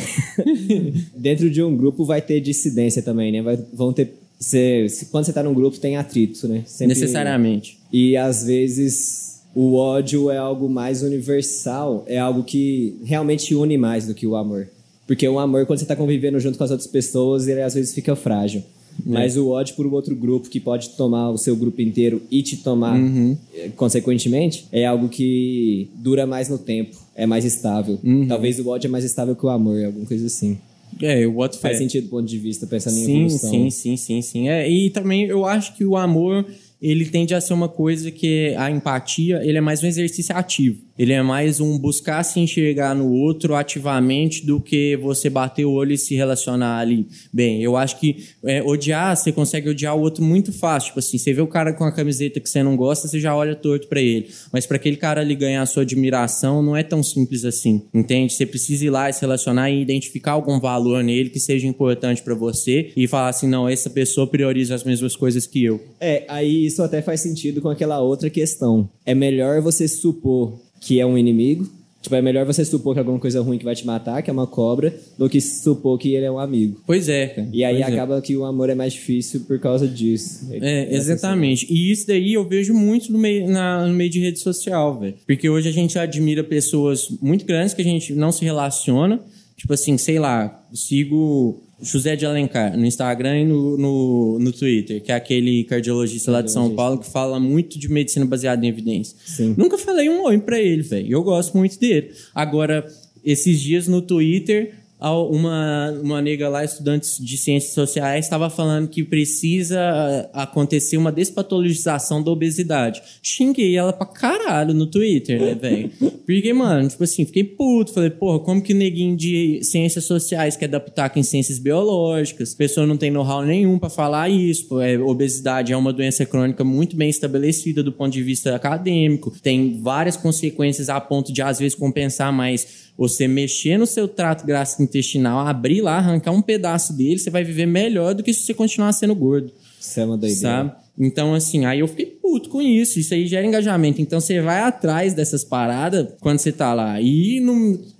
Dentro 1.16 1.50
de 1.50 1.62
um 1.62 1.76
grupo 1.76 2.04
vai 2.04 2.20
ter 2.20 2.40
dissidência 2.40 3.02
também, 3.02 3.32
né? 3.32 3.42
Vai, 3.42 3.58
vão 3.72 3.92
ter. 3.92 4.14
Você, 4.38 4.86
quando 5.10 5.24
você 5.24 5.32
tá 5.32 5.42
num 5.42 5.54
grupo, 5.54 5.78
tem 5.78 5.96
atrito, 5.96 6.48
né? 6.48 6.64
Sempre, 6.66 6.94
Necessariamente. 6.94 7.78
E 7.92 8.16
às 8.16 8.44
vezes 8.44 9.42
o 9.54 9.76
ódio 9.76 10.30
é 10.30 10.36
algo 10.36 10.68
mais 10.68 11.02
universal, 11.02 12.04
é 12.08 12.18
algo 12.18 12.42
que 12.42 12.98
realmente 13.04 13.54
une 13.54 13.78
mais 13.78 14.06
do 14.06 14.14
que 14.14 14.26
o 14.26 14.34
amor. 14.34 14.68
Porque 15.06 15.28
o 15.28 15.38
amor, 15.38 15.66
quando 15.66 15.78
você 15.78 15.84
está 15.84 15.94
convivendo 15.94 16.40
junto 16.40 16.58
com 16.58 16.64
as 16.64 16.70
outras 16.70 16.88
pessoas, 16.88 17.46
ele 17.46 17.60
às 17.60 17.74
vezes 17.74 17.94
fica 17.94 18.16
frágil. 18.16 18.62
É. 19.06 19.10
Mas 19.10 19.36
o 19.36 19.48
ódio 19.48 19.74
por 19.74 19.86
um 19.86 19.92
outro 19.92 20.14
grupo 20.14 20.48
que 20.48 20.60
pode 20.60 20.90
tomar 20.90 21.30
o 21.30 21.38
seu 21.38 21.56
grupo 21.56 21.80
inteiro 21.82 22.22
e 22.30 22.42
te 22.42 22.56
tomar 22.56 22.98
uhum. 22.98 23.36
Eh, 23.54 23.70
consequentemente, 23.76 24.66
é 24.72 24.86
algo 24.86 25.08
que 25.08 25.88
dura 25.96 26.26
mais 26.26 26.48
no 26.48 26.58
tempo, 26.58 26.96
é 27.14 27.26
mais 27.26 27.44
estável. 27.44 27.98
Uhum. 28.02 28.26
Talvez 28.26 28.58
o 28.58 28.68
ódio 28.68 28.88
é 28.88 28.90
mais 28.90 29.04
estável 29.04 29.34
que 29.34 29.44
o 29.44 29.48
amor, 29.48 29.84
alguma 29.84 30.06
coisa 30.06 30.26
assim. 30.26 30.58
É, 31.02 31.26
o 31.26 31.32
boto 31.32 31.58
Faz 31.58 31.78
sentido 31.78 32.04
do 32.04 32.10
ponto 32.10 32.26
de 32.26 32.38
vista, 32.38 32.66
pensando 32.66 32.94
sim, 32.94 33.10
em 33.10 33.24
evolução. 33.24 33.50
Sim, 33.50 33.70
sim, 33.70 33.96
sim, 33.96 34.22
sim. 34.22 34.48
É, 34.48 34.68
e 34.68 34.90
também 34.90 35.24
eu 35.24 35.44
acho 35.44 35.74
que 35.74 35.84
o 35.84 35.96
amor 35.96 36.46
ele 36.84 37.06
tende 37.06 37.34
a 37.34 37.40
ser 37.40 37.54
uma 37.54 37.68
coisa 37.68 38.10
que 38.10 38.54
a 38.58 38.70
empatia 38.70 39.40
ele 39.42 39.56
é 39.56 39.60
mais 39.60 39.82
um 39.82 39.86
exercício 39.86 40.36
ativo. 40.36 40.84
Ele 40.96 41.12
é 41.12 41.22
mais 41.22 41.58
um 41.58 41.76
buscar 41.76 42.22
se 42.22 42.38
enxergar 42.38 42.94
no 42.94 43.10
outro 43.10 43.56
ativamente 43.56 44.46
do 44.46 44.60
que 44.60 44.96
você 44.98 45.28
bater 45.28 45.64
o 45.64 45.72
olho 45.72 45.92
e 45.92 45.98
se 45.98 46.14
relacionar 46.14 46.78
ali. 46.78 47.08
Bem, 47.32 47.60
eu 47.60 47.76
acho 47.76 47.98
que 47.98 48.28
é, 48.44 48.62
odiar, 48.62 49.16
você 49.16 49.32
consegue 49.32 49.70
odiar 49.70 49.96
o 49.96 50.00
outro 50.00 50.22
muito 50.22 50.52
fácil. 50.52 50.88
Tipo 50.88 51.00
assim, 51.00 51.18
você 51.18 51.32
vê 51.32 51.40
o 51.40 51.48
cara 51.48 51.72
com 51.72 51.84
a 51.84 51.90
camiseta 51.90 52.38
que 52.38 52.48
você 52.48 52.62
não 52.62 52.76
gosta, 52.76 53.08
você 53.08 53.18
já 53.18 53.34
olha 53.34 53.56
torto 53.56 53.88
para 53.88 54.00
ele. 54.00 54.28
Mas 54.52 54.66
para 54.66 54.76
aquele 54.76 54.96
cara 54.96 55.20
ali 55.20 55.34
ganhar 55.34 55.62
a 55.62 55.66
sua 55.66 55.82
admiração, 55.82 56.62
não 56.62 56.76
é 56.76 56.84
tão 56.84 57.02
simples 57.02 57.44
assim, 57.44 57.82
entende? 57.92 58.32
Você 58.32 58.46
precisa 58.46 58.84
ir 58.84 58.90
lá 58.90 59.10
e 59.10 59.12
se 59.12 59.20
relacionar 59.20 59.70
e 59.70 59.82
identificar 59.82 60.32
algum 60.32 60.60
valor 60.60 61.02
nele 61.02 61.30
que 61.30 61.40
seja 61.40 61.66
importante 61.66 62.22
para 62.22 62.34
você 62.34 62.92
e 62.96 63.08
falar 63.08 63.30
assim, 63.30 63.48
não, 63.48 63.68
essa 63.68 63.90
pessoa 63.90 64.28
prioriza 64.28 64.76
as 64.76 64.84
mesmas 64.84 65.16
coisas 65.16 65.44
que 65.44 65.64
eu. 65.64 65.80
É, 66.00 66.24
aí 66.28 66.70
isso 66.74 66.82
até 66.82 67.00
faz 67.00 67.20
sentido 67.20 67.62
com 67.62 67.68
aquela 67.68 68.00
outra 68.00 68.28
questão. 68.28 68.88
É 69.06 69.14
melhor 69.14 69.60
você 69.60 69.86
supor 69.86 70.58
que 70.80 71.00
é 71.00 71.06
um 71.06 71.16
inimigo. 71.16 71.68
Tipo, 72.02 72.16
é 72.16 72.20
melhor 72.20 72.44
você 72.44 72.66
supor 72.66 72.92
que 72.92 72.98
é 72.98 73.00
alguma 73.00 73.18
coisa 73.18 73.40
ruim 73.40 73.56
que 73.56 73.64
vai 73.64 73.74
te 73.74 73.86
matar, 73.86 74.22
que 74.22 74.28
é 74.28 74.32
uma 74.32 74.46
cobra, 74.46 74.94
do 75.16 75.26
que 75.26 75.40
supor 75.40 75.98
que 75.98 76.12
ele 76.12 76.26
é 76.26 76.30
um 76.30 76.38
amigo. 76.38 76.78
Pois 76.86 77.08
é, 77.08 77.28
cara. 77.28 77.48
E 77.50 77.64
aí 77.64 77.80
é. 77.80 77.82
acaba 77.82 78.18
é. 78.18 78.20
que 78.20 78.36
o 78.36 78.44
amor 78.44 78.68
é 78.68 78.74
mais 78.74 78.92
difícil 78.92 79.40
por 79.46 79.58
causa 79.58 79.88
disso. 79.88 80.46
É, 80.50 80.94
exatamente. 80.94 81.66
E 81.72 81.90
isso 81.90 82.06
daí 82.06 82.34
eu 82.34 82.46
vejo 82.46 82.74
muito 82.74 83.10
no 83.10 83.18
meio, 83.18 83.48
na, 83.48 83.86
no 83.86 83.94
meio 83.94 84.10
de 84.10 84.20
rede 84.20 84.38
social, 84.38 85.00
velho. 85.00 85.14
Porque 85.26 85.48
hoje 85.48 85.70
a 85.70 85.72
gente 85.72 85.98
admira 85.98 86.44
pessoas 86.44 87.08
muito 87.22 87.46
grandes 87.46 87.72
que 87.72 87.80
a 87.80 87.84
gente 87.84 88.12
não 88.12 88.30
se 88.30 88.44
relaciona. 88.44 89.22
Tipo 89.64 89.72
assim, 89.72 89.96
sei 89.96 90.18
lá, 90.18 90.62
sigo 90.74 91.62
José 91.80 92.14
de 92.16 92.26
Alencar, 92.26 92.76
no 92.76 92.84
Instagram 92.84 93.40
e 93.40 93.44
no, 93.46 93.78
no, 93.78 94.38
no 94.38 94.52
Twitter, 94.52 95.02
que 95.02 95.10
é 95.10 95.14
aquele 95.14 95.64
cardiologista 95.64 96.30
lá 96.30 96.42
de 96.42 96.52
São 96.52 96.74
Paulo 96.74 96.98
que 96.98 97.10
fala 97.10 97.40
muito 97.40 97.78
de 97.78 97.88
medicina 97.88 98.26
baseada 98.26 98.62
em 98.66 98.68
evidência. 98.68 99.16
Sim. 99.24 99.54
Nunca 99.56 99.78
falei 99.78 100.10
um 100.10 100.22
oi 100.24 100.38
para 100.38 100.60
ele, 100.60 100.82
velho. 100.82 101.10
Eu 101.10 101.22
gosto 101.22 101.56
muito 101.56 101.80
dele. 101.80 102.10
Agora, 102.34 102.86
esses 103.24 103.58
dias 103.58 103.88
no 103.88 104.02
Twitter, 104.02 104.74
uma, 105.12 105.90
uma 106.02 106.22
nega 106.22 106.48
lá, 106.48 106.64
estudante 106.64 107.22
de 107.22 107.36
ciências 107.36 107.72
sociais, 107.74 108.24
estava 108.24 108.48
falando 108.48 108.88
que 108.88 109.02
precisa 109.02 109.78
eh, 109.78 110.30
acontecer 110.32 110.96
uma 110.96 111.12
despatologização 111.12 112.22
da 112.22 112.30
obesidade. 112.30 113.02
Xinguei 113.22 113.76
ela 113.76 113.92
pra 113.92 114.06
caralho 114.06 114.72
no 114.72 114.86
Twitter, 114.86 115.40
né, 115.40 115.54
velho? 115.54 115.90
Porque, 116.24 116.52
mano, 116.52 116.88
tipo 116.88 117.04
assim, 117.04 117.24
fiquei 117.26 117.44
puto. 117.44 117.92
Falei, 117.92 118.10
porra, 118.10 118.38
como 118.40 118.62
que 118.62 118.72
neguinho 118.72 119.16
de 119.16 119.60
ciências 119.62 120.04
sociais 120.04 120.56
quer 120.56 120.66
adaptar 120.66 121.12
em 121.16 121.22
ciências 121.22 121.58
biológicas? 121.58 122.54
A 122.54 122.56
pessoa 122.56 122.86
não 122.86 122.96
tem 122.96 123.10
know-how 123.10 123.44
nenhum 123.44 123.78
para 123.78 123.90
falar 123.90 124.28
isso. 124.30 124.68
Pô, 124.68 124.80
é, 124.80 124.98
obesidade 124.98 125.72
é 125.72 125.76
uma 125.76 125.92
doença 125.92 126.24
crônica 126.24 126.64
muito 126.64 126.96
bem 126.96 127.10
estabelecida 127.10 127.82
do 127.82 127.92
ponto 127.92 128.12
de 128.12 128.22
vista 128.22 128.54
acadêmico. 128.54 129.32
Tem 129.42 129.80
várias 129.82 130.16
consequências 130.16 130.88
a 130.88 131.00
ponto 131.00 131.32
de, 131.32 131.42
às 131.42 131.58
vezes, 131.58 131.74
compensar 131.74 132.32
mais 132.32 132.84
você 132.96 133.26
mexer 133.26 133.76
no 133.76 133.86
seu 133.86 134.06
trato 134.06 134.46
gastrointestinal, 134.46 135.46
abrir 135.46 135.80
lá, 135.80 135.96
arrancar 135.96 136.30
um 136.30 136.42
pedaço 136.42 136.92
dele, 136.92 137.18
você 137.18 137.30
vai 137.30 137.42
viver 137.42 137.66
melhor 137.66 138.14
do 138.14 138.22
que 138.22 138.32
se 138.32 138.42
você 138.42 138.54
continuar 138.54 138.92
sendo 138.92 139.14
gordo. 139.14 139.52
Isso 139.80 140.00
é 140.00 140.04
uma 140.04 140.16
doideira. 140.16 140.40
Sabe? 140.40 140.72
Então, 140.98 141.34
assim, 141.34 141.64
aí 141.64 141.80
eu 141.80 141.88
fiquei 141.88 142.06
puto 142.06 142.48
com 142.48 142.62
isso. 142.62 143.00
Isso 143.00 143.12
aí 143.12 143.26
gera 143.26 143.44
engajamento. 143.44 144.00
Então, 144.00 144.20
você 144.20 144.40
vai 144.40 144.60
atrás 144.60 145.12
dessas 145.12 145.42
paradas 145.42 146.08
quando 146.20 146.38
você 146.38 146.52
tá 146.52 146.72
lá. 146.72 147.00
E, 147.00 147.44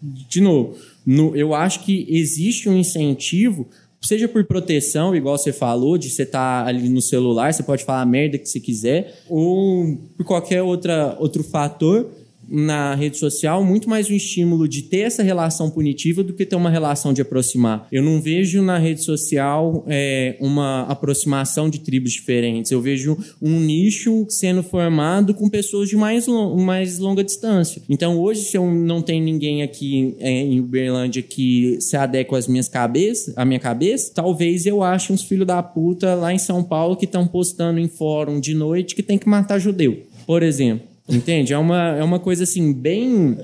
de 0.00 0.40
novo, 0.40 0.76
no, 1.04 1.34
eu 1.36 1.54
acho 1.54 1.80
que 1.80 2.06
existe 2.08 2.68
um 2.68 2.76
incentivo 2.76 3.68
seja 4.00 4.28
por 4.28 4.44
proteção, 4.44 5.16
igual 5.16 5.38
você 5.38 5.50
falou, 5.50 5.96
de 5.96 6.10
você 6.10 6.24
estar 6.24 6.64
tá 6.64 6.68
ali 6.68 6.88
no 6.90 7.00
celular, 7.00 7.52
você 7.52 7.62
pode 7.62 7.84
falar 7.84 8.02
a 8.02 8.06
merda 8.06 8.36
que 8.36 8.46
você 8.46 8.60
quiser, 8.60 9.14
ou 9.28 9.96
por 10.16 10.26
qualquer 10.26 10.62
outra, 10.62 11.16
outro 11.18 11.42
fator 11.42 12.10
na 12.48 12.94
rede 12.94 13.18
social 13.18 13.64
muito 13.64 13.88
mais 13.88 14.10
um 14.10 14.14
estímulo 14.14 14.68
de 14.68 14.82
ter 14.82 15.00
essa 15.00 15.22
relação 15.22 15.70
punitiva 15.70 16.22
do 16.22 16.32
que 16.32 16.46
ter 16.46 16.56
uma 16.56 16.70
relação 16.70 17.12
de 17.12 17.22
aproximar. 17.22 17.86
Eu 17.90 18.02
não 18.02 18.20
vejo 18.20 18.62
na 18.62 18.78
rede 18.78 19.02
social 19.02 19.84
é, 19.86 20.36
uma 20.40 20.82
aproximação 20.82 21.68
de 21.68 21.80
tribos 21.80 22.12
diferentes. 22.12 22.70
Eu 22.70 22.80
vejo 22.80 23.16
um 23.40 23.60
nicho 23.60 24.26
sendo 24.28 24.62
formado 24.62 25.34
com 25.34 25.48
pessoas 25.48 25.88
de 25.88 25.96
mais, 25.96 26.26
mais 26.26 26.98
longa 26.98 27.24
distância. 27.24 27.82
Então, 27.88 28.18
hoje, 28.18 28.42
se 28.42 28.56
eu 28.56 28.70
não 28.70 29.02
tenho 29.02 29.24
ninguém 29.24 29.62
aqui 29.62 30.14
é, 30.18 30.30
em 30.30 30.60
Uberlândia 30.60 31.22
que 31.22 31.78
se 31.80 31.96
adequa 31.96 32.38
às 32.38 32.48
minhas 32.48 32.68
cabeças, 32.68 33.36
à 33.36 33.44
minha 33.44 33.60
cabeça, 33.60 34.12
talvez 34.14 34.66
eu 34.66 34.82
ache 34.82 35.12
uns 35.12 35.22
filhos 35.22 35.46
da 35.46 35.62
puta 35.62 36.14
lá 36.14 36.32
em 36.32 36.38
São 36.38 36.62
Paulo 36.62 36.96
que 36.96 37.04
estão 37.04 37.26
postando 37.26 37.78
em 37.78 37.88
fórum 37.88 38.40
de 38.40 38.54
noite 38.54 38.94
que 38.94 39.02
tem 39.02 39.18
que 39.18 39.28
matar 39.28 39.58
judeu, 39.58 40.02
por 40.26 40.42
exemplo. 40.42 40.93
Entende? 41.08 41.52
É 41.52 41.58
uma, 41.58 41.96
é 41.96 42.02
uma 42.02 42.18
coisa 42.18 42.44
assim, 42.44 42.72
bem, 42.72 43.36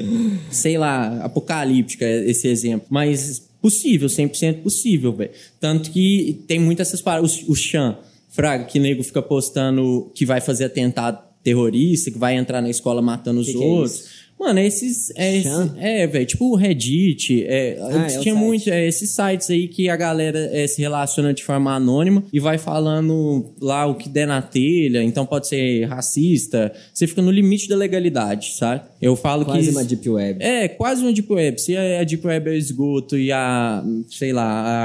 sei 0.51 0.79
lá, 0.79 1.25
apocalíptica 1.25 2.07
esse 2.07 2.49
exemplo. 2.49 2.87
Mas 2.89 3.47
possível, 3.61 4.09
100% 4.09 4.63
possível, 4.63 5.13
velho. 5.13 5.31
Tanto 5.61 5.91
que 5.91 6.43
tem 6.47 6.59
muitas 6.59 6.89
essas 6.89 7.03
paradas. 7.03 7.43
O, 7.43 7.53
o 7.53 7.55
Chan, 7.55 7.99
Fraga, 8.31 8.65
que 8.65 8.79
nego 8.79 9.03
fica 9.03 9.21
postando 9.21 10.11
que 10.15 10.25
vai 10.25 10.41
fazer 10.41 10.65
atentado 10.65 11.23
terrorista, 11.43 12.11
que 12.11 12.19
vai 12.19 12.37
entrar 12.37 12.63
na 12.63 12.71
escola 12.71 13.03
matando 13.03 13.41
os 13.41 13.49
que 13.49 13.57
outros. 13.57 14.01
Que 14.03 14.09
é 14.09 14.11
Mano, 14.41 14.59
esses. 14.61 15.13
É, 15.17 15.43
Chan? 15.43 15.75
é 15.79 16.07
velho, 16.07 16.25
tipo 16.25 16.47
o 16.47 16.57
Reddit. 16.57 17.45
É, 17.47 17.77
Ah, 17.79 18.05
é 18.05 18.07
tinha 18.07 18.23
site. 18.23 18.33
muito. 18.33 18.71
É, 18.71 18.87
esses 18.89 19.11
sites 19.11 19.51
aí 19.51 19.69
que 19.69 19.91
a 19.91 19.97
galera 19.97 20.49
é, 20.51 20.67
se 20.67 20.81
relaciona 20.81 21.35
de 21.35 21.45
forma 21.45 21.75
anônima 21.77 22.25
e 22.33 22.41
vai 22.41 22.57
falando 22.57 23.53
lá 23.61 23.85
o 23.87 23.95
que 23.97 24.09
der 24.09 24.27
na 24.27 24.41
telha. 24.41 25.03
Então 25.03 25.27
pode 25.27 25.47
ser 25.47 25.85
racista. 25.85 26.73
Você 26.95 27.07
fica 27.07 27.21
no 27.21 27.31
limite 27.31 27.69
da 27.69 27.77
legalidade, 27.77 28.55
sabe? 28.57 28.81
Eu 29.01 29.15
falo 29.15 29.45
Quase 29.45 29.67
que. 29.69 29.71
uma 29.77 29.85
deep 29.85 30.09
web. 30.09 30.43
É, 30.43 30.69
quase 30.69 31.03
uma 31.03 31.13
Deep 31.13 31.31
Web. 31.31 31.61
Se 31.61 31.77
a 31.77 32.03
Deep 32.03 32.27
Web 32.27 32.49
é 32.49 32.53
o 32.53 32.57
esgoto 32.57 33.19
e 33.19 33.31
a, 33.31 33.85
sei 34.09 34.33
lá, 34.33 34.45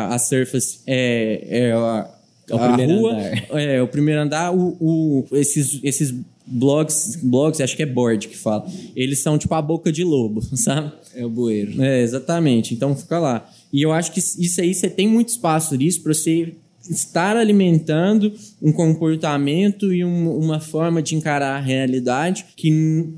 a, 0.10 0.16
a 0.16 0.20
Surface 0.20 0.80
é, 0.86 1.44
é 1.50 1.72
a, 1.72 2.10
É 2.50 2.54
o 2.54 2.58
a 2.58 2.68
primeiro 2.68 3.00
rua, 3.00 3.14
andar. 3.14 3.62
é 3.62 3.82
o 3.82 3.88
primeiro 3.88 4.22
andar, 4.22 4.52
o, 4.54 4.76
o- 4.80 5.26
esses, 5.32 5.80
esses 5.84 6.14
blogs, 6.48 7.20
blogs, 7.22 7.62
acho 7.62 7.76
que 7.76 7.84
é 7.84 7.86
board 7.86 8.28
que 8.28 8.38
fala, 8.38 8.66
eles 8.96 9.22
são 9.22 9.38
tipo 9.38 9.54
a 9.54 9.62
boca 9.62 9.92
de 9.92 10.04
lobo, 10.04 10.42
sabe? 10.56 10.92
É 11.14 11.26
o 11.26 11.30
bueiro. 11.30 11.82
É, 11.82 12.02
exatamente. 12.02 12.74
Então 12.74 12.96
fica 12.96 13.20
lá. 13.20 13.50
E 13.72 13.82
eu 13.82 13.92
acho 13.92 14.12
que 14.12 14.20
isso 14.20 14.62
aí 14.62 14.74
você 14.74 14.90
tem 14.90 15.08
muito 15.08 15.30
espaço 15.30 15.76
nisso 15.76 16.02
para 16.02 16.14
você 16.14 16.56
estar 16.90 17.36
alimentando 17.38 18.34
um 18.62 18.72
comportamento 18.72 19.94
e 19.94 20.04
um- 20.04 20.38
uma 20.38 20.60
forma 20.60 21.02
de 21.02 21.16
encarar 21.16 21.56
a 21.56 21.60
realidade 21.60 22.46
que, 22.56 22.70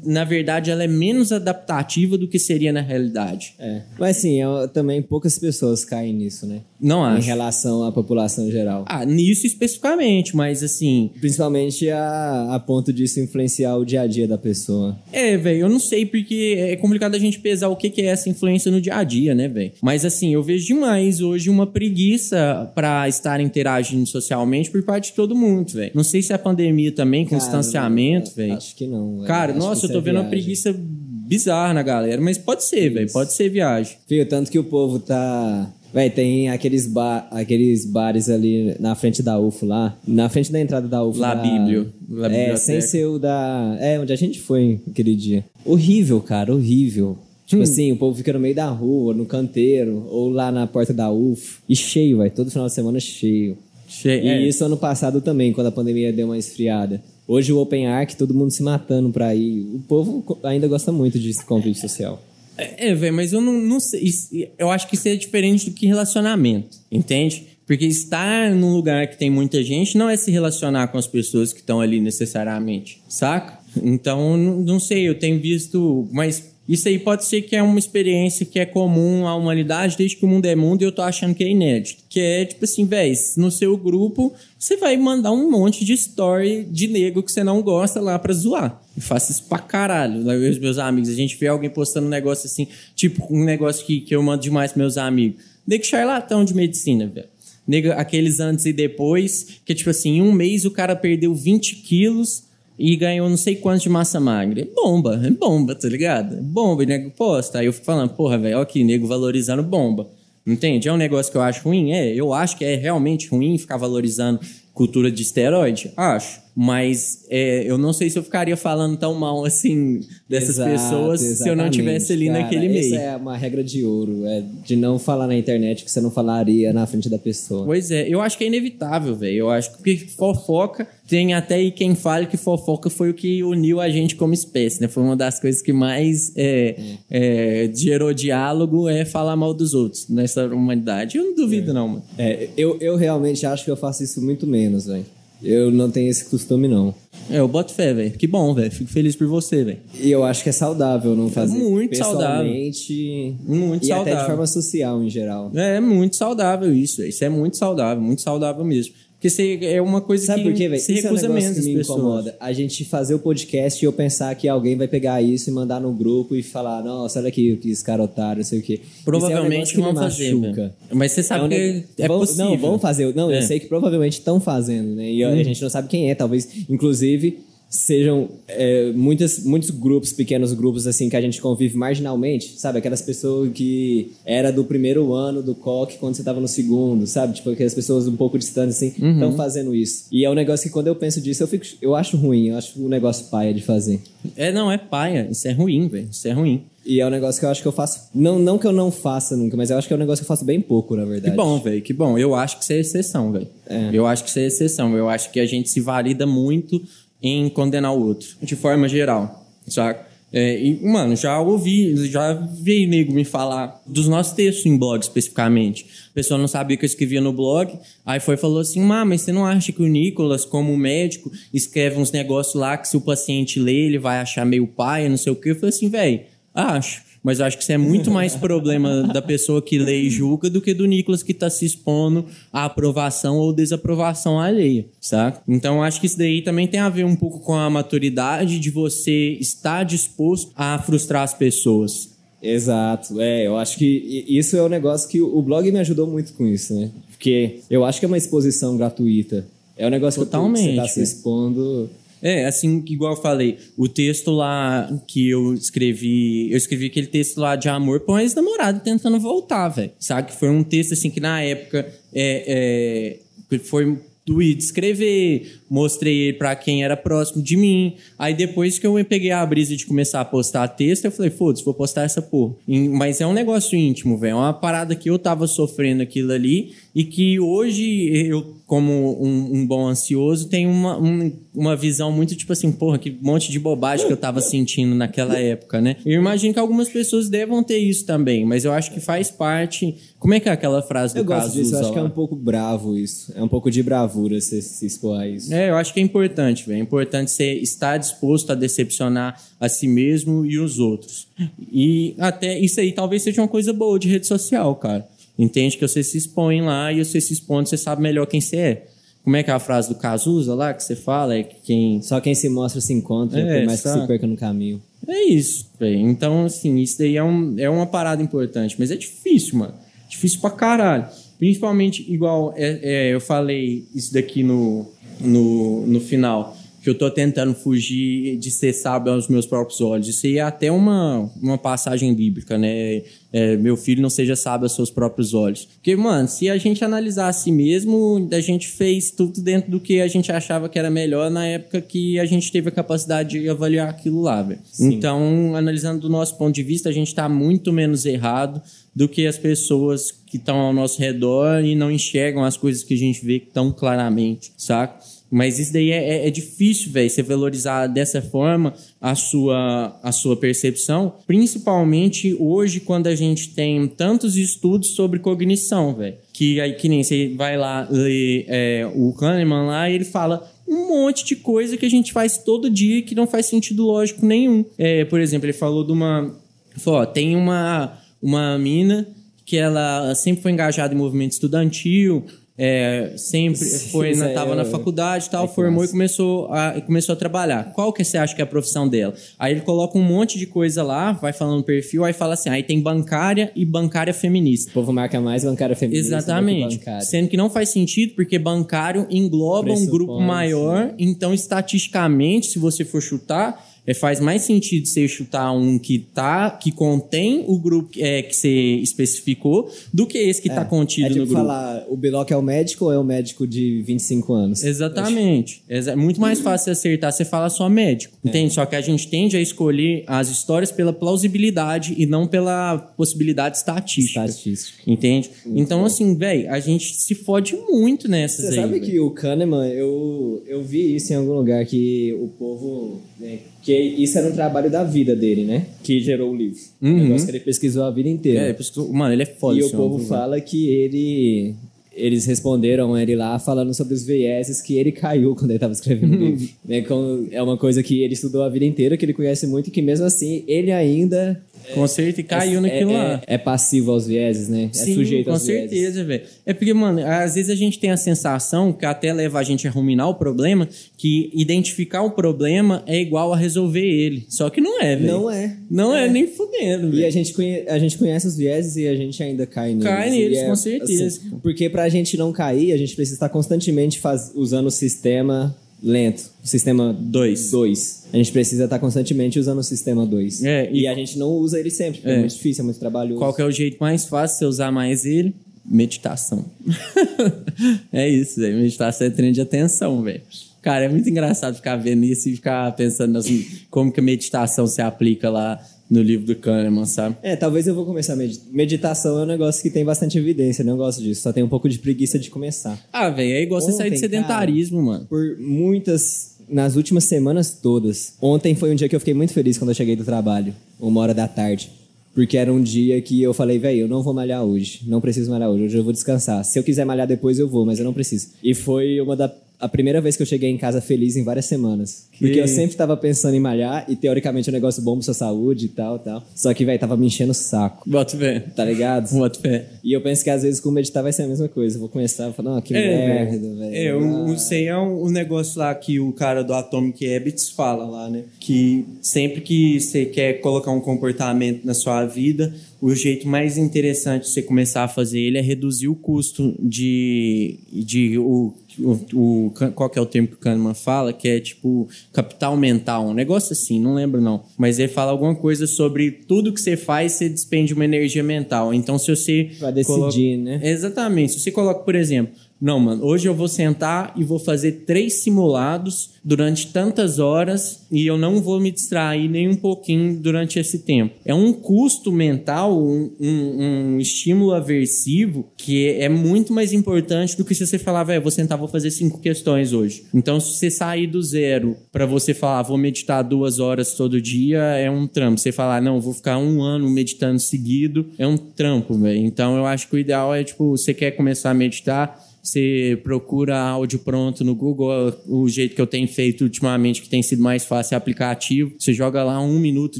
na 0.05 0.23
verdade, 0.23 0.69
ela 0.71 0.83
é 0.83 0.87
menos 0.87 1.31
adaptativa 1.31 2.17
do 2.17 2.27
que 2.27 2.37
seria 2.39 2.71
na 2.71 2.81
realidade. 2.81 3.53
É. 3.59 3.81
Mas 3.99 4.17
assim, 4.17 4.41
é- 4.41 4.67
também 4.67 5.01
poucas 5.01 5.37
pessoas 5.39 5.83
caem 5.85 6.13
nisso, 6.13 6.45
né? 6.45 6.61
Não 6.79 7.01
Em 7.11 7.17
acho. 7.17 7.27
relação 7.27 7.83
à 7.83 7.91
população 7.91 8.51
geral. 8.51 8.85
Ah, 8.87 9.03
nisso 9.05 9.47
especificamente, 9.47 10.35
mas 10.35 10.61
assim. 10.61 11.09
Principalmente 11.19 11.89
a, 11.89 12.53
a 12.53 12.59
ponto 12.59 12.93
disso 12.93 13.19
influenciar 13.19 13.75
o 13.77 13.85
dia 13.85 14.01
a 14.01 14.07
dia 14.07 14.27
da 14.27 14.37
pessoa. 14.37 14.97
É, 15.11 15.35
velho, 15.37 15.61
eu 15.61 15.69
não 15.69 15.79
sei 15.79 16.05
porque 16.05 16.55
é 16.57 16.75
complicado 16.75 17.15
a 17.15 17.19
gente 17.19 17.39
pesar 17.39 17.69
o 17.69 17.75
que 17.75 17.89
que 17.89 18.01
é 18.01 18.05
essa 18.05 18.29
influência 18.29 18.71
no 18.71 18.79
dia 18.79 18.95
a 18.95 19.03
dia, 19.03 19.33
né, 19.33 19.47
velho? 19.47 19.71
Mas 19.81 20.05
assim, 20.05 20.33
eu 20.33 20.43
vejo 20.43 20.67
demais 20.67 21.19
hoje 21.21 21.49
uma 21.49 21.65
preguiça 21.65 22.71
pra 22.75 23.07
estar 23.07 23.39
interagindo 23.57 24.05
socialmente 24.05 24.69
por 24.69 24.83
parte 24.83 25.09
de 25.09 25.15
todo 25.15 25.35
mundo, 25.35 25.71
velho. 25.71 25.91
Não 25.93 26.03
sei 26.03 26.21
se 26.21 26.31
é 26.31 26.35
a 26.35 26.39
pandemia 26.39 26.91
também, 26.91 27.23
com 27.25 27.31
Cara, 27.31 27.41
distanciamento, 27.41 28.31
velho. 28.35 28.53
Acho 28.53 28.75
que 28.75 28.85
não. 28.87 29.15
velho. 29.15 29.27
Cara, 29.27 29.51
Acho 29.53 29.59
nossa, 29.59 29.85
eu 29.87 29.91
tô 29.91 29.97
é 29.97 30.01
vendo 30.01 30.19
uma 30.19 30.29
preguiça 30.29 30.73
bizarra 30.77 31.73
na 31.73 31.83
galera, 31.83 32.21
mas 32.21 32.37
pode 32.37 32.63
ser, 32.63 32.89
velho, 32.89 33.11
pode 33.11 33.33
ser 33.33 33.49
viagem. 33.49 33.97
Fio, 34.07 34.25
tanto 34.27 34.51
que 34.51 34.59
o 34.59 34.63
povo 34.63 34.99
tá. 34.99 35.71
Véi, 35.93 36.09
tem 36.09 36.49
aqueles, 36.49 36.85
ba... 36.85 37.27
aqueles 37.31 37.85
bares 37.85 38.29
ali 38.29 38.75
na 38.79 38.93
frente 38.93 39.23
da 39.23 39.39
UFO 39.39 39.65
lá. 39.65 39.97
Na 40.05 40.27
frente 40.29 40.51
da 40.51 40.59
entrada 40.59 40.87
da 40.87 41.03
UFO. 41.03 41.19
Lá 41.19 41.33
da... 41.33 41.41
Bíblio, 41.41 41.93
lá 42.09 42.27
É, 42.27 42.29
biblioteca. 42.29 42.57
sem 42.57 42.81
ser 42.81 43.05
o 43.05 43.17
da. 43.17 43.77
É, 43.79 43.97
onde 43.99 44.11
a 44.11 44.15
gente 44.15 44.39
foi 44.39 44.81
aquele 44.89 45.15
dia. 45.15 45.45
Horrível, 45.65 46.19
cara, 46.21 46.53
horrível. 46.53 47.17
Tipo 47.47 47.61
Hum. 47.61 47.63
assim, 47.63 47.91
o 47.93 47.95
povo 47.97 48.15
fica 48.15 48.31
no 48.33 48.39
meio 48.39 48.53
da 48.53 48.69
rua, 48.69 49.13
no 49.13 49.25
canteiro, 49.25 50.05
ou 50.11 50.29
lá 50.29 50.51
na 50.51 50.67
porta 50.67 50.93
da 50.93 51.09
UFO. 51.11 51.61
E 51.67 51.75
cheio, 51.75 52.17
vai. 52.17 52.29
Todo 52.29 52.51
final 52.51 52.67
de 52.67 52.73
semana 52.73 52.99
cheio. 52.99 53.57
Che- 53.87 54.21
E 54.21 54.27
é. 54.27 54.47
isso 54.47 54.63
ano 54.65 54.75
passado 54.77 55.21
também, 55.21 55.53
quando 55.53 55.67
a 55.67 55.71
pandemia 55.71 56.11
deu 56.13 56.27
uma 56.27 56.37
esfriada. 56.37 57.01
Hoje 57.25 57.51
o 57.53 57.57
Open 57.59 57.87
Arc, 57.87 58.15
todo 58.15 58.33
mundo 58.33 58.51
se 58.51 58.61
matando 58.61 59.09
pra 59.09 59.33
ir. 59.33 59.61
O 59.73 59.79
povo 59.87 60.37
ainda 60.43 60.67
gosta 60.67 60.91
muito 60.91 61.17
de 61.17 61.33
convívio 61.45 61.79
social. 61.79 62.21
É, 62.57 62.93
velho, 62.93 63.13
mas 63.13 63.31
eu 63.33 63.39
não, 63.39 63.53
não 63.53 63.79
sei. 63.79 64.11
Eu 64.57 64.69
acho 64.69 64.87
que 64.89 64.95
isso 64.95 65.07
é 65.07 65.15
diferente 65.15 65.69
do 65.69 65.75
que 65.75 65.85
relacionamento, 65.87 66.77
entende? 66.91 67.45
Porque 67.65 67.85
estar 67.85 68.53
num 68.55 68.73
lugar 68.73 69.07
que 69.07 69.17
tem 69.17 69.29
muita 69.29 69.61
gente 69.63 69.97
não 69.97 70.09
é 70.09 70.15
se 70.17 70.31
relacionar 70.31 70.87
com 70.87 70.97
as 70.97 71.05
pessoas 71.05 71.53
que 71.53 71.59
estão 71.59 71.79
ali 71.81 71.99
necessariamente, 72.01 72.99
saca? 73.07 73.59
Então, 73.83 74.37
não, 74.37 74.59
não 74.61 74.79
sei, 74.79 75.07
eu 75.07 75.15
tenho 75.19 75.39
visto. 75.39 76.07
Mas 76.11 76.43
isso 76.67 76.87
aí 76.89 76.99
pode 76.99 77.23
ser 77.23 77.43
que 77.43 77.55
é 77.55 77.63
uma 77.63 77.79
experiência 77.79 78.45
que 78.45 78.59
é 78.59 78.65
comum 78.65 79.25
à 79.25 79.33
humanidade 79.35 79.95
desde 79.97 80.17
que 80.17 80.25
o 80.25 80.27
mundo 80.27 80.45
é 80.45 80.55
mundo 80.55 80.81
e 80.81 80.85
eu 80.85 80.91
tô 80.91 81.01
achando 81.01 81.33
que 81.33 81.43
é 81.43 81.49
inédito. 81.49 82.03
Que 82.09 82.19
é 82.19 82.45
tipo 82.45 82.65
assim, 82.65 82.85
velho, 82.85 83.15
no 83.37 83.49
seu 83.49 83.77
grupo 83.77 84.33
você 84.59 84.75
vai 84.75 84.97
mandar 84.97 85.31
um 85.31 85.49
monte 85.49 85.85
de 85.85 85.93
story 85.93 86.65
de 86.65 86.87
nego 86.87 87.23
que 87.23 87.31
você 87.31 87.43
não 87.43 87.61
gosta 87.61 88.01
lá 88.01 88.19
pra 88.19 88.33
zoar. 88.33 88.81
Eu 88.95 89.01
faço 89.01 89.31
isso 89.31 89.43
pra 89.43 89.59
caralho. 89.59 90.29
Eu 90.29 90.43
e 90.43 90.49
os 90.49 90.59
meus 90.59 90.77
amigos, 90.77 91.09
a 91.09 91.13
gente 91.13 91.37
vê 91.37 91.47
alguém 91.47 91.69
postando 91.69 92.07
um 92.07 92.09
negócio 92.09 92.47
assim, 92.47 92.67
tipo 92.95 93.25
um 93.33 93.45
negócio 93.45 93.85
que, 93.85 94.01
que 94.01 94.13
eu 94.13 94.21
mando 94.21 94.43
demais 94.43 94.71
pros 94.71 94.81
meus 94.81 94.97
amigos. 94.97 95.41
Nego 95.65 95.85
charlatão 95.85 96.43
de 96.43 96.53
medicina, 96.53 97.07
velho. 97.07 97.27
Nego, 97.65 97.91
aqueles 97.91 98.39
antes 98.39 98.65
e 98.65 98.73
depois, 98.73 99.59
que 99.65 99.73
tipo 99.73 99.89
assim, 99.89 100.17
em 100.17 100.21
um 100.21 100.31
mês 100.31 100.65
o 100.65 100.71
cara 100.71 100.95
perdeu 100.95 101.33
20 101.33 101.77
quilos 101.77 102.46
e 102.77 102.95
ganhou 102.95 103.29
não 103.29 103.37
sei 103.37 103.55
quanto 103.55 103.81
de 103.81 103.89
massa 103.89 104.19
magra. 104.19 104.61
É 104.61 104.65
bomba, 104.65 105.19
é 105.23 105.29
bomba, 105.29 105.73
tá 105.73 105.87
ligado? 105.87 106.35
É 106.35 106.41
bomba, 106.41 106.83
e 106.83 106.85
nego 106.85 107.09
posta. 107.11 107.59
Aí 107.59 107.65
eu 107.65 107.73
fico 107.73 107.85
falando, 107.85 108.11
porra, 108.11 108.37
velho, 108.37 108.59
ó 108.59 108.65
nego 108.83 109.07
valorizando 109.07 109.63
bomba. 109.63 110.07
Entende? 110.45 110.87
É 110.87 110.93
um 110.93 110.97
negócio 110.97 111.31
que 111.31 111.37
eu 111.37 111.41
acho 111.41 111.63
ruim? 111.63 111.91
É, 111.91 112.13
eu 112.13 112.33
acho 112.33 112.57
que 112.57 112.63
é 112.63 112.75
realmente 112.75 113.27
ruim 113.27 113.57
ficar 113.57 113.75
valorizando 113.75 114.39
cultura 114.73 115.11
de 115.11 115.21
esteroide? 115.21 115.91
Acho. 115.97 116.46
Mas 116.59 117.23
é, 117.29 117.69
eu 117.69 117.77
não 117.77 117.93
sei 117.93 118.09
se 118.09 118.17
eu 118.17 118.23
ficaria 118.23 118.57
falando 118.57 118.97
tão 118.97 119.13
mal 119.13 119.45
assim 119.45 119.99
dessas 120.27 120.57
Exato, 120.57 120.71
pessoas 120.71 121.21
se 121.21 121.47
eu 121.47 121.55
não 121.55 121.69
tivesse 121.69 122.11
ali 122.11 122.25
cara. 122.25 122.39
naquele 122.39 122.67
meio. 122.67 122.95
Essa 122.95 123.03
é 123.03 123.15
uma 123.15 123.37
regra 123.37 123.63
de 123.63 123.85
ouro, 123.85 124.25
é 124.25 124.43
de 124.65 124.75
não 124.75 124.97
falar 124.97 125.27
na 125.27 125.35
internet 125.35 125.85
que 125.85 125.91
você 125.91 126.01
não 126.01 126.09
falaria 126.09 126.73
na 126.73 126.87
frente 126.87 127.09
da 127.09 127.19
pessoa. 127.19 127.63
Pois 127.63 127.91
é, 127.91 128.09
eu 128.09 128.19
acho 128.19 128.39
que 128.39 128.43
é 128.43 128.47
inevitável, 128.47 129.15
velho. 129.15 129.35
Eu 129.35 129.49
acho 129.51 129.77
que 129.83 129.97
fofoca, 129.97 130.87
tem 131.07 131.35
até 131.35 131.55
aí 131.57 131.69
quem 131.69 131.93
fale 131.93 132.25
que 132.25 132.37
fofoca 132.37 132.89
foi 132.89 133.11
o 133.11 133.13
que 133.13 133.43
uniu 133.43 133.79
a 133.79 133.87
gente 133.91 134.15
como 134.15 134.33
espécie, 134.33 134.81
né? 134.81 134.87
Foi 134.87 135.03
uma 135.03 135.15
das 135.15 135.39
coisas 135.39 135.61
que 135.61 135.71
mais 135.71 136.33
é, 136.35 136.75
é, 137.07 137.69
gerou 137.71 138.11
diálogo 138.15 138.89
é 138.89 139.05
falar 139.05 139.35
mal 139.35 139.53
dos 139.53 139.75
outros 139.75 140.09
nessa 140.09 140.47
humanidade. 140.47 141.19
Eu 141.19 141.23
não 141.23 141.35
duvido, 141.35 141.71
não, 141.71 141.87
mano. 141.87 142.03
É, 142.17 142.49
eu, 142.57 142.79
eu 142.81 142.95
realmente 142.95 143.45
acho 143.45 143.63
que 143.63 143.69
eu 143.69 143.77
faço 143.77 144.03
isso 144.03 144.19
muito 144.19 144.47
menos, 144.47 144.87
velho. 144.87 145.05
Eu 145.41 145.71
não 145.71 145.89
tenho 145.91 146.09
esse 146.09 146.25
costume, 146.25 146.67
não. 146.67 146.93
É, 147.29 147.39
eu 147.39 147.47
boto 147.47 147.73
fé, 147.73 147.93
velho. 147.93 148.11
Que 148.11 148.25
bom, 148.25 148.53
velho. 148.53 148.71
Fico 148.71 148.89
feliz 148.89 149.15
por 149.15 149.27
você, 149.27 149.63
velho. 149.63 149.79
E 149.99 150.09
eu 150.09 150.23
acho 150.23 150.43
que 150.43 150.49
é 150.49 150.51
saudável 150.51 151.15
não 151.15 151.29
fazer. 151.29 151.57
muito 151.57 151.97
saudável. 151.97 152.45
pessoalmente 152.45 153.35
Muito 153.45 153.85
e 153.85 153.91
até 153.91 153.95
saudável. 153.97 154.19
de 154.19 154.25
forma 154.25 154.47
social 154.47 155.03
em 155.03 155.09
geral. 155.09 155.51
É 155.53 155.79
muito 155.79 156.15
saudável 156.15 156.73
isso, 156.73 156.97
velho. 156.97 157.09
Isso 157.09 157.23
é 157.23 157.29
muito 157.29 157.57
saudável, 157.57 158.01
muito 158.01 158.21
saudável 158.21 158.63
mesmo. 158.63 158.93
Porque 159.19 159.31
você, 159.31 159.57
é 159.63 159.81
uma 159.81 159.99
coisa 159.99 160.27
Sabe 160.27 160.43
que 160.43 160.49
por 160.49 160.55
quê, 160.55 160.77
se 160.77 160.93
Isso 160.93 161.07
é 161.07 161.09
um 161.09 161.15
recusa 161.15 161.27
menos 161.33 161.57
que 161.59 161.65
me 161.65 161.75
pessoas. 161.77 161.97
incomoda. 161.99 162.35
A 162.39 162.53
gente 162.53 162.85
fazer 162.85 163.15
o 163.15 163.19
podcast 163.19 163.83
e 163.83 163.87
eu 163.87 163.91
pensar 163.91 164.35
que 164.35 164.47
alguém 164.47 164.75
vai 164.77 164.87
pegar 164.87 165.19
isso 165.23 165.49
e 165.49 165.53
mandar 165.53 165.79
no 165.81 165.91
grupo 165.91 166.35
e 166.35 166.43
falar, 166.43 166.83
nossa, 166.83 167.17
olha 167.17 167.29
aqui 167.29 167.55
que 167.57 167.71
esse 167.71 167.83
cara 167.83 168.03
otário, 168.03 168.37
não 168.37 168.45
sei 168.45 168.59
o 168.59 168.61
quê. 168.61 168.79
Provavelmente 169.03 169.71
isso 169.71 169.77
é 169.77 169.79
um 169.79 169.83
vão 169.85 169.93
que 169.95 169.99
fazer, 169.99 170.35
machuca. 170.35 170.61
velho. 170.61 170.73
Mas 170.93 171.11
você 171.13 171.23
sabe 171.23 171.41
É 171.41 171.45
um 171.45 171.49
que 171.49 171.83
é 172.03 172.07
vão- 172.07 172.19
possível. 172.19 172.45
Não, 172.45 172.57
vão 172.59 172.77
fazer. 172.79 173.15
Não, 173.15 173.31
É. 173.31 173.39
eu 173.39 173.41
sei 173.41 173.59
que 173.59 173.65
provavelmente 173.65 174.13
estão 174.19 174.39
fazendo, 174.39 174.95
né? 174.95 175.09
E 175.11 175.23
a- 175.23 175.29
a 175.29 175.43
gente 175.43 175.61
não 175.63 175.69
sabe 175.71 175.87
quem 175.87 176.11
é. 176.11 176.15
Talvez, 176.15 176.47
inclusive, 176.69 177.39
sejam 177.69 178.29
é, 178.47 178.91
muitas, 178.93 179.39
muitos 179.43 179.69
grupos, 179.69 180.13
pequenos 180.13 180.53
grupos, 180.53 180.87
assim, 180.87 181.09
que 181.09 181.15
a 181.15 181.21
gente 181.21 181.41
convive 181.41 181.77
marginalmente, 181.77 182.57
sabe? 182.57 182.77
Aquelas 182.79 183.01
pessoas 183.01 183.51
que 183.53 184.13
era 184.25 184.51
do 184.51 184.63
primeiro 184.63 185.13
ano 185.13 185.43
do 185.43 185.53
COC 185.53 185.97
quando 185.97 186.15
você 186.15 186.21
estava 186.21 186.39
no 186.39 186.47
segundo, 186.47 187.05
sabe? 187.05 187.33
Tipo, 187.35 187.49
aquelas 187.51 187.73
pessoas 187.73 188.07
um 188.07 188.15
pouco 188.15 188.37
distantes, 188.39 188.77
assim, 188.77 188.93
Uhum. 188.99 189.13
estão 189.13 189.33
fazendo 189.33 189.75
isso. 189.75 190.05
E 190.11 190.23
é 190.23 190.29
um 190.29 190.33
negócio 190.33 190.65
que 190.67 190.73
quando 190.73 190.87
eu 190.87 190.95
penso 190.95 191.19
disso, 191.19 191.43
eu, 191.43 191.47
fico, 191.47 191.65
eu 191.81 191.93
acho 191.95 192.15
ruim. 192.17 192.47
Eu 192.49 192.57
acho 192.57 192.81
um 192.83 192.87
negócio 192.87 193.25
paia 193.27 193.53
de 193.53 193.61
fazer. 193.61 193.99
É, 194.35 194.51
não, 194.51 194.71
é 194.71 194.77
paia. 194.77 195.27
Isso 195.29 195.47
é 195.47 195.51
ruim, 195.51 195.87
velho. 195.87 196.07
Isso 196.09 196.27
é 196.27 196.31
ruim. 196.31 196.63
E 196.85 197.01
é 197.01 197.05
um 197.05 197.09
negócio 197.09 197.37
que 197.39 197.45
eu 197.45 197.49
acho 197.49 197.61
que 197.61 197.67
eu 197.67 197.71
faço... 197.73 198.09
Não, 198.15 198.39
não 198.39 198.57
que 198.57 198.65
eu 198.65 198.71
não 198.71 198.89
faça 198.89 199.35
nunca, 199.35 199.57
mas 199.57 199.69
eu 199.69 199.77
acho 199.77 199.87
que 199.87 199.93
é 199.93 199.97
um 199.97 199.99
negócio 199.99 200.23
que 200.23 200.25
eu 200.31 200.35
faço 200.35 200.45
bem 200.45 200.61
pouco, 200.61 200.95
na 200.95 201.03
verdade. 201.03 201.31
Que 201.31 201.35
bom, 201.35 201.59
velho, 201.59 201.81
que 201.81 201.91
bom. 201.91 202.17
Eu 202.17 202.33
acho 202.33 202.57
que 202.57 202.63
isso 202.63 202.71
é 202.71 202.79
exceção, 202.79 203.31
velho. 203.33 203.47
É. 203.69 203.89
Eu 203.91 204.05
acho 204.07 204.23
que 204.23 204.29
isso 204.29 204.39
é 204.39 204.45
exceção. 204.45 204.95
Eu 204.95 205.09
acho 205.09 205.29
que 205.31 205.39
a 205.41 205.45
gente 205.45 205.69
se 205.69 205.81
valida 205.81 206.25
muito 206.25 206.81
em 207.21 207.49
condenar 207.49 207.93
o 207.93 208.05
outro, 208.05 208.29
de 208.41 208.55
forma 208.55 208.87
geral, 208.87 209.45
saca? 209.67 210.07
É, 210.31 210.61
e, 210.61 210.85
mano, 210.85 211.15
já 211.15 211.39
ouvi, 211.39 211.95
já 212.07 212.33
vi 212.33 212.85
nego 212.85 213.13
me 213.13 213.23
falar 213.23 213.81
dos 213.87 214.09
nossos 214.09 214.33
textos 214.33 214.65
em 214.65 214.77
blog 214.77 215.01
especificamente. 215.01 215.85
A 216.11 216.13
pessoa 216.13 216.37
não 216.37 216.49
sabia 216.49 216.75
que 216.75 216.83
eu 216.83 216.87
escrevia 216.87 217.21
no 217.21 217.31
blog, 217.31 217.73
aí 218.05 218.19
foi 218.19 218.35
e 218.35 218.37
falou 218.37 218.59
assim: 218.59 218.81
Má, 218.81 219.05
mas 219.05 219.21
você 219.21 219.31
não 219.31 219.45
acha 219.45 219.71
que 219.71 219.81
o 219.81 219.87
Nicolas, 219.87 220.43
como 220.43 220.75
médico, 220.75 221.31
escreve 221.53 221.97
uns 221.97 222.11
negócios 222.11 222.55
lá 222.55 222.77
que 222.77 222.89
se 222.89 222.97
o 222.97 223.01
paciente 223.01 223.57
ler, 223.57 223.87
ele 223.87 223.99
vai 223.99 224.19
achar 224.19 224.45
meio 224.45 224.67
pai, 224.67 225.07
não 225.07 225.17
sei 225.17 225.31
o 225.31 225.35
quê? 225.35 225.51
Eu 225.51 225.55
falei 225.55 225.69
assim, 225.69 225.89
velho, 225.89 226.21
acho. 226.53 227.06
Mas 227.27 227.41
eu 227.41 227.45
acho 227.45 227.57
que 227.57 227.63
isso 227.63 227.73
é 227.73 227.77
muito 227.77 228.09
mais 228.09 228.35
problema 228.39 229.03
da 229.03 229.21
pessoa 229.21 229.61
que 229.61 229.77
lê 229.77 230.03
e 230.03 230.09
julga 230.09 230.49
do 230.49 230.61
que 230.61 230.73
do 230.73 230.85
Nicolas 230.85 231.21
que 231.21 231.33
tá 231.33 231.49
se 231.49 231.65
expondo 231.65 232.23
à 232.53 232.63
aprovação 232.63 233.35
ou 233.35 233.51
desaprovação 233.51 234.39
alheia, 234.39 234.85
saca? 235.01 235.41
Então 235.45 235.75
eu 235.75 235.83
acho 235.83 235.99
que 235.99 236.05
isso 236.05 236.17
daí 236.17 236.41
também 236.41 236.69
tem 236.69 236.79
a 236.79 236.87
ver 236.87 237.03
um 237.03 237.17
pouco 237.17 237.39
com 237.41 237.53
a 237.53 237.69
maturidade 237.69 238.57
de 238.57 238.71
você 238.71 239.31
estar 239.41 239.83
disposto 239.83 240.53
a 240.55 240.79
frustrar 240.79 241.23
as 241.23 241.33
pessoas. 241.33 242.11
Exato, 242.41 243.19
é, 243.19 243.45
eu 243.45 243.57
acho 243.57 243.77
que 243.77 244.23
isso 244.29 244.55
é 244.55 244.63
um 244.63 244.69
negócio 244.69 245.09
que 245.09 245.19
o 245.19 245.41
blog 245.41 245.69
me 245.69 245.79
ajudou 245.79 246.07
muito 246.07 246.31
com 246.31 246.47
isso, 246.47 246.73
né? 246.73 246.89
Porque 247.11 247.59
eu 247.69 247.83
acho 247.83 247.99
que 247.99 248.05
é 248.05 248.07
uma 248.07 248.17
exposição 248.17 248.77
gratuita. 248.77 249.45
É 249.75 249.85
um 249.85 249.89
negócio 249.89 250.21
que 250.21 250.25
Totalmente, 250.27 250.69
você 250.69 250.75
tá 250.77 250.87
se 250.87 250.95
velho. 250.95 251.03
expondo 251.03 251.89
É, 251.89 252.06
assim, 252.47 252.83
igual 252.87 253.13
eu 253.13 253.21
falei, 253.21 253.57
o 253.77 253.87
texto 253.87 254.31
lá 254.31 254.89
que 255.07 255.29
eu 255.29 255.53
escrevi, 255.53 256.51
eu 256.51 256.57
escrevi 256.57 256.87
aquele 256.87 257.07
texto 257.07 257.37
lá 257.37 257.55
de 257.55 257.69
amor 257.69 258.01
pra 258.01 258.15
um 258.15 258.19
ex-namorado 258.19 258.79
tentando 258.81 259.19
voltar, 259.19 259.69
velho. 259.69 259.91
Sabe? 259.99 260.29
Que 260.29 260.37
foi 260.37 260.49
um 260.49 260.63
texto, 260.63 260.93
assim, 260.93 261.09
que 261.09 261.19
na 261.19 261.41
época 261.41 261.87
é, 262.13 263.19
é, 263.51 263.57
foi 263.59 263.97
doído 264.25 264.59
escrever, 264.59 265.61
mostrei 265.69 266.17
ele 266.17 266.37
pra 266.37 266.55
quem 266.55 266.83
era 266.83 266.95
próximo 266.95 267.41
de 267.41 267.57
mim. 267.57 267.95
Aí 268.17 268.33
depois 268.33 268.79
que 268.79 268.87
eu 268.87 268.93
peguei 269.05 269.31
a 269.31 269.45
brisa 269.45 269.75
de 269.75 269.85
começar 269.85 270.21
a 270.21 270.25
postar 270.25 270.67
texto, 270.69 271.05
eu 271.05 271.11
falei, 271.11 271.31
foda-se, 271.31 271.63
vou 271.63 271.73
postar 271.73 272.03
essa 272.03 272.21
porra. 272.21 272.55
Mas 272.67 273.21
é 273.21 273.27
um 273.27 273.33
negócio 273.33 273.77
íntimo, 273.77 274.17
velho. 274.17 274.31
É 274.31 274.35
uma 274.35 274.53
parada 274.53 274.95
que 274.95 275.09
eu 275.09 275.17
tava 275.17 275.47
sofrendo 275.47 276.01
aquilo 276.03 276.31
ali 276.31 276.73
e 276.97 277.03
que 277.03 277.39
hoje 277.39 278.09
eu, 278.27 278.55
como 278.65 279.23
um, 279.23 279.57
um 279.57 279.67
bom 279.67 279.87
ansioso, 279.87 280.49
tenho 280.49 280.69
uma, 280.69 280.97
um, 280.97 281.31
uma 281.53 281.75
visão 281.75 282.11
muito 282.11 282.35
tipo 282.35 282.51
assim, 282.53 282.71
porra, 282.71 282.97
que 282.97 283.15
monte 283.21 283.51
de 283.51 283.59
bobagem 283.59 284.07
que 284.07 284.13
eu 284.13 284.17
tava 284.17 284.41
sentindo 284.41 284.95
naquela 284.95 285.37
época, 285.37 285.79
né? 285.79 285.97
Eu 286.05 286.19
imagino 286.19 286.53
que 286.53 286.59
algumas 286.59 286.89
pessoas 286.89 287.29
devam 287.29 287.63
ter 287.63 287.77
isso 287.77 288.05
também, 288.05 288.45
mas 288.45 288.65
eu 288.65 288.71
acho 288.73 288.91
que 288.91 288.99
faz 288.99 289.29
parte. 289.29 289.95
Como 290.19 290.33
é 290.33 290.39
que 290.39 290.49
é 290.49 290.51
aquela 290.51 290.81
frase 290.81 291.13
do 291.13 291.19
eu 291.19 291.25
gosto 291.25 291.41
Cazuza 291.41 291.61
disso, 291.61 291.75
eu 291.75 291.79
acho 291.79 291.93
que 291.93 291.99
é 291.99 292.03
um 292.03 292.09
pouco 292.09 292.35
bravo 292.35 292.97
isso. 292.97 293.31
É 293.35 293.43
um 293.43 293.47
pouco 293.47 293.69
de 293.69 293.83
bravura 293.83 294.41
você 294.41 294.61
se 294.61 294.85
expor 294.85 295.19
a 295.19 295.27
isso. 295.27 295.53
É, 295.53 295.56
eu 295.65 295.75
acho 295.75 295.93
que 295.93 295.99
é 295.99 296.03
importante, 296.03 296.65
velho. 296.67 296.77
É 296.77 296.81
importante 296.81 297.31
você 297.31 297.53
estar 297.53 297.97
disposto 297.97 298.51
a 298.51 298.55
decepcionar 298.55 299.41
a 299.59 299.67
si 299.67 299.87
mesmo 299.87 300.45
e 300.45 300.59
os 300.59 300.79
outros. 300.79 301.27
E 301.71 302.15
até 302.19 302.57
isso 302.59 302.79
aí 302.79 302.91
talvez 302.91 303.23
seja 303.23 303.41
uma 303.41 303.47
coisa 303.47 303.73
boa 303.73 303.97
de 303.97 304.07
rede 304.07 304.27
social, 304.27 304.75
cara. 304.75 305.07
Entende 305.37 305.77
que 305.77 305.87
você 305.87 306.03
se 306.03 306.17
expõe 306.17 306.61
lá 306.61 306.91
e 306.91 307.03
você 307.03 307.21
se 307.21 307.33
expondo, 307.33 307.69
você 307.69 307.77
sabe 307.77 308.01
melhor 308.01 308.25
quem 308.25 308.41
você 308.41 308.55
é. 308.55 308.87
Como 309.23 309.35
é 309.35 309.43
que 309.43 309.51
é 309.51 309.53
a 309.53 309.59
frase 309.59 309.89
do 309.89 309.95
Cazuza 309.95 310.55
lá 310.55 310.73
que 310.73 310.81
você 310.81 310.95
fala? 310.95 311.35
É 311.35 311.43
que 311.43 311.55
quem. 311.61 312.01
Só 312.01 312.21
quem 312.21 312.33
se 312.33 312.47
mostra 312.47 312.79
se 312.79 312.93
encontra, 312.93 313.39
É, 313.39 313.59
por 313.59 313.65
mais 313.65 313.81
que 313.81 313.89
sabe? 313.89 314.01
se 314.01 314.07
perca 314.07 314.25
no 314.25 314.37
caminho. 314.37 314.81
É 315.05 315.23
isso, 315.25 315.69
velho. 315.79 315.99
Então, 315.99 316.45
assim, 316.45 316.77
isso 316.77 316.97
daí 316.97 317.17
é, 317.17 317.23
um, 317.23 317.53
é 317.59 317.69
uma 317.69 317.85
parada 317.85 318.23
importante. 318.23 318.75
Mas 318.79 318.89
é 318.89 318.95
difícil, 318.95 319.59
mano. 319.59 319.73
Difícil 320.09 320.39
pra 320.39 320.49
caralho. 320.49 321.07
Principalmente, 321.37 322.05
igual 322.11 322.53
é, 322.55 322.79
é, 322.81 323.13
eu 323.13 323.19
falei 323.19 323.85
isso 323.93 324.13
daqui 324.13 324.41
no, 324.43 324.87
no, 325.19 325.85
no 325.85 325.99
final. 325.99 326.55
Que 326.81 326.89
eu 326.89 326.97
tô 326.97 327.09
tentando 327.09 327.53
fugir 327.53 328.37
de 328.37 328.49
ser 328.49 328.71
sábio 328.71 329.11
aos 329.11 329.27
meus 329.27 329.45
próprios 329.45 329.81
olhos. 329.81 330.07
Isso 330.07 330.25
aí 330.25 330.37
é 330.37 330.41
até 330.41 330.71
uma, 330.71 331.29
uma 331.41 331.57
passagem 331.57 332.13
bíblica, 332.13 332.57
né? 332.57 333.01
É, 333.31 333.57
meu 333.57 333.75
filho 333.75 334.01
não 334.01 334.09
seja 334.09 334.35
sábio 334.35 334.65
aos 334.65 334.73
seus 334.75 334.89
próprios 334.89 335.33
olhos. 335.33 335.65
Porque, 335.65 335.95
mano, 335.95 336.27
se 336.29 336.49
a 336.49 336.57
gente 336.57 336.83
analisar 336.83 337.27
a 337.27 337.33
si 337.33 337.51
mesmo, 337.51 338.27
a 338.31 338.39
gente 338.39 338.67
fez 338.69 339.11
tudo 339.11 339.41
dentro 339.41 339.69
do 339.69 339.79
que 339.79 339.99
a 339.99 340.07
gente 340.07 340.31
achava 340.31 340.69
que 340.69 340.79
era 340.79 340.89
melhor 340.89 341.29
na 341.29 341.45
época 341.45 341.81
que 341.81 342.17
a 342.19 342.25
gente 342.25 342.51
teve 342.51 342.69
a 342.69 342.71
capacidade 342.71 343.39
de 343.39 343.49
avaliar 343.49 343.89
aquilo 343.89 344.21
lá, 344.21 344.41
velho. 344.41 344.61
Então, 344.79 345.55
analisando 345.55 345.99
do 346.01 346.09
nosso 346.09 346.37
ponto 346.37 346.55
de 346.55 346.63
vista, 346.63 346.87
a 346.89 346.91
gente 346.93 347.13
tá 347.13 347.27
muito 347.27 347.73
menos 347.73 348.05
errado 348.05 348.61
do 348.95 349.07
que 349.09 349.27
as 349.27 349.37
pessoas 349.37 350.09
que 350.25 350.37
estão 350.37 350.57
ao 350.57 350.73
nosso 350.73 350.99
redor 350.99 351.63
e 351.63 351.75
não 351.75 351.91
enxergam 351.91 352.43
as 352.43 352.55
coisas 352.57 352.83
que 352.83 352.93
a 352.93 352.97
gente 352.97 353.23
vê 353.25 353.39
tão 353.39 353.71
claramente, 353.71 354.51
saca? 354.57 354.97
Mas 355.29 355.59
isso 355.59 355.73
daí 355.73 355.91
é, 355.91 356.23
é- 356.23 356.27
é 356.27 356.31
difícil, 356.31 356.89
velho, 356.91 357.09
você 357.09 357.21
valorizar 357.21 357.87
dessa 357.87 358.21
forma 358.21 358.73
a 358.99 359.15
sua, 359.15 359.99
a 360.01 360.11
sua 360.11 360.35
percepção, 360.35 361.15
principalmente 361.25 362.35
hoje, 362.39 362.79
quando 362.79 363.07
a 363.07 363.15
gente 363.15 363.53
tem 363.53 363.87
tantos 363.87 364.35
estudos 364.35 364.95
sobre 364.95 365.19
cognição, 365.19 365.93
velho. 365.93 366.15
Que 366.33 366.59
aí, 366.59 366.73
que 366.73 366.89
nem 366.89 367.03
você 367.03 367.33
vai 367.35 367.57
lá 367.57 367.87
ler 367.89 368.45
é, 368.47 368.89
o 368.95 369.13
Kahneman 369.13 369.67
lá 369.67 369.89
e 369.89 369.95
ele 369.95 370.05
fala 370.05 370.49
um 370.67 370.89
monte 370.89 371.23
de 371.23 371.35
coisa 371.35 371.77
que 371.77 371.85
a 371.85 371.89
gente 371.89 372.11
faz 372.11 372.37
todo 372.39 372.69
dia 372.69 373.01
que 373.01 373.15
não 373.15 373.25
faz 373.25 373.45
sentido 373.45 373.85
lógico 373.85 374.25
nenhum. 374.25 374.65
É, 374.77 375.05
por 375.05 375.19
exemplo, 375.19 375.45
ele 375.45 375.53
falou 375.53 375.83
de 375.83 375.91
uma. 375.91 376.35
Falou, 376.77 377.01
ó, 377.01 377.05
tem 377.05 377.35
uma, 377.35 377.97
uma 378.21 378.57
mina 378.57 379.07
que 379.45 379.57
ela 379.57 380.13
sempre 380.13 380.43
foi 380.43 380.51
engajada 380.51 380.93
em 380.93 380.97
movimento 380.97 381.31
estudantil, 381.31 382.25
é, 382.57 383.13
sempre 383.17 383.59
Sim, 383.59 383.89
foi 383.91 384.11
isso 384.11 384.19
na, 384.21 384.27
aí 384.27 384.33
tava 384.33 384.53
é- 384.53 384.55
na 384.55 384.65
faculdade 384.65 385.29
tal, 385.29 385.45
é 385.45 385.47
que 385.47 385.53
formou 385.53 385.85
e 385.85 385.87
começou 385.87 386.51
a, 386.51 386.81
começou 386.81 387.13
a 387.13 387.15
trabalhar. 387.15 387.71
Qual 387.73 387.93
que 387.93 388.03
você 388.03 388.17
acha 388.17 388.33
que 388.35 388.41
é 388.41 388.43
a 388.43 388.47
profissão 388.47 388.87
dela? 388.87 389.13
Aí 389.37 389.53
ele 389.53 389.61
coloca 389.61 389.95
um 389.97 390.01
monte 390.01 390.39
de 390.39 390.47
coisa 390.47 390.81
lá, 390.81 391.11
vai 391.11 391.31
falando 391.33 391.63
perfil, 391.63 392.03
aí 392.03 392.13
fala 392.13 392.33
assim, 392.33 392.49
aí 392.49 392.63
tem 392.63 392.81
bancária 392.81 393.51
e 393.55 393.63
bancária 393.63 394.13
feminista. 394.13 394.71
O 394.71 394.73
povo 394.73 394.91
marca 394.91 395.21
mais 395.21 395.43
bancária 395.43 395.75
feminista 395.75 396.09
que 396.09 396.15
Exatamente. 396.17 396.77
bancária. 396.77 397.01
Sendo 397.01 397.29
que 397.29 397.37
não 397.37 397.49
faz 397.49 397.69
sentido, 397.69 398.15
porque 398.15 398.39
bancário 398.39 399.05
engloba 399.09 399.71
um 399.71 399.85
grupo 399.85 400.19
maior. 400.19 400.87
sim. 400.89 400.95
Então, 400.97 401.33
estatisticamente, 401.33 402.47
se 402.47 402.59
você 402.59 402.83
for 402.83 403.01
chutar, 403.01 403.66
é, 403.87 403.93
faz 403.93 404.19
mais 404.19 404.41
sentido 404.41 404.85
você 404.85 405.07
chutar 405.07 405.53
um 405.53 405.79
que 405.79 405.97
tá, 405.97 406.51
que 406.51 406.71
contém 406.73 407.45
o 407.47 407.57
grupo 407.57 407.89
é, 407.97 408.21
que 408.21 408.35
você 408.35 408.49
especificou, 408.49 409.71
do 409.93 410.05
que 410.05 410.17
esse 410.17 410.41
que 410.41 410.49
está 410.49 410.65
contido 410.65 411.05
é 411.05 411.09
tipo 411.09 411.19
no 411.21 411.25
grupo. 411.27 411.41
falar, 411.41 411.85
o 411.87 411.95
Biloc 411.95 412.29
é 412.29 412.35
o 412.35 412.41
médico 412.41 412.85
ou 412.85 412.91
é 412.91 412.99
o 412.99 413.03
médico 413.03 413.47
de 413.47 413.81
25 413.83 414.33
anos? 414.33 414.63
Exatamente. 414.63 415.63
É 415.69 415.95
muito 415.95 416.19
mais 416.19 416.41
fácil 416.41 416.73
acertar 416.73 417.13
você 417.13 417.23
fala 417.23 417.49
só 417.49 417.69
médico. 417.69 418.17
É. 418.25 418.27
Entende? 418.27 418.53
Só 418.53 418.65
que 418.65 418.75
a 418.75 418.81
gente 418.81 419.07
tende 419.07 419.37
a 419.37 419.41
escolher 419.41 420.03
as 420.05 420.29
histórias 420.29 420.69
pela 420.69 420.91
plausibilidade 420.91 421.95
e 421.97 422.05
não 422.05 422.27
pela 422.27 422.77
possibilidade 422.77 423.57
estatística. 423.57 424.25
Estatística. 424.25 424.83
Entende? 424.85 425.29
então, 425.45 425.85
assim, 425.85 426.15
velho, 426.15 426.51
a 426.51 426.59
gente 426.59 426.93
se 426.93 427.15
fode 427.15 427.55
muito 427.69 428.09
nessas 428.09 428.45
Você 428.45 428.47
aí. 428.47 428.55
sabe 428.55 428.79
véi. 428.79 428.89
que 428.89 428.99
o 428.99 429.11
Kahneman, 429.11 429.69
eu, 429.69 430.43
eu 430.45 430.61
vi 430.61 430.95
isso 430.95 431.13
em 431.13 431.15
algum 431.15 431.33
lugar, 431.33 431.65
que 431.65 432.13
o 432.19 432.27
povo... 432.27 433.01
né, 433.19 433.39
que 433.63 433.73
isso 433.75 434.17
era 434.17 434.27
um 434.29 434.31
trabalho 434.31 434.69
da 434.69 434.83
vida 434.83 435.15
dele, 435.15 435.43
né? 435.43 435.65
Que 435.83 435.99
gerou 435.99 436.31
o 436.31 436.35
livro. 436.35 436.59
Uhum. 436.81 436.93
O 436.93 437.03
negócio 437.03 437.25
que 437.27 437.31
ele 437.31 437.39
pesquisou 437.43 437.83
a 437.83 437.91
vida 437.91 438.09
inteira. 438.09 438.41
É, 438.49 438.53
que, 438.53 438.79
mano, 438.91 439.13
ele 439.13 439.23
é 439.23 439.25
foda. 439.25 439.59
e 439.59 439.63
o 439.63 439.71
povo 439.71 439.95
homem, 439.95 440.07
fala 440.07 440.39
que 440.41 440.67
ele... 440.69 441.55
Eles 441.99 442.25
responderam 442.27 442.95
ele 442.95 443.15
lá 443.15 443.39
falando 443.39 443.73
sobre 443.73 443.95
os 443.95 444.05
vieses 444.05 444.61
que 444.61 444.77
ele 444.77 444.91
caiu 444.91 445.33
quando 445.35 445.49
ele 445.49 445.57
estava 445.57 445.73
escrevendo 445.73 446.15
o 446.15 446.25
livro. 446.25 446.47
Né, 446.63 446.81
com- 446.83 447.27
É 447.31 447.41
uma 447.41 447.57
coisa 447.57 447.81
que 447.81 448.03
ele 448.03 448.13
estudou 448.13 448.43
a 448.43 448.49
vida 448.49 448.65
inteira, 448.65 448.95
que 448.95 449.03
ele 449.03 449.13
conhece 449.13 449.47
muito, 449.47 449.69
e 449.69 449.71
que 449.71 449.81
mesmo 449.81 450.05
assim 450.05 450.43
ele 450.47 450.71
ainda 450.71 451.41
Com 451.73 451.87
certeza, 451.87 452.21
e 452.21 452.23
caiu 452.23 452.59
é, 452.59 452.61
naquilo 452.61 452.91
é, 452.91 452.97
lá. 452.97 453.21
É, 453.27 453.37
passivo 453.37 453.91
aos 453.91 454.07
vieses, 454.07 454.47
né? 454.47 454.69
é 454.73 454.77
Sim, 454.77 454.93
sujeito 454.95 455.25
com 455.25 455.31
aos 455.31 455.41
certeza, 455.41 456.03
velho. 456.03 456.23
É 456.45 456.53
porque, 456.53 456.73
mano, 456.73 456.99
às 457.05 457.35
vezes 457.35 457.49
a 457.49 457.55
gente 457.55 457.77
tem 457.79 457.91
a 457.91 457.97
sensação 457.97 458.71
que 458.73 458.85
até 458.85 459.11
leva 459.13 459.39
a 459.39 459.43
gente 459.43 459.67
a 459.67 459.71
ruminar 459.71 460.09
o 460.09 460.15
problema, 460.15 460.67
que 460.97 461.29
identificar 461.33 462.01
o 462.03 462.11
problema 462.11 462.83
é 462.87 462.99
igual 462.99 463.33
a 463.33 463.37
resolver 463.37 463.85
ele. 463.85 464.25
Só 464.29 464.49
que 464.49 464.61
não 464.61 464.81
é, 464.81 464.95
velho. 464.95 465.11
Não 465.11 465.29
é. 465.31 465.57
Não 465.69 465.95
é, 465.95 466.07
nem 466.09 466.27
fudendo, 466.27 466.87
E 466.87 466.99
a 466.99 467.01
velho. 467.01 467.11
gente, 467.11 467.33
conhe- 467.33 467.65
a 467.67 467.77
gente 467.77 467.97
conhece 467.97 468.27
os 468.27 468.37
vieses 468.37 468.75
e 468.77 468.87
a 468.87 468.95
gente 468.95 469.21
ainda 469.21 469.45
cai 469.45 469.69
neles. 469.69 469.83
Cai 469.83 470.09
neles, 470.09 470.37
é, 470.39 470.47
com 470.47 470.55
certeza. 470.55 471.05
assim, 471.07 471.39
porque 471.43 471.69
pra 471.69 471.87
gente 471.89 472.15
não 472.17 472.31
cair, 472.31 472.71
a 472.71 472.77
gente 472.77 472.95
precisa 472.95 473.15
estar 473.17 473.29
constantemente 473.29 473.99
faz- 473.99 474.31
usando 474.35 474.67
o 474.67 474.71
sistema 474.71 475.55
lento. 475.81 476.29
Sistema 476.43 476.93
Dois. 476.97 477.51
2. 477.51 478.05
A 478.13 478.17
gente 478.17 478.31
precisa 478.31 478.63
estar 478.65 478.79
constantemente 478.79 479.39
usando 479.39 479.59
o 479.59 479.63
sistema 479.63 480.05
2. 480.05 480.43
É, 480.43 480.71
e... 480.71 480.81
e- 480.81 480.87
a 480.87 480.93
gente 480.95 481.17
não 481.19 481.29
usa 481.29 481.59
ele 481.59 481.69
sempre, 481.69 481.99
porque 482.01 482.09
é, 482.11 482.15
É. 482.15 482.19
muito 482.19 482.33
difícil, 482.33 482.61
é 482.61 482.65
muito 482.65 482.79
trabalhoso. 482.79 483.19
Qual 483.19 483.33
que 483.33 483.41
é 483.41 483.45
o 483.45 483.51
jeito 483.51 483.77
mais 483.79 484.05
fácil 484.05 484.35
de 484.35 484.39
você 484.39 484.45
usar 484.45 484.71
mais 484.71 485.05
ele? 485.05 485.35
Meditação. 485.69 486.45
é 487.91 488.07
isso, 488.09 488.39
velho. 488.39 488.57
Meditação 488.57 489.07
é 489.07 489.09
treino 489.09 489.33
de 489.33 489.41
atenção, 489.41 490.01
velho. 490.01 490.21
Cara, 490.61 490.85
é 490.85 490.89
muito 490.89 491.09
engraçado 491.09 491.55
ficar 491.55 491.75
vendo 491.77 492.03
isso 492.03 492.27
e 492.29 492.35
ficar 492.35 492.73
pensando 492.75 493.17
assim, 493.17 493.45
como 493.69 493.91
que 493.91 493.99
a 493.99 494.03
meditação 494.03 494.65
se 494.67 494.81
aplica 494.81 495.29
lá 495.29 495.61
no 495.89 496.01
livro 496.01 496.25
do 496.25 496.35
Kahneman, 496.35 496.85
sabe? 496.85 497.15
É, 497.23 497.35
talvez 497.35 497.65
eu 497.67 497.73
vou 497.73 497.85
começar 497.85 498.13
a 498.13 498.15
meditar. 498.15 498.45
Meditação 498.51 499.19
é 499.19 499.23
um 499.23 499.25
negócio 499.25 499.61
que 499.61 499.69
tem 499.69 499.85
bastante 499.85 500.17
evidência, 500.17 500.63
né? 500.63 500.71
eu 500.71 500.75
não 500.75 500.83
gosto 500.83 501.01
disso. 501.01 501.21
Só 501.21 501.31
tenho 501.31 501.45
um 501.45 501.49
pouco 501.49 501.69
de 501.69 501.79
preguiça 501.79 502.19
de 502.19 502.29
começar. 502.29 502.79
Ah, 502.91 503.09
velho, 503.09 503.33
é 503.33 503.41
igual 503.41 503.61
você 503.61 503.71
sair 503.71 503.89
de 503.89 503.95
Ontem, 503.95 503.99
sedentarismo, 503.99 504.81
mano. 504.81 505.05
por 505.05 505.37
muitas. 505.39 506.35
Nas 506.49 506.77
últimas 506.77 507.03
semanas 507.03 507.51
todas. 507.61 508.13
Ontem 508.21 508.55
foi 508.55 508.71
um 508.71 508.75
dia 508.75 508.87
que 508.87 508.95
eu 508.95 508.99
fiquei 509.01 509.13
muito 509.13 509.33
feliz 509.33 509.57
quando 509.57 509.71
eu 509.71 509.75
cheguei 509.75 509.97
do 509.97 510.05
trabalho, 510.05 510.55
uma 510.79 511.01
hora 511.01 511.13
da 511.13 511.27
tarde. 511.27 511.69
Porque 512.13 512.37
era 512.37 512.51
um 512.51 512.61
dia 512.61 512.99
que 513.01 513.21
eu 513.21 513.33
falei, 513.33 513.59
velho, 513.59 513.81
eu 513.81 513.87
não 513.87 514.01
vou 514.01 514.13
malhar 514.13 514.43
hoje. 514.43 514.81
Não 514.87 514.99
preciso 515.01 515.29
malhar 515.29 515.49
hoje. 515.49 515.65
Hoje 515.65 515.77
eu 515.77 515.83
vou 515.83 515.93
descansar. 515.93 516.43
Se 516.45 516.57
eu 516.57 516.63
quiser 516.63 516.85
malhar 516.85 517.05
depois, 517.05 517.37
eu 517.37 517.47
vou, 517.49 517.65
mas 517.65 517.79
eu 517.79 517.85
não 517.85 517.93
preciso. 517.93 518.29
E 518.41 518.55
foi 518.55 518.99
uma 519.01 519.15
da. 519.15 519.31
A 519.59 519.67
primeira 519.67 519.99
vez 519.99 520.15
que 520.15 520.21
eu 520.21 520.27
cheguei 520.27 520.49
em 520.49 520.57
casa 520.57 520.79
feliz 520.81 521.15
em 521.15 521.23
várias 521.23 521.45
semanas. 521.45 522.07
Porque 522.19 522.39
eu 522.39 522.47
sempre 522.47 522.75
tava 522.75 522.95
pensando 522.97 523.35
em 523.35 523.39
malhar 523.39 523.85
e 523.87 523.95
teoricamente 523.95 524.49
é 524.49 524.51
um 524.51 524.53
negócio 524.53 524.81
bom 524.83 524.95
pra 524.95 525.03
sua 525.03 525.13
saúde 525.13 525.65
e 525.65 525.69
tal, 525.69 525.97
tal. 525.99 526.23
Só 526.35 526.53
que, 526.53 526.63
velho, 526.65 526.79
tava 526.79 526.95
me 526.97 527.07
enchendo 527.07 527.31
o 527.31 527.35
saco. 527.35 527.89
Bota 527.89 528.17
fé. 528.17 528.39
Tá 528.55 528.63
ligado? 528.65 529.09
Bota 529.17 529.39
fé. 529.39 529.65
E 529.83 529.93
eu 529.93 530.01
penso 530.01 530.23
que 530.23 530.29
às 530.29 530.43
vezes 530.43 530.59
com 530.59 530.69
meditar 530.71 531.01
vai 531.03 531.11
ser 531.13 531.23
a 531.23 531.27
mesma 531.27 531.47
coisa. 531.47 531.75
Eu 531.75 531.81
vou 531.81 531.89
começar 531.89 532.27
a 532.27 532.33
falar, 532.33 532.55
não, 532.55 532.61
que 532.61 532.75
É, 532.75 533.07
merda, 533.07 533.37
velho. 533.55 533.75
É, 533.75 533.95
o, 533.95 534.03
Ah. 534.03 534.23
o 534.31 534.37
sei 534.39 534.67
é 534.67 534.77
um, 534.77 535.05
um 535.05 535.09
negócio 535.09 535.59
lá 535.59 535.73
que 535.75 535.99
o 535.99 536.11
cara 536.11 536.43
do 536.43 536.53
Atomic 536.53 537.15
Habits 537.15 537.49
fala 537.49 537.85
lá, 537.85 538.09
né? 538.09 538.23
Que 538.39 538.85
sempre 539.01 539.41
que 539.41 539.79
você 539.79 540.05
quer 540.05 540.33
colocar 540.41 540.71
um 540.71 540.79
comportamento 540.81 541.65
na 541.65 541.73
sua 541.73 542.05
vida, 542.05 542.53
o 542.81 542.93
jeito 542.93 543.27
mais 543.27 543.57
interessante 543.57 544.23
de 544.23 544.29
você 544.29 544.41
começar 544.41 544.83
a 544.83 544.87
fazer 544.87 545.19
ele 545.19 545.37
é 545.37 545.41
reduzir 545.41 545.87
o 545.87 545.95
custo 545.95 546.55
de, 546.59 547.59
de 547.71 548.17
o, 548.17 548.53
o, 548.79 548.91
o 549.13 549.53
qual 549.73 549.89
que 549.89 549.97
é 549.97 550.01
o 550.01 550.05
termo 550.05 550.27
que 550.27 550.35
o 550.35 550.37
Kahneman 550.37 550.73
fala, 550.73 551.11
que 551.11 551.27
é 551.27 551.39
tipo 551.39 551.87
capital 552.13 552.55
mental, 552.55 553.07
um 553.07 553.13
negócio 553.13 553.53
assim, 553.53 553.79
não 553.79 553.95
lembro 553.95 554.21
não, 554.21 554.43
mas 554.57 554.79
ele 554.79 554.89
fala 554.89 555.11
alguma 555.11 555.35
coisa 555.35 555.65
sobre 555.65 556.11
tudo 556.11 556.53
que 556.53 556.61
você 556.61 556.77
faz, 556.77 557.13
você 557.13 557.27
despende 557.29 557.73
uma 557.73 557.85
energia 557.85 558.23
mental. 558.23 558.73
Então 558.73 558.97
se 558.97 559.15
você 559.15 559.51
Pra 559.57 559.71
decidir, 559.71 560.37
coloca... 560.37 560.57
né? 560.57 560.59
Exatamente. 560.63 561.33
Se 561.33 561.39
você 561.39 561.51
coloca, 561.51 561.81
por 561.81 561.95
exemplo, 561.95 562.33
não, 562.59 562.79
mano, 562.79 563.05
hoje 563.05 563.27
eu 563.27 563.35
vou 563.35 563.47
sentar 563.47 564.13
e 564.15 564.23
vou 564.23 564.39
fazer 564.39 564.83
três 564.85 565.21
simulados 565.21 566.17
durante 566.23 566.73
tantas 566.73 567.19
horas 567.19 567.85
e 567.91 568.05
eu 568.05 568.17
não 568.17 568.41
vou 568.41 568.59
me 568.59 568.71
distrair 568.71 569.29
nem 569.29 569.47
um 569.47 569.55
pouquinho 569.55 570.19
durante 570.19 570.59
esse 570.59 570.79
tempo. 570.79 571.15
É 571.23 571.33
um 571.33 571.53
custo 571.53 572.11
mental, 572.11 572.77
um, 572.77 573.11
um, 573.19 573.93
um 573.93 573.99
estímulo 573.99 574.53
aversivo 574.53 575.45
que 575.55 575.89
é 575.89 576.09
muito 576.09 576.51
mais 576.51 576.73
importante 576.73 577.37
do 577.37 577.45
que 577.45 577.55
se 577.55 577.65
você 577.65 577.77
falar, 577.77 578.03
velho, 578.03 578.21
vou 578.21 578.31
sentar, 578.31 578.57
vou 578.57 578.67
fazer 578.67 578.91
cinco 578.91 579.19
questões 579.19 579.71
hoje. 579.71 580.03
Então, 580.13 580.39
se 580.39 580.57
você 580.57 580.71
sair 580.71 581.07
do 581.07 581.21
zero 581.21 581.77
para 581.91 582.05
você 582.05 582.33
falar, 582.33 582.63
vou 582.63 582.77
meditar 582.77 583.23
duas 583.23 583.59
horas 583.59 583.93
todo 583.93 584.21
dia, 584.21 584.59
é 584.59 584.89
um 584.89 585.07
trampo. 585.07 585.39
Você 585.39 585.51
falar, 585.51 585.81
não, 585.81 586.01
vou 586.01 586.13
ficar 586.13 586.37
um 586.37 586.61
ano 586.61 586.89
meditando 586.89 587.39
seguido, 587.39 588.07
é 588.17 588.27
um 588.27 588.35
trampo, 588.35 588.95
velho. 588.95 589.25
Então, 589.25 589.55
eu 589.55 589.65
acho 589.65 589.87
que 589.87 589.95
o 589.95 589.99
ideal 589.99 590.33
é, 590.33 590.43
tipo, 590.43 590.71
você 590.71 590.93
quer 590.93 591.11
começar 591.11 591.51
a 591.51 591.53
meditar, 591.53 592.26
você 592.47 592.99
procura 593.03 593.59
áudio 593.59 593.99
pronto 593.99 594.43
no 594.43 594.55
Google, 594.55 595.13
o 595.27 595.49
jeito 595.49 595.75
que 595.75 595.81
eu 595.81 595.87
tenho 595.87 596.07
feito 596.07 596.45
ultimamente, 596.45 597.01
que 597.01 597.09
tem 597.09 597.21
sido 597.21 597.41
mais 597.41 597.65
fácil, 597.65 597.95
é 597.95 597.97
aplicativo. 597.97 598.73
Você 598.79 598.93
joga 598.93 599.23
lá 599.23 599.39
um 599.41 599.59
minuto 599.59 599.99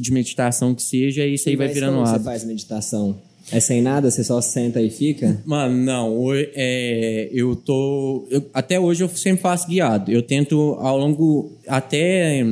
de 0.00 0.10
meditação 0.10 0.74
que 0.74 0.82
seja 0.82 1.26
e 1.26 1.34
isso 1.34 1.48
aí 1.48 1.56
vai 1.56 1.68
virando 1.68 1.96
como 1.96 2.06
hábito. 2.06 2.18
você 2.18 2.24
faz 2.24 2.44
meditação? 2.44 3.27
É 3.50 3.60
sem 3.60 3.80
nada? 3.80 4.10
Você 4.10 4.22
só 4.22 4.40
senta 4.40 4.80
e 4.80 4.90
fica? 4.90 5.42
Mano, 5.46 5.74
não. 5.76 6.18
É, 6.54 7.28
eu 7.32 7.56
tô. 7.56 8.26
eu- 8.30 8.44
até 8.52 8.78
hoje 8.78 9.02
eu 9.02 9.08
sempre 9.08 9.40
faço 9.42 9.66
guiado. 9.68 10.10
Eu 10.12 10.22
tento 10.22 10.76
ao 10.80 10.98
longo. 10.98 11.56
Até. 11.66 12.42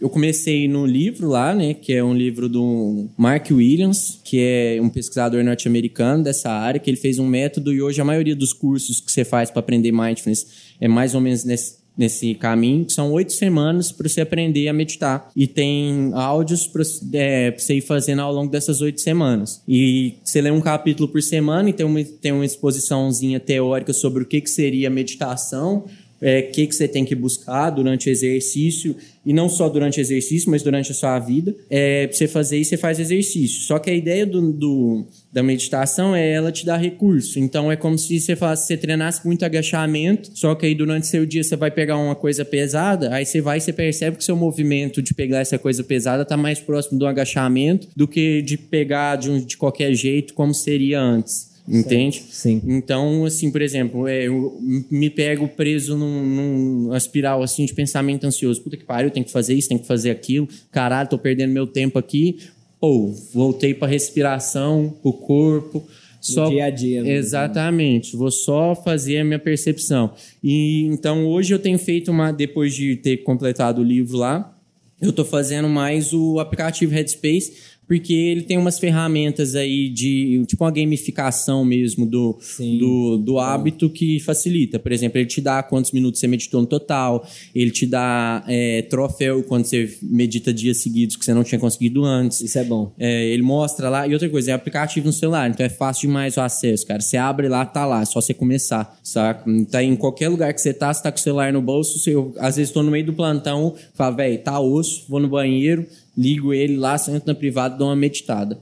Eu 0.00 0.08
comecei 0.08 0.66
no 0.68 0.86
livro 0.86 1.28
lá, 1.28 1.54
né? 1.54 1.74
Que 1.74 1.92
é 1.92 2.02
um 2.02 2.14
livro 2.14 2.48
do 2.48 3.06
Mark 3.16 3.50
Williams, 3.50 4.20
que 4.24 4.38
é 4.40 4.78
um 4.80 4.88
pesquisador 4.88 5.42
norte-americano 5.44 6.24
dessa 6.24 6.50
área, 6.50 6.80
que 6.80 6.88
ele 6.88 6.96
fez 6.96 7.18
um 7.18 7.26
método 7.26 7.72
e 7.72 7.82
hoje 7.82 8.00
a 8.00 8.04
maioria 8.04 8.34
dos 8.36 8.52
cursos 8.52 9.00
que 9.00 9.12
você 9.12 9.24
faz 9.24 9.50
para 9.50 9.60
aprender 9.60 9.92
mindfulness 9.92 10.46
é 10.80 10.88
mais 10.88 11.14
ou 11.14 11.20
menos 11.20 11.44
nesse 11.44 11.85
nesse 11.96 12.34
caminho, 12.34 12.84
que 12.84 12.92
são 12.92 13.12
oito 13.12 13.32
semanas 13.32 13.90
para 13.90 14.08
você 14.08 14.20
aprender 14.20 14.68
a 14.68 14.72
meditar. 14.72 15.30
E 15.34 15.46
tem 15.46 16.10
áudios 16.14 16.66
para 16.66 16.82
você 16.84 17.74
ir 17.74 17.80
fazendo 17.80 18.20
ao 18.20 18.32
longo 18.32 18.50
dessas 18.50 18.80
oito 18.80 19.00
semanas. 19.00 19.62
E 19.66 20.14
você 20.22 20.40
lê 20.40 20.50
um 20.50 20.60
capítulo 20.60 21.08
por 21.08 21.22
semana 21.22 21.70
e 21.70 21.72
tem 21.72 21.86
uma, 21.86 22.02
tem 22.04 22.32
uma 22.32 22.44
exposiçãozinha 22.44 23.40
teórica 23.40 23.92
sobre 23.92 24.22
o 24.22 24.26
que, 24.26 24.40
que 24.40 24.50
seria 24.50 24.90
meditação, 24.90 25.84
é, 26.20 26.42
que, 26.42 26.66
que 26.66 26.74
você 26.74 26.88
tem 26.88 27.04
que 27.04 27.14
buscar 27.14 27.70
durante 27.70 28.08
o 28.08 28.10
exercício, 28.10 28.96
e 29.24 29.32
não 29.32 29.48
só 29.48 29.68
durante 29.68 29.98
o 29.98 30.00
exercício, 30.00 30.48
mas 30.50 30.62
durante 30.62 30.92
a 30.92 30.94
sua 30.94 31.18
vida. 31.18 31.52
É, 31.68 32.06
você 32.10 32.28
fazer 32.28 32.58
isso, 32.58 32.70
você 32.70 32.76
faz 32.76 33.00
exercício. 33.00 33.62
Só 33.62 33.78
que 33.78 33.90
a 33.90 33.94
ideia 33.94 34.24
do, 34.24 34.52
do- 34.52 35.04
da 35.32 35.42
meditação 35.42 36.14
é 36.14 36.30
ela 36.32 36.52
te 36.52 36.64
dar 36.64 36.76
recurso. 36.76 37.38
Então 37.40 37.70
é 37.70 37.74
como 37.76 37.98
se 37.98 38.20
você 38.20 38.36
falasse, 38.36 38.66
você 38.68 38.76
treinasse 38.76 39.26
muito 39.26 39.44
agachamento, 39.44 40.30
só 40.32 40.54
que 40.54 40.64
aí 40.66 40.74
durante 40.76 41.08
seu 41.08 41.26
dia 41.26 41.42
você 41.42 41.56
vai 41.56 41.70
pegar 41.72 41.96
uma 41.98 42.14
coisa 42.14 42.44
pesada, 42.44 43.12
aí 43.12 43.26
você 43.26 43.40
vai 43.40 43.58
e 43.58 43.60
você 43.60 43.72
percebe 43.72 44.16
que 44.16 44.22
seu 44.24 44.36
movimento 44.36 45.02
de 45.02 45.12
pegar 45.12 45.40
essa 45.40 45.58
coisa 45.58 45.82
pesada 45.82 46.24
tá 46.24 46.36
mais 46.36 46.60
próximo 46.60 46.96
do 46.98 47.06
agachamento 47.06 47.88
do 47.96 48.06
que 48.06 48.40
de 48.42 48.56
pegar 48.56 49.16
de, 49.16 49.28
um- 49.28 49.40
de 49.44 49.56
qualquer 49.56 49.92
jeito 49.92 50.34
como 50.34 50.54
seria 50.54 51.00
antes. 51.00 51.55
Entende? 51.68 52.22
Sim. 52.30 52.62
Então, 52.64 53.24
assim, 53.24 53.50
por 53.50 53.60
exemplo, 53.60 54.06
é, 54.06 54.28
eu 54.28 54.56
me 54.90 55.10
pego 55.10 55.48
preso 55.48 55.96
num, 55.96 56.24
numa 56.24 56.96
espiral 56.96 57.42
assim 57.42 57.64
de 57.64 57.74
pensamento 57.74 58.24
ansioso. 58.24 58.62
Puta 58.62 58.76
que 58.76 58.84
pariu, 58.84 59.10
tem 59.10 59.22
que 59.22 59.32
fazer 59.32 59.54
isso, 59.54 59.68
tem 59.68 59.78
que 59.78 59.86
fazer 59.86 60.10
aquilo. 60.10 60.48
Caralho, 60.70 61.08
tô 61.08 61.18
perdendo 61.18 61.52
meu 61.52 61.66
tempo 61.66 61.98
aqui. 61.98 62.38
Pô, 62.80 63.12
voltei 63.32 63.74
pra 63.74 63.88
respiração, 63.88 64.94
pro 65.02 65.12
corpo. 65.12 65.84
Só... 66.20 66.48
dia 66.48 66.64
a 66.64 66.70
dia 66.70 67.02
mesmo, 67.02 67.08
né? 67.08 67.18
Exatamente. 67.18 68.16
Vou 68.16 68.30
só 68.30 68.74
fazer 68.74 69.18
a 69.18 69.24
minha 69.24 69.38
percepção. 69.38 70.12
E 70.42 70.82
então 70.84 71.26
hoje 71.26 71.54
eu 71.54 71.58
tenho 71.58 71.78
feito 71.78 72.10
uma. 72.10 72.32
Depois 72.32 72.74
de 72.74 72.96
ter 72.96 73.18
completado 73.18 73.80
o 73.80 73.84
livro 73.84 74.16
lá, 74.16 74.56
eu 75.00 75.12
tô 75.12 75.24
fazendo 75.24 75.68
mais 75.68 76.12
o 76.12 76.38
aplicativo 76.40 76.92
Headspace, 76.92 77.52
porque 77.86 78.12
ele 78.12 78.42
tem 78.42 78.58
umas 78.58 78.78
ferramentas 78.78 79.54
aí 79.54 79.88
de 79.88 80.44
tipo 80.46 80.64
uma 80.64 80.70
gamificação 80.70 81.64
mesmo 81.64 82.04
do, 82.04 82.36
Sim. 82.40 82.78
do, 82.78 83.16
do 83.18 83.38
hábito 83.38 83.88
que 83.88 84.18
facilita. 84.20 84.78
Por 84.78 84.92
exemplo, 84.92 85.18
ele 85.18 85.26
te 85.26 85.40
dá 85.40 85.62
quantos 85.62 85.92
minutos 85.92 86.20
você 86.20 86.26
meditou 86.26 86.60
no 86.60 86.66
total, 86.66 87.26
ele 87.54 87.70
te 87.70 87.86
dá 87.86 88.44
é, 88.48 88.82
troféu 88.82 89.42
quando 89.44 89.64
você 89.64 89.96
medita 90.02 90.52
dias 90.52 90.78
seguidos 90.78 91.16
que 91.16 91.24
você 91.24 91.32
não 91.32 91.44
tinha 91.44 91.58
conseguido 91.58 92.04
antes. 92.04 92.40
Isso 92.40 92.58
é 92.58 92.64
bom. 92.64 92.92
É, 92.98 93.26
ele 93.26 93.42
mostra 93.42 93.88
lá. 93.88 94.06
E 94.06 94.12
outra 94.12 94.28
coisa, 94.28 94.50
é 94.50 94.54
aplicativo 94.54 95.06
no 95.06 95.12
celular, 95.12 95.48
então 95.48 95.64
é 95.64 95.68
fácil 95.68 96.08
demais 96.08 96.36
o 96.36 96.40
acesso, 96.40 96.86
cara. 96.86 97.00
Você 97.00 97.16
abre 97.16 97.48
lá, 97.48 97.64
tá 97.64 97.86
lá, 97.86 98.02
é 98.02 98.04
só 98.04 98.20
você 98.20 98.34
começar, 98.34 98.98
saca? 99.02 99.44
Tá 99.70 99.82
em 99.82 99.94
qualquer 99.96 100.28
lugar 100.28 100.52
que 100.52 100.60
você 100.60 100.72
tá, 100.72 100.92
você 100.92 101.02
tá 101.02 101.12
com 101.12 101.18
o 101.18 101.20
celular 101.20 101.52
no 101.52 101.62
bolso. 101.62 102.08
Eu, 102.08 102.34
às 102.38 102.56
vezes 102.56 102.72
tô 102.72 102.82
no 102.82 102.90
meio 102.90 103.06
do 103.06 103.12
plantão, 103.12 103.74
falo, 103.94 104.16
velho, 104.16 104.38
tá 104.38 104.58
osso, 104.58 105.04
vou 105.08 105.20
no 105.20 105.28
banheiro, 105.28 105.86
ligo 106.16 106.54
ele 106.54 106.76
lá, 106.76 106.96
sento 106.96 107.26
na 107.26 107.34
privada, 107.34 107.76
dou 107.76 107.88
uma 107.88 107.96
meditada, 107.96 108.58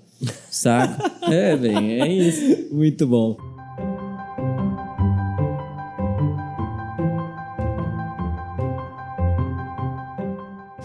saca? 0.51 1.13
é, 1.31 1.57
velho, 1.57 2.03
é 2.03 2.09
isso. 2.09 2.75
Muito 2.75 3.07
bom. 3.07 3.37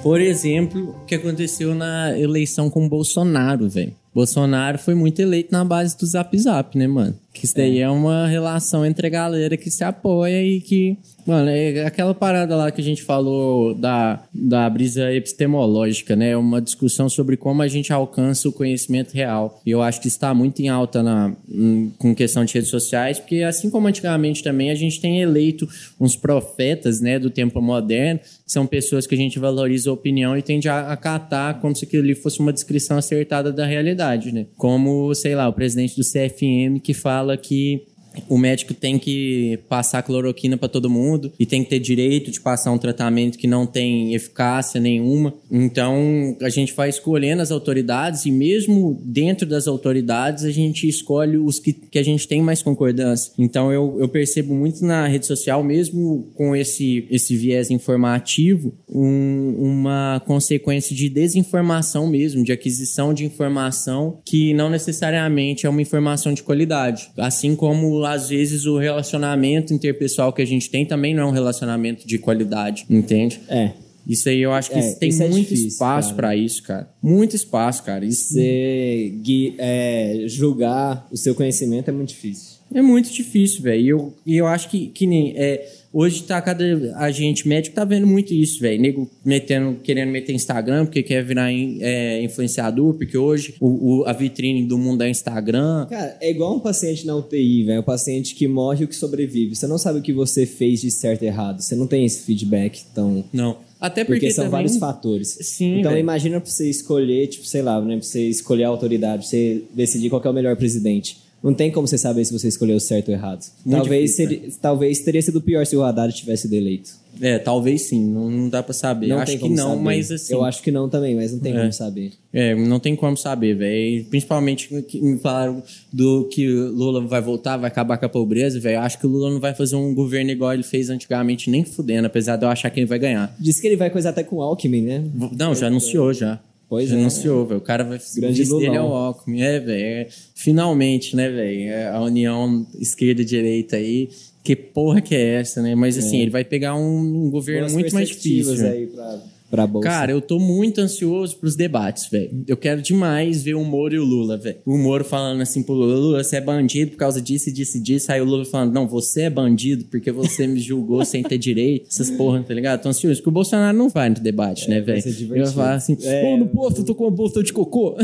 Por 0.01 0.21
exemplo, 0.21 0.95
o 1.01 1.05
que 1.05 1.15
aconteceu 1.15 1.75
na 1.75 2.17
eleição 2.17 2.69
com 2.69 2.85
o 2.85 2.89
Bolsonaro, 2.89 3.69
velho. 3.69 3.93
Bolsonaro 4.13 4.79
foi 4.79 4.95
muito 4.95 5.21
eleito 5.21 5.51
na 5.51 5.63
base 5.65 5.97
do 5.97 6.05
Zap 6.05 6.35
Zap, 6.37 6.77
né, 6.77 6.87
mano? 6.87 7.15
Que 7.33 7.45
isso 7.45 7.55
daí 7.55 7.79
é. 7.79 7.89
uma 7.89 8.27
relação 8.27 8.85
entre 8.85 9.07
a 9.07 9.09
galera 9.09 9.55
que 9.55 9.69
se 9.69 9.83
apoia 9.83 10.43
e 10.43 10.59
que. 10.61 10.97
Mano, 11.27 11.49
é 11.49 11.85
aquela 11.85 12.13
parada 12.15 12.55
lá 12.55 12.71
que 12.71 12.81
a 12.81 12.83
gente 12.83 13.03
falou 13.03 13.75
da, 13.75 14.23
da 14.33 14.67
brisa 14.67 15.13
epistemológica, 15.13 16.15
né? 16.15 16.35
Uma 16.35 16.59
discussão 16.59 17.07
sobre 17.07 17.37
como 17.37 17.61
a 17.61 17.67
gente 17.67 17.93
alcança 17.93 18.49
o 18.49 18.51
conhecimento 18.51 19.13
real. 19.13 19.61
E 19.63 19.69
eu 19.69 19.81
acho 19.83 20.01
que 20.01 20.07
está 20.07 20.33
muito 20.33 20.59
em 20.61 20.69
alta 20.69 21.03
na, 21.03 21.31
em- 21.47 21.93
com 21.99 22.15
questão 22.15 22.43
de 22.43 22.53
redes 22.55 22.71
sociais, 22.71 23.19
porque 23.19 23.43
assim 23.43 23.69
como 23.69 23.87
antigamente 23.87 24.41
também, 24.41 24.71
a 24.71 24.75
gente 24.75 24.99
tem 24.99 25.21
eleito 25.21 25.69
uns 25.99 26.15
profetas, 26.15 26.99
né, 26.99 27.19
do 27.19 27.29
tempo 27.29 27.61
moderno, 27.61 28.19
que 28.21 28.51
são 28.51 28.65
pessoas 28.65 29.05
que 29.05 29.13
a 29.13 29.17
gente 29.17 29.37
valoriza 29.37 29.91
a 29.91 29.93
opinião 29.93 30.35
e 30.35 30.41
tende 30.41 30.67
a 30.67 30.91
acatar 30.91 31.59
como 31.59 31.75
se 31.75 31.85
aquilo 31.85 32.01
ali 32.03 32.15
fosse 32.15 32.39
uma 32.39 32.51
descrição 32.51 32.97
acertada 32.97 33.51
da 33.51 33.67
realidade, 33.67 34.31
né? 34.31 34.47
Como, 34.57 35.13
sei 35.13 35.35
lá, 35.35 35.47
o 35.47 35.53
presidente 35.53 35.95
do 35.95 36.01
CFM 36.03 36.79
que 36.81 36.93
fala 36.93 37.18
que 37.41 37.87
o 38.27 38.37
médico 38.37 38.73
tem 38.73 38.97
que 38.99 39.59
passar 39.69 40.01
cloroquina 40.03 40.57
para 40.57 40.67
todo 40.67 40.89
mundo 40.89 41.31
e 41.39 41.45
tem 41.45 41.63
que 41.63 41.69
ter 41.69 41.79
direito 41.79 42.31
de 42.31 42.39
passar 42.39 42.71
um 42.71 42.77
tratamento 42.77 43.37
que 43.37 43.47
não 43.47 43.65
tem 43.65 44.13
eficácia 44.13 44.79
nenhuma. 44.79 45.33
Então, 45.51 46.35
a 46.41 46.49
gente 46.49 46.73
vai 46.73 46.89
escolhendo 46.89 47.41
as 47.41 47.51
autoridades 47.51 48.25
e 48.25 48.31
mesmo 48.31 48.99
dentro 49.03 49.47
das 49.47 49.67
autoridades, 49.67 50.43
a 50.43 50.51
gente 50.51 50.87
escolhe 50.87 51.37
os 51.37 51.59
que, 51.59 51.73
que 51.73 51.99
a 51.99 52.03
gente 52.03 52.27
tem 52.27 52.41
mais 52.41 52.61
concordância. 52.61 53.31
Então, 53.37 53.71
eu, 53.71 53.97
eu 53.99 54.07
percebo 54.07 54.53
muito 54.53 54.83
na 54.83 55.07
rede 55.07 55.25
social, 55.25 55.63
mesmo 55.63 56.29
com 56.35 56.55
esse, 56.55 57.05
esse 57.09 57.35
viés 57.35 57.69
informativo, 57.71 58.73
um- 58.89 59.55
uma 59.59 60.21
consequência 60.25 60.95
de 60.95 61.09
desinformação 61.09 62.07
mesmo, 62.07 62.43
de 62.43 62.51
aquisição 62.51 63.13
de 63.13 63.25
informação 63.25 64.19
que 64.25 64.53
não 64.53 64.69
necessariamente 64.69 65.65
é 65.65 65.69
uma 65.69 65.81
informação 65.81 66.33
de 66.33 66.43
qualidade. 66.43 67.09
Assim 67.17 67.55
como, 67.55 67.98
às 68.05 68.29
vezes, 68.29 68.65
o 68.65 68.77
relacionamento 68.77 69.73
interpessoal 69.73 70.31
que 70.33 70.41
a 70.41 70.45
gente 70.45 70.69
tem 70.69 70.85
também 70.85 71.13
não 71.13 71.23
é 71.23 71.25
um 71.27 71.31
relacionamento 71.31 72.07
de 72.07 72.17
qualidade, 72.17 72.85
entende? 72.89 73.39
É. 73.49 73.71
Isso 74.07 74.27
aí 74.27 74.41
eu 74.41 74.51
acho 74.51 74.71
que 74.71 74.79
É, 74.79 74.93
tem 74.95 75.11
é 75.11 75.27
muito 75.27 75.35
difícil, 75.43 75.67
espaço 75.67 76.15
pra 76.15 76.35
isso, 76.35 76.63
cara. 76.63 76.89
Muito 77.01 77.35
espaço, 77.35 77.83
cara. 77.83 78.03
Isso 78.03 78.33
Você 78.33 79.13
gui- 79.21 79.53
é, 79.59 80.23
julgar 80.25 81.07
o 81.11 81.17
seu 81.17 81.35
conhecimento 81.35 81.89
é 81.89 81.91
muito 81.91 82.09
difícil. 82.09 82.57
É 82.73 82.81
muito 82.81 83.11
difícil, 83.11 83.61
velho. 83.61 83.81
E 83.83 83.87
eu, 83.89 84.13
eu 84.25 84.47
acho 84.47 84.69
que, 84.69 84.87
que 84.87 85.05
nem. 85.05 85.33
É, 85.35 85.63
hoje 85.93 86.23
tá 86.23 86.41
cada 86.41 86.63
a 86.95 87.11
gente 87.11 87.47
médico 87.47 87.75
tá 87.75 87.83
vendo 87.83 88.07
muito 88.07 88.33
isso, 88.33 88.59
velho. 88.59 88.81
Nego 88.81 89.09
metendo, 89.23 89.79
querendo 89.81 90.09
meter 90.09 90.33
Instagram 90.33 90.85
porque 90.85 91.03
quer 91.03 91.23
virar 91.23 91.51
é, 91.51 92.23
influenciador, 92.23 92.93
porque 92.93 93.17
hoje 93.17 93.55
o, 93.59 93.99
o, 94.01 94.05
a 94.05 94.13
vitrine 94.13 94.65
do 94.65 94.77
mundo 94.77 95.03
é 95.03 95.09
Instagram. 95.09 95.87
Cara, 95.89 96.17
é 96.21 96.29
igual 96.29 96.55
um 96.55 96.59
paciente 96.59 97.05
na 97.05 97.15
UTI, 97.15 97.63
velho. 97.63 97.81
Um 97.81 97.83
paciente 97.83 98.35
que 98.35 98.47
morre 98.47 98.81
e 98.81 98.85
o 98.85 98.87
que 98.87 98.95
sobrevive. 98.95 99.55
Você 99.55 99.67
não 99.67 99.77
sabe 99.77 99.99
o 99.99 100.01
que 100.01 100.13
você 100.13 100.45
fez 100.45 100.81
de 100.81 100.91
certo 100.91 101.23
e 101.23 101.27
errado. 101.27 101.61
Você 101.61 101.75
não 101.75 101.87
tem 101.87 102.05
esse 102.05 102.23
feedback 102.23 102.83
tão. 102.93 103.23
Não. 103.33 103.57
Até 103.79 104.03
porque, 104.03 104.19
porque 104.19 104.33
são 104.33 104.45
também... 104.45 104.57
vários 104.57 104.77
fatores. 104.77 105.37
Sim. 105.41 105.79
Então 105.79 105.91
véio. 105.91 106.01
imagina 106.01 106.41
pra 106.41 106.49
você 106.49 106.69
escolher, 106.69 107.27
tipo, 107.27 107.45
sei 107.45 107.61
lá, 107.61 107.79
né? 107.81 107.95
Pra 107.95 108.05
você 108.05 108.27
escolher 108.27 108.65
a 108.65 108.67
autoridade, 108.67 109.21
pra 109.21 109.29
você 109.29 109.63
decidir 109.73 110.09
qual 110.09 110.21
é 110.23 110.29
o 110.29 110.33
melhor 110.33 110.55
presidente. 110.57 111.17
Não 111.41 111.53
tem 111.53 111.71
como 111.71 111.87
você 111.87 111.97
saber 111.97 112.25
se 112.25 112.33
você 112.33 112.47
escolheu 112.47 112.79
certo 112.79 113.09
ou 113.09 113.13
errado. 113.13 113.45
Muito 113.65 113.77
talvez, 113.81 114.11
difícil, 114.11 114.27
seria, 114.39 114.51
talvez 114.61 114.99
teria 114.99 115.21
sido 115.21 115.41
pior 115.41 115.65
se 115.65 115.75
o 115.75 115.83
Haddad 115.83 116.13
tivesse 116.13 116.43
sido 116.43 116.53
eleito. 116.53 116.91
É, 117.21 117.37
talvez 117.39 117.89
sim, 117.89 118.05
não, 118.05 118.29
não 118.29 118.49
dá 118.49 118.61
pra 118.63 118.73
saber. 118.73 119.07
Não 119.07 119.19
acho 119.19 119.37
que 119.37 119.49
não, 119.49 119.69
saber. 119.71 119.81
mas 119.81 120.11
assim. 120.11 120.33
Eu 120.33 120.43
acho 120.43 120.61
que 120.61 120.71
não 120.71 120.87
também, 120.87 121.15
mas 121.15 121.31
não 121.33 121.39
tem 121.39 121.53
É. 121.53 121.59
como 121.59 121.73
saber. 121.73 122.11
É, 122.31 122.55
não 122.55 122.79
tem 122.79 122.95
como 122.95 123.17
saber, 123.17 123.55
velho. 123.55 124.05
Principalmente 124.05 124.67
que 124.83 125.01
me 125.01 125.17
falaram 125.17 125.61
do 125.91 126.29
que 126.31 126.47
o 126.47 126.71
Lula 126.71 127.01
vai 127.05 127.21
voltar, 127.21 127.57
vai 127.57 127.67
acabar 127.69 127.97
com 127.97 128.05
a 128.05 128.09
pobreza, 128.09 128.59
velho. 128.59 128.79
Acho 128.79 128.99
que 128.99 129.07
o 129.07 129.09
Lula 129.09 129.31
não 129.31 129.39
vai 129.39 129.53
fazer 129.53 129.75
um 129.75 129.93
governo 129.93 130.31
igual 130.31 130.53
ele 130.53 130.63
fez 130.63 130.89
antigamente, 130.89 131.49
nem 131.49 131.63
fudendo, 131.65 132.05
apesar 132.07 132.35
de 132.37 132.45
eu 132.45 132.49
achar 132.49 132.69
que 132.69 132.79
ele 132.79 132.87
vai 132.87 132.99
ganhar. 132.99 133.35
Diz 133.39 133.59
que 133.59 133.67
ele 133.67 133.75
vai 133.75 133.89
coisar 133.89 134.11
até 134.11 134.23
com 134.23 134.37
o 134.37 134.41
Alckmin, 134.41 134.81
né? 134.83 135.03
Não, 135.37 135.55
já 135.55 135.67
anunciou 135.67 136.13
já. 136.13 136.39
Pois 136.69 136.91
é. 136.91 136.93
anunciou, 136.93 137.47
velho. 137.47 137.59
O 137.59 137.63
cara 137.63 137.83
vai 137.83 137.99
Grande 138.17 138.41
vice 138.43 138.57
dele 138.57 138.75
é 138.75 138.81
o. 138.81 138.93
Alckmin. 138.93 139.41
É, 139.41 139.59
velho. 139.59 139.83
é, 139.83 140.07
finalmente, 140.35 141.15
né, 141.15 141.27
velho? 141.27 141.61
É 141.71 141.87
A 141.89 141.99
união 142.01 142.65
esquerda 142.79 143.23
e 143.23 143.25
direita 143.25 143.75
aí. 143.75 144.09
Que 144.43 144.55
porra 144.55 145.01
que 145.01 145.15
é 145.15 145.35
essa, 145.35 145.61
né? 145.61 145.75
Mas 145.75 145.97
assim, 145.97 146.21
ele 146.21 146.31
vai 146.31 146.43
pegar 146.43 146.75
um, 146.75 147.25
um 147.25 147.29
governo 147.29 147.61
Boas 147.61 147.73
muito 147.73 147.93
mais 147.93 148.07
difícil. 148.09 148.65
aí 148.65 148.87
pra, 148.87 149.19
pra 149.49 149.65
Bolsa. 149.65 149.87
Cara, 149.87 150.11
eu 150.11 150.21
tô 150.21 150.39
muito 150.39 150.79
ansioso 150.79 151.35
pros 151.37 151.55
debates, 151.55 152.07
velho. 152.09 152.43
Eu 152.47 152.57
quero 152.57 152.81
demais 152.81 153.41
ver 153.43 153.55
o 153.55 153.63
Moro 153.63 153.95
e 153.95 153.99
o 153.99 154.03
Lula, 154.03 154.37
velho. 154.37 154.57
O 154.65 154.77
Moro 154.77 155.03
falando 155.03 155.41
assim 155.41 155.63
pro 155.63 155.73
Lula, 155.73 155.95
Lula, 155.95 156.23
você 156.23 156.37
é 156.37 156.41
bandido 156.41 156.91
por 156.91 156.97
causa 156.97 157.21
disso 157.21 157.49
e 157.49 157.51
disso 157.51 157.77
e 157.77 157.79
disso. 157.79 158.11
Aí 158.11 158.21
o 158.21 158.25
Lula 158.25 158.45
falando, 158.45 158.73
não, 158.73 158.87
você 158.87 159.23
é 159.23 159.29
bandido 159.29 159.85
porque 159.85 160.11
você 160.11 160.45
me 160.47 160.59
julgou 160.59 161.03
sem 161.03 161.23
ter 161.23 161.37
direito. 161.37 161.87
Essas 161.89 162.11
porra, 162.11 162.43
tá 162.43 162.53
ligado? 162.53 162.81
Tô 162.81 162.89
ansioso. 162.89 163.19
Porque 163.19 163.29
o 163.29 163.33
Bolsonaro 163.33 163.77
não 163.77 163.89
vai 163.89 164.09
no 164.09 164.15
debate, 164.15 164.69
né, 164.69 164.79
velho? 164.81 165.01
ser 165.01 165.09
Ele 165.09 165.25
vai 165.25 165.45
falar 165.47 165.73
assim, 165.75 165.97
É, 166.03 166.21
pô, 166.21 166.37
não 166.37 166.47
posso, 166.47 166.81
eu 166.81 166.85
tô 166.85 166.95
com 166.95 167.05
uma 167.05 167.11
bolsa 167.11 167.43
de 167.43 167.51
cocô. 167.53 167.95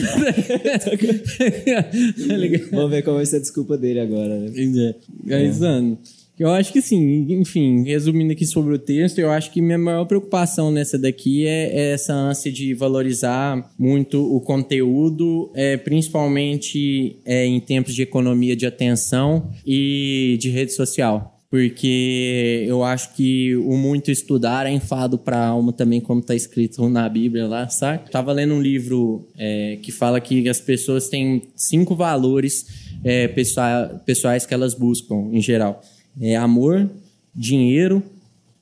tá 2.27 2.35
ligado? 2.37 2.69
Vamos 2.71 2.89
ver 2.89 3.01
qual 3.03 3.15
vai 3.15 3.25
ser 3.25 3.37
a 3.37 3.39
desculpa 3.39 3.77
dele 3.77 3.99
agora, 3.99 4.39
né? 4.39 4.51
É. 4.55 4.95
Mas, 5.23 5.59
mano, 5.59 5.97
eu 6.37 6.49
acho 6.49 6.73
que 6.73 6.81
sim, 6.81 7.25
enfim, 7.29 7.83
resumindo 7.83 8.33
aqui 8.33 8.45
sobre 8.45 8.73
o 8.73 8.79
texto, 8.79 9.19
eu 9.19 9.31
acho 9.31 9.51
que 9.51 9.61
minha 9.61 9.77
maior 9.77 10.05
preocupação 10.05 10.71
nessa 10.71 10.97
daqui 10.97 11.45
é, 11.45 11.69
é 11.73 11.93
essa 11.93 12.13
ânsia 12.13 12.51
de 12.51 12.73
valorizar 12.73 13.71
muito 13.77 14.21
o 14.35 14.41
conteúdo, 14.41 15.51
é, 15.55 15.77
principalmente 15.77 17.17
é, 17.25 17.45
em 17.45 17.59
tempos 17.59 17.93
de 17.93 18.01
economia 18.01 18.55
de 18.55 18.65
atenção 18.65 19.49
e 19.65 20.37
de 20.39 20.49
rede 20.49 20.73
social. 20.73 21.31
Porque 21.49 22.65
eu 22.67 22.83
acho 22.83 23.15
que 23.15 23.55
o 23.55 23.77
muito 23.77 24.11
estudar 24.11 24.65
é 24.65 24.71
enfado 24.71 25.17
para 25.17 25.37
a 25.37 25.47
alma 25.47 25.71
também, 25.71 26.01
como 26.01 26.19
está 26.19 26.35
escrito 26.35 26.89
na 26.89 27.07
Bíblia 27.07 27.47
lá, 27.47 27.69
sabe? 27.69 28.09
Tava 28.11 28.33
lendo 28.33 28.55
um 28.55 28.61
livro 28.61 29.25
é, 29.37 29.77
que 29.81 29.91
fala 29.91 30.19
que 30.19 30.49
as 30.49 30.59
pessoas 30.59 31.07
têm 31.07 31.43
cinco 31.55 31.95
valores 31.95 32.65
é, 33.05 33.27
pessoa- 33.29 34.01
pessoais 34.05 34.45
que 34.45 34.53
elas 34.53 34.73
buscam, 34.73 35.29
em 35.31 35.39
geral. 35.39 35.81
É 36.19 36.35
amor, 36.35 36.89
dinheiro, 37.33 38.01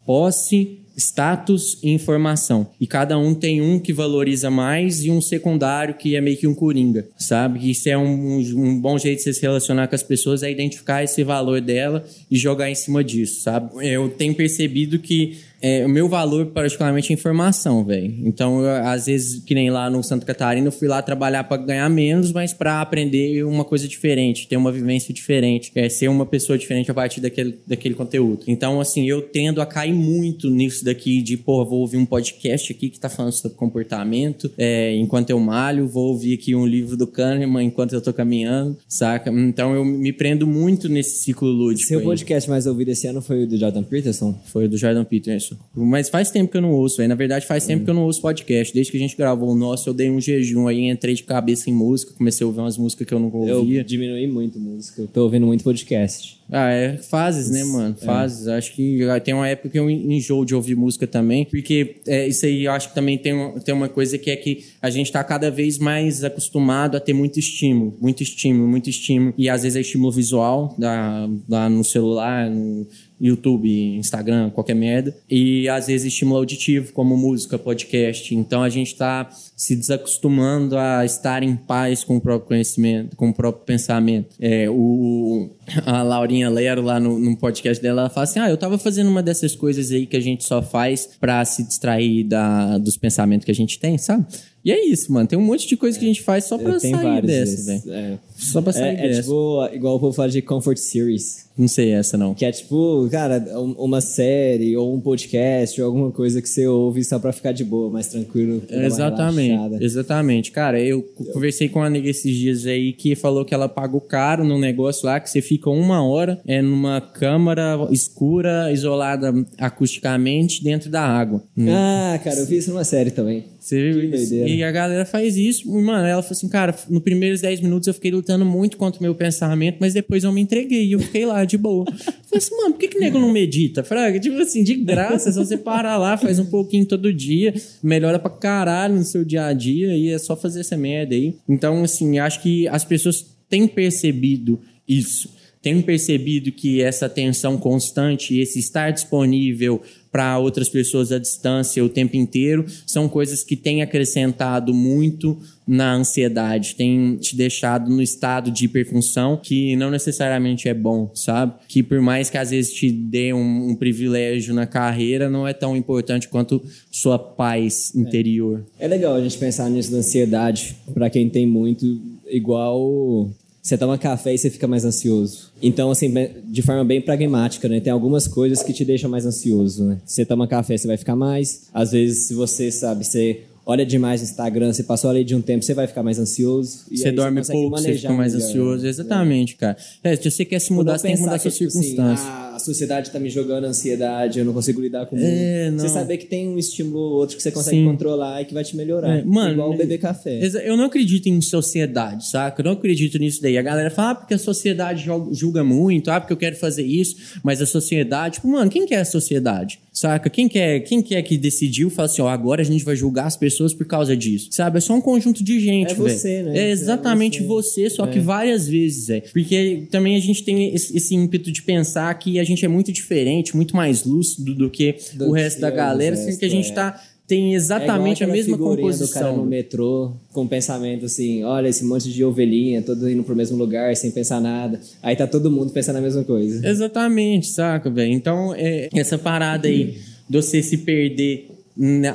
posse, 0.05 0.79
status 0.97 1.79
e 1.81 1.89
informação. 1.91 2.67
E 2.79 2.85
cada 2.85 3.17
um 3.17 3.33
tem 3.33 3.61
um 3.61 3.79
que 3.79 3.91
valoriza 3.91 4.49
mais 4.49 5.03
e 5.03 5.11
um 5.11 5.21
secundário 5.21 5.95
que 5.95 6.15
é 6.15 6.21
meio 6.21 6.37
que 6.37 6.47
um 6.47 6.53
coringa, 6.53 7.07
sabe? 7.17 7.69
Isso 7.69 7.89
é 7.89 7.97
um, 7.97 8.37
um 8.37 8.79
bom 8.79 8.97
jeito 8.97 9.17
de 9.17 9.23
você 9.23 9.33
se 9.33 9.41
relacionar 9.41 9.87
com 9.87 9.95
as 9.95 10.03
pessoas, 10.03 10.43
é 10.43 10.51
identificar 10.51 11.03
esse 11.03 11.23
valor 11.23 11.61
dela 11.61 12.05
e 12.29 12.37
jogar 12.37 12.69
em 12.69 12.75
cima 12.75 13.03
disso, 13.03 13.41
sabe? 13.41 13.71
Eu 13.85 14.09
tenho 14.09 14.35
percebido 14.35 14.99
que 14.99 15.37
é, 15.63 15.85
o 15.85 15.89
meu 15.89 16.09
valor, 16.09 16.47
particularmente, 16.47 17.13
é 17.13 17.13
informação, 17.13 17.85
velho. 17.85 18.13
Então, 18.25 18.59
eu, 18.59 18.69
às 18.85 19.05
vezes, 19.05 19.41
que 19.41 19.55
nem 19.55 19.69
lá 19.69 19.89
no 19.89 20.03
Santa 20.03 20.25
Catarina, 20.25 20.67
eu 20.67 20.73
fui 20.73 20.89
lá 20.89 21.01
trabalhar 21.01 21.45
para 21.45 21.55
ganhar 21.55 21.89
menos, 21.89 22.33
mas 22.33 22.51
para 22.51 22.81
aprender 22.81 23.45
uma 23.45 23.63
coisa 23.63 23.87
diferente, 23.87 24.45
ter 24.45 24.57
uma 24.57 24.73
vivência 24.73 25.13
diferente, 25.13 25.71
é, 25.73 25.87
ser 25.87 26.09
uma 26.09 26.25
pessoa 26.25 26.57
diferente 26.57 26.91
a 26.91 26.93
partir 26.93 27.21
daquele, 27.21 27.57
daquele 27.65 27.95
conteúdo. 27.95 28.43
Então, 28.45 28.81
assim, 28.81 29.07
eu 29.07 29.21
tendo 29.21 29.61
a 29.61 29.65
cair 29.65 29.93
muito 29.93 30.49
nisso 30.49 30.83
daqui 30.83 31.21
de, 31.21 31.37
pô, 31.37 31.63
vou 31.63 31.79
ouvir 31.79 31.95
um 31.95 32.05
podcast 32.05 32.73
aqui 32.73 32.89
que 32.89 32.99
tá 32.99 33.07
falando 33.07 33.31
sobre 33.31 33.57
comportamento 33.57 34.51
é, 34.57 34.93
enquanto 34.97 35.29
eu 35.29 35.39
malho, 35.39 35.87
vou 35.87 36.09
ouvir 36.09 36.33
aqui 36.33 36.53
um 36.53 36.67
livro 36.67 36.97
do 36.97 37.07
Kahneman 37.07 37.63
enquanto 37.63 37.93
eu 37.93 38.01
tô 38.01 38.11
caminhando, 38.11 38.77
saca? 38.89 39.31
Então, 39.31 39.73
eu 39.73 39.85
me 39.85 40.11
prendo 40.11 40.45
muito 40.45 40.89
nesse 40.89 41.23
ciclo 41.23 41.47
lúdico. 41.47 41.87
Seu 41.87 41.99
aí. 41.99 42.05
podcast 42.05 42.49
mais 42.49 42.67
ouvido 42.67 42.89
esse 42.89 43.07
ano 43.07 43.21
foi 43.21 43.43
o 43.43 43.47
do 43.47 43.57
Jordan 43.57 43.83
Peterson? 43.83 44.37
Foi 44.47 44.65
o 44.65 44.69
do 44.69 44.77
Jordan 44.77 45.05
Peterson. 45.05 45.52
Mas 45.75 46.09
faz 46.09 46.29
tempo 46.31 46.51
que 46.51 46.57
eu 46.57 46.61
não 46.61 46.71
ouço, 46.71 46.97
velho. 46.97 47.09
Na 47.09 47.15
verdade, 47.15 47.45
faz 47.45 47.65
tempo 47.65 47.83
que 47.83 47.89
eu 47.89 47.93
não 47.93 48.03
ouço 48.03 48.21
podcast. 48.21 48.73
Desde 48.73 48.91
que 48.91 48.97
a 48.97 49.01
gente 49.01 49.15
gravou 49.17 49.49
o 49.49 49.55
nosso, 49.55 49.89
eu 49.89 49.93
dei 49.93 50.09
um 50.09 50.19
jejum 50.21 50.67
aí, 50.67 50.87
entrei 50.89 51.13
de 51.15 51.23
cabeça 51.23 51.69
em 51.69 51.73
música, 51.73 52.13
comecei 52.17 52.43
a 52.43 52.47
ouvir 52.47 52.59
umas 52.59 52.77
músicas 52.77 53.07
que 53.07 53.13
eu 53.13 53.19
não 53.19 53.47
Eu 53.47 53.57
ouvia. 53.59 53.83
diminui 53.83 54.27
muito 54.27 54.59
música. 54.59 55.01
Eu 55.01 55.07
tô 55.07 55.23
ouvindo 55.23 55.45
muito 55.47 55.63
podcast. 55.63 56.41
Ah, 56.51 56.69
é 56.69 56.97
fases, 56.97 57.49
né, 57.49 57.63
mano? 57.63 57.95
Fases. 57.95 58.47
Acho 58.47 58.73
que 58.75 58.99
tem 59.23 59.33
uma 59.33 59.47
época 59.47 59.69
que 59.69 59.79
eu 59.79 59.89
enjoo 59.89 60.45
de 60.45 60.53
ouvir 60.53 60.75
música 60.75 61.07
também, 61.07 61.45
porque 61.45 61.95
é, 62.05 62.27
isso 62.27 62.45
aí 62.45 62.65
eu 62.65 62.71
acho 62.71 62.89
que 62.89 62.95
também 62.95 63.17
tem, 63.17 63.33
uma- 63.33 63.59
tem 63.59 63.73
uma 63.73 63.89
coisa 63.89 64.17
que 64.17 64.29
é 64.29 64.35
que 64.35 64.63
a 64.81 64.89
gente 64.89 65.11
tá 65.11 65.23
cada 65.23 65.49
vez 65.49 65.77
mais 65.79 66.23
acostumado 66.23 66.95
a 66.97 66.99
ter 66.99 67.13
muito 67.13 67.39
estímulo, 67.39 67.97
muito 67.99 68.21
estímulo, 68.21 68.67
muito 68.67 68.89
estímulo. 68.89 69.33
E 69.37 69.49
às 69.49 69.63
vezes 69.63 69.75
é 69.77 69.81
estímulo 69.81 70.11
visual, 70.11 70.75
da, 70.77 71.27
lá 71.49 71.69
no 71.69 71.83
celular, 71.83 72.49
no 72.51 72.85
YouTube, 73.23 73.69
Instagram, 73.95 74.49
qualquer 74.49 74.75
merda. 74.75 75.15
E 75.29 75.69
às 75.69 75.87
vezes 75.87 76.11
estímulo 76.11 76.37
auditivo, 76.37 76.91
como 76.91 77.15
música, 77.15 77.57
podcast. 77.57 78.35
Então 78.35 78.61
a 78.61 78.67
gente 78.67 78.95
tá 78.95 79.29
se 79.55 79.77
desacostumando 79.77 80.77
a 80.77 81.05
estar 81.05 81.41
em 81.41 81.55
paz 81.55 82.03
com 82.03 82.17
o 82.17 82.21
próprio 82.21 82.49
conhecimento, 82.49 83.15
com 83.15 83.29
o 83.29 83.33
próprio 83.33 83.65
pensamento. 83.65 84.35
É, 84.39 84.69
o, 84.69 85.49
a 85.85 86.03
Laurinha 86.03 86.49
Lero, 86.49 86.81
lá 86.81 86.99
no, 86.99 87.17
no 87.17 87.37
podcast 87.37 87.81
dela, 87.81 88.01
ela 88.01 88.09
fala 88.09 88.25
assim: 88.25 88.39
Ah, 88.39 88.49
eu 88.49 88.57
tava 88.57 88.77
fazendo 88.77 89.09
uma 89.09 89.23
dessas 89.23 89.55
coisas 89.55 89.89
aí 89.91 90.05
que 90.05 90.17
a 90.17 90.21
gente 90.21 90.43
só 90.43 90.61
faz 90.61 91.09
pra 91.19 91.45
se 91.45 91.63
distrair 91.63 92.25
da, 92.25 92.77
dos 92.77 92.97
pensamentos 92.97 93.45
que 93.45 93.51
a 93.51 93.55
gente 93.55 93.79
tem, 93.79 93.97
sabe? 93.97 94.25
E 94.65 94.71
é 94.71 94.85
isso, 94.85 95.11
mano. 95.11 95.27
Tem 95.27 95.37
um 95.37 95.41
monte 95.41 95.67
de 95.67 95.75
coisa 95.75 95.97
que 95.99 96.05
a 96.05 96.07
gente 96.07 96.21
faz 96.21 96.45
só 96.45 96.57
pra 96.57 96.77
Tem 96.79 96.91
sair 96.91 97.21
dessa, 97.21 97.65
velho. 97.65 97.83
É, 97.89 98.17
Só 98.37 98.61
pra 98.61 98.71
sair 98.71 98.95
é, 98.97 99.05
é 99.05 99.07
dessa. 99.09 99.21
tipo, 99.23 99.65
igual 99.73 99.95
o 99.95 99.99
povo 99.99 100.13
fala 100.15 100.29
de 100.29 100.41
Comfort 100.41 100.77
Series. 100.77 101.43
Não 101.55 101.67
sei 101.67 101.91
essa, 101.91 102.17
não. 102.17 102.33
Que 102.33 102.45
é 102.45 102.51
tipo, 102.51 103.07
cara, 103.11 103.43
um- 103.59 103.73
uma 103.73 104.01
série 104.01 104.75
ou 104.75 104.91
um 104.95 104.99
podcast 104.99 105.79
ou 105.79 105.85
alguma 105.85 106.09
coisa 106.11 106.41
que 106.41 106.49
você 106.49 106.65
ouve 106.65 107.03
só 107.03 107.19
pra 107.19 107.31
ficar 107.31 107.51
de 107.51 107.63
boa, 107.63 107.91
mais 107.91 108.07
tranquilo. 108.07 108.61
pra 108.61 108.83
Exatamente, 108.85 109.83
exatamente. 109.83 110.51
Cara, 110.51 110.81
eu 110.81 111.03
conversei 111.31 111.69
com 111.69 111.79
uma 111.79 111.89
nega 111.91 112.09
esses 112.09 112.35
dias 112.35 112.65
aí 112.65 112.91
que 112.93 113.15
falou 113.15 113.45
que 113.45 113.53
ela 113.53 113.69
pagou 113.69 114.01
caro 114.01 114.43
num 114.43 114.57
negócio 114.57 115.05
lá 115.05 115.19
que 115.19 115.29
você 115.29 115.41
fica 115.41 115.69
uma 115.69 116.03
hora 116.03 116.39
é 116.47 116.59
numa 116.61 116.99
câmara 117.01 117.87
escura, 117.91 118.71
isolada 118.71 119.31
acusticamente 119.59 120.63
dentro 120.63 120.89
da 120.89 121.01
água. 121.01 121.43
Ah, 121.69 122.19
cara, 122.23 122.37
eu 122.39 122.45
vi 122.45 122.57
isso 122.57 122.71
numa 122.71 122.83
série 122.83 123.11
também. 123.11 123.43
Você 123.63 123.91
viu 123.93 124.13
isso? 124.13 124.35
E 124.35 124.61
a 124.61 124.69
galera 124.69 125.05
faz 125.05 125.37
isso. 125.37 125.63
E, 125.65 125.81
Mano, 125.81 126.05
ela 126.05 126.21
falou 126.21 126.33
assim, 126.33 126.49
cara, 126.49 126.75
nos 126.89 127.01
primeiros 127.01 127.39
10 127.39 127.61
minutos 127.61 127.87
eu 127.87 127.93
fiquei 127.93 128.11
lutando 128.11 128.43
muito 128.43 128.75
contra 128.75 128.99
o 128.99 129.03
meu 129.03 129.15
pensamento, 129.15 129.77
mas 129.79 129.93
depois 129.93 130.25
eu 130.25 130.33
me 130.33 130.41
entreguei 130.41 130.87
e 130.87 130.91
eu 130.91 130.99
fiquei 130.99 131.25
lá 131.25 131.45
de 131.45 131.57
boa. 131.57 131.85
Eu 132.33 132.39
falei 132.39 132.47
assim, 132.47 132.57
mano, 132.57 132.73
por 132.73 132.79
que, 132.79 132.87
que 132.87 132.99
nego 132.99 133.19
não 133.19 133.31
medita? 133.31 133.83
Fraga, 133.83 134.19
tipo 134.19 134.35
assim, 134.39 134.63
de 134.63 134.73
graça, 134.73 135.31
só 135.31 135.45
você 135.45 135.55
parar 135.55 135.97
lá, 135.97 136.17
faz 136.17 136.39
um 136.39 136.45
pouquinho 136.47 136.83
todo 136.83 137.13
dia, 137.13 137.53
melhora 137.81 138.17
pra 138.17 138.31
caralho 138.31 138.95
no 138.95 139.03
seu 139.03 139.23
dia 139.23 139.45
a 139.45 139.53
dia 139.53 139.95
e 139.95 140.09
é 140.09 140.17
só 140.17 140.35
fazer 140.35 140.61
essa 140.61 140.75
merda 140.75 141.13
aí. 141.13 141.35
Então, 141.47 141.83
assim, 141.83 142.17
acho 142.17 142.41
que 142.41 142.67
as 142.69 142.83
pessoas 142.83 143.23
têm 143.47 143.67
percebido 143.67 144.59
isso. 144.87 145.29
Têm 145.61 145.79
percebido 145.81 146.51
que 146.51 146.81
essa 146.81 147.05
atenção 147.05 147.55
constante, 147.55 148.39
esse 148.39 148.57
estar 148.57 148.91
disponível 148.91 149.81
para 150.13 150.37
outras 150.37 150.69
pessoas 150.69 151.11
à 151.11 151.17
distância 151.17 151.83
o 151.83 151.89
tempo 151.89 152.15
inteiro, 152.15 152.65
são 152.85 153.09
coisas 153.09 153.43
que 153.43 153.55
têm 153.55 153.81
acrescentado 153.81 154.71
muito 154.71 155.39
na 155.67 155.95
ansiedade, 155.95 156.75
têm 156.75 157.15
te 157.15 157.35
deixado 157.35 157.89
no 157.89 157.99
estado 157.99 158.51
de 158.51 158.65
hiperfunção 158.65 159.35
que 159.41 159.75
não 159.75 159.89
necessariamente 159.89 160.69
é 160.69 160.73
bom, 160.73 161.09
sabe? 161.15 161.53
Que 161.67 161.81
por 161.81 161.99
mais 161.99 162.29
que 162.29 162.37
às 162.37 162.51
vezes 162.51 162.71
te 162.73 162.91
dê 162.91 163.33
um, 163.33 163.69
um 163.69 163.75
privilégio 163.75 164.53
na 164.53 164.67
carreira, 164.67 165.31
não 165.31 165.47
é 165.47 165.53
tão 165.53 165.75
importante 165.75 166.27
quanto 166.27 166.61
sua 166.91 167.17
paz 167.17 167.91
interior. 167.95 168.63
É 168.77 168.87
legal 168.87 169.15
a 169.15 169.21
gente 169.21 169.37
pensar 169.39 169.67
nisso 169.67 169.91
da 169.91 169.97
ansiedade, 169.97 170.75
pra 170.93 171.09
quem 171.09 171.27
tem 171.27 171.47
muito, 171.47 171.99
igual 172.29 173.31
Você 173.63 173.77
toma 173.77 173.97
café 173.97 174.33
e 174.33 174.37
você 174.37 174.49
fica 174.49 174.67
mais 174.67 174.83
ansioso. 174.83 175.49
Então, 175.61 175.89
assim, 175.89 176.13
de 176.43 176.61
forma 176.61 176.83
bem 176.83 176.99
pragmática, 176.99 177.69
né? 177.69 177.79
Tem 177.79 177.93
algumas 177.93 178.27
coisas 178.27 178.61
que 178.61 178.73
te 178.73 178.83
deixam 178.83 179.09
mais 179.09 179.25
ansioso, 179.25 179.85
né? 179.85 180.01
Você 180.05 180.25
toma 180.25 180.45
café, 180.45 180.77
você 180.77 180.85
vai 180.85 180.97
ficar 180.97 181.15
mais. 181.15 181.69
Às 181.73 181.93
vezes, 181.93 182.27
se 182.27 182.33
você, 182.33 182.69
sabe, 182.69 183.05
você 183.05 183.43
olha 183.65 183.85
demais 183.85 184.21
no 184.21 184.27
Instagram, 184.27 184.73
você 184.73 184.83
passou 184.83 185.09
ali 185.09 185.23
de 185.23 185.35
um 185.35 185.41
tempo, 185.41 185.63
você 185.63 185.73
vai 185.73 185.87
ficar 185.87 186.03
mais 186.03 186.19
ansioso. 186.19 186.85
você 186.91 187.11
dorme 187.11 187.43
você 187.43 187.53
pouco, 187.53 187.77
você 187.77 187.93
fica 187.93 188.13
mais 188.13 188.33
melhor, 188.33 188.47
ansioso. 188.47 188.83
Né? 188.83 188.89
Exatamente, 188.89 189.55
cara. 189.55 189.77
É, 190.03 190.15
se 190.15 190.29
você 190.29 190.45
quer 190.45 190.59
se 190.59 190.73
mudar, 190.73 190.97
você 190.97 191.07
tem 191.07 191.15
que 191.15 191.21
mudar 191.21 191.39
suas 191.39 191.55
tipo, 191.55 191.67
assim, 191.67 191.81
circunstâncias. 191.81 192.27
Assim, 192.27 192.55
a 192.55 192.59
sociedade 192.59 193.09
tá 193.09 193.19
me 193.19 193.29
jogando 193.29 193.65
ansiedade, 193.65 194.39
eu 194.39 194.45
não 194.45 194.53
consigo 194.53 194.81
lidar 194.81 195.05
com 195.05 195.17
é, 195.17 195.71
Você 195.71 195.89
saber 195.89 196.17
que 196.17 196.25
tem 196.25 196.47
um 196.47 196.57
estímulo 196.57 196.99
ou 196.99 197.11
outro 197.13 197.35
que 197.35 197.41
você 197.41 197.51
consegue 197.51 197.77
Sim. 197.77 197.85
controlar 197.85 198.41
e 198.41 198.45
que 198.45 198.53
vai 198.53 198.63
te 198.63 198.75
melhorar. 198.75 199.19
É, 199.19 199.23
mano, 199.23 199.53
igual 199.53 199.75
beber 199.75 199.97
café. 199.97 200.39
Eu 200.63 200.77
não 200.77 200.85
acredito 200.85 201.27
em 201.27 201.41
sociedade, 201.41 202.27
saca? 202.27 202.61
Eu 202.61 202.65
não 202.65 202.71
acredito 202.73 203.17
nisso 203.17 203.41
daí. 203.41 203.57
A 203.57 203.61
galera 203.61 203.89
fala, 203.89 204.11
ah, 204.11 204.15
porque 204.15 204.33
a 204.33 204.37
sociedade 204.39 205.05
julga 205.31 205.63
muito, 205.63 206.11
ah, 206.11 206.19
porque 206.19 206.33
eu 206.33 206.37
quero 206.37 206.55
fazer 206.55 206.83
isso, 206.83 207.39
mas 207.41 207.61
a 207.61 207.65
sociedade. 207.65 208.35
Tipo, 208.35 208.47
mano, 208.47 208.69
quem 208.69 208.85
que 208.85 208.93
é 208.93 208.99
a 208.99 209.05
sociedade? 209.05 209.79
Saca? 209.91 210.29
Quem 210.29 210.47
que 210.47 210.59
é, 210.59 210.79
quem 210.79 211.01
que, 211.01 211.15
é 211.15 211.21
que 211.21 211.37
decidiu 211.37 211.87
e 211.87 211.91
fala 211.91 212.07
assim, 212.07 212.21
ó, 212.21 212.27
agora 212.27 212.61
a 212.61 212.65
gente 212.65 212.83
vai 212.83 212.95
julgar 212.95 213.27
as 213.27 213.37
pessoas 213.37 213.52
por 213.73 213.85
causa 213.85 214.15
disso? 214.15 214.47
Sabe? 214.51 214.77
É 214.77 214.81
só 214.81 214.93
um 214.93 215.01
conjunto 215.01 215.43
de 215.43 215.59
gente, 215.59 215.91
É 215.91 215.95
você, 215.95 216.43
né? 216.43 216.57
É 216.57 216.71
exatamente 216.71 217.39
é 217.39 217.45
você. 217.45 217.83
você. 217.83 217.89
só 217.89 218.05
é. 218.05 218.07
que 218.07 218.19
várias 218.19 218.67
vezes, 218.67 219.09
é. 219.09 219.21
Porque 219.21 219.87
também 219.91 220.15
a 220.15 220.19
gente 220.19 220.43
tem 220.43 220.73
esse, 220.73 220.95
esse, 220.95 221.15
ímpeto 221.15 221.51
de 221.51 221.61
pensar 221.61 222.13
que 222.17 222.39
a 222.39 222.43
gente 222.43 222.65
é 222.65 222.67
muito 222.67 222.91
diferente, 222.91 223.55
muito 223.55 223.75
mais 223.75 224.03
lúcido 224.03 224.53
do 224.55 224.69
que 224.69 224.95
do 225.13 225.29
o 225.29 225.31
resto 225.31 225.61
da 225.61 225.69
galera, 225.69 226.15
sendo 226.15 226.37
que 226.37 226.45
a 226.45 226.49
gente 226.49 226.71
é. 226.71 226.73
tá 226.73 227.01
tem 227.25 227.53
exatamente 227.53 228.21
é 228.21 228.25
a 228.25 228.29
mesma 228.29 228.57
composição. 228.57 229.07
do 229.07 229.13
cara 229.13 229.31
no 229.31 229.45
metrô 229.45 230.11
com 230.33 230.45
pensamento 230.45 231.05
assim, 231.05 231.43
olha 231.43 231.69
esse 231.69 231.85
monte 231.85 232.11
de 232.11 232.23
ovelhinha, 232.23 232.81
todo 232.81 233.09
indo 233.09 233.23
pro 233.23 233.35
mesmo 233.35 233.57
lugar 233.57 233.95
sem 233.95 234.11
pensar 234.11 234.41
nada. 234.41 234.79
Aí 235.01 235.15
tá 235.15 235.25
todo 235.25 235.49
mundo 235.49 235.71
pensando 235.71 235.97
a 235.97 236.01
mesma 236.01 236.23
coisa. 236.23 236.67
Exatamente, 236.67 237.47
saca, 237.47 237.89
velho? 237.89 238.11
Então, 238.11 238.53
é, 238.53 238.89
essa 238.93 239.17
parada 239.17 239.67
aí 239.67 239.97
de 240.29 240.37
você 240.37 240.61
se 240.61 240.79
perder 240.79 241.47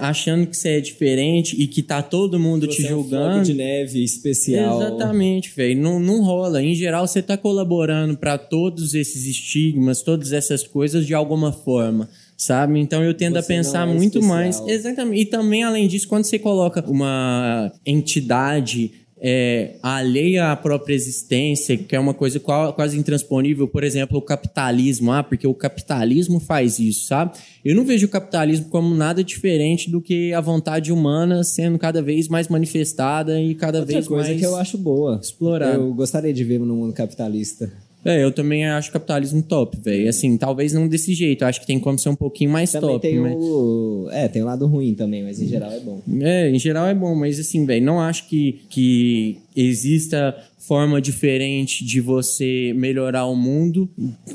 achando 0.01 0.47
que 0.47 0.57
você 0.57 0.71
é 0.71 0.81
diferente 0.81 1.61
e 1.61 1.67
que 1.67 1.83
tá 1.83 2.03
todo 2.03 2.39
mundo 2.39 2.67
você 2.67 2.83
te 2.83 2.89
julgando. 2.89 3.39
É 3.39 3.41
um 3.41 3.43
de 3.43 3.55
neve 3.55 4.03
especial. 4.03 4.81
Exatamente, 4.81 5.51
velho. 5.55 5.81
Não, 5.81 5.99
não 5.99 6.23
rola. 6.23 6.63
Em 6.63 6.75
geral, 6.75 7.07
você 7.07 7.21
tá 7.21 7.37
colaborando 7.37 8.17
para 8.17 8.39
todos 8.39 8.95
esses 8.95 9.27
estigmas, 9.27 10.03
todas 10.03 10.33
essas 10.33 10.67
coisas 10.67 11.07
de 11.07 11.15
alguma 11.15 11.53
forma 11.53 12.09
sabe? 12.37 12.79
Então 12.79 13.03
eu 13.03 13.13
tendo 13.13 13.35
você 13.35 13.41
a 13.41 13.43
pensar 13.43 13.89
é 13.89 13.93
muito 13.93 14.21
especial. 14.21 14.29
mais. 14.29 14.61
Exatamente. 14.65 15.21
E 15.23 15.25
também, 15.25 15.65
além 15.65 15.89
disso, 15.89 16.07
quando 16.07 16.23
você 16.25 16.39
coloca 16.39 16.89
uma 16.89 17.73
entidade 17.85 18.93
é, 19.21 19.77
alheia 19.83 20.53
à 20.53 20.57
própria 20.57 20.95
existência, 20.95 21.77
que 21.77 21.95
é 21.95 22.01
uma 22.01 22.15
coisa 22.15 22.41
quase 22.41 22.99
intransponível, 22.99 23.67
por 23.67 23.83
exemplo, 23.83 24.19
o 24.19 24.23
capitalismo, 24.23 25.13
ah, 25.13 25.23
porque 25.23 25.47
o 25.47 25.55
capitalismo 25.55 26.41
faz 26.41 26.79
isso, 26.79 27.07
sabe? 27.07 27.33
Eu 27.65 27.75
não 27.75 27.85
vejo 27.85 28.07
o 28.07 28.09
capitalismo 28.09 28.67
como 28.67 28.95
nada 28.95 29.23
diferente 29.23 29.91
do 29.91 30.01
que 30.01 30.33
a 30.33 30.41
vontade 30.41 30.93
humana 30.93 31.43
sendo 31.45 31.79
cada 31.79 32.01
vez 32.01 32.29
mais 32.29 32.49
manifestada 32.49 33.41
e 33.41 33.55
cada 33.55 33.81
Outra 33.81 33.95
vez 33.95 34.07
coisa 34.09 34.29
mais 34.29 34.41
que 34.41 34.47
eu 34.47 34.57
acho 34.57 34.79
boa. 34.79 35.19
Explorada. 35.23 35.75
Eu 35.75 35.93
gostaria 35.95 36.33
de 36.33 36.45
ver 36.45 36.61
no 36.61 36.77
mundo 36.77 36.93
capitalista. 36.93 37.71
É, 38.05 38.23
eu 38.23 38.33
também 38.33 38.67
acho 38.67 38.93
capitalismo 38.93 39.43
top, 39.43 39.77
velho. 39.81 40.09
Assim, 40.09 40.37
talvez 40.37 40.73
não 40.73 40.87
desse 40.89 41.15
jeito. 41.15 41.43
Eu 41.43 41.49
acho 41.49 41.61
que 41.61 41.67
tem 41.67 41.79
como 41.79 41.99
ser 41.99 42.09
um 42.09 42.17
pouquinho 42.17 42.51
mais 42.51 42.71
também 42.73 42.91
top. 42.91 43.01
Tem 43.01 43.19
mas... 43.19 43.35
o... 43.37 44.09
É, 44.13 44.29
tem 44.29 44.43
o 44.43 44.47
lado 44.47 44.67
ruim 44.67 44.95
também, 44.95 45.23
mas 45.23 45.41
em 45.41 45.47
geral 45.47 45.71
é 45.71 45.81
bom. 45.81 46.01
É, 46.21 46.51
em 46.51 46.59
geral 46.59 46.87
é 46.87 46.95
bom, 46.95 47.15
mas 47.15 47.39
assim, 47.39 47.67
velho, 47.67 47.85
não 47.85 48.01
acho 48.01 48.29
que, 48.29 48.61
que 48.71 49.39
exista 49.55 50.35
forma 50.69 51.01
diferente 51.01 51.83
de 51.83 51.99
você 51.99 52.75
melhorar 52.77 53.25
o 53.25 53.35
mundo 53.35 53.89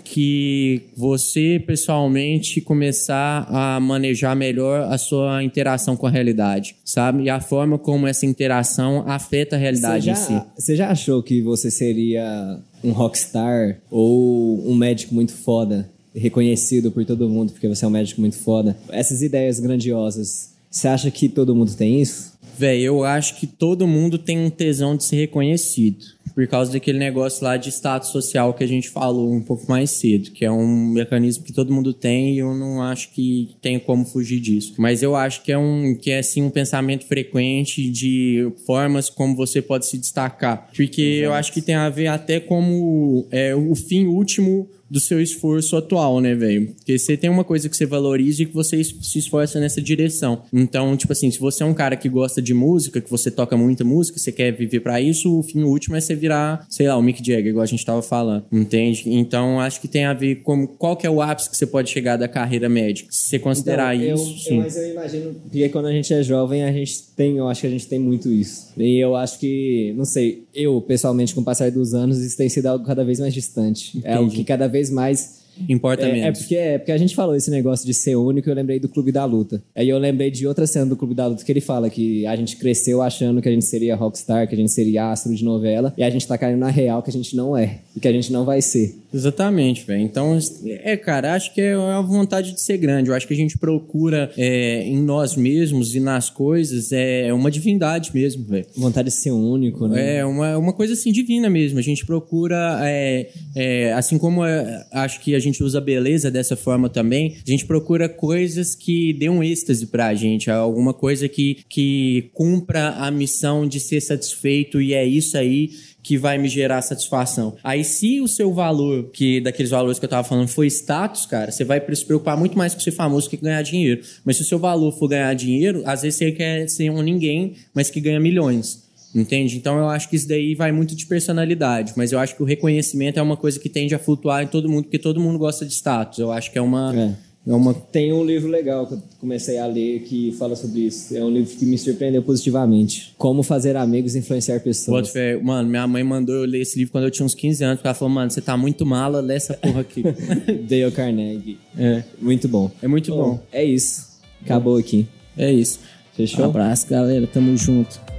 que 0.03 0.81
você 0.97 1.61
pessoalmente 1.65 2.59
começar 2.59 3.45
a 3.47 3.79
manejar 3.79 4.35
melhor 4.35 4.81
a 4.91 4.97
sua 4.97 5.43
interação 5.43 5.95
com 5.95 6.07
a 6.07 6.09
realidade, 6.09 6.75
sabe? 6.83 7.23
E 7.23 7.29
a 7.29 7.39
forma 7.39 7.77
como 7.77 8.07
essa 8.07 8.25
interação 8.25 9.03
afeta 9.07 9.55
a 9.55 9.59
realidade 9.59 10.07
já, 10.07 10.11
em 10.13 10.15
si. 10.15 10.41
Você 10.57 10.75
já 10.75 10.89
achou 10.89 11.21
que 11.21 11.39
você 11.39 11.69
seria 11.69 12.59
um 12.83 12.91
rockstar 12.91 13.79
ou 13.89 14.67
um 14.67 14.75
médico 14.75 15.13
muito 15.15 15.31
foda, 15.31 15.89
reconhecido 16.15 16.91
por 16.91 17.05
todo 17.05 17.29
mundo 17.29 17.51
porque 17.51 17.67
você 17.67 17.85
é 17.85 17.87
um 17.87 17.91
médico 17.91 18.21
muito 18.21 18.37
foda? 18.37 18.77
Essas 18.89 19.21
ideias 19.21 19.59
grandiosas, 19.59 20.53
você 20.69 20.87
acha 20.87 21.09
que 21.09 21.29
todo 21.29 21.55
mundo 21.55 21.73
tem 21.75 22.01
isso? 22.01 22.33
Véi, 22.57 22.81
eu 22.81 23.03
acho 23.03 23.39
que 23.39 23.47
todo 23.47 23.87
mundo 23.87 24.17
tem 24.17 24.37
um 24.37 24.49
tesão 24.49 24.95
de 24.95 25.05
ser 25.05 25.15
reconhecido 25.15 26.05
por 26.33 26.47
causa 26.47 26.71
daquele 26.71 26.97
negócio 26.97 27.43
lá 27.43 27.57
de 27.57 27.69
status 27.69 28.09
social 28.09 28.53
que 28.53 28.63
a 28.63 28.67
gente 28.67 28.89
falou 28.89 29.31
um 29.31 29.41
pouco 29.41 29.65
mais 29.67 29.91
cedo, 29.91 30.31
que 30.31 30.43
é 30.43 30.51
um 30.51 30.87
mecanismo 30.87 31.43
que 31.43 31.53
todo 31.53 31.73
mundo 31.73 31.93
tem 31.93 32.35
e 32.35 32.39
eu 32.39 32.55
não 32.55 32.81
acho 32.81 33.11
que 33.11 33.55
tem 33.61 33.79
como 33.79 34.05
fugir 34.05 34.39
disso. 34.39 34.73
Mas 34.77 35.03
eu 35.03 35.15
acho 35.15 35.43
que 35.43 35.51
é 35.51 35.57
um 35.57 35.95
que 35.95 36.11
é 36.11 36.19
assim 36.19 36.41
um 36.41 36.49
pensamento 36.49 37.05
frequente 37.05 37.89
de 37.89 38.51
formas 38.65 39.09
como 39.09 39.35
você 39.35 39.61
pode 39.61 39.85
se 39.85 39.97
destacar, 39.97 40.69
porque 40.75 41.01
Exato. 41.01 41.25
eu 41.25 41.33
acho 41.33 41.53
que 41.53 41.61
tem 41.61 41.75
a 41.75 41.89
ver 41.89 42.07
até 42.07 42.39
como 42.39 43.27
é, 43.31 43.55
o 43.55 43.75
fim 43.75 44.05
último 44.05 44.67
do 44.89 44.99
seu 44.99 45.21
esforço 45.21 45.75
atual, 45.75 46.19
né, 46.19 46.35
velho? 46.35 46.67
Porque 46.75 46.97
você 46.97 47.17
tem 47.17 47.29
uma 47.29 47.43
coisa 47.43 47.67
que 47.67 47.75
você 47.75 47.85
valoriza 47.85 48.43
e 48.43 48.45
que 48.45 48.53
você 48.53 48.83
se 48.83 49.17
esforça 49.17 49.59
nessa 49.59 49.81
direção. 49.81 50.43
Então, 50.53 50.95
tipo 50.95 51.11
assim, 51.11 51.31
se 51.31 51.39
você 51.39 51.63
é 51.63 51.65
um 51.65 51.73
cara 51.73 51.95
que 51.95 52.07
gosta 52.07 52.41
de 52.41 52.53
música, 52.53 53.01
que 53.01 53.09
você 53.09 53.31
toca 53.31 53.57
muita 53.57 53.83
música, 53.83 54.19
você 54.19 54.31
quer 54.31 54.51
viver 54.51 54.81
para 54.81 55.01
isso, 55.01 55.39
o 55.39 55.43
fim 55.43 55.63
último 55.63 55.95
é 55.95 56.01
você 56.01 56.15
virar, 56.15 56.65
sei 56.69 56.87
lá, 56.87 56.97
o 56.97 57.01
Mick 57.01 57.19
Jagger, 57.25 57.47
igual 57.47 57.63
a 57.63 57.67
gente 57.67 57.85
tava 57.85 58.01
falando, 58.01 58.45
entende? 58.51 59.03
Então, 59.07 59.59
acho 59.59 59.81
que 59.81 59.87
tem 59.87 60.05
a 60.05 60.13
ver 60.13 60.37
com 60.37 60.67
qual 60.67 60.95
que 60.95 61.07
é 61.07 61.09
o 61.09 61.21
ápice 61.21 61.49
que 61.49 61.57
você 61.57 61.65
pode 61.65 61.89
chegar 61.89 62.17
da 62.17 62.27
carreira 62.27 62.69
médica. 62.69 63.09
Se 63.11 63.29
você 63.29 63.39
considerar 63.39 63.95
então, 63.95 64.15
isso, 64.15 64.31
eu, 64.31 64.37
sim. 64.37 64.55
Eu, 64.57 64.61
mas 64.61 64.77
eu 64.77 64.91
imagino, 64.91 65.33
porque 65.33 65.69
quando 65.69 65.87
a 65.87 65.91
gente 65.91 66.13
é 66.13 66.21
jovem, 66.21 66.63
a 66.63 66.71
gente 66.71 67.03
tem, 67.15 67.37
eu 67.37 67.47
acho 67.47 67.61
que 67.61 67.67
a 67.67 67.71
gente 67.71 67.87
tem 67.87 67.99
muito 67.99 68.29
isso. 68.31 68.71
E 68.77 69.03
eu 69.03 69.15
acho 69.15 69.39
que, 69.39 69.93
não 69.97 70.05
sei, 70.05 70.42
eu, 70.53 70.81
pessoalmente, 70.81 71.33
com 71.33 71.41
o 71.41 71.43
passar 71.43 71.71
dos 71.71 71.93
anos, 71.93 72.19
isso 72.19 72.37
tem 72.37 72.49
sido 72.49 72.67
algo 72.67 72.85
cada 72.85 73.03
vez 73.03 73.19
mais 73.19 73.33
distante. 73.33 73.97
Entendi. 73.97 74.07
É 74.07 74.17
algo 74.17 74.31
que 74.31 74.43
cada 74.43 74.67
vez 74.67 74.89
mais 74.89 75.43
Importa 75.69 76.03
é, 76.03 76.11
menos. 76.11 76.25
É 76.25 76.31
porque, 76.31 76.55
é 76.55 76.77
porque 76.77 76.91
a 76.91 76.97
gente 76.97 77.15
falou 77.15 77.35
esse 77.35 77.49
negócio 77.51 77.85
de 77.85 77.93
ser 77.93 78.15
único, 78.15 78.49
eu 78.49 78.55
lembrei 78.55 78.79
do 78.79 78.89
Clube 78.89 79.11
da 79.11 79.25
Luta. 79.25 79.61
Aí 79.75 79.89
eu 79.89 79.97
lembrei 79.97 80.31
de 80.31 80.47
outra 80.47 80.65
cena 80.65 80.85
do 80.85 80.95
Clube 80.95 81.13
da 81.13 81.27
Luta 81.27 81.43
que 81.43 81.51
ele 81.51 81.61
fala 81.61 81.89
que 81.89 82.25
a 82.25 82.35
gente 82.35 82.57
cresceu 82.57 83.01
achando 83.01 83.41
que 83.41 83.49
a 83.49 83.51
gente 83.51 83.65
seria 83.65 83.95
rockstar, 83.95 84.47
que 84.47 84.55
a 84.55 84.57
gente 84.57 84.71
seria 84.71 85.11
astro 85.11 85.33
de 85.33 85.43
novela, 85.43 85.93
e 85.97 86.03
a 86.03 86.09
gente 86.09 86.27
tá 86.27 86.37
caindo 86.37 86.59
na 86.59 86.69
real 86.69 87.01
que 87.01 87.09
a 87.09 87.13
gente 87.13 87.35
não 87.35 87.55
é, 87.55 87.79
e 87.95 87.99
que 87.99 88.07
a 88.07 88.11
gente 88.11 88.31
não 88.31 88.43
vai 88.45 88.61
ser. 88.61 88.95
Exatamente, 89.13 89.85
velho. 89.85 90.01
Então, 90.01 90.39
é, 90.65 90.97
cara, 90.97 91.35
acho 91.35 91.53
que 91.53 91.61
é 91.61 91.73
a 91.73 92.01
vontade 92.01 92.53
de 92.53 92.61
ser 92.61 92.77
grande. 92.77 93.09
Eu 93.09 93.15
acho 93.15 93.27
que 93.27 93.33
a 93.33 93.37
gente 93.37 93.57
procura 93.59 94.31
é, 94.35 94.83
em 94.83 94.99
nós 94.99 95.35
mesmos 95.35 95.93
e 95.93 95.99
nas 95.99 96.31
coisas 96.31 96.91
é 96.91 97.31
uma 97.31 97.51
divindade 97.51 98.09
mesmo, 98.11 98.43
velho. 98.43 98.65
Vontade 98.75 99.09
de 99.09 99.15
ser 99.15 99.29
único, 99.29 99.87
né? 99.87 100.17
É, 100.17 100.25
uma, 100.25 100.57
uma 100.57 100.73
coisa 100.73 100.93
assim 100.93 101.11
divina 101.11 101.47
mesmo. 101.47 101.77
A 101.77 101.83
gente 101.83 102.05
procura, 102.05 102.79
é, 102.81 103.29
é, 103.55 103.93
assim 103.93 104.17
como 104.17 104.43
é, 104.43 104.83
acho 104.91 105.19
que 105.21 105.35
a 105.35 105.39
gente 105.39 105.63
usa 105.63 105.79
beleza 105.79 106.31
dessa 106.31 106.55
forma 106.55 106.89
também, 106.89 107.35
a 107.45 107.49
gente 107.49 107.65
procura 107.65 108.09
coisas 108.09 108.73
que 108.73 109.13
dêem 109.13 109.29
um 109.29 109.43
êxtase 109.43 109.85
pra 109.85 110.15
gente, 110.15 110.49
alguma 110.49 110.93
coisa 110.93 111.29
que, 111.29 111.59
que 111.69 112.31
cumpra 112.33 112.89
a 112.89 113.11
missão 113.11 113.67
de 113.67 113.79
ser 113.79 114.01
satisfeito 114.01 114.81
e 114.81 114.93
é 114.93 115.05
isso 115.05 115.37
aí 115.37 115.69
que 116.03 116.17
vai 116.17 116.37
me 116.37 116.49
gerar 116.49 116.81
satisfação. 116.81 117.55
Aí, 117.63 117.83
se 117.83 118.19
o 118.19 118.27
seu 118.27 118.53
valor, 118.53 119.09
que 119.13 119.39
daqueles 119.39 119.71
valores 119.71 119.97
que 119.97 120.05
eu 120.05 120.09
tava 120.09 120.27
falando, 120.27 120.49
foi 120.49 120.67
status, 120.67 121.25
cara, 121.25 121.49
você 121.49 121.63
vai 121.63 121.81
se 121.95 122.05
preocupar 122.05 122.37
muito 122.37 122.57
mais 122.57 122.75
com 122.75 122.81
ser 122.81 122.91
famoso 122.91 123.29
que 123.29 123.37
ganhar 123.37 123.61
dinheiro. 123.61 124.01
Mas 124.25 124.35
se 124.35 124.43
o 124.43 124.45
seu 124.45 124.59
valor 124.59 124.91
for 124.91 125.07
ganhar 125.07 125.33
dinheiro, 125.33 125.81
às 125.85 126.01
vezes 126.01 126.19
você 126.19 126.31
quer 126.33 126.67
ser 126.67 126.89
um 126.89 127.01
ninguém, 127.01 127.53
mas 127.73 127.89
que 127.89 128.01
ganha 128.01 128.19
milhões. 128.19 128.83
Entende? 129.15 129.57
Então 129.57 129.77
eu 129.77 129.87
acho 129.87 130.09
que 130.09 130.15
isso 130.15 130.27
daí 130.27 130.55
vai 130.55 130.71
muito 130.71 130.95
de 130.95 131.05
personalidade, 131.05 131.93
mas 131.95 132.11
eu 132.11 132.17
acho 132.17 132.35
que 132.35 132.41
o 132.41 132.45
reconhecimento 132.45 133.19
é 133.19 133.21
uma 133.21 133.37
coisa 133.37 133.59
que 133.59 133.69
tende 133.69 133.93
a 133.93 133.99
flutuar 133.99 134.41
em 134.41 134.47
todo 134.47 134.67
mundo, 134.67 134.85
porque 134.85 134.97
todo 134.97 135.19
mundo 135.19 135.37
gosta 135.37 135.65
de 135.65 135.71
status. 135.71 136.17
Eu 136.17 136.31
acho 136.31 136.51
que 136.51 136.57
é 136.57 136.61
uma. 136.61 136.93
É. 136.95 137.32
É 137.45 137.53
uma... 137.53 137.73
Tem 137.73 138.13
um 138.13 138.23
livro 138.23 138.49
legal 138.49 138.87
que 138.87 138.93
eu 138.93 139.03
comecei 139.19 139.57
a 139.57 139.65
ler 139.65 140.01
que 140.03 140.31
fala 140.33 140.55
sobre 140.55 140.81
isso. 140.81 141.15
É 141.15 141.23
um 141.23 141.29
livro 141.29 141.55
que 141.55 141.65
me 141.65 141.77
surpreendeu 141.77 142.23
positivamente. 142.23 143.13
Como 143.17 143.43
fazer 143.43 143.75
amigos 143.75 144.15
e 144.15 144.19
influenciar 144.19 144.59
pessoas. 144.61 145.09
Fé. 145.09 145.37
Mano, 145.37 145.69
minha 145.69 145.85
mãe 145.85 146.03
mandou 146.03 146.35
eu 146.35 146.45
ler 146.45 146.61
esse 146.61 146.77
livro 146.79 146.93
quando 146.93 147.03
eu 147.03 147.11
tinha 147.11 147.25
uns 147.25 147.35
15 147.35 147.63
anos. 147.63 147.77
Porque 147.77 147.87
ela 147.87 147.95
falou, 147.95 148.13
mano, 148.13 148.31
você 148.31 148.41
tá 148.41 148.55
muito 148.55 148.85
mala, 148.85 149.19
lê 149.19 149.35
essa 149.35 149.55
porra 149.55 149.81
aqui. 149.81 150.03
Dale 150.67 150.91
Carnegie. 150.91 151.57
É. 151.77 152.03
Muito 152.21 152.47
bom. 152.47 152.71
É 152.81 152.87
muito 152.87 153.11
bom. 153.11 153.31
bom. 153.31 153.39
É 153.51 153.63
isso. 153.63 154.13
Acabou 154.41 154.77
aqui. 154.77 155.05
É 155.37 155.51
isso. 155.51 155.79
Fechou? 156.15 156.45
Um 156.45 156.49
abraço, 156.49 156.87
galera. 156.87 157.27
Tamo 157.27 157.57
junto. 157.57 158.12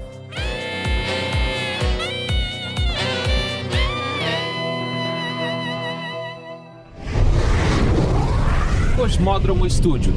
Cosmódromo 9.14 9.64
Estúdio. 9.64 10.12